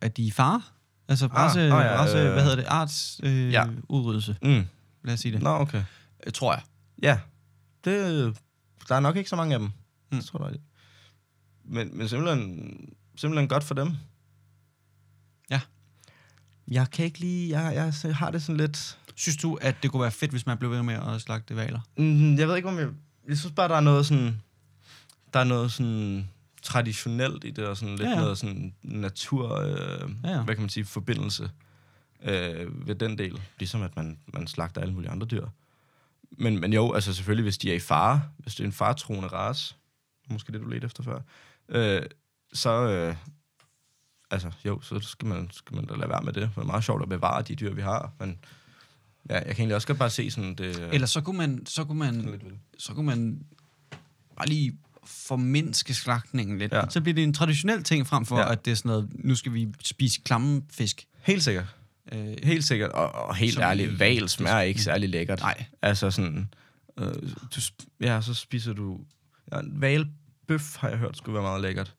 at 0.02 0.18
de 0.18 0.28
er 0.28 0.32
fare. 0.32 0.62
Altså, 1.08 1.28
race, 1.28 1.62
ah, 1.62 1.68
ja, 1.68 2.02
race, 2.02 2.18
øh, 2.18 2.34
hvad 2.34 2.42
hedder 2.44 2.56
det? 2.56 2.66
Arts 2.68 3.20
øh, 3.24 3.52
ja. 3.52 3.66
udryddelse. 3.90 4.38
Mm. 4.42 4.64
Lad 5.04 5.14
os 5.14 5.20
sige 5.20 5.32
det. 5.32 5.42
Nå, 5.42 5.50
okay. 5.50 5.84
Øh, 6.28 6.34
tror 6.34 6.54
jeg. 6.54 6.62
Ja, 7.04 7.20
det, 7.86 8.38
der 8.90 8.96
er 8.96 9.00
nok 9.00 9.16
ikke 9.16 9.30
så 9.30 9.36
mange 9.36 9.54
af 9.54 9.60
dem. 9.60 9.68
Mm. 10.12 10.18
Jeg 10.18 10.24
tror, 10.26 10.40
der 10.40 10.46
er 10.46 10.52
det. 10.52 10.62
Men, 11.68 11.98
men 11.98 12.10
simpelthen, 12.10 12.70
simpelthen 13.16 13.48
godt 13.48 13.64
for 13.64 13.76
dem. 13.76 13.92
Ja. 15.50 15.62
Jeg 16.68 16.92
kan 16.92 17.06
ikke 17.06 17.20
lige... 17.20 17.60
Jeg, 17.60 17.94
jeg 18.04 18.16
har 18.16 18.32
det 18.32 18.44
sådan 18.44 18.58
lidt... 18.58 19.00
Synes 19.16 19.38
du, 19.38 19.56
at 19.56 19.76
det 19.84 19.92
kunne 19.92 20.02
være 20.02 20.12
fedt, 20.12 20.32
hvis 20.32 20.46
man 20.46 20.58
blev 20.58 20.72
ved 20.72 20.84
med 20.84 20.94
at 20.94 21.22
slagte 21.22 21.56
valer? 21.56 21.80
Mm, 21.98 22.36
jeg 22.38 22.48
ved 22.48 22.56
ikke, 22.56 22.70
om 22.70 22.78
jeg... 22.80 22.90
Jeg 23.28 23.38
synes 23.38 23.54
bare, 23.56 23.68
der 23.68 23.76
er 23.76 23.82
noget 23.82 24.06
sådan... 24.06 24.42
Der 25.34 25.40
er 25.40 25.44
noget 25.44 25.72
sådan 25.72 26.30
traditionelt 26.62 27.44
i 27.44 27.52
det, 27.52 27.66
og 27.68 27.78
sådan 27.78 27.96
lidt 27.96 28.10
Ja, 28.10 28.14
ja, 28.14 28.20
noget 28.20 28.38
sådan 28.38 28.74
natur... 28.82 29.60
Øh, 29.60 29.70
Ja, 29.70 29.84
ja, 30.24 30.30
ja. 30.30 30.38
ja. 30.38 30.44
Hvad 30.44 30.56
kan 30.56 30.62
man 30.62 30.70
sige? 30.70 30.86
Forbindelse 30.86 31.50
øh, 32.24 32.88
ved 32.88 32.96
den 32.96 33.18
del. 33.18 33.42
Ligesom 33.60 33.82
at 33.82 33.96
man, 33.96 34.18
man 34.34 34.48
slagter 34.48 34.82
alle 34.82 34.94
mulige 34.94 35.12
andre 35.12 35.28
dyr. 35.28 35.48
Men, 36.38 36.60
men 36.60 36.74
jo, 36.74 36.94
altså 36.94 37.14
selvfølgelig, 37.14 37.44
hvis 37.44 37.58
de 37.58 37.72
er 37.72 37.76
i 37.76 37.80
fare, 37.80 38.22
hvis 38.38 38.56
det 38.56 38.64
er 38.64 38.68
en 38.68 38.74
faretroende 38.74 39.28
race, 39.28 39.76
måske 40.30 40.52
det, 40.52 40.62
du 40.62 40.68
ledte 40.68 40.86
efter 40.86 41.04
før, 41.04 41.20
øh, 41.70 42.02
så, 42.54 42.70
øh, 42.90 43.16
altså 44.32 44.52
jo, 44.66 44.82
så 44.82 45.00
skal 45.00 45.28
man, 45.28 45.50
skal 45.52 45.76
man 45.76 45.86
da 45.86 45.96
lade 45.96 46.10
være 46.10 46.22
med 46.24 46.34
det. 46.34 46.42
Det 46.56 46.62
er 46.62 46.64
meget 46.66 46.84
sjovt 46.84 47.04
at 47.04 47.10
bevare 47.10 47.42
de 47.42 47.56
dyr, 47.56 47.74
vi 47.74 47.82
har, 47.82 48.14
men 48.20 48.38
ja, 49.30 49.34
jeg 49.36 49.46
kan 49.46 49.56
egentlig 49.58 49.76
også 49.76 49.88
godt 49.88 50.00
bare 50.00 50.10
se 50.10 50.32
sådan 50.32 50.56
det... 50.56 50.80
øh, 50.80 50.90
Eller 50.94 51.08
så 51.08 51.22
kunne 51.22 51.38
man, 51.38 51.66
så 51.66 51.84
kunne 51.84 52.00
man, 52.00 52.40
så 52.78 52.94
kunne 52.94 53.06
man 53.06 53.46
bare 54.38 54.48
lige 54.48 54.78
formindske 55.06 55.94
slagtningen 55.94 56.58
lidt. 56.58 56.72
Ja. 56.74 56.90
Så 56.90 57.02
bliver 57.02 57.16
det 57.16 57.24
en 57.24 57.34
traditionel 57.34 57.84
ting 57.84 58.08
frem 58.08 58.26
for, 58.26 58.40
Ja. 58.40 58.52
at 58.52 58.66
det 58.66 58.72
er 58.72 58.76
sådan 58.76 58.90
noget, 58.90 59.10
nu 59.14 59.36
skal 59.36 59.54
vi 59.54 59.68
spise 59.84 60.22
klamme 60.22 60.62
fisk. 60.72 61.06
Helt 61.22 61.44
sikkert. 61.44 61.76
Øh, 62.12 62.36
Helt 62.44 62.64
sikkert. 62.64 62.92
Og, 62.92 63.12
og 63.12 63.36
helt 63.36 63.60
ærligt, 63.60 64.00
val 64.00 64.30
smager 64.30 64.62
ikke 64.62 64.82
særlig 64.84 65.10
lækkert. 65.10 65.40
Nej. 65.40 65.66
Altså 65.82 66.12
sådan... 66.12 66.54
Øh, 67.00 67.14
du, 67.56 67.62
ja, 68.02 68.22
så 68.22 68.34
spiser 68.34 68.74
du... 68.74 69.00
Ja, 69.52 69.62
valbøf 70.48 70.76
har 70.76 70.90
jeg 70.90 70.98
hørt 70.98 71.18
skulle 71.18 71.34
være 71.34 71.44
meget 71.44 71.62
lækkert. 71.62 71.96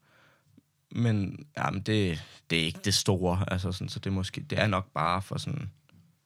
Men 0.91 1.47
jamen, 1.57 1.83
det, 1.83 2.25
det 2.51 2.61
er 2.61 2.65
ikke 2.65 2.81
det 2.85 2.95
store. 2.95 3.53
Altså 3.53 3.73
sådan, 3.73 3.89
så 3.89 3.99
det 3.99 4.11
er, 4.11 4.15
måske, 4.15 4.41
det 4.41 4.59
er 4.59 4.67
nok 4.67 4.93
bare 4.93 5.23
for 5.23 5.39
sådan... 5.39 5.71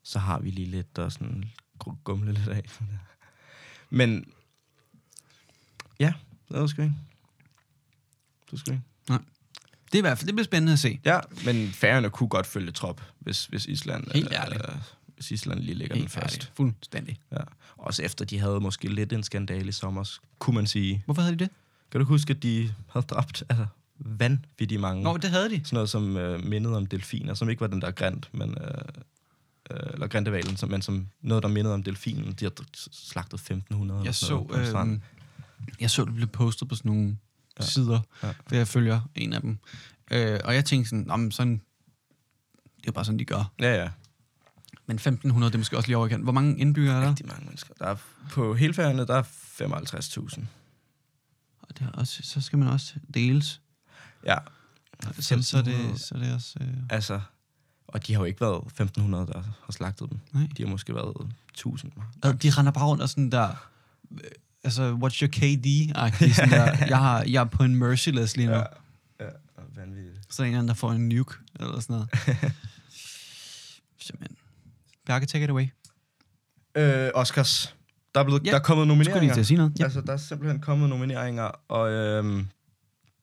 Så 0.02 0.18
har 0.18 0.38
vi 0.38 0.50
lige 0.50 0.70
lidt 0.70 0.98
og 0.98 1.12
sådan 1.12 1.44
gumle 2.04 2.32
lidt 2.32 2.48
af. 2.48 2.62
Men... 3.90 4.32
Ja, 6.00 6.12
det 6.48 6.60
var 6.60 6.66
sgu 6.66 6.82
ikke. 6.82 6.94
Du 8.50 8.56
skal 8.56 8.72
ikke. 8.72 8.84
det 9.84 9.94
er 9.94 9.98
i 9.98 10.00
hvert 10.00 10.18
fald, 10.18 10.26
det 10.26 10.34
bliver 10.34 10.44
spændende 10.44 10.72
at 10.72 10.78
se. 10.78 11.00
Ja, 11.04 11.20
men 11.44 11.68
færgerne 11.68 12.10
kunne 12.10 12.28
godt 12.28 12.46
følge 12.46 12.72
trop, 12.72 13.02
hvis, 13.18 13.46
hvis 13.46 13.66
Island... 13.66 14.10
Helt 14.10 14.32
ærligt. 14.32 14.62
Øh, 14.68 14.74
hvis 15.14 15.30
Island 15.30 15.60
lige 15.60 15.74
lægger 15.74 15.94
den 15.94 16.02
Helt 16.02 16.12
først. 16.12 16.34
færdigt. 16.34 16.52
Fuldstændig. 16.56 17.18
Ja. 17.32 17.40
Også 17.76 18.02
efter 18.02 18.24
de 18.24 18.38
havde 18.38 18.60
måske 18.60 18.88
lidt 18.88 19.12
en 19.12 19.22
skandale 19.22 19.68
i 19.68 19.72
sommer, 19.72 20.18
kunne 20.38 20.56
man 20.56 20.66
sige. 20.66 21.02
Hvorfor 21.04 21.22
havde 21.22 21.38
de 21.38 21.44
det? 21.44 21.50
Kan 21.90 22.00
du 22.00 22.06
huske, 22.06 22.30
at 22.30 22.42
de 22.42 22.74
havde 22.88 23.06
dræbt 23.06 23.42
altså, 23.48 23.66
vanvittigt 23.98 24.80
mange? 24.80 25.02
Nå, 25.02 25.16
det 25.16 25.30
havde 25.30 25.50
de. 25.50 25.60
Sådan 25.64 25.74
noget, 25.76 25.90
som 25.90 26.16
øh, 26.16 26.44
mindede 26.44 26.76
om 26.76 26.86
delfiner, 26.86 27.34
som 27.34 27.50
ikke 27.50 27.60
var 27.60 27.66
den 27.66 27.80
der 27.80 27.90
grant, 27.90 28.28
men... 28.32 28.50
Øh, 28.60 28.66
øh, 29.70 29.76
eller 29.92 30.06
grantevalen, 30.06 30.56
som, 30.56 30.70
men 30.70 30.82
som 30.82 31.06
noget, 31.22 31.42
der 31.42 31.48
mindede 31.48 31.74
om 31.74 31.82
delfinen. 31.82 32.32
De 32.32 32.44
har 32.44 32.52
slagtet 32.92 33.34
1500. 33.40 33.98
eller 33.98 34.04
Jeg 34.08 34.14
sådan 34.14 34.48
så, 34.50 34.90
øh, 34.92 35.00
jeg 35.80 35.90
så, 35.90 36.04
det 36.04 36.14
blev 36.14 36.26
postet 36.28 36.68
på 36.68 36.74
sådan 36.74 36.92
nogle 36.92 37.16
Ja. 37.60 37.64
sider, 37.64 38.00
Ja. 38.22 38.28
ja. 38.52 38.56
jeg 38.56 38.68
følger 38.68 39.00
en 39.14 39.32
af 39.32 39.40
dem. 39.40 39.58
Øh, 40.10 40.40
og 40.44 40.54
jeg 40.54 40.64
tænkte 40.64 40.88
sådan, 40.90 41.04
"Nå, 41.06 41.16
men 41.16 41.32
sådan, 41.32 41.60
det 42.80 42.88
er 42.88 42.92
bare 42.92 43.04
sådan, 43.04 43.18
de 43.18 43.24
gør. 43.24 43.50
Ja, 43.60 43.74
ja. 43.82 43.88
Men 44.86 44.96
1500, 44.96 45.50
det 45.50 45.54
er 45.54 45.58
måske 45.58 45.76
også 45.76 45.88
lige 45.88 45.96
overkendt. 45.96 46.24
Hvor 46.24 46.32
mange 46.32 46.58
indbyggere 46.58 46.96
er 46.96 47.00
der? 47.00 47.08
Rigtig 47.08 47.26
mange 47.26 47.44
mennesker. 47.44 47.74
Der 47.78 47.86
er, 47.86 47.96
på 48.30 48.54
hele 48.54 48.74
færgerne, 48.74 49.06
der 49.06 49.14
er 49.14 49.22
55.000. 49.22 50.40
Og 51.70 51.78
det 51.78 51.86
er 51.86 51.90
også, 51.90 52.20
så 52.22 52.40
skal 52.40 52.58
man 52.58 52.68
også 52.68 52.94
deles. 53.14 53.60
Ja, 54.26 54.36
Så, 55.02 55.22
så, 55.22 55.34
er 55.34 55.38
1500. 55.38 55.92
det, 55.92 56.00
så 56.00 56.14
er 56.14 56.18
det 56.18 56.34
også... 56.34 56.58
Øh, 56.60 56.74
altså... 56.90 57.20
Og 57.88 58.06
de 58.06 58.12
har 58.12 58.20
jo 58.20 58.24
ikke 58.24 58.40
været 58.40 58.56
1500, 58.66 59.26
der 59.26 59.42
har 59.64 59.72
slagtet 59.72 60.10
dem. 60.10 60.18
nej. 60.32 60.48
De 60.56 60.62
har 60.62 60.70
måske 60.70 60.94
været 60.94 61.32
1000. 61.50 61.92
Altså, 62.22 62.38
de 62.38 62.50
render 62.50 62.72
bare 62.72 62.84
rundt 62.84 63.02
og 63.02 63.08
sådan 63.08 63.30
der... 63.30 63.68
Øh, 64.12 64.18
altså, 64.64 64.92
what's 64.92 65.22
your 65.22 65.28
KD-agtigt. 65.36 66.34
Sådan 66.34 66.50
der, 66.50 66.86
jeg, 66.94 66.98
har, 66.98 67.22
jeg 67.22 67.40
er 67.40 67.44
på 67.44 67.62
en 67.62 67.74
merciless 67.74 68.36
lige 68.36 68.46
nu. 68.46 68.52
Ja. 68.52 68.64
ja. 69.20 69.28
Vanvittigt. 69.74 70.34
Så 70.34 70.42
er 70.42 70.46
der 70.46 70.50
en 70.50 70.54
anden, 70.54 70.68
der 70.68 70.74
får 70.74 70.92
en 70.92 71.08
nuke, 71.08 71.34
eller 71.60 71.80
sådan 71.80 71.94
noget. 71.94 72.08
Simpelthen. 73.98 74.36
Bjarke, 75.06 75.26
take 75.26 75.44
it 75.44 75.50
away. 75.50 75.66
Øh, 76.74 77.10
Oscars. 77.14 77.76
Der 78.14 78.20
er, 78.20 78.24
blevet, 78.24 78.46
Ja, 78.46 78.50
der 78.50 78.56
er 78.56 78.60
kommet 78.62 78.84
Skulle 78.86 78.94
lige 78.98 79.04
nomineringer. 79.04 79.34
til 79.34 79.40
at 79.40 79.46
sige 79.46 79.56
noget? 79.58 79.72
Ja. 79.78 79.84
Altså, 79.84 80.00
der 80.00 80.12
er 80.12 80.16
simpelthen 80.16 80.60
kommet 80.60 80.88
nomineringer, 80.88 81.50
og, 81.68 81.90
øhm, 81.90 82.46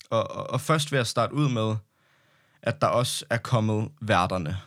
og, 0.09 0.31
og, 0.31 0.49
og 0.49 0.61
først 0.61 0.91
vil 0.91 0.97
jeg 0.97 1.07
starte 1.07 1.33
ud 1.33 1.49
med, 1.49 1.75
at 2.61 2.81
der 2.81 2.87
også 2.87 3.25
er 3.29 3.37
kommet 3.37 3.89
værterne. 4.01 4.57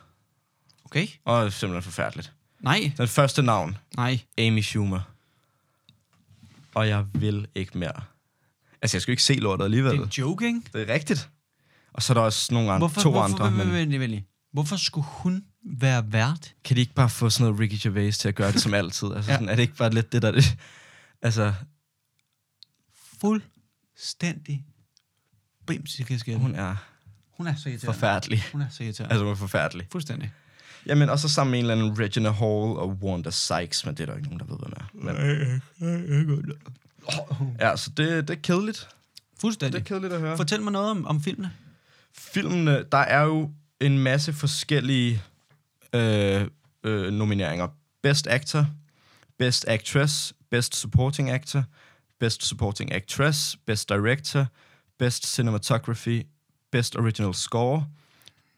Okay. 0.85 1.07
Og 1.25 1.41
det 1.41 1.47
er 1.47 1.51
simpelthen 1.51 1.83
forfærdeligt. 1.83 2.33
Nej, 2.61 2.93
Den 2.99 3.09
første 3.09 3.43
navn, 3.43 3.77
nej. 3.97 4.21
Amy 4.39 4.61
Schumer. 4.61 5.01
Og 6.75 6.89
jeg 6.89 7.05
vil 7.15 7.47
ikke 7.55 7.79
mere. 7.79 8.03
Altså, 8.83 8.97
jeg 8.97 9.03
skal 9.03 9.11
jo 9.11 9.13
ikke 9.13 9.23
se 9.23 9.35
lortet 9.35 9.65
alligevel. 9.65 9.93
Det 9.93 10.19
er 10.19 10.47
ikke? 10.47 10.61
Det 10.73 10.91
er 10.91 10.95
rigtigt. 10.95 11.29
Og 11.93 12.03
så 12.03 12.13
er 12.13 12.15
der 12.15 12.21
også 12.21 12.55
nogle 12.55 12.69
andre, 12.73 12.79
Hvorfor, 12.79 13.01
to 13.01 13.11
hvorfor, 13.11 13.25
andre. 13.25 13.51
hvorfor, 13.51 13.99
men... 13.99 14.25
Hvorfor 14.53 14.77
skulle 14.77 15.07
hun 15.11 15.45
være 15.65 16.13
vært? 16.13 16.55
kan 16.65 16.77
de 16.77 16.81
ikke 16.81 16.95
bare 16.95 17.11
få 17.11 17.31
sådan 17.31 17.45
noget 17.53 17.61
Ricky 17.61 17.79
Gervais 17.83 18.19
til 18.19 18.29
at 18.29 18.35
gøre 18.35 18.53
det 18.53 18.63
som 18.63 18.75
altid? 18.75 19.09
Altså, 19.17 19.31
Ja. 19.31 19.37
sådan, 19.37 19.49
er 19.49 19.55
det 19.55 19.63
ikke 19.63 19.77
bare 19.77 19.91
lidt 19.91 20.13
det 20.13 20.23
der... 20.23 20.31
Det, 20.31 20.59
altså, 21.23 21.53
Fuldstændig 23.21 24.65
bimsikkerskab. 25.67 26.39
hun 26.39 26.55
er 26.55 26.77
hun 27.31 27.47
er 27.47 27.55
så 27.57 27.69
irriterende. 27.69 27.95
forfærdelig. 27.95 28.43
Hun 28.53 28.61
er 28.61 28.69
så 28.71 28.83
irriterende. 28.85 29.13
Altså, 29.13 29.25
hun 29.25 29.33
er 29.33 29.37
forfærdelig. 29.37 29.87
Fuldstændig. 29.93 30.33
Jamen, 30.87 31.09
og 31.11 31.19
så 31.19 31.29
sammen 31.29 31.51
med 31.51 31.59
en 31.59 31.65
eller 31.71 31.75
anden 31.85 31.99
Regina 31.99 32.31
Hall 32.31 32.77
og 32.79 32.99
Wanda 33.03 33.31
Sykes, 33.31 33.87
men 33.87 33.95
det 33.95 34.03
er 34.03 34.07
der 34.07 34.17
ikke 34.17 34.29
nogen, 34.29 34.41
der 34.41 34.47
ved, 34.47 34.57
hvem 34.59 34.73
er. 34.77 34.91
Men, 34.95 35.17
ja, 37.61 37.77
så 37.77 37.91
det, 37.97 38.29
det 38.29 38.37
er 38.37 38.41
kedeligt. 38.43 38.79
Det 38.79 38.89
Fuldstændig. 39.41 39.79
er 39.81 39.85
kedeligt 39.85 40.13
at 40.13 40.21
høre. 40.21 40.33
For 40.33 40.37
Fortæl 40.37 40.63
mig 40.63 40.73
noget 40.73 40.91
om, 40.91 41.07
om 41.07 41.23
filmene. 41.23 41.53
filmene, 42.13 42.85
der 42.93 42.99
er 42.99 43.23
jo 43.23 43.51
en 43.81 43.99
masse 43.99 44.33
forskellige 44.33 45.23
øh, 45.93 46.47
øh, 46.85 47.13
nomineringer. 47.13 47.69
Best 48.03 48.27
Actor, 48.27 48.67
Best 49.39 49.65
Actress, 49.69 50.35
Best 50.51 50.77
Supporting 50.77 51.31
Actor, 51.31 51.65
Best 52.21 52.43
Supporting 52.47 52.93
Actress, 52.93 53.57
Best 53.67 53.89
Director, 53.89 54.47
Best 54.99 55.35
Cinematography, 55.35 56.23
Best 56.73 56.97
Original 56.97 57.35
Score, 57.35 57.87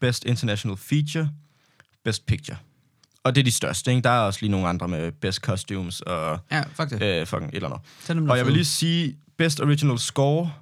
Best 0.00 0.24
International 0.24 0.76
Feature, 0.76 1.30
Best 2.04 2.26
Picture. 2.26 2.56
Og 3.24 3.34
det 3.34 3.40
er 3.40 3.44
de 3.44 3.52
største, 3.52 3.90
ikke? 3.90 4.02
Der 4.02 4.10
er 4.10 4.18
også 4.20 4.40
lige 4.40 4.50
nogle 4.50 4.68
andre 4.68 4.88
med 4.88 5.12
Best 5.12 5.38
Costumes 5.40 6.00
og 6.00 6.38
Ja, 6.50 6.62
faktisk. 6.74 7.02
øh, 7.02 7.26
fucking 7.26 7.48
et 7.50 7.54
eller 7.54 7.78
andet. 8.08 8.30
Og 8.30 8.36
jeg 8.36 8.46
vil 8.46 8.52
lige 8.54 8.64
sige, 8.64 9.16
Best 9.38 9.60
Original 9.60 9.98
Score, 9.98 10.52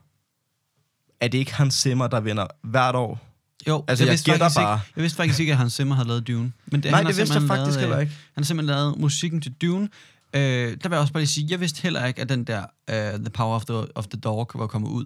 er 1.20 1.28
det 1.28 1.38
ikke 1.38 1.54
Hans 1.54 1.74
Zimmer, 1.74 2.06
der 2.06 2.20
vinder 2.20 2.46
hvert 2.62 2.94
år? 2.94 3.29
Jo, 3.68 3.84
Altså, 3.88 4.04
jeg 4.04 4.10
vidste 4.10 4.30
gætter 4.30 4.44
faktisk 4.46 4.56
bare. 4.60 4.76
Ikke, 4.76 4.92
jeg 4.96 5.02
vidste 5.02 5.16
faktisk 5.16 5.40
ikke, 5.40 5.52
at 5.52 5.58
Hans 5.58 5.72
Zimmer 5.72 5.94
havde 5.94 6.08
lavet 6.08 6.26
Dune. 6.26 6.52
Men 6.66 6.82
det, 6.82 6.90
Nej, 6.90 7.00
han 7.00 7.06
det 7.06 7.16
vidste 7.16 7.34
jeg 7.34 7.42
faktisk 7.42 7.64
lavet, 7.64 7.80
heller 7.80 7.96
øh, 7.96 8.02
ikke. 8.02 8.12
Han 8.34 8.42
har 8.42 8.46
simpelthen 8.46 8.76
lavet 8.76 8.98
musikken 8.98 9.40
til 9.40 9.52
Dune. 9.52 9.88
Øh, 10.34 10.40
der 10.40 10.66
vil 10.66 10.90
jeg 10.90 10.98
også 10.98 11.12
bare 11.12 11.20
lige 11.20 11.28
sige, 11.28 11.46
jeg 11.50 11.60
vidste 11.60 11.82
heller 11.82 12.06
ikke, 12.06 12.20
at 12.20 12.28
den 12.28 12.44
der 12.44 12.60
uh, 12.60 12.96
The 12.96 13.30
Power 13.30 13.54
of 13.54 13.64
the, 13.64 13.96
of 13.96 14.06
the 14.06 14.20
Dog 14.20 14.50
var 14.54 14.66
kommet 14.66 14.88
ud. 14.88 15.04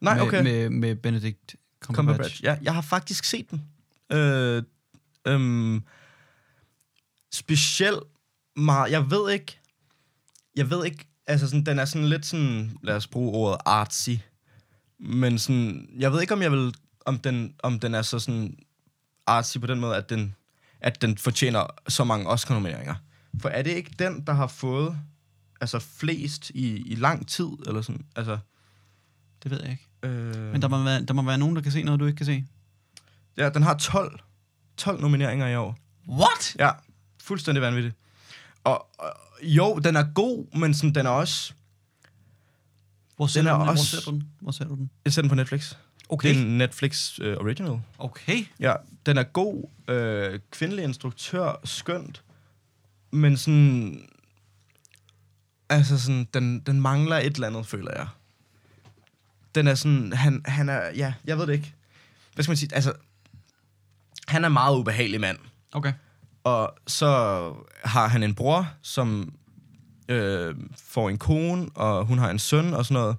Nej, 0.00 0.14
med, 0.14 0.22
okay. 0.22 0.42
Med, 0.42 0.70
med 0.70 0.96
Benedict 0.96 1.54
Cumberbatch. 1.82 1.96
Cumberbatch. 1.96 2.44
Ja, 2.44 2.56
jeg 2.62 2.74
har 2.74 2.80
faktisk 2.80 3.24
set 3.24 3.50
den. 3.50 3.62
Øh, 4.12 4.62
øhm, 5.26 5.82
specielt 7.32 8.00
meget, 8.56 8.90
jeg 8.90 9.10
ved 9.10 9.30
ikke, 9.30 9.58
jeg 10.56 10.70
ved 10.70 10.84
ikke, 10.84 11.08
altså 11.26 11.46
sådan, 11.46 11.66
den 11.66 11.78
er 11.78 11.84
sådan 11.84 12.08
lidt 12.08 12.26
sådan, 12.26 12.76
lad 12.82 12.96
os 12.96 13.06
bruge 13.06 13.32
ordet 13.32 13.60
artsy, 13.66 14.10
men 15.00 15.38
sådan, 15.38 15.88
jeg 15.98 16.12
ved 16.12 16.20
ikke, 16.20 16.34
om 16.34 16.42
jeg 16.42 16.52
vil, 16.52 16.74
om 17.06 17.18
den, 17.18 17.54
om 17.62 17.80
den 17.80 17.94
er 17.94 18.02
så 18.02 18.18
sådan 18.18 18.56
artsy 19.26 19.58
på 19.58 19.66
den 19.66 19.80
måde, 19.80 19.96
at 19.96 20.10
den, 20.10 20.34
at 20.80 21.02
den 21.02 21.18
fortjener 21.18 21.66
så 21.88 22.04
mange 22.04 22.26
Oscar-nomineringer. 22.28 22.94
For 23.40 23.48
er 23.48 23.62
det 23.62 23.70
ikke 23.70 23.90
den, 23.98 24.26
der 24.26 24.32
har 24.32 24.46
fået 24.46 24.98
altså 25.60 25.78
flest 25.78 26.50
i, 26.50 26.76
i 26.76 26.94
lang 26.94 27.28
tid, 27.28 27.48
eller 27.66 27.82
sådan, 27.82 28.06
altså... 28.16 28.38
Det 29.42 29.50
ved 29.50 29.60
jeg 29.62 29.70
ikke. 29.70 29.86
Øh, 30.02 30.52
Men 30.52 30.62
der 30.62 30.68
må, 30.68 30.82
være, 30.82 31.04
der 31.04 31.14
må 31.14 31.22
være 31.22 31.38
nogen, 31.38 31.56
der 31.56 31.62
kan 31.62 31.72
se 31.72 31.82
noget, 31.82 32.00
du 32.00 32.06
ikke 32.06 32.16
kan 32.16 32.26
se. 32.26 32.44
Ja, 33.36 33.48
den 33.48 33.62
har 33.62 33.74
12, 33.74 34.20
12 34.76 35.00
nomineringer 35.00 35.46
i 35.48 35.56
år. 35.56 35.78
What? 36.08 36.56
Ja, 36.58 36.70
fuldstændig 37.22 37.62
vanvittigt. 37.62 37.94
Og, 38.64 38.86
og 38.98 39.12
jo, 39.42 39.78
den 39.78 39.96
er 39.96 40.04
god, 40.14 40.56
men 40.58 40.74
sådan, 40.74 40.94
den 40.94 41.06
er 41.06 41.10
også... 41.10 41.52
Hvor 43.16 43.26
ser, 43.26 43.40
Den 43.40 43.48
er 43.48 43.58
den? 43.58 43.68
også- 43.68 43.96
Hvor 43.96 44.00
ser 44.00 44.10
du 44.10 44.16
den? 44.16 44.30
Hvor 44.40 44.52
ser 44.52 44.64
du 44.64 44.74
den? 44.74 44.90
Jeg 45.04 45.12
ser 45.12 45.22
den 45.22 45.28
på 45.28 45.34
Netflix. 45.34 45.74
Okay. 46.08 46.28
Det 46.28 46.36
er 46.36 46.40
en 46.40 46.58
Netflix 46.58 47.18
uh, 47.18 47.26
original. 47.26 47.80
Okay. 47.98 48.44
Ja, 48.60 48.74
den 49.06 49.18
er 49.18 49.22
god. 49.22 49.68
Øh, 49.88 50.40
kvindelig 50.50 50.84
instruktør, 50.84 51.60
skønt. 51.64 52.22
Men 53.10 53.36
sådan... 53.36 54.08
Altså 55.68 56.00
sådan, 56.00 56.28
den, 56.34 56.60
den 56.60 56.80
mangler 56.80 57.16
et 57.16 57.34
eller 57.34 57.46
andet, 57.46 57.66
føler 57.66 57.92
jeg. 57.96 58.08
Den 59.54 59.66
er 59.66 59.74
sådan, 59.74 60.12
han, 60.12 60.42
han 60.44 60.68
er, 60.68 60.80
ja, 60.96 61.14
jeg 61.24 61.38
ved 61.38 61.46
det 61.46 61.52
ikke. 61.52 61.74
Hvad 62.34 62.42
skal 62.42 62.50
man 62.50 62.56
sige? 62.56 62.74
Altså, 62.74 62.92
han 64.28 64.42
er 64.44 64.46
en 64.46 64.52
meget 64.52 64.76
ubehagelig 64.76 65.20
mand. 65.20 65.38
Okay. 65.72 65.92
Og 66.44 66.74
så 66.86 67.06
har 67.84 68.08
han 68.08 68.22
en 68.22 68.34
bror, 68.34 68.68
som 68.82 69.34
øh, 70.08 70.54
får 70.76 71.10
en 71.10 71.18
kone, 71.18 71.68
og 71.74 72.06
hun 72.06 72.18
har 72.18 72.30
en 72.30 72.38
søn 72.38 72.74
og 72.74 72.86
sådan 72.86 73.02
noget. 73.02 73.16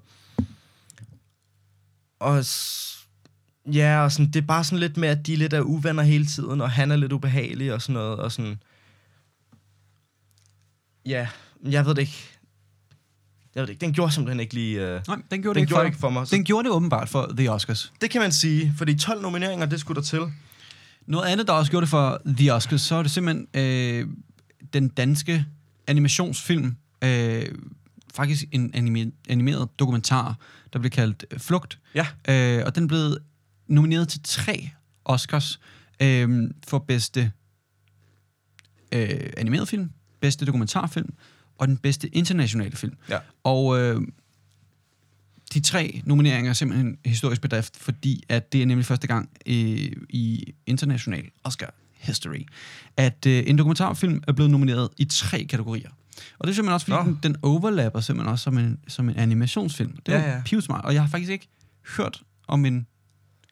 Og 2.20 2.45
ja, 3.74 4.03
og 4.03 4.11
sådan, 4.11 4.32
det 4.32 4.36
er 4.43 4.47
bare 4.47 4.63
sådan 4.63 4.80
lidt 4.80 4.97
med, 4.97 5.09
at 5.09 5.28
de 5.28 5.36
lidt 5.36 5.53
er 5.53 5.61
uvenner 5.61 6.03
hele 6.03 6.26
tiden, 6.26 6.61
og 6.61 6.72
han 6.72 6.91
er 6.91 6.95
lidt 6.95 7.11
ubehagelig 7.11 7.74
og 7.74 7.82
sådan 7.82 7.93
noget, 7.93 8.20
og 8.20 8.32
sådan... 8.32 8.59
Ja, 11.05 11.28
jeg 11.70 11.86
ved 11.86 11.95
det 11.95 12.01
ikke. 12.01 12.30
Jeg 13.55 13.61
ved 13.61 13.68
det 13.68 13.74
ikke. 13.74 13.86
Den 13.86 13.93
gjorde 13.93 14.13
simpelthen 14.13 14.39
ikke 14.39 14.53
lige... 14.53 14.82
Øh, 14.82 15.01
Nej, 15.07 15.18
den 15.32 15.41
gjorde 15.41 15.41
den 15.41 15.55
det 15.55 15.61
ikke 15.61 15.68
gjorde 15.70 15.82
for, 15.82 15.86
ikke 15.86 15.99
for 15.99 16.09
mig. 16.09 16.28
Så 16.28 16.36
Den 16.36 16.43
gjorde 16.43 16.63
det 16.68 16.76
åbenbart 16.76 17.09
for 17.09 17.34
The 17.38 17.51
Oscars. 17.51 17.93
det 18.01 18.09
kan 18.09 18.22
man 18.22 18.32
sige, 18.32 18.74
fordi 18.78 18.95
12 18.97 19.22
nomineringer, 19.22 19.65
det 19.65 19.80
skulle 19.80 19.95
der 19.95 20.01
til. 20.01 20.22
Noget 21.05 21.26
andet, 21.28 21.47
der 21.47 21.53
også 21.53 21.72
gjorde 21.72 21.82
det 21.82 21.89
for 21.89 22.22
The 22.26 22.53
Oscars, 22.53 22.82
så 22.82 22.95
er 22.95 23.01
det 23.01 23.11
simpelthen 23.11 23.47
øh, 23.53 24.07
den 24.74 24.88
danske 24.88 25.45
animationsfilm 25.88 26.76
øh, 27.03 27.45
faktisk 28.18 28.45
en 28.51 28.72
anime, 28.74 29.11
animeret 29.30 29.80
dokumentar, 29.80 30.38
der 30.74 30.80
blev 30.80 30.89
kaldt 30.89 31.26
øh, 31.32 31.39
Flugt. 31.39 31.80
Ja. 31.95 32.07
Øh, 32.30 32.65
og 32.65 32.76
den 32.76 32.88
blevet 32.88 33.20
nomineret 33.68 34.09
til 34.09 34.20
tre 34.24 34.70
Oscars 35.05 35.59
øh, 36.01 36.51
for 36.68 36.80
bedste 36.80 37.32
øh, 38.91 39.30
animeret 39.38 39.68
film, 39.68 39.89
bedste 40.20 40.45
dokumentarfilm 40.45 41.13
og 41.57 41.68
den 41.68 41.78
bedste 41.78 42.07
internationale 42.15 42.76
film. 42.76 42.97
Ja. 43.09 43.20
Og 43.43 43.80
øh, 43.80 44.01
de 45.53 45.59
tre 45.59 46.01
nomineringer 46.05 46.49
er 46.49 46.53
simpelthen 46.53 46.88
en 46.88 46.97
historisk 47.05 47.41
bedrift, 47.41 47.78
fordi 47.78 48.24
at 48.30 48.53
det 48.53 48.61
er 48.61 48.65
nemlig 48.65 48.86
første 48.86 49.07
gang 49.07 49.30
øh, 49.45 49.91
i 50.09 50.53
international 50.65 51.24
Oscar 51.43 51.74
history, 51.93 52.45
at 52.97 53.26
øh, 53.26 53.43
en 53.47 53.57
dokumentarfilm 53.57 54.24
er 54.28 54.32
blevet 54.32 54.51
nomineret 54.51 54.89
i 54.97 55.05
tre 55.05 55.45
kategorier. 55.49 55.89
Og 56.39 56.47
det 56.47 56.49
er 56.51 56.55
simpelthen 56.55 56.74
også, 56.74 56.86
fordi 56.86 56.99
Nå. 56.99 57.05
den, 57.05 57.20
den 57.24 57.36
overlapper 57.41 57.99
simpelthen 57.99 58.32
også 58.32 58.43
som 58.43 58.57
en, 58.57 58.80
som 58.88 59.09
en 59.09 59.15
animationsfilm. 59.18 59.97
Det 60.05 60.13
er 60.15 60.20
Ja, 60.20 60.36
ja, 60.36 60.41
pivsmart, 60.45 60.86
og 60.86 60.93
jeg 60.93 61.01
har 61.01 61.09
faktisk 61.09 61.32
ikke 61.32 61.47
hørt 61.97 62.22
om 62.47 62.65
en 62.65 62.88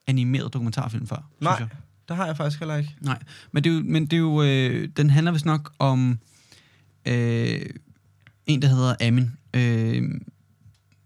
animeret 0.06 0.52
dokumentarfilm 0.52 1.06
før. 1.06 1.16
synes 1.16 1.40
Nej, 1.40 1.56
jeg. 1.58 1.68
det 2.08 2.16
har 2.16 2.26
jeg 2.26 2.36
faktisk 2.36 2.58
heller 2.60 2.76
ikke. 2.76 2.96
Nej, 3.00 3.18
men 3.52 3.64
det 3.64 3.70
er 3.70 3.74
jo, 3.74 3.82
men 3.84 4.02
det 4.06 4.12
er 4.12 4.20
jo 4.20 4.42
øh, 4.42 4.88
den 4.96 5.10
handler 5.10 5.32
vist 5.32 5.44
nok 5.44 5.72
om 5.78 6.18
øh, 7.06 7.60
en, 8.46 8.62
der 8.62 8.68
hedder 8.68 8.94
Amin. 9.00 9.30
Øh, 9.54 10.20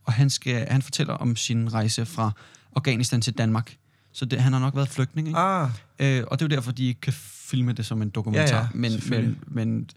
og 0.04 0.12
han, 0.12 0.30
skal, 0.30 0.66
han 0.70 0.82
fortæller 0.82 1.14
om 1.14 1.36
sin 1.36 1.72
rejse 1.74 2.06
fra 2.06 2.30
Afghanistan 2.76 3.20
til 3.20 3.32
Danmark. 3.38 3.76
Så 4.12 4.24
det, 4.24 4.40
han 4.40 4.52
har 4.52 4.60
nok 4.60 4.76
været 4.76 4.88
flygtning, 4.88 5.28
ikke? 5.28 5.38
Ah, 5.40 5.70
Øh, 6.02 6.24
og 6.26 6.38
det 6.38 6.44
er 6.44 6.48
jo 6.50 6.56
derfor, 6.56 6.72
de 6.72 6.86
ikke 6.86 7.00
kan 7.00 7.12
filme 7.12 7.72
det 7.72 7.86
som 7.86 8.02
en 8.02 8.10
dokumentar. 8.10 8.56
Ja, 8.56 8.60
ja, 8.62 8.68
men, 8.74 8.92
men, 9.08 9.38
men 9.46 9.90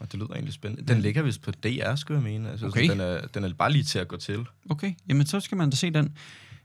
og 0.00 0.12
det 0.12 0.20
lyder 0.20 0.32
egentlig 0.32 0.54
spændende. 0.54 0.92
Den 0.94 1.02
ligger 1.02 1.22
vist 1.22 1.42
på 1.42 1.50
DR, 1.50 1.94
skulle 1.94 2.16
jeg 2.22 2.24
mene. 2.32 2.50
Altså, 2.50 2.66
Okay. 2.66 2.80
okay. 2.80 2.90
den, 2.90 3.00
er, 3.00 3.26
den 3.26 3.44
er 3.44 3.54
bare 3.54 3.72
lige 3.72 3.84
til 3.84 3.98
at 3.98 4.08
gå 4.08 4.16
til. 4.16 4.46
okay, 4.70 4.92
jamen 5.08 5.26
så 5.26 5.40
skal 5.40 5.56
man 5.58 5.70
da 5.70 5.76
se 5.76 5.90
den. 5.90 6.16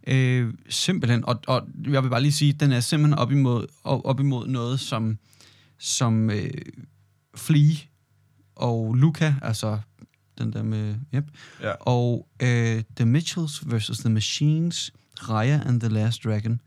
Øh, 0.08 0.54
simpelthen, 0.70 1.26
og, 1.26 1.40
og 1.48 1.68
jeg 1.90 2.04
vil 2.04 2.10
bare 2.10 2.22
lige 2.22 2.32
sige, 2.32 2.54
den 2.54 2.72
er 2.72 2.80
simpelthen 2.80 3.20
op 3.20 3.32
imod, 3.32 3.68
op, 3.84 4.02
op 4.04 4.20
imod 4.20 4.48
noget, 4.48 4.80
som, 4.80 5.18
som 5.78 6.30
øh, 6.30 6.50
Flea 7.36 7.74
og 8.56 8.94
Luca, 8.96 9.36
altså 9.42 9.80
den 10.38 10.54
der 10.54 10.64
med, 10.64 10.96
yep, 11.16 11.24
Ja. 11.62 11.72
og 11.72 12.28
øh, 12.42 12.84
The 12.96 13.06
Mitchells 13.06 13.64
vs. 13.68 13.98
The 14.00 14.10
Machines, 14.10 14.94
Raya 15.30 15.60
and 15.66 15.80
the 15.82 15.90
Last 15.90 16.24
Dragon. 16.24 16.62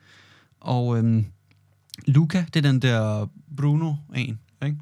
Og 0.60 0.98
øhm, 0.98 1.26
Luca, 2.06 2.44
det 2.54 2.66
er 2.66 2.70
den 2.70 2.82
der 2.82 3.26
Bruno 3.56 3.94
en, 4.14 4.38
ikke? 4.64 4.76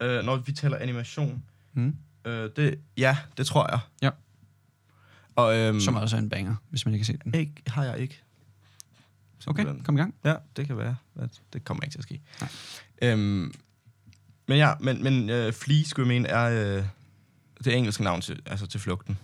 Øh, 0.00 0.24
når 0.24 0.36
vi 0.36 0.52
taler 0.52 0.76
animation, 0.76 1.42
Mm. 1.72 1.96
øh, 2.24 2.50
det, 2.56 2.78
ja, 2.96 3.16
det 3.36 3.46
tror 3.46 3.70
jeg. 3.70 3.80
Ja. 4.02 4.10
Og, 5.36 5.56
øhm, 5.56 5.80
Som 5.80 5.94
også 5.96 6.16
er 6.16 6.20
en 6.20 6.28
banger, 6.28 6.56
hvis 6.70 6.84
man 6.86 6.94
ikke 6.94 7.06
har 7.06 7.12
set 7.12 7.24
den. 7.24 7.34
ikke, 7.34 7.52
har 7.66 7.84
jeg 7.84 7.98
ikke. 7.98 8.20
Okay, 9.46 9.58
Simpelthen. 9.62 9.84
kom 9.84 9.96
i 9.96 10.00
gang. 10.00 10.14
Ja, 10.24 10.34
det 10.56 10.66
kan 10.66 10.78
være. 10.78 10.96
Det 11.52 11.64
kommer 11.64 11.82
ikke 11.84 11.92
til 11.94 11.98
at 11.98 12.02
ske. 12.02 12.20
Nej. 12.40 12.50
Øhm, 13.02 13.54
men 14.48 14.58
ja, 14.58 14.72
men, 14.80 15.02
men 15.02 15.30
øh, 15.30 15.52
Flea, 15.52 15.82
skulle 15.82 16.06
jeg 16.14 16.20
mene, 16.22 16.28
er 16.28 16.76
øh, 16.78 16.84
det 17.64 17.76
engelske 17.76 18.02
navn 18.02 18.20
til, 18.20 18.42
altså 18.46 18.66
til 18.66 18.80
flugten. 18.80 19.18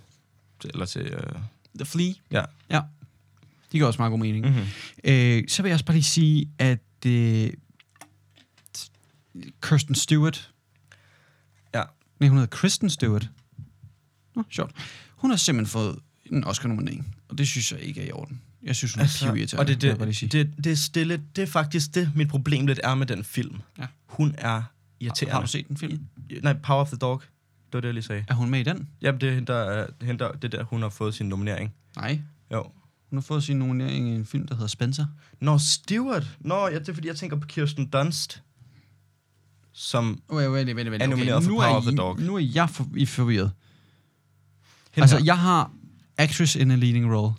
Til, 0.61 0.70
eller 0.75 0.87
til... 0.87 1.01
Øh, 1.03 1.35
The 1.77 1.85
Flea. 1.85 2.12
ja. 2.31 2.45
Ja. 2.70 2.81
De 3.72 3.79
gør 3.79 3.87
også 3.87 3.99
meget 4.01 4.11
god 4.11 4.18
mening. 4.18 4.45
Mm. 4.47 4.53
Mm-hmm. 4.53 4.66
Øh, 5.05 5.45
så 5.49 5.62
vil 5.62 5.68
jeg 5.68 5.75
også 5.75 5.85
bare 5.85 5.97
lige 5.97 6.05
sige, 6.05 6.51
at 6.59 6.79
øh, 7.07 7.51
Kirsten 9.62 9.95
Stewart... 9.95 10.51
Nej, 12.25 12.29
hun 12.29 12.39
hedder 12.39 12.51
Kristen 12.57 12.91
Stewart. 12.91 13.31
Nå, 14.37 14.43
sjovt. 14.51 14.72
Hun 15.16 15.31
har 15.31 15.37
simpelthen 15.37 15.72
fået 15.72 15.99
en 16.27 16.45
Oscar-nominering, 16.45 17.16
og 17.29 17.39
det 17.39 17.49
synes 17.49 17.72
jeg 17.72 17.81
ikke 17.81 18.03
er 18.03 18.07
i 18.07 18.12
orden. 18.12 18.41
Jeg 18.62 18.77
synes, 18.77 18.95
hun 18.95 19.01
er 19.01 19.05
altså, 19.05 19.27
Altså, 19.33 19.57
og 19.57 19.66
det, 19.66 20.16
sige. 20.16 20.29
det, 20.29 20.47
det, 20.57 20.64
det, 20.64 20.72
er 20.72 20.77
stille, 20.77 21.22
det 21.37 21.43
er 21.43 21.47
faktisk 21.47 21.95
det, 21.95 22.11
mit 22.16 22.29
problem 22.29 22.66
lidt 22.66 22.81
er 22.85 22.95
med 22.95 23.07
den 23.07 23.25
film. 23.25 23.61
Ja. 23.79 23.87
Hun 24.07 24.35
er 24.39 24.49
har, 24.49 24.72
irriterende. 25.01 25.33
har 25.35 25.41
du 25.41 25.47
set 25.47 25.68
den 25.68 25.77
film? 25.77 26.01
Nej, 26.43 26.53
Power 26.53 26.81
of 26.81 26.89
the 26.89 26.97
Dog. 26.97 27.20
Det 27.66 27.72
var 27.72 27.81
det, 27.81 27.89
jeg 27.89 27.95
lige 27.95 28.05
sagde. 28.05 28.25
Er 28.29 28.35
hun 28.35 28.51
med 28.51 28.61
i 28.61 28.62
den? 28.62 28.89
Jamen, 29.03 29.20
det 29.20 29.29
er 29.29 29.33
hende, 29.35 29.47
der, 29.53 29.59
er- 29.59 29.87
hende, 30.03 30.25
der, 30.25 30.33
det 30.33 30.45
er 30.55 30.59
der, 30.59 30.64
hun 30.64 30.83
har 30.83 30.89
fået 30.89 31.14
sin 31.14 31.29
nominering. 31.29 31.72
Nej. 31.97 32.20
Jo. 32.53 32.62
Hun 33.11 33.16
har 33.16 33.20
fået 33.22 33.43
sin 33.45 33.57
nominering 33.59 34.09
i 34.09 34.14
en 34.14 34.27
film, 34.27 34.49
der 34.49 34.55
hedder 34.55 34.68
Spencer. 34.68 35.07
Nå, 35.41 35.59
Stewart. 35.59 36.37
Nå, 36.41 36.68
ja, 36.68 36.79
det 36.79 36.89
er 36.89 36.93
fordi, 36.95 37.09
jeg 37.09 37.16
tænker 37.16 37.37
på 37.37 37.47
Kirsten 37.47 37.87
Dunst. 37.91 38.43
Som 39.77 40.22
Wait, 40.31 40.49
wait, 40.51 40.66
wait, 40.77 40.89
wait. 40.91 41.03
Er 41.03 41.07
nomineret 41.07 41.43
for 41.45 41.51
nu 41.51 41.57
Power 41.57 41.68
er 41.68 41.77
of 41.77 41.83
the 41.83 41.93
I- 41.93 41.97
Dog. 41.97 42.20
Nu 42.20 42.35
er 42.37 42.41
jeg 42.41 42.70
for, 42.70 42.87
I 42.97 43.07
forvirret. 43.07 43.53
hende 44.93 45.03
Altså, 45.05 45.16
her. 45.18 45.25
jeg 45.25 45.39
har 45.39 45.70
actress 46.18 46.57
in 46.57 46.70
a 46.70 46.75
leading 46.77 47.14
role. 47.14 47.35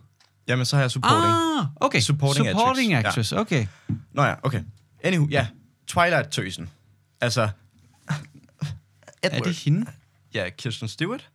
Jamen, 0.47 0.65
så 0.65 0.75
har 0.75 0.83
jeg 0.83 0.91
supporting. 0.91 1.33
Ah. 1.59 1.65
Okay. 1.75 1.99
Supporting 2.01 2.47
Supporting 2.49 2.93
actress, 2.93 3.31
actress, 3.31 3.31
okay. 3.33 3.65
Nå 4.13 4.23
ja, 4.23 4.33
okay. 4.43 4.61
Anywho, 5.03 5.27
ja. 5.31 5.47
Twilight-tøsen. 5.87 6.69
Altså... 7.21 7.49
Er 9.23 9.39
det 9.39 9.55
hende? 9.55 9.85
Ja, 10.33 10.49
Kirsten 10.49 10.87
Stewart. 10.87 11.29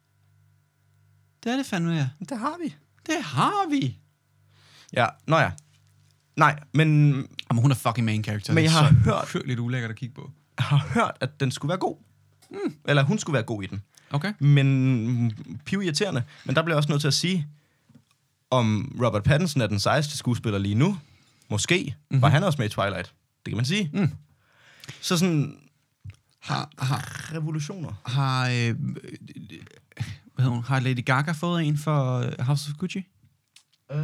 Det 1.45 1.53
er 1.53 1.57
det 1.57 1.67
fandme, 1.67 1.93
ja. 1.95 2.09
Det 2.29 2.39
har 2.39 2.57
vi. 2.65 2.75
Det 3.07 3.23
har 3.25 3.71
vi. 3.71 3.99
Ja, 4.93 5.07
nå 5.27 5.39
ja. 5.39 5.51
Nej, 6.37 6.61
men 6.75 6.89
Jamen, 7.51 7.63
hun 7.63 7.71
er 7.71 7.75
fucking 7.75 8.05
main 8.05 8.25
character. 8.25 8.53
Men 8.53 8.65
Det 8.65 8.71
er 8.71 8.73
jeg 8.73 8.81
har 8.81 8.93
hørt- 9.05 9.29
hørt 9.33 9.47
lidt 9.47 9.59
ulækkert 9.59 9.91
at 9.91 9.97
kigge 9.97 10.15
på. 10.15 10.31
Har 10.61 10.87
hørt, 10.95 11.17
at 11.21 11.41
den 11.41 11.51
skulle 11.51 11.69
være 11.69 11.79
god. 11.79 11.97
Mm. 12.51 12.75
Eller 12.89 13.03
hun 13.03 13.19
skulle 13.19 13.35
være 13.35 13.43
god 13.43 13.63
i 13.63 13.67
den. 13.67 13.83
Okay. 14.11 14.33
Men 14.41 15.33
piv 15.65 15.83
irriterende. 15.83 16.23
Men 16.45 16.57
der 16.57 16.63
bliver 16.63 16.75
jeg 16.75 16.77
også 16.79 16.89
nødt 16.89 17.01
til 17.01 17.09
at 17.09 17.15
sige, 17.15 17.47
om 18.51 18.97
Robert 19.05 19.23
Pattinson 19.23 19.63
er 19.63 19.67
den 19.67 19.81
sejeste 19.81 20.17
skuespiller 20.17 20.59
lige 20.59 20.75
nu. 20.75 20.99
Måske. 21.51 21.95
Mm-hmm. 22.11 22.23
Var 22.23 22.29
han 22.29 22.45
også 22.45 22.59
med 22.59 22.67
i 22.67 22.69
Twilight? 22.69 23.15
Det 23.45 23.51
kan 23.51 23.57
man 23.57 23.65
sige. 23.65 23.91
Mm. 23.93 24.11
Så 25.01 25.19
sådan 25.19 25.57
Har, 26.41 26.71
har, 26.79 27.33
revolutioner. 27.35 27.93
har, 28.07 28.49
øh, 28.49 28.69
øh, 28.69 29.59
hvad 30.35 30.45
hun? 30.45 30.63
har 30.63 30.81
Lady 30.81 31.05
Gaga 31.05 31.33
fået 31.33 31.65
en 31.65 31.79
for 31.79 32.15
øh, 32.19 32.33
House 32.41 32.71
of 32.71 32.77
Gucci? 32.79 32.99
Øh, 33.91 33.99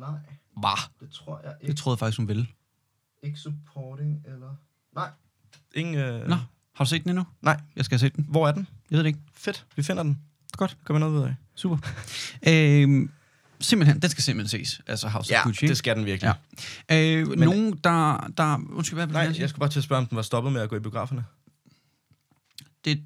nej. 0.00 0.18
Bah. 0.62 0.78
Det 1.00 1.10
tror 1.10 1.40
jeg 1.44 1.54
Det 1.66 1.76
troede 1.76 1.94
jeg 1.94 1.98
faktisk, 1.98 2.18
hun 2.18 2.28
ville. 2.28 2.46
Ikke 3.22 3.38
supporting, 3.38 4.22
eller... 4.26 4.56
Nej. 4.96 5.08
Ingen... 5.74 5.94
Øh... 5.94 6.28
Nå, 6.28 6.34
har 6.74 6.84
du 6.84 6.88
set 6.88 7.02
den 7.02 7.10
endnu? 7.10 7.24
Nej. 7.42 7.60
Jeg 7.76 7.84
skal 7.84 7.94
have 7.98 8.08
set 8.08 8.16
den. 8.16 8.26
Hvor 8.28 8.48
er 8.48 8.52
den? 8.52 8.66
Jeg 8.90 8.96
ved 8.96 9.04
det 9.04 9.08
ikke. 9.08 9.18
Fedt. 9.34 9.66
Vi 9.76 9.82
finder 9.82 10.02
den. 10.02 10.18
Godt. 10.52 10.76
Gør 10.84 10.94
vi 10.94 11.00
noget 11.00 11.12
ud 11.12 11.22
af. 11.22 11.34
Super. 11.54 11.78
øhm, 12.48 13.10
simpelthen, 13.60 14.02
den 14.02 14.10
skal 14.10 14.22
simpelthen 14.24 14.60
ses. 14.60 14.80
Altså 14.86 15.08
House 15.08 15.32
Ja, 15.32 15.38
of 15.40 15.44
Gucci. 15.44 15.66
det 15.66 15.76
skal 15.76 15.96
den 15.96 16.06
virkelig. 16.06 16.34
Ja. 16.90 16.96
Øh, 17.00 17.28
Men, 17.28 17.38
nogen, 17.38 17.72
der, 17.84 18.30
der... 18.36 18.58
Undskyld, 18.70 18.96
hvad 18.98 19.06
Nej, 19.06 19.34
jeg 19.38 19.48
skulle 19.48 19.60
bare 19.60 19.68
til 19.70 19.80
at 19.80 19.84
spørge, 19.84 19.98
om 19.98 20.06
den 20.06 20.16
var 20.16 20.22
stoppet 20.22 20.52
med 20.52 20.60
at 20.60 20.68
gå 20.68 20.76
i 20.76 20.80
biograferne. 20.80 21.24
Det 22.84 23.02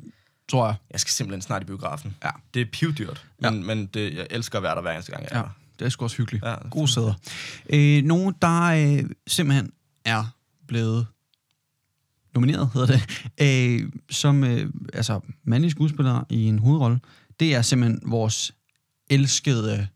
tror 0.49 0.67
jeg. 0.67 0.75
Jeg 0.91 1.01
skal 1.01 1.11
simpelthen 1.11 1.43
snart 1.43 1.63
i 1.63 1.65
biografen. 1.65 2.17
Ja. 2.25 2.31
Det 2.55 2.63
er 2.63 2.67
pivdyrt, 2.73 3.27
Ja. 3.43 3.51
men, 3.51 3.67
men 3.67 3.87
det, 3.87 4.15
jeg 4.15 4.27
elsker 4.31 4.59
at 4.59 4.63
være 4.63 4.75
der 4.75 4.81
hver 4.83 4.93
eneste 4.93 5.13
gang, 5.13 5.23
jeg 5.25 5.31
er 5.33 5.37
Ja, 5.39 5.43
der. 5.43 5.51
det 5.79 5.85
er 5.85 5.89
sgu 5.89 6.05
også 6.05 6.17
hyggeligt. 6.17 6.45
Ja, 6.45 6.55
Gode 6.71 6.89
sæder. 6.89 7.15
Øh, 7.71 8.05
nogen, 8.05 8.35
der 8.43 8.63
øh, 8.63 9.11
simpelthen 9.27 9.73
er 10.05 10.25
blevet 10.69 11.07
nomineret, 12.35 12.71
hedder 12.75 12.87
det, 12.87 13.03
øh, 13.83 13.93
som 14.11 14.45
øh, 14.45 14.71
altså 14.95 15.21
mandlige 15.45 15.71
skuespillere 15.71 16.25
i 16.31 16.45
en 16.45 16.59
hovedrolle, 16.59 17.01
det 17.41 17.55
er 17.55 17.63
simpelthen 17.63 18.01
vores 18.11 18.55
elskede 19.11 19.89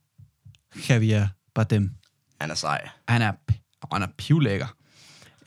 Javier 0.88 1.28
Bardem. 1.54 1.90
Han 2.40 2.50
er 2.50 2.54
sej. 2.54 2.88
Han 3.08 3.22
er, 3.22 3.32
han 3.92 4.02
er 4.02 4.06
pivlækker. 4.18 4.66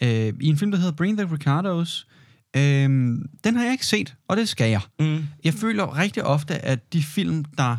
Øh, 0.02 0.34
I 0.42 0.48
en 0.48 0.58
film, 0.58 0.72
der 0.72 0.78
hedder 0.78 0.96
Bring 0.96 1.18
the 1.18 1.34
Ricardos. 1.34 2.08
Øh, 2.56 2.90
den 3.44 3.56
har 3.56 3.64
jeg 3.64 3.72
ikke 3.72 3.86
set, 3.86 4.16
og 4.28 4.38
det 4.38 4.50
skal 4.50 4.70
jeg. 4.70 4.82
Mm. 5.00 5.28
Jeg 5.44 5.54
føler 5.54 5.98
rigtig 5.98 6.24
ofte, 6.24 6.66
at 6.66 6.94
de 6.94 7.04
film, 7.04 7.46
der 7.46 7.78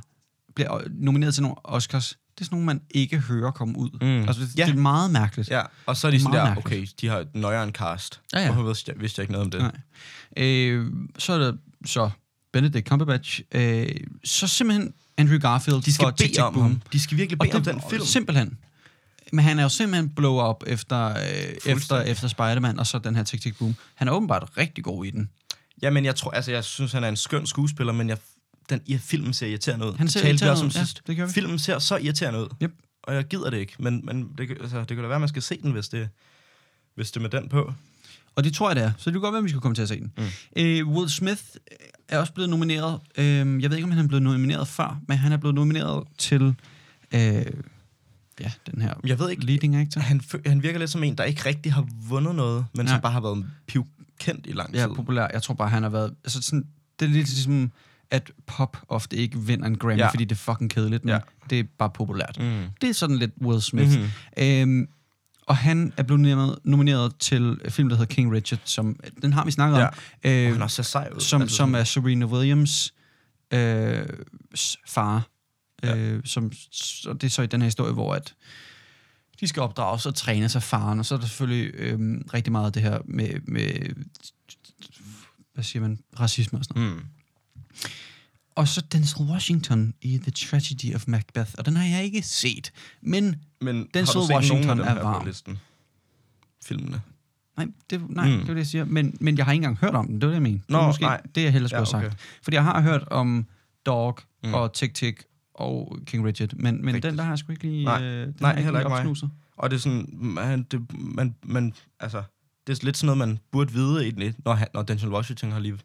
bliver 0.55 0.81
nomineret 0.91 1.35
til 1.35 1.43
nogle 1.43 1.57
Oscars, 1.65 2.19
det 2.39 2.40
er 2.40 2.44
sådan 2.44 2.55
nogle, 2.56 2.66
man 2.66 2.81
ikke 2.90 3.19
hører 3.19 3.51
komme 3.51 3.78
ud. 3.78 3.90
Mm. 4.01 4.28
Altså, 4.28 4.43
det, 4.43 4.59
Ja. 4.59 4.66
det 4.66 4.73
er 4.74 4.77
meget 4.78 5.10
mærkeligt. 5.10 5.51
Ja, 5.51 5.62
og 5.86 5.97
så 5.97 6.06
er 6.06 6.10
de 6.10 6.15
Det 6.15 6.23
sådan 6.23 6.36
der, 6.39 6.44
meget 6.44 6.59
okay, 6.59 6.70
mærkeligt. 6.77 7.01
de 7.01 7.09
har 7.09 7.19
et 7.19 7.28
nøjere 7.35 7.70
cast. 7.70 8.20
Ja, 8.32 8.40
ja. 8.40 8.47
Hvorfor 8.52 8.66
vidste 8.66 8.93
jeg, 8.93 9.01
vidste 9.01 9.20
jeg 9.20 9.23
ikke 9.23 9.32
noget 9.32 9.44
om 9.44 9.51
det? 9.51 9.60
Nej. 9.60 10.44
Øh, 10.44 10.93
så 11.19 11.32
er 11.32 11.39
der 11.39 11.52
så 11.86 12.10
Benedict 12.52 12.89
Cumberbatch. 12.89 13.40
Øh, 13.52 13.86
så 14.24 14.47
simpelthen 14.47 14.93
Andrew 15.19 15.39
Garfield 15.39 15.82
De 15.82 15.93
skal 15.93 16.05
for 16.05 16.10
bede 16.10 16.39
om 16.43 16.55
Boom. 16.55 16.62
ham. 16.66 16.82
De 16.93 17.01
skal 17.01 17.16
virkelig 17.16 17.39
bede 17.39 17.52
om 17.55 17.62
den 17.62 17.82
film. 17.90 18.05
Simpelthen. 18.05 18.59
Men 19.32 19.44
han 19.44 19.59
er 19.59 19.62
jo 19.62 19.69
simpelthen 19.69 20.09
blow 20.10 20.48
up 20.51 20.65
efter, 20.66 21.06
øh, 21.09 21.73
efter, 21.73 22.01
efter 22.01 22.28
Spider-Man, 22.28 22.78
og 22.78 22.86
så 22.86 22.98
den 22.98 23.16
her 23.16 23.23
Tick, 23.23 23.43
Tick, 23.43 23.59
Boom. 23.59 23.74
Han 23.94 24.09
er 24.09 24.12
åbenbart 24.12 24.48
rigtig 24.56 24.85
god 24.85 25.05
i 25.05 25.10
den. 25.10 25.31
Ja, 25.82 25.90
men 25.90 26.05
jeg 26.05 26.16
tror, 26.16 26.31
altså, 26.31 26.51
jeg 26.52 26.65
synes, 26.65 26.93
han 26.93 27.05
er 27.05 27.09
en 27.09 27.16
skøn 27.16 27.47
skuespiller, 27.47 27.93
men 27.93 28.09
jeg, 28.09 28.19
den, 28.70 28.81
ja, 28.89 28.99
filmen 29.03 29.32
ser 29.32 29.47
irriterende 29.47 29.86
ud. 29.86 29.93
Han 29.97 30.07
Det 30.07 30.12
ser 30.12 30.23
vi 30.23 30.28
irriterende 30.28 30.65
ud, 30.65 30.70
ja, 30.70 30.78
sidst. 30.85 31.03
det 31.07 31.16
gør 31.16 31.27
vi. 31.27 31.32
Filmen 31.32 31.59
ser 31.59 31.78
så 31.78 31.97
irriterende 31.97 32.40
ud. 32.40 32.49
Yep. 32.62 32.73
Og 33.03 33.15
jeg 33.15 33.24
gider 33.24 33.51
det 33.51 33.59
ikke, 33.59 33.73
men, 33.78 34.01
men 34.05 34.28
det, 34.39 34.51
altså, 34.61 34.78
det 34.78 34.86
kan 34.89 34.97
da 34.97 35.03
være, 35.03 35.15
at 35.15 35.20
man 35.20 35.28
skal 35.28 35.43
se 35.43 35.59
den, 35.62 35.73
hvis 35.73 35.89
det, 35.89 36.09
hvis 36.95 37.11
det 37.11 37.16
er 37.16 37.23
med 37.23 37.31
den 37.31 37.49
på. 37.49 37.73
Og 38.36 38.45
det 38.45 38.55
tror 38.55 38.69
jeg, 38.69 38.77
det 38.77 38.85
er. 38.85 38.93
Så 38.99 39.11
det 39.11 39.12
kan 39.15 39.20
godt 39.20 39.32
være, 39.32 39.39
at 39.39 39.45
vi 39.45 39.49
skal 39.49 39.61
komme 39.61 39.74
til 39.74 39.82
at 39.82 39.89
se 39.89 40.01
den. 40.01 40.12
Mm. 40.19 40.24
Øh, 40.57 40.89
Will 40.89 41.11
Smith 41.11 41.43
er 42.09 42.19
også 42.19 42.32
blevet 42.32 42.51
nomineret. 42.51 43.01
Øh, 43.19 43.24
jeg 43.62 43.70
ved 43.70 43.77
ikke, 43.77 43.85
om 43.85 43.90
han 43.90 44.05
er 44.05 44.09
blevet 44.09 44.23
nomineret 44.23 44.69
før, 44.69 45.01
men 45.09 45.19
han 45.19 45.32
er 45.32 45.36
blevet 45.36 45.55
nomineret 45.55 46.05
til... 46.19 46.43
Øh, 47.15 47.47
ja, 48.40 48.53
den 48.73 48.82
her 48.82 48.95
Jeg 49.05 49.19
ved 49.19 49.31
ikke, 49.31 49.45
leading 49.47 49.77
actor. 49.77 50.01
han, 50.01 50.20
han 50.47 50.62
virker 50.62 50.78
lidt 50.78 50.90
som 50.90 51.03
en, 51.05 51.19
der 51.19 51.24
ikke 51.24 51.45
rigtig 51.47 51.73
har 51.73 51.89
vundet 52.09 52.35
noget, 52.35 52.66
men 52.74 52.85
Nej. 52.86 52.95
som 52.95 53.01
bare 53.03 53.12
har 53.12 53.20
været 53.20 53.47
pivkendt 53.66 54.47
i 54.47 54.53
lang 54.53 54.73
tid. 54.73 54.81
Ja, 54.81 54.86
populær. 54.95 55.28
Jeg 55.32 55.43
tror 55.43 55.55
bare, 55.55 55.69
han 55.69 55.82
har 55.82 55.90
været... 55.90 56.15
Altså 56.24 56.43
sådan, 56.43 56.65
det 57.01 57.07
er 57.07 57.11
lidt 57.12 57.28
ligesom, 57.28 57.73
at 58.11 58.31
pop 58.47 58.77
ofte 58.89 59.17
ikke 59.17 59.39
vinder 59.39 59.67
en 59.67 59.79
Grammy, 59.79 59.99
ja. 59.99 60.09
Fordi 60.11 60.25
det 60.25 60.33
er 60.33 60.37
fucking 60.37 60.71
kedeligt, 60.71 61.05
men 61.05 61.15
ja. 61.15 61.21
Det 61.51 61.61
er 61.61 61.65
bare 61.79 61.91
populært. 61.91 62.37
Mm. 62.41 62.63
Det 62.81 62.89
er 62.89 62.95
sådan 62.95 63.17
lidt 63.17 63.31
Will 63.43 63.63
Smith. 63.63 63.99
Mhm. 64.01 64.09
Øhm, 64.39 64.89
og 65.47 65.57
han 65.57 65.93
er 65.97 66.03
blevet 66.03 66.21
nomineret, 66.21 66.59
nomineret 66.65 67.17
til 67.19 67.61
film, 67.69 67.89
der 67.89 67.97
hedder 67.97 68.15
King 68.15 68.33
Richard, 68.33 68.61
som 68.65 68.97
den 69.23 69.33
har 69.33 69.45
vi 69.45 69.51
snakket 69.51 69.79
Ja. 69.79 69.87
om. 69.87 69.93
Øh, 70.25 70.47
Og 70.47 70.53
han 70.53 70.63
også 70.63 70.77
ser 70.77 70.83
sej 70.83 71.09
ud. 71.15 71.21
som, 71.21 71.43
Altså 71.43 71.57
som 71.57 71.75
er 71.75 71.85
Serena 71.85 72.27
Williams 72.27 72.95
øh, 73.55 74.07
far. 74.87 75.29
Ja. 75.83 75.97
Øh, 75.97 76.21
som, 76.25 76.53
så 76.73 77.13
det 77.13 77.25
er 77.25 77.29
så 77.31 77.43
i 77.43 77.47
den 77.47 77.61
her 77.61 77.67
historie, 77.67 77.93
hvor 77.93 78.15
at 78.15 78.35
de 79.41 79.49
skal 79.49 79.63
opdrages 79.63 80.07
og 80.07 80.15
trænes 80.15 80.57
af 80.57 80.63
faren, 80.63 80.99
og 80.99 81.07
så 81.07 81.15
er 81.15 81.19
der 81.19 81.27
selvfølgelig 81.27 81.71
øh, 81.75 81.99
rigtig 82.35 82.53
meget 82.53 82.67
af 82.67 82.73
det 82.73 82.83
her 82.83 82.99
med, 83.05 83.29
med 83.47 83.95
hvad 85.55 85.65
siger 85.65 85.81
man, 85.83 85.99
racisme 86.21 86.59
og 86.59 86.65
sådan 86.65 86.83
noget. 86.83 86.97
Mm. 86.97 87.03
Og 88.59 88.69
så 88.69 88.81
Denzel 88.81 89.27
Washington 89.27 89.95
i 90.03 90.19
The 90.19 90.31
Tragedy 90.31 90.95
of 90.95 91.05
Macbeth, 91.09 91.51
og 91.59 91.67
den 91.67 91.77
har 91.77 91.85
jeg 91.85 92.05
ikke 92.05 92.23
set, 92.23 92.73
men 93.03 93.37
Men 93.61 93.89
Denzel 93.95 94.21
Washington 94.21 94.81
er 94.81 94.95
varm. 95.03 95.21
på 95.23 95.27
listen? 95.29 95.59
Filmene. 96.65 97.01
Nej, 97.57 97.67
det, 97.91 98.11
nej 98.11 98.29
mm. 98.31 98.39
Det 98.39 98.49
var 98.49 98.55
det, 98.55 98.59
jeg 98.61 98.67
siger. 98.67 98.85
Men, 98.85 99.17
men 99.21 99.37
jeg 99.39 99.45
har 99.45 99.53
ikke 99.53 99.65
engang 99.65 99.79
hørt 99.79 99.95
om 99.95 100.07
den. 100.07 100.15
Det 100.21 100.23
var 100.23 100.29
det, 100.29 100.35
jeg 100.35 100.43
mener. 100.43 100.59
det 100.59 100.71
Nå, 100.71 100.79
var 100.79 100.87
måske 100.87 101.03
nej. 101.05 101.21
det, 101.35 101.43
jeg 101.43 101.53
hellere 101.53 101.69
skulle 101.69 101.87
Ja, 101.93 101.97
have 101.99 102.07
okay. 102.07 102.17
sagt. 102.19 102.41
Fordi 102.43 102.55
jeg 102.55 102.65
har 102.65 102.81
hørt 102.81 103.05
om 103.09 103.47
Dog 103.87 104.19
mm. 104.45 104.55
Og 104.55 104.73
Tick 104.73 104.95
Tick 104.95 105.25
og 105.55 105.99
King 106.07 106.27
Richard, 106.27 106.53
men, 106.57 106.75
men 106.85 106.87
Rigtigt. 106.87 107.03
den 107.05 107.19
der 107.19 107.25
har 107.25 107.31
jeg 107.31 107.39
sgu 107.39 107.53
ikke 107.53 107.65
lige... 107.65 107.85
Nej. 107.85 108.03
øh, 108.03 108.27
den 108.27 108.35
Nej, 108.41 108.61
heller 108.61 108.81
ikke 108.81 108.89
mig. 108.89 108.99
opsnuset. 108.99 109.31
Og 109.57 109.71
det 109.71 109.77
er 109.77 109.81
sådan, 109.81 110.09
man, 110.13 110.63
det, 110.63 110.87
man, 110.99 111.35
man, 111.43 111.73
altså, 112.01 112.23
det 112.67 112.81
er 112.81 112.85
lidt 112.85 112.97
sådan 112.97 113.07
noget, 113.07 113.29
man 113.29 113.39
burde 113.53 113.73
vide 113.73 114.03
egentlig, 114.05 114.35
når, 114.45 114.59
når 114.75 114.83
Denzel 114.83 115.09
Washington 115.09 115.53
har 115.53 115.59
lige 115.61 115.79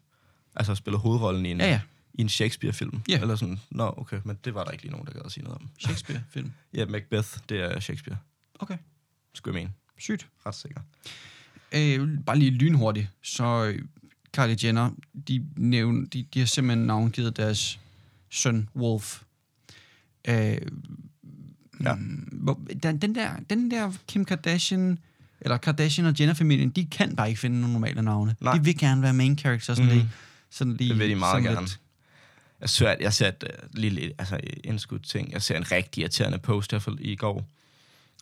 altså, 0.56 0.74
spillet 0.74 1.00
hovedrollen 1.00 1.46
i 1.46 1.50
en, 1.50 1.60
Ja, 1.60 1.66
ja. 1.70 1.80
I 2.14 2.20
en 2.20 2.28
Shakespeare-film. 2.28 3.00
Ja. 3.08 3.20
Eller 3.20 3.36
sådan, 3.36 3.60
nå, 3.70 3.94
okay, 3.96 4.20
men 4.24 4.38
det 4.44 4.54
var 4.54 4.64
der 4.64 4.70
ikke 4.70 4.82
lige 4.84 4.92
nogen, 4.92 5.06
der 5.06 5.12
gad 5.12 5.22
at 5.24 5.32
sige 5.32 5.44
noget 5.44 5.58
om. 5.60 5.68
Shakespeare-film. 5.78 6.52
Ja, 6.74 6.86
Macbeth, 6.86 7.28
det 7.48 7.60
er 7.60 7.80
Shakespeare, 7.80 8.18
Okay, 8.58 8.76
skulle 9.34 9.56
jeg 9.58 9.62
mene. 9.64 9.74
sygt. 9.98 10.28
Ret 10.46 10.54
sikker. 10.54 10.80
Øh, 11.74 12.08
bare 12.26 12.38
lige 12.38 12.50
lynhurtigt. 12.50 13.08
Så 13.22 13.64
øh, 13.64 13.82
Kylie 14.32 14.56
Jenner, 14.64 14.90
de, 15.28 15.46
nævn, 15.56 16.06
de, 16.06 16.26
de 16.34 16.38
har 16.38 16.46
simpelthen 16.46 16.86
navngivet 16.86 17.36
deres 17.36 17.80
søn 18.30 18.68
Wolf. 18.76 19.22
Øh, 20.28 20.58
Ja. 21.84 21.94
mm, 21.94 22.56
den, 22.82 22.98
den, 22.98 23.14
der, 23.14 23.36
den 23.50 23.70
der 23.70 23.92
Kim 24.08 24.24
Kardashian, 24.24 24.98
eller 25.40 25.56
Kardashian 25.56 26.06
og 26.06 26.14
Jenner-familien, 26.20 26.70
de 26.70 26.84
kan 26.86 27.16
bare 27.16 27.28
ikke 27.28 27.40
finde 27.40 27.60
nogle 27.60 27.72
normale 27.72 28.02
navne. 28.02 28.36
Nej. 28.40 28.54
De 28.58 28.64
vil 28.64 28.78
gerne 28.78 29.02
være 29.02 29.12
main 29.12 29.38
character, 29.38 29.74
sådan, 29.74 29.84
Mhm. 29.90 29.94
lige, 29.98 30.10
sådan 30.50 30.72
lige... 30.76 30.90
Det 30.90 30.98
vil 30.98 31.10
de 31.10 31.14
meget 31.14 31.44
gerne. 31.44 31.68
Jeg 32.64 32.70
så, 32.70 32.96
jeg 33.00 33.12
ser 33.12 33.28
et 33.28 33.44
uh, 33.44 33.68
lille 33.72 34.12
altså, 34.18 34.40
indskud 34.64 34.98
ting. 34.98 35.32
Jeg 35.32 35.42
ser 35.42 35.56
en 35.56 35.72
rigtig 35.72 36.00
irriterende 36.00 36.38
post 36.38 36.72
her 36.72 36.78
for, 36.78 36.96
i 37.00 37.16
går 37.16 37.48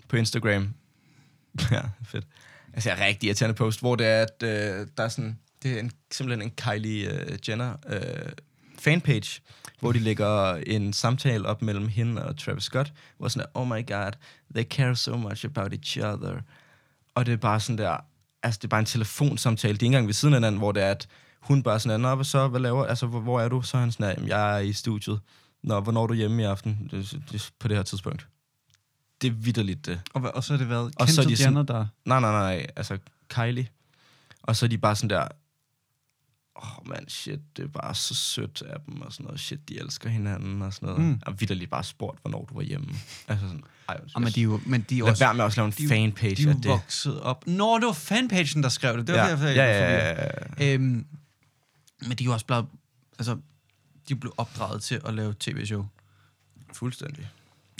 på 0.09 0.17
Instagram. 0.17 0.75
ja, 1.71 1.83
fedt. 2.05 2.27
Jeg 2.75 2.83
ser 2.83 2.95
en 2.95 3.01
rigtig 3.01 3.27
irriterende 3.27 3.55
post, 3.55 3.81
hvor 3.81 3.97
det 3.97 4.07
er, 4.07 4.23
at 4.23 4.43
uh, 4.43 4.49
der 4.97 5.05
er 5.05 5.09
sådan, 5.09 5.39
det 5.63 5.73
er 5.73 5.81
en, 5.81 5.93
simpelthen 6.13 6.49
en 6.49 6.51
Kylie 6.57 7.27
uh, 7.33 7.49
Jenner 7.49 7.75
uh, 7.89 8.33
fanpage, 8.79 9.41
hvor 9.81 9.93
de 9.93 9.99
lægger 9.99 10.55
en 10.55 10.93
samtale 10.93 11.47
op 11.47 11.63
mellem 11.63 11.89
hende 11.89 12.25
og 12.25 12.39
Travis 12.39 12.65
Scott, 12.65 12.93
hvor 13.19 13.29
sådan 13.29 13.49
oh 13.55 13.69
my 13.69 13.87
god, 13.87 14.13
they 14.55 14.65
care 14.65 14.97
so 14.97 15.17
much 15.17 15.45
about 15.45 15.73
each 15.73 15.99
other. 15.99 16.41
Og 17.15 17.27
det 17.27 17.33
er 17.33 17.37
bare 17.37 17.61
sådan 17.61 17.79
der, 17.79 17.97
altså 18.43 18.59
det 18.59 18.65
er 18.65 18.69
bare 18.69 18.81
en 18.81 18.87
telefonsamtale, 18.87 19.73
de 19.73 19.75
er 19.75 19.77
ikke 19.77 19.87
engang 19.87 20.07
ved 20.07 20.15
siden 20.15 20.35
af 20.35 20.39
hinanden, 20.39 20.59
hvor 20.59 20.73
det 20.73 20.83
er, 20.83 20.91
at 20.91 21.09
hun 21.43 21.63
bare 21.63 21.81
sådan, 21.81 22.01
hvad 22.17 22.25
så, 22.25 22.49
hvad 22.49 22.61
laver, 22.61 22.85
altså 22.87 23.07
hvor, 23.07 23.21
hvor 23.21 23.41
er 23.41 23.49
du? 23.49 23.63
Så 23.63 23.77
er 23.77 23.81
han 23.81 23.93
sådan, 23.93 24.15
"Jamen, 24.17 24.29
jeg 24.29 24.55
er 24.55 24.59
i 24.59 24.73
studiet. 24.73 25.21
Nå, 25.63 25.81
hvornår 25.81 26.03
er 26.03 26.07
du 26.07 26.15
hjemme 26.15 26.43
i 26.43 26.45
aften? 26.45 26.89
Det, 26.91 27.19
det, 27.33 27.51
på 27.59 27.69
det 27.69 27.77
her 27.77 27.83
tidspunkt. 27.85 28.27
Det 29.23 29.29
er 29.29 29.33
vidderligt 29.35 29.87
det. 29.87 30.01
Og, 30.15 30.23
og 30.35 30.45
så 30.45 30.53
har 30.53 30.59
det 30.59 30.69
været 30.69 30.93
Og 30.97 31.09
så 31.09 31.21
er 31.21 31.25
Kendall 31.25 31.31
de 31.31 31.37
sådan- 31.37 31.51
Jenner, 31.53 31.63
der... 31.63 31.87
Nej, 32.05 32.21
nej, 32.21 32.33
nej, 32.33 32.67
altså 32.77 32.99
Kylie. 33.29 33.67
Og 34.43 34.57
så 34.57 34.67
er 34.67 34.69
de 34.69 34.79
bare 34.79 34.97
sådan 34.97 35.11
der, 35.11 35.29
åh 36.63 36.79
oh, 36.79 36.89
man, 36.89 37.09
shit, 37.09 37.41
det 37.57 37.63
er 37.65 37.69
bare 37.69 37.95
så 37.95 38.15
sødt 38.15 38.63
af 38.63 38.77
dem, 38.87 39.01
og 39.03 39.13
sådan 39.13 39.25
noget, 39.25 39.41
shit, 39.41 39.69
de 39.69 39.81
elsker 39.81 40.09
hinanden, 40.11 40.63
og 40.63 40.73
sådan 40.73 40.89
noget. 40.89 41.03
Mm. 41.05 41.21
Og 41.27 41.41
vidderligt 41.41 41.71
bare 41.71 41.85
spurgt, 41.85 42.19
hvornår 42.23 42.45
du 42.45 42.55
var 42.55 42.63
hjemme. 42.63 42.87
Altså 43.29 43.47
sådan, 43.47 43.63
ej, 43.89 44.01
Og 44.15 44.23
men 44.23 44.33
de 44.33 44.41
er 44.41 44.45
jo, 44.45 44.61
men 44.67 44.81
de 44.91 44.99
er 44.99 45.05
også, 45.05 45.25
være 45.25 45.35
med 45.35 45.45
også 45.45 45.55
at 45.55 45.57
lave 45.57 45.67
en 45.67 45.89
de 45.89 45.95
er 45.95 46.11
fanpage 46.13 46.35
de 46.35 46.43
er 46.45 46.49
af 46.55 46.55
det. 46.57 46.65
vokset 46.71 47.21
op. 47.21 47.47
Nå, 47.47 47.79
det 47.79 47.87
var 47.87 47.93
fanpagen, 47.93 48.63
der 48.63 48.69
skrev 48.69 48.97
det. 48.99 49.07
Det 49.07 49.15
var 49.15 49.23
ja, 49.25 49.31
derfor, 49.31 49.45
jeg 49.47 49.57
ja, 49.57 49.65
ja, 49.65 50.11
forvirret. 50.11 50.49
ja, 50.59 50.65
ja. 50.67 50.75
Øhm, 50.75 51.07
men 52.09 52.19
de 52.19 52.25
er 52.25 52.27
jo 52.27 52.33
også 52.33 52.47
blevet, 52.47 52.67
altså, 53.19 53.39
de 54.09 54.17
blev 54.17 54.35
opdraget 54.37 54.83
til 54.83 55.01
at 55.05 55.15
lave 55.15 55.35
tv-show. 55.41 55.87
Fuldstændig. 56.73 57.29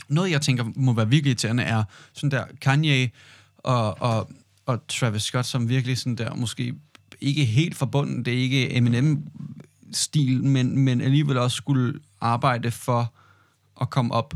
Noget, 0.07 0.31
jeg 0.31 0.41
tænker 0.41 0.63
må 0.75 0.93
være 0.93 1.09
virkelig 1.09 1.29
irriterende, 1.29 1.63
er 1.63 1.83
sådan 2.13 2.31
der 2.31 2.45
Kanye 2.61 3.11
og, 3.57 4.01
og, 4.01 4.31
og 4.65 4.87
Travis 4.87 5.21
Scott, 5.21 5.45
som 5.45 5.69
virkelig 5.69 5.97
sådan 5.97 6.15
der, 6.15 6.35
måske 6.35 6.75
ikke 7.21 7.45
helt 7.45 7.75
forbundet, 7.75 8.25
det 8.25 8.33
er 8.33 8.37
ikke 8.37 8.75
Eminem-stil, 8.75 10.43
men, 10.43 10.77
men 10.77 11.01
alligevel 11.01 11.37
også 11.37 11.57
skulle 11.57 11.99
arbejde 12.21 12.71
for 12.71 13.13
at 13.81 13.89
komme 13.89 14.13
op. 14.13 14.33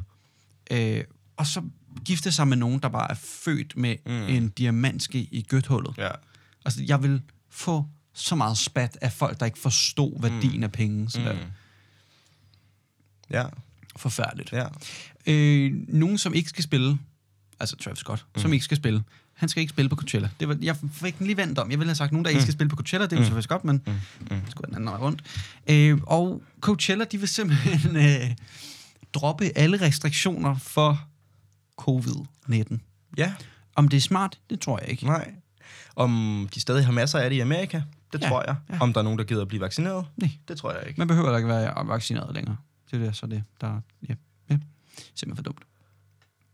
Øh, 0.71 1.03
og 1.37 1.47
så 1.47 1.61
gifte 2.05 2.31
sig 2.31 2.47
med 2.47 2.57
nogen, 2.57 2.79
der 2.79 2.89
bare 2.89 3.11
er 3.11 3.15
født 3.15 3.77
med 3.77 3.95
mm. 4.05 4.11
En 4.11 4.49
diamantske 4.49 5.19
i 5.19 5.41
gøthullet. 5.41 5.97
Ja. 5.97 6.11
Altså, 6.65 6.83
jeg 6.87 7.03
vil 7.03 7.21
få 7.49 7.85
så 8.19 8.35
meget 8.35 8.57
spat 8.57 8.97
af 9.01 9.11
folk, 9.13 9.39
der 9.39 9.45
ikke 9.45 9.59
forstod 9.59 10.21
værdien 10.21 10.57
mm. 10.57 10.63
af 10.63 10.71
penge. 10.71 11.09
Så 11.09 11.19
mm. 11.19 11.25
Mm. 11.25 11.37
Ja, 13.29 13.45
Forfærdeligt. 13.97 14.51
ja. 14.51 14.65
Øh, 15.27 15.71
nogen, 15.87 16.17
som 16.17 16.33
ikke 16.33 16.49
skal 16.49 16.63
spille, 16.63 16.97
altså 17.59 17.75
Travis 17.75 17.99
Scott, 17.99 18.25
mm. 18.35 18.41
som 18.41 18.53
ikke 18.53 18.65
skal 18.65 18.77
spille, 18.77 19.03
han 19.33 19.49
skal 19.49 19.61
ikke 19.61 19.69
spille 19.71 19.89
på 19.89 19.95
Coachella. 19.95 20.29
Det 20.39 20.47
var, 20.47 20.57
jeg 20.61 20.75
fik 20.91 21.17
den 21.19 21.27
lige 21.27 21.37
vendt 21.37 21.59
om. 21.59 21.71
Jeg 21.71 21.79
ville 21.79 21.89
have 21.89 21.95
sagt, 21.95 22.11
nogen, 22.11 22.25
der 22.25 22.29
ikke 22.29 22.41
skal 22.41 22.53
spille 22.53 22.69
på 22.69 22.75
Coachella, 22.75 23.05
det 23.05 23.13
er 23.13 23.17
jo 23.17 23.23
Mm. 23.23 23.29
Travis 23.29 23.43
Scott, 23.43 23.63
men 23.63 23.81
Mm. 23.85 23.93
Mm. 24.19 24.27
det 24.27 24.51
skulle 24.51 24.65
den 24.67 24.75
anden 24.75 24.89
vej 24.89 24.97
rundt. 24.99 25.23
Øh, 25.69 25.97
og 26.03 26.43
Coachella, 26.61 27.05
de 27.05 27.17
vil 27.17 27.27
simpelthen 27.27 27.95
øh, 28.07 28.35
droppe 29.13 29.57
alle 29.57 29.81
restriktioner 29.81 30.57
for 30.57 31.07
covid-19. 31.81 32.77
Ja, 33.17 33.33
Om 33.75 33.87
det 33.87 33.97
er 33.97 34.01
smart, 34.01 34.39
det 34.49 34.59
tror 34.59 34.79
jeg 34.79 34.89
ikke. 34.89 35.05
nej. 35.05 35.33
Om 35.95 36.49
de 36.53 36.59
stadig 36.59 36.85
har 36.85 36.91
masser 36.91 37.19
af 37.19 37.29
det 37.29 37.37
i 37.37 37.39
Amerika, 37.39 37.81
det 38.13 38.21
Ja, 38.21 38.27
tror 38.29 38.43
jeg. 38.47 38.55
ja. 38.69 38.77
Om 38.79 38.93
der 38.93 38.99
er 38.99 39.03
nogen, 39.03 39.19
der 39.19 39.25
gider 39.25 39.41
at 39.41 39.47
blive 39.47 39.61
vaccineret, 39.61 40.05
Nej. 40.17 40.29
det 40.47 40.57
tror 40.57 40.71
jeg 40.73 40.87
ikke. 40.87 40.97
Man 41.01 41.07
behøver 41.07 41.29
da 41.29 41.35
ikke 41.37 41.49
være 41.49 41.87
vaccineret 41.87 42.35
længere. 42.35 42.57
Det 42.91 43.01
er 43.01 43.05
det, 43.05 43.15
så 43.15 43.27
det, 43.27 43.43
der 43.61 43.81
ja, 44.09 44.13
ja. 44.49 44.57
Simpelthen 45.15 45.35
for 45.35 45.43
dumt. 45.43 45.61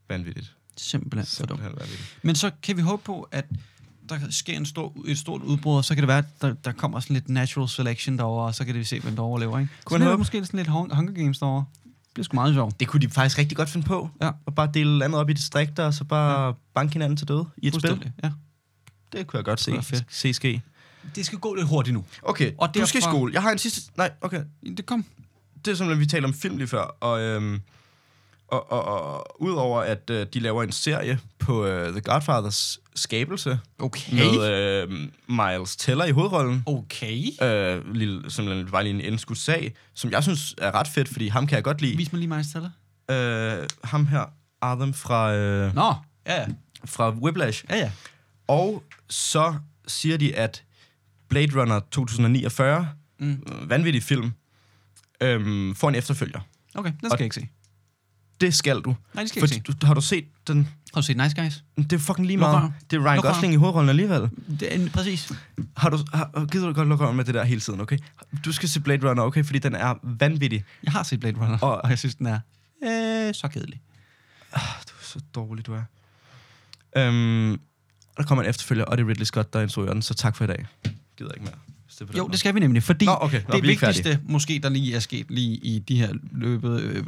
Vanvittigt. 0.10 0.56
Simpelthen 0.78 1.26
for 1.38 1.46
dumt. 1.46 1.60
Simpelthen 1.60 1.80
vanvittigt. 1.80 2.20
Men 2.22 2.36
så 2.36 2.52
kan 2.64 2.78
vi 2.78 2.82
håbe 2.82 3.04
på, 3.04 3.28
at 3.32 3.46
der 4.10 4.20
sker 4.30 4.58
en 4.58 4.66
stor, 4.66 4.94
et 5.08 5.18
stort 5.18 5.42
udbrud, 5.42 5.78
og 5.78 5.86
så 5.86 5.96
kan 5.96 6.02
det 6.02 6.08
være, 6.08 6.18
at 6.18 6.42
der, 6.42 6.54
der 6.54 6.72
kommer 6.72 7.00
sådan 7.00 7.14
lidt 7.14 7.30
natural 7.30 7.70
selection 7.70 8.18
derovre, 8.18 8.46
og 8.46 8.56
så 8.56 8.66
kan 8.66 8.76
vi 8.76 8.84
se, 8.84 9.00
hvem 9.00 9.16
der 9.16 9.24
overlever, 9.24 9.60
ikke? 9.60 9.72
Kunne 9.86 10.00
så 10.00 10.04
man 10.06 10.14
er 10.14 10.18
måske 10.18 10.46
sådan 10.46 10.58
lidt 10.58 10.68
Hung- 10.68 10.96
Hunger 10.96 11.14
Games 11.14 11.40
derovre. 11.40 11.66
Det 11.84 12.14
bliver 12.14 12.24
sgu 12.24 12.36
meget 12.36 12.54
sjovt. 12.54 12.80
Det 12.80 12.88
kunne 12.88 13.02
de 13.02 13.10
faktisk 13.10 13.38
rigtig 13.38 13.58
godt 13.58 13.70
finde 13.70 13.86
på. 13.86 14.10
Ja. 14.22 14.32
Og 14.46 14.56
bare 14.56 14.70
dele 14.74 14.98
landet 14.98 15.20
op 15.20 15.30
i 15.30 15.34
distrikter, 15.34 15.86
og 15.86 15.94
så 15.94 16.04
bare 16.04 16.46
ja. 16.46 16.52
banke 16.74 16.94
hinanden 16.94 17.18
til 17.18 17.28
døde 17.28 17.46
i 17.58 17.68
et 17.68 17.76
spil. 17.76 18.12
Ja. 18.24 18.32
Det 19.14 19.28
kunne 19.28 19.38
jeg 19.38 19.46
godt 19.46 19.60
se, 19.60 19.72
Det 19.72 20.06
se 20.10 20.34
ske. 20.34 20.62
Det 21.16 21.26
skal 21.26 21.40
gå 21.40 21.54
lidt 21.54 21.68
hurtigt 21.68 21.94
nu. 21.94 22.06
Okay, 22.22 22.52
Og 22.52 22.56
og 22.58 22.76
du 22.76 22.86
skal 22.86 23.00
i 23.00 23.02
skole. 23.02 23.34
Jeg 23.34 23.42
har 23.42 23.52
en 23.52 23.58
sidste... 23.58 23.82
Nej, 23.98 24.12
okay. 24.22 24.44
Det 24.78 24.86
kom. 24.86 25.06
Det 25.66 25.72
er 25.72 25.76
simpelthen, 25.76 26.00
vi 26.00 26.06
talte 26.06 26.26
om 26.26 26.34
film 26.34 26.58
lige 26.58 26.68
før, 26.68 26.82
og, 27.00 27.22
øhm, 27.22 27.62
og, 28.48 28.72
og, 28.72 28.84
og 28.86 29.42
udover 29.42 29.82
at 29.82 30.10
øh, 30.10 30.28
de 30.34 30.40
laver 30.40 30.64
en 30.64 30.72
serie 30.72 31.20
på 31.40 31.66
øh, 31.66 31.92
The 31.92 32.02
Godfathers 32.02 32.80
skabelse, 32.96 33.60
Okay. 33.80 34.14
med 34.14 34.52
øh, 34.52 34.90
Miles 35.28 35.76
Teller 35.76 36.06
i 36.06 36.12
hovedrollen, 36.12 36.64
Okay. 36.66 37.44
øh, 37.44 37.94
lille, 37.96 38.32
simpelthen 38.32 38.72
bare 38.72 38.84
lige 38.84 38.94
en 38.96 39.02
indskudt 39.02 39.38
sag, 39.40 39.76
som 39.94 40.12
jeg 40.12 40.24
synes 40.24 40.56
er 40.58 40.76
ret 40.76 40.88
fedt, 40.88 41.10
fordi 41.10 41.28
ham 41.28 41.48
kan 41.48 41.56
jeg 41.56 41.64
godt 41.64 41.82
lide. 41.82 41.98
Vis 41.98 42.12
mig 42.12 42.20
lige 42.20 42.30
Miles 42.30 42.48
Teller. 42.52 42.70
Øh, 43.62 43.68
ham 43.84 44.08
her, 44.08 44.26
Artem 44.62 44.94
fra, 44.94 45.34
øh, 45.34 45.76
Nå, 45.76 45.94
ja, 46.28 46.42
ja. 46.42 46.46
fra 46.86 47.10
Whiplash. 47.10 47.64
Ja, 47.70 47.76
ja. 47.78 47.92
Og 48.48 48.84
så 49.10 49.54
siger 49.88 50.18
de, 50.18 50.36
at 50.36 50.64
Blade 51.34 51.62
Runner 51.62 51.80
2049, 51.92 52.90
Mm. 53.20 53.32
øh, 53.52 53.70
vanvittig 53.70 54.04
film, 54.04 54.32
øhm, 55.22 55.76
får 55.76 55.90
en 55.90 55.96
efterfølger. 55.96 56.40
Okay, 56.76 56.90
den 56.92 56.98
skal 57.00 57.12
Og- 57.12 57.18
jeg 57.20 57.24
ikke 57.26 57.36
se. 57.36 57.48
Det 58.42 58.54
skal 58.56 58.76
du. 58.82 58.96
Nej, 59.14 59.24
det 59.24 59.30
skal 59.30 59.40
jeg 59.42 59.50
For 59.50 59.56
ikke 59.56 59.66
se. 59.72 59.78
du, 59.82 59.86
har 59.86 59.94
du 59.94 60.02
set 60.02 60.26
den, 60.48 60.68
Har 60.94 61.02
du 61.02 61.06
set 61.06 61.18
Nice 61.18 61.36
Guys? 61.42 61.64
det 61.78 61.94
er 61.94 61.98
fucking 61.98 62.28
lige 62.28 62.38
meget. 62.38 62.74
Det 62.92 62.98
er 62.98 63.06
Ryan 63.06 63.16
Luk 63.16 63.24
Gosling 63.26 63.54
i 63.54 63.58
hovedrollen 63.58 63.90
alligevel. 63.90 64.30
Det 64.60 64.76
er, 64.76 64.90
præcis. 64.90 65.32
Har 65.78 65.90
du, 65.90 66.00
har, 66.14 66.46
gider 66.46 66.68
du 66.68 66.74
godt 66.74 66.88
lukke 66.88 67.04
øjnene 67.04 67.18
med 67.18 67.26
det 67.26 67.34
der 67.34 67.44
hele 67.44 67.62
tiden, 67.62 67.82
okay? 67.82 67.98
Du 68.46 68.52
skal 68.52 68.70
se 68.70 68.80
Blade 68.80 69.10
Runner, 69.10 69.24
okay? 69.24 69.44
Fordi 69.46 69.60
den 69.60 69.76
er 69.76 69.94
vanvittig. 70.04 70.64
Jeg 70.84 70.92
har 70.92 71.04
set 71.04 71.20
Blade 71.20 71.38
Runner, 71.40 71.58
Og- 71.62 71.82
og, 71.84 71.90
jeg 71.90 72.00
synes, 72.00 72.16
den 72.16 72.26
er 72.26 72.40
øh, 72.84 73.34
så 73.34 73.48
kedelig. 73.54 73.82
Du 74.56 74.60
er 74.60 75.02
så 75.02 75.20
dårlig, 75.36 75.66
du 75.66 75.74
er. 75.74 75.84
Øhm, 76.98 77.60
der 78.18 78.24
kommer 78.24 78.44
en 78.44 78.50
efterfølger, 78.50 78.86
og 78.86 78.98
det 78.98 79.04
er 79.04 79.08
Ridley 79.10 79.26
Scott, 79.26 79.54
der 79.54 79.62
instruerer 79.62 79.94
den, 79.94 80.02
så 80.02 80.14
tak 80.14 80.36
for 80.36 80.44
i 80.44 80.48
dag. 80.48 80.66
Gider 81.18 81.32
ikke 81.32 81.44
mere. 81.46 81.54
er 82.02 82.06
den 82.06 82.16
Jo, 82.18 82.28
det 82.28 82.40
skal 82.40 82.56
vi 82.56 82.60
nemlig, 82.60 82.84
fordi 82.84 83.06
Nå, 83.06 83.18
okay. 83.22 83.42
Nå, 83.48 83.56
det 83.56 83.64
vi 83.64 83.68
er 83.74 83.80
vigtigste, 83.80 84.20
måske 84.24 84.60
der 84.64 84.70
lige 84.70 84.96
er 84.96 85.00
sket 85.00 85.26
lige 85.32 85.56
i 85.56 85.80
de 85.80 85.96
her 86.00 86.14
løbet 86.32 86.82
øh, 86.82 87.04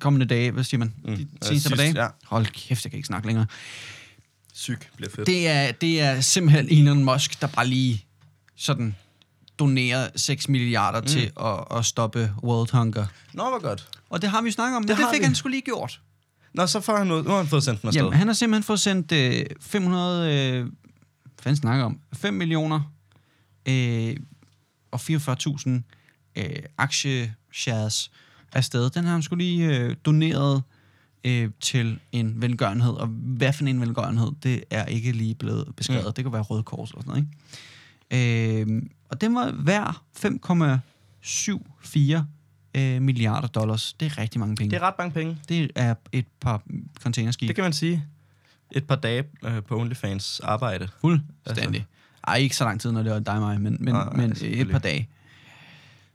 kommende 0.00 0.26
dage, 0.26 0.50
hvad 0.50 0.64
siger 0.64 0.78
man, 0.78 0.94
Mm. 1.04 1.16
de 1.16 1.22
Øh, 1.22 1.28
seneste 1.42 1.68
par 1.68 1.76
dage? 1.76 2.02
ja. 2.02 2.08
Hold 2.24 2.46
kæft, 2.46 2.84
jeg 2.84 2.90
kan 2.90 2.96
ikke 2.98 3.06
snakke 3.06 3.26
længere. 3.26 3.46
Syg 4.54 4.78
bliver 4.96 5.10
fedt. 5.10 5.26
Det 5.26 5.48
er, 5.48 5.72
det 5.72 6.00
er 6.00 6.20
simpelthen 6.20 6.68
Elon 6.70 7.04
Musk, 7.04 7.40
der 7.40 7.46
bare 7.46 7.66
lige 7.66 8.04
sådan 8.56 8.94
donerer 9.58 10.08
6 10.16 10.48
milliarder 10.48 11.00
mm. 11.00 11.06
til 11.06 11.30
at, 11.40 11.78
at 11.78 11.84
stoppe 11.84 12.32
world 12.42 12.68
hunger. 12.72 13.06
Nå, 13.32 13.42
hvor 13.42 13.62
godt. 13.62 13.88
Og 14.10 14.22
det 14.22 14.30
har 14.30 14.42
vi 14.42 14.50
snakket 14.50 14.76
om, 14.76 14.82
men 14.82 14.88
Det 14.88 14.96
det, 14.96 15.06
fik 15.12 15.20
vi. 15.20 15.24
han 15.24 15.34
skulle 15.34 15.54
lige 15.56 15.62
gjort. 15.64 16.00
Nå, 16.54 16.66
så 16.66 16.80
får 16.80 16.96
han 16.96 17.06
noget. 17.06 17.24
Nu 17.24 17.30
har 17.30 17.36
han 17.38 17.46
fået 17.46 17.62
sendt 17.64 17.80
den 17.82 17.88
afsted. 17.88 18.02
Jamen, 18.02 18.18
han 18.18 18.26
har 18.26 18.34
simpelthen 18.34 18.62
fået 18.62 18.80
sendt 18.80 19.12
øh, 19.12 19.44
500... 19.60 20.32
Øh, 20.54 20.62
hvad 20.62 20.70
fanden 21.42 21.56
snakker 21.56 21.84
om? 21.84 21.98
5 22.12 22.34
millioner 22.34 22.80
øh, 23.68 24.16
og 24.90 25.00
44.000 25.00 25.70
øh, 26.36 26.56
aktieshares 26.78 28.10
afsted. 28.52 28.90
Den 28.90 29.04
har 29.04 29.12
han 29.12 29.22
skulle 29.22 29.44
lige 29.44 29.78
øh, 29.78 29.96
doneret 30.04 30.62
øh, 31.24 31.50
til 31.60 31.98
en 32.12 32.42
velgørenhed. 32.42 32.92
Og 32.92 33.06
hvad 33.06 33.52
for 33.52 33.64
en 33.64 33.80
velgørenhed, 33.80 34.32
det 34.42 34.64
er 34.70 34.84
ikke 34.84 35.12
lige 35.12 35.34
blevet 35.34 35.76
beskrevet. 35.76 36.04
Mm. 36.06 36.12
Det 36.12 36.24
kan 36.24 36.32
være 36.32 36.42
Røde 36.42 36.62
Kors 36.62 36.92
og 36.92 37.02
sådan 37.02 37.08
noget, 37.08 37.22
ikke? 37.22 37.30
Øh, 38.70 38.82
og 39.08 39.20
den 39.20 39.34
var 39.34 39.54
værd 39.58 40.02
5,74 40.16 42.24
øh, 42.74 43.02
milliarder 43.02 43.48
dollars. 43.48 43.92
Det 43.92 44.06
er 44.06 44.18
rigtig 44.18 44.40
mange 44.40 44.56
penge. 44.56 44.70
Det 44.70 44.76
er 44.76 44.82
ret 44.86 44.94
mange 44.98 45.12
penge. 45.12 45.38
det 45.48 45.70
er 45.74 45.94
et 46.12 46.26
par 46.40 46.62
containerskib. 47.00 47.48
Det 47.48 47.56
kan 47.56 47.64
man 47.64 47.72
sige. 47.72 48.04
Et 48.70 48.86
par 48.86 48.96
dage 48.96 49.24
øh, 49.44 49.62
på 49.62 49.80
OnlyFans 49.80 50.40
arbejde. 50.40 50.88
Fuldstændig. 51.00 51.64
Altså. 51.64 51.82
Ej, 52.26 52.36
ikke 52.36 52.56
så 52.56 52.64
lang 52.64 52.80
tid, 52.80 52.92
når 52.92 53.02
det 53.02 53.12
var 53.12 53.18
dig 53.18 53.34
og 53.34 53.40
mig, 53.40 53.60
men, 53.60 53.76
men, 53.80 53.94
Nej, 53.94 54.12
men 54.12 54.36
et 54.42 54.70
par 54.70 54.78
dage. 54.78 55.08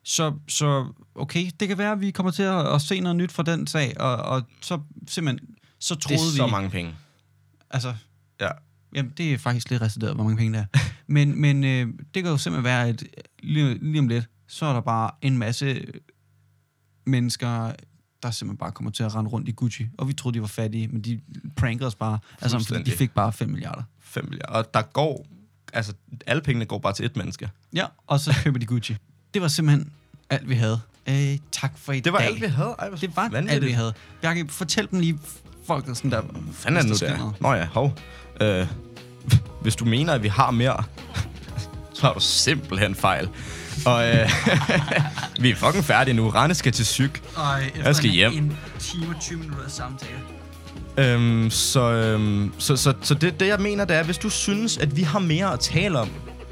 Så, 0.03 0.33
så 0.47 0.85
okay, 1.15 1.49
det 1.59 1.67
kan 1.67 1.77
være, 1.77 1.91
at 1.91 2.01
vi 2.01 2.11
kommer 2.11 2.31
til 2.31 2.43
at, 2.43 2.73
at 2.75 2.81
se 2.81 2.99
noget 2.99 3.15
nyt 3.15 3.31
fra 3.31 3.43
den 3.43 3.67
sag, 3.67 4.01
og, 4.01 4.15
og 4.15 4.43
så 4.61 4.79
simpelthen, 5.07 5.49
så 5.79 5.95
Det 5.95 6.03
troede 6.03 6.21
er 6.21 6.31
vi... 6.31 6.37
så 6.37 6.47
mange 6.47 6.69
penge. 6.69 6.95
Altså, 7.69 7.93
Ja. 8.41 8.49
jamen, 8.95 9.13
det 9.17 9.33
er 9.33 9.37
faktisk 9.37 9.69
lidt 9.69 9.81
resideret, 9.81 10.15
hvor 10.15 10.23
mange 10.23 10.37
penge 10.37 10.57
det 10.57 10.67
er. 10.73 10.79
men 11.07 11.41
men 11.41 11.63
øh, 11.63 11.87
det 12.13 12.23
kan 12.23 12.31
jo 12.31 12.37
simpelthen 12.37 12.63
være, 12.63 12.87
at 12.87 13.03
lige, 13.43 13.77
lige 13.81 13.99
om 13.99 14.07
lidt, 14.07 14.29
så 14.47 14.65
er 14.65 14.73
der 14.73 14.81
bare 14.81 15.11
en 15.21 15.37
masse 15.37 15.85
mennesker, 17.05 17.71
der 18.23 18.31
simpelthen 18.31 18.57
bare 18.57 18.71
kommer 18.71 18.91
til 18.91 19.03
at 19.03 19.15
rende 19.15 19.29
rundt 19.31 19.47
i 19.49 19.51
Gucci. 19.51 19.87
Og 19.97 20.07
vi 20.07 20.13
troede, 20.13 20.35
de 20.35 20.41
var 20.41 20.47
fattige, 20.47 20.87
men 20.87 21.01
de 21.01 21.19
prankede 21.55 21.87
os 21.87 21.95
bare. 21.95 22.19
Altså, 22.41 22.59
fordi 22.59 22.83
de 22.83 22.91
fik 22.91 23.11
bare 23.11 23.33
5 23.33 23.49
milliarder. 23.49 23.83
5 23.99 24.25
milliarder. 24.25 24.53
Og 24.53 24.73
der 24.73 24.81
går... 24.81 25.25
Altså, 25.73 25.93
alle 26.27 26.41
pengene 26.41 26.65
går 26.65 26.79
bare 26.79 26.93
til 26.93 27.05
et 27.05 27.15
menneske. 27.17 27.49
Ja, 27.73 27.85
og 28.07 28.19
så 28.19 28.35
køber 28.43 28.59
de 28.59 28.65
Gucci. 28.65 28.97
Det 29.33 29.41
var 29.41 29.47
simpelthen 29.47 29.91
alt, 30.29 30.49
vi 30.49 30.55
havde. 30.55 30.79
Øh, 31.07 31.37
tak 31.51 31.71
for 31.77 31.93
i 31.93 31.99
Det 31.99 32.13
var 32.13 32.19
dag. 32.19 32.27
alt, 32.27 32.41
vi 32.41 32.45
havde. 32.47 32.75
Ej, 32.79 32.89
Det 32.89 33.15
var 33.15 33.29
vanvittigt. 33.29 33.53
alt, 33.53 33.65
vi 33.65 33.71
havde. 33.71 33.93
Bjarke, 34.21 34.45
fortæl 34.49 34.87
dem 34.91 34.99
lige 34.99 35.19
folk, 35.67 35.85
der 35.85 35.93
sådan 35.93 36.11
der... 36.11 36.21
Hvad 36.21 36.53
fanden 36.53 36.77
er 36.77 36.81
det 36.81 37.01
nu, 37.01 37.07
der. 37.07 37.33
Nå 37.39 37.53
ja, 37.53 37.65
hov. 37.65 37.97
Øh, 38.41 38.67
hvis 39.61 39.75
du 39.75 39.85
mener, 39.85 40.13
at 40.13 40.23
vi 40.23 40.27
har 40.27 40.51
mere, 40.51 40.83
så 41.93 42.01
har 42.01 42.13
du 42.13 42.19
simpelthen 42.19 42.95
fejl. 42.95 43.29
Og 43.85 44.07
øh, 44.09 44.29
vi 45.41 45.49
er 45.49 45.55
fucking 45.55 45.83
færdige 45.85 46.13
nu. 46.15 46.29
Rane 46.29 46.53
skal 46.55 46.71
til 46.71 46.83
psyk. 46.83 47.23
Ej, 47.37 47.71
Jeg 47.83 47.95
skal 47.95 48.09
hjem. 48.09 48.33
En 48.33 48.57
time 48.79 49.15
og 49.15 49.21
20 49.21 49.39
minutter 49.39 49.69
samtale. 49.69 50.19
Øhm, 50.99 51.49
så 51.49 51.91
øhm, 51.91 52.51
så, 52.57 52.75
så, 52.75 52.93
så 53.01 53.13
det, 53.13 53.39
det, 53.39 53.47
jeg 53.47 53.59
mener, 53.59 53.85
det 53.85 53.95
er, 53.95 54.03
hvis 54.03 54.17
du 54.17 54.29
synes, 54.29 54.77
at 54.77 54.97
vi 54.97 55.01
har 55.01 55.19
mere 55.19 55.53
at 55.53 55.59
tale 55.59 55.99
om, 55.99 56.09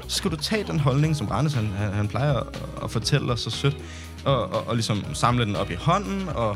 så 0.08 0.16
skal 0.16 0.30
du 0.30 0.36
tage 0.36 0.64
den 0.64 0.80
holdning, 0.80 1.16
som 1.16 1.26
Randes 1.26 1.54
han, 1.54 1.66
han, 1.78 1.92
han 1.92 2.08
plejer 2.08 2.34
at, 2.34 2.46
at 2.84 2.90
fortælle 2.90 3.32
os 3.32 3.40
så 3.40 3.50
sødt, 3.50 3.76
og, 4.24 4.52
og, 4.52 4.68
og 4.68 4.74
ligesom 4.74 5.04
samle 5.14 5.44
den 5.44 5.56
op 5.56 5.70
i 5.70 5.74
hånden, 5.74 6.28
og, 6.34 6.48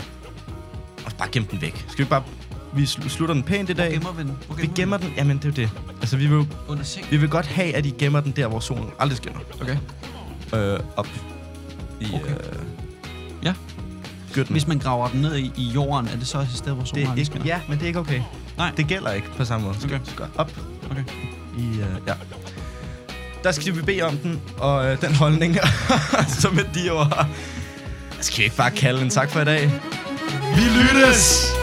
og 1.05 1.13
bare 1.19 1.29
gemme 1.33 1.49
den 1.51 1.61
væk. 1.61 1.85
Skal 1.91 2.05
vi 2.05 2.09
bare... 2.09 2.23
Vi 2.75 2.83
sl- 2.83 3.09
slutter 3.09 3.35
den 3.35 3.43
pænt 3.43 3.71
i 3.71 3.73
Hvor 3.73 3.85
dag. 3.85 3.93
gemmer 3.93 4.13
vi 4.13 4.23
den? 4.23 4.37
Hvor 4.47 4.57
Vi 4.57 4.71
gemmer 4.77 4.97
den. 4.97 5.13
Jamen, 5.17 5.37
det 5.37 5.45
er 5.45 5.49
jo 5.49 5.55
det. 5.55 5.71
Altså, 6.01 6.17
vi 6.17 6.27
vil, 6.27 6.47
Under 6.69 6.85
seng. 6.85 7.07
vi 7.11 7.17
vil 7.17 7.29
godt 7.29 7.47
have, 7.47 7.75
at 7.77 7.87
I 7.87 7.91
gemmer 7.99 8.21
den 8.21 8.33
der, 8.37 8.47
hvor 8.47 8.61
solen 8.61 8.91
aldrig 8.99 9.17
skinner. 9.17 9.39
Okay. 9.61 9.77
Øh, 10.55 10.81
op 10.97 11.09
i 12.01 12.07
Okay. 12.15 12.31
øh. 12.31 12.37
Gøtten. 14.33 14.53
Hvis 14.53 14.67
man 14.67 14.79
graver 14.79 15.09
den 15.09 15.21
ned 15.21 15.37
i, 15.37 15.53
i 15.57 15.63
jorden, 15.63 16.09
er 16.09 16.17
det 16.17 16.27
så 16.27 16.39
et 16.39 16.49
sted, 16.55 16.73
hvor 16.73 16.83
det 16.83 16.89
solen 16.91 17.07
er 17.07 17.11
aldrig 17.11 17.35
ikke, 17.35 17.49
ja, 17.49 17.61
men 17.69 17.79
det 17.79 17.83
er 17.83 17.87
ikke 17.87 17.99
okay. 17.99 18.21
Nej. 18.57 18.71
Det 18.77 18.87
gælder 18.87 19.13
ikke 19.13 19.29
på 19.37 19.45
samme 19.45 19.67
måde. 19.67 19.77
Okay. 19.85 19.99
Så 20.05 20.11
skal 20.11 20.27
op 20.37 20.51
Okay. 20.91 21.05
i, 21.59 21.63
uh, 21.63 22.07
ja. 22.07 22.13
Der 23.45 23.53
skal 23.53 23.77
vi 23.77 23.83
bede 23.83 24.03
om 24.03 24.17
den, 24.17 24.41
og 24.59 24.93
uh, 24.93 25.01
den 25.01 25.15
holdning, 25.15 25.57
så 26.41 26.51
med 26.51 26.65
de 26.75 26.91
ord, 26.91 27.27
skal 28.21 28.39
vi 28.39 28.45
ikke 28.45 28.57
bare 28.57 28.71
kalde 28.71 29.03
en 29.03 29.11
tak 29.11 29.31
for 29.31 29.41
i 29.41 29.45
dag? 29.45 29.73
Vi 30.57 30.63
lyttes! 30.63 31.62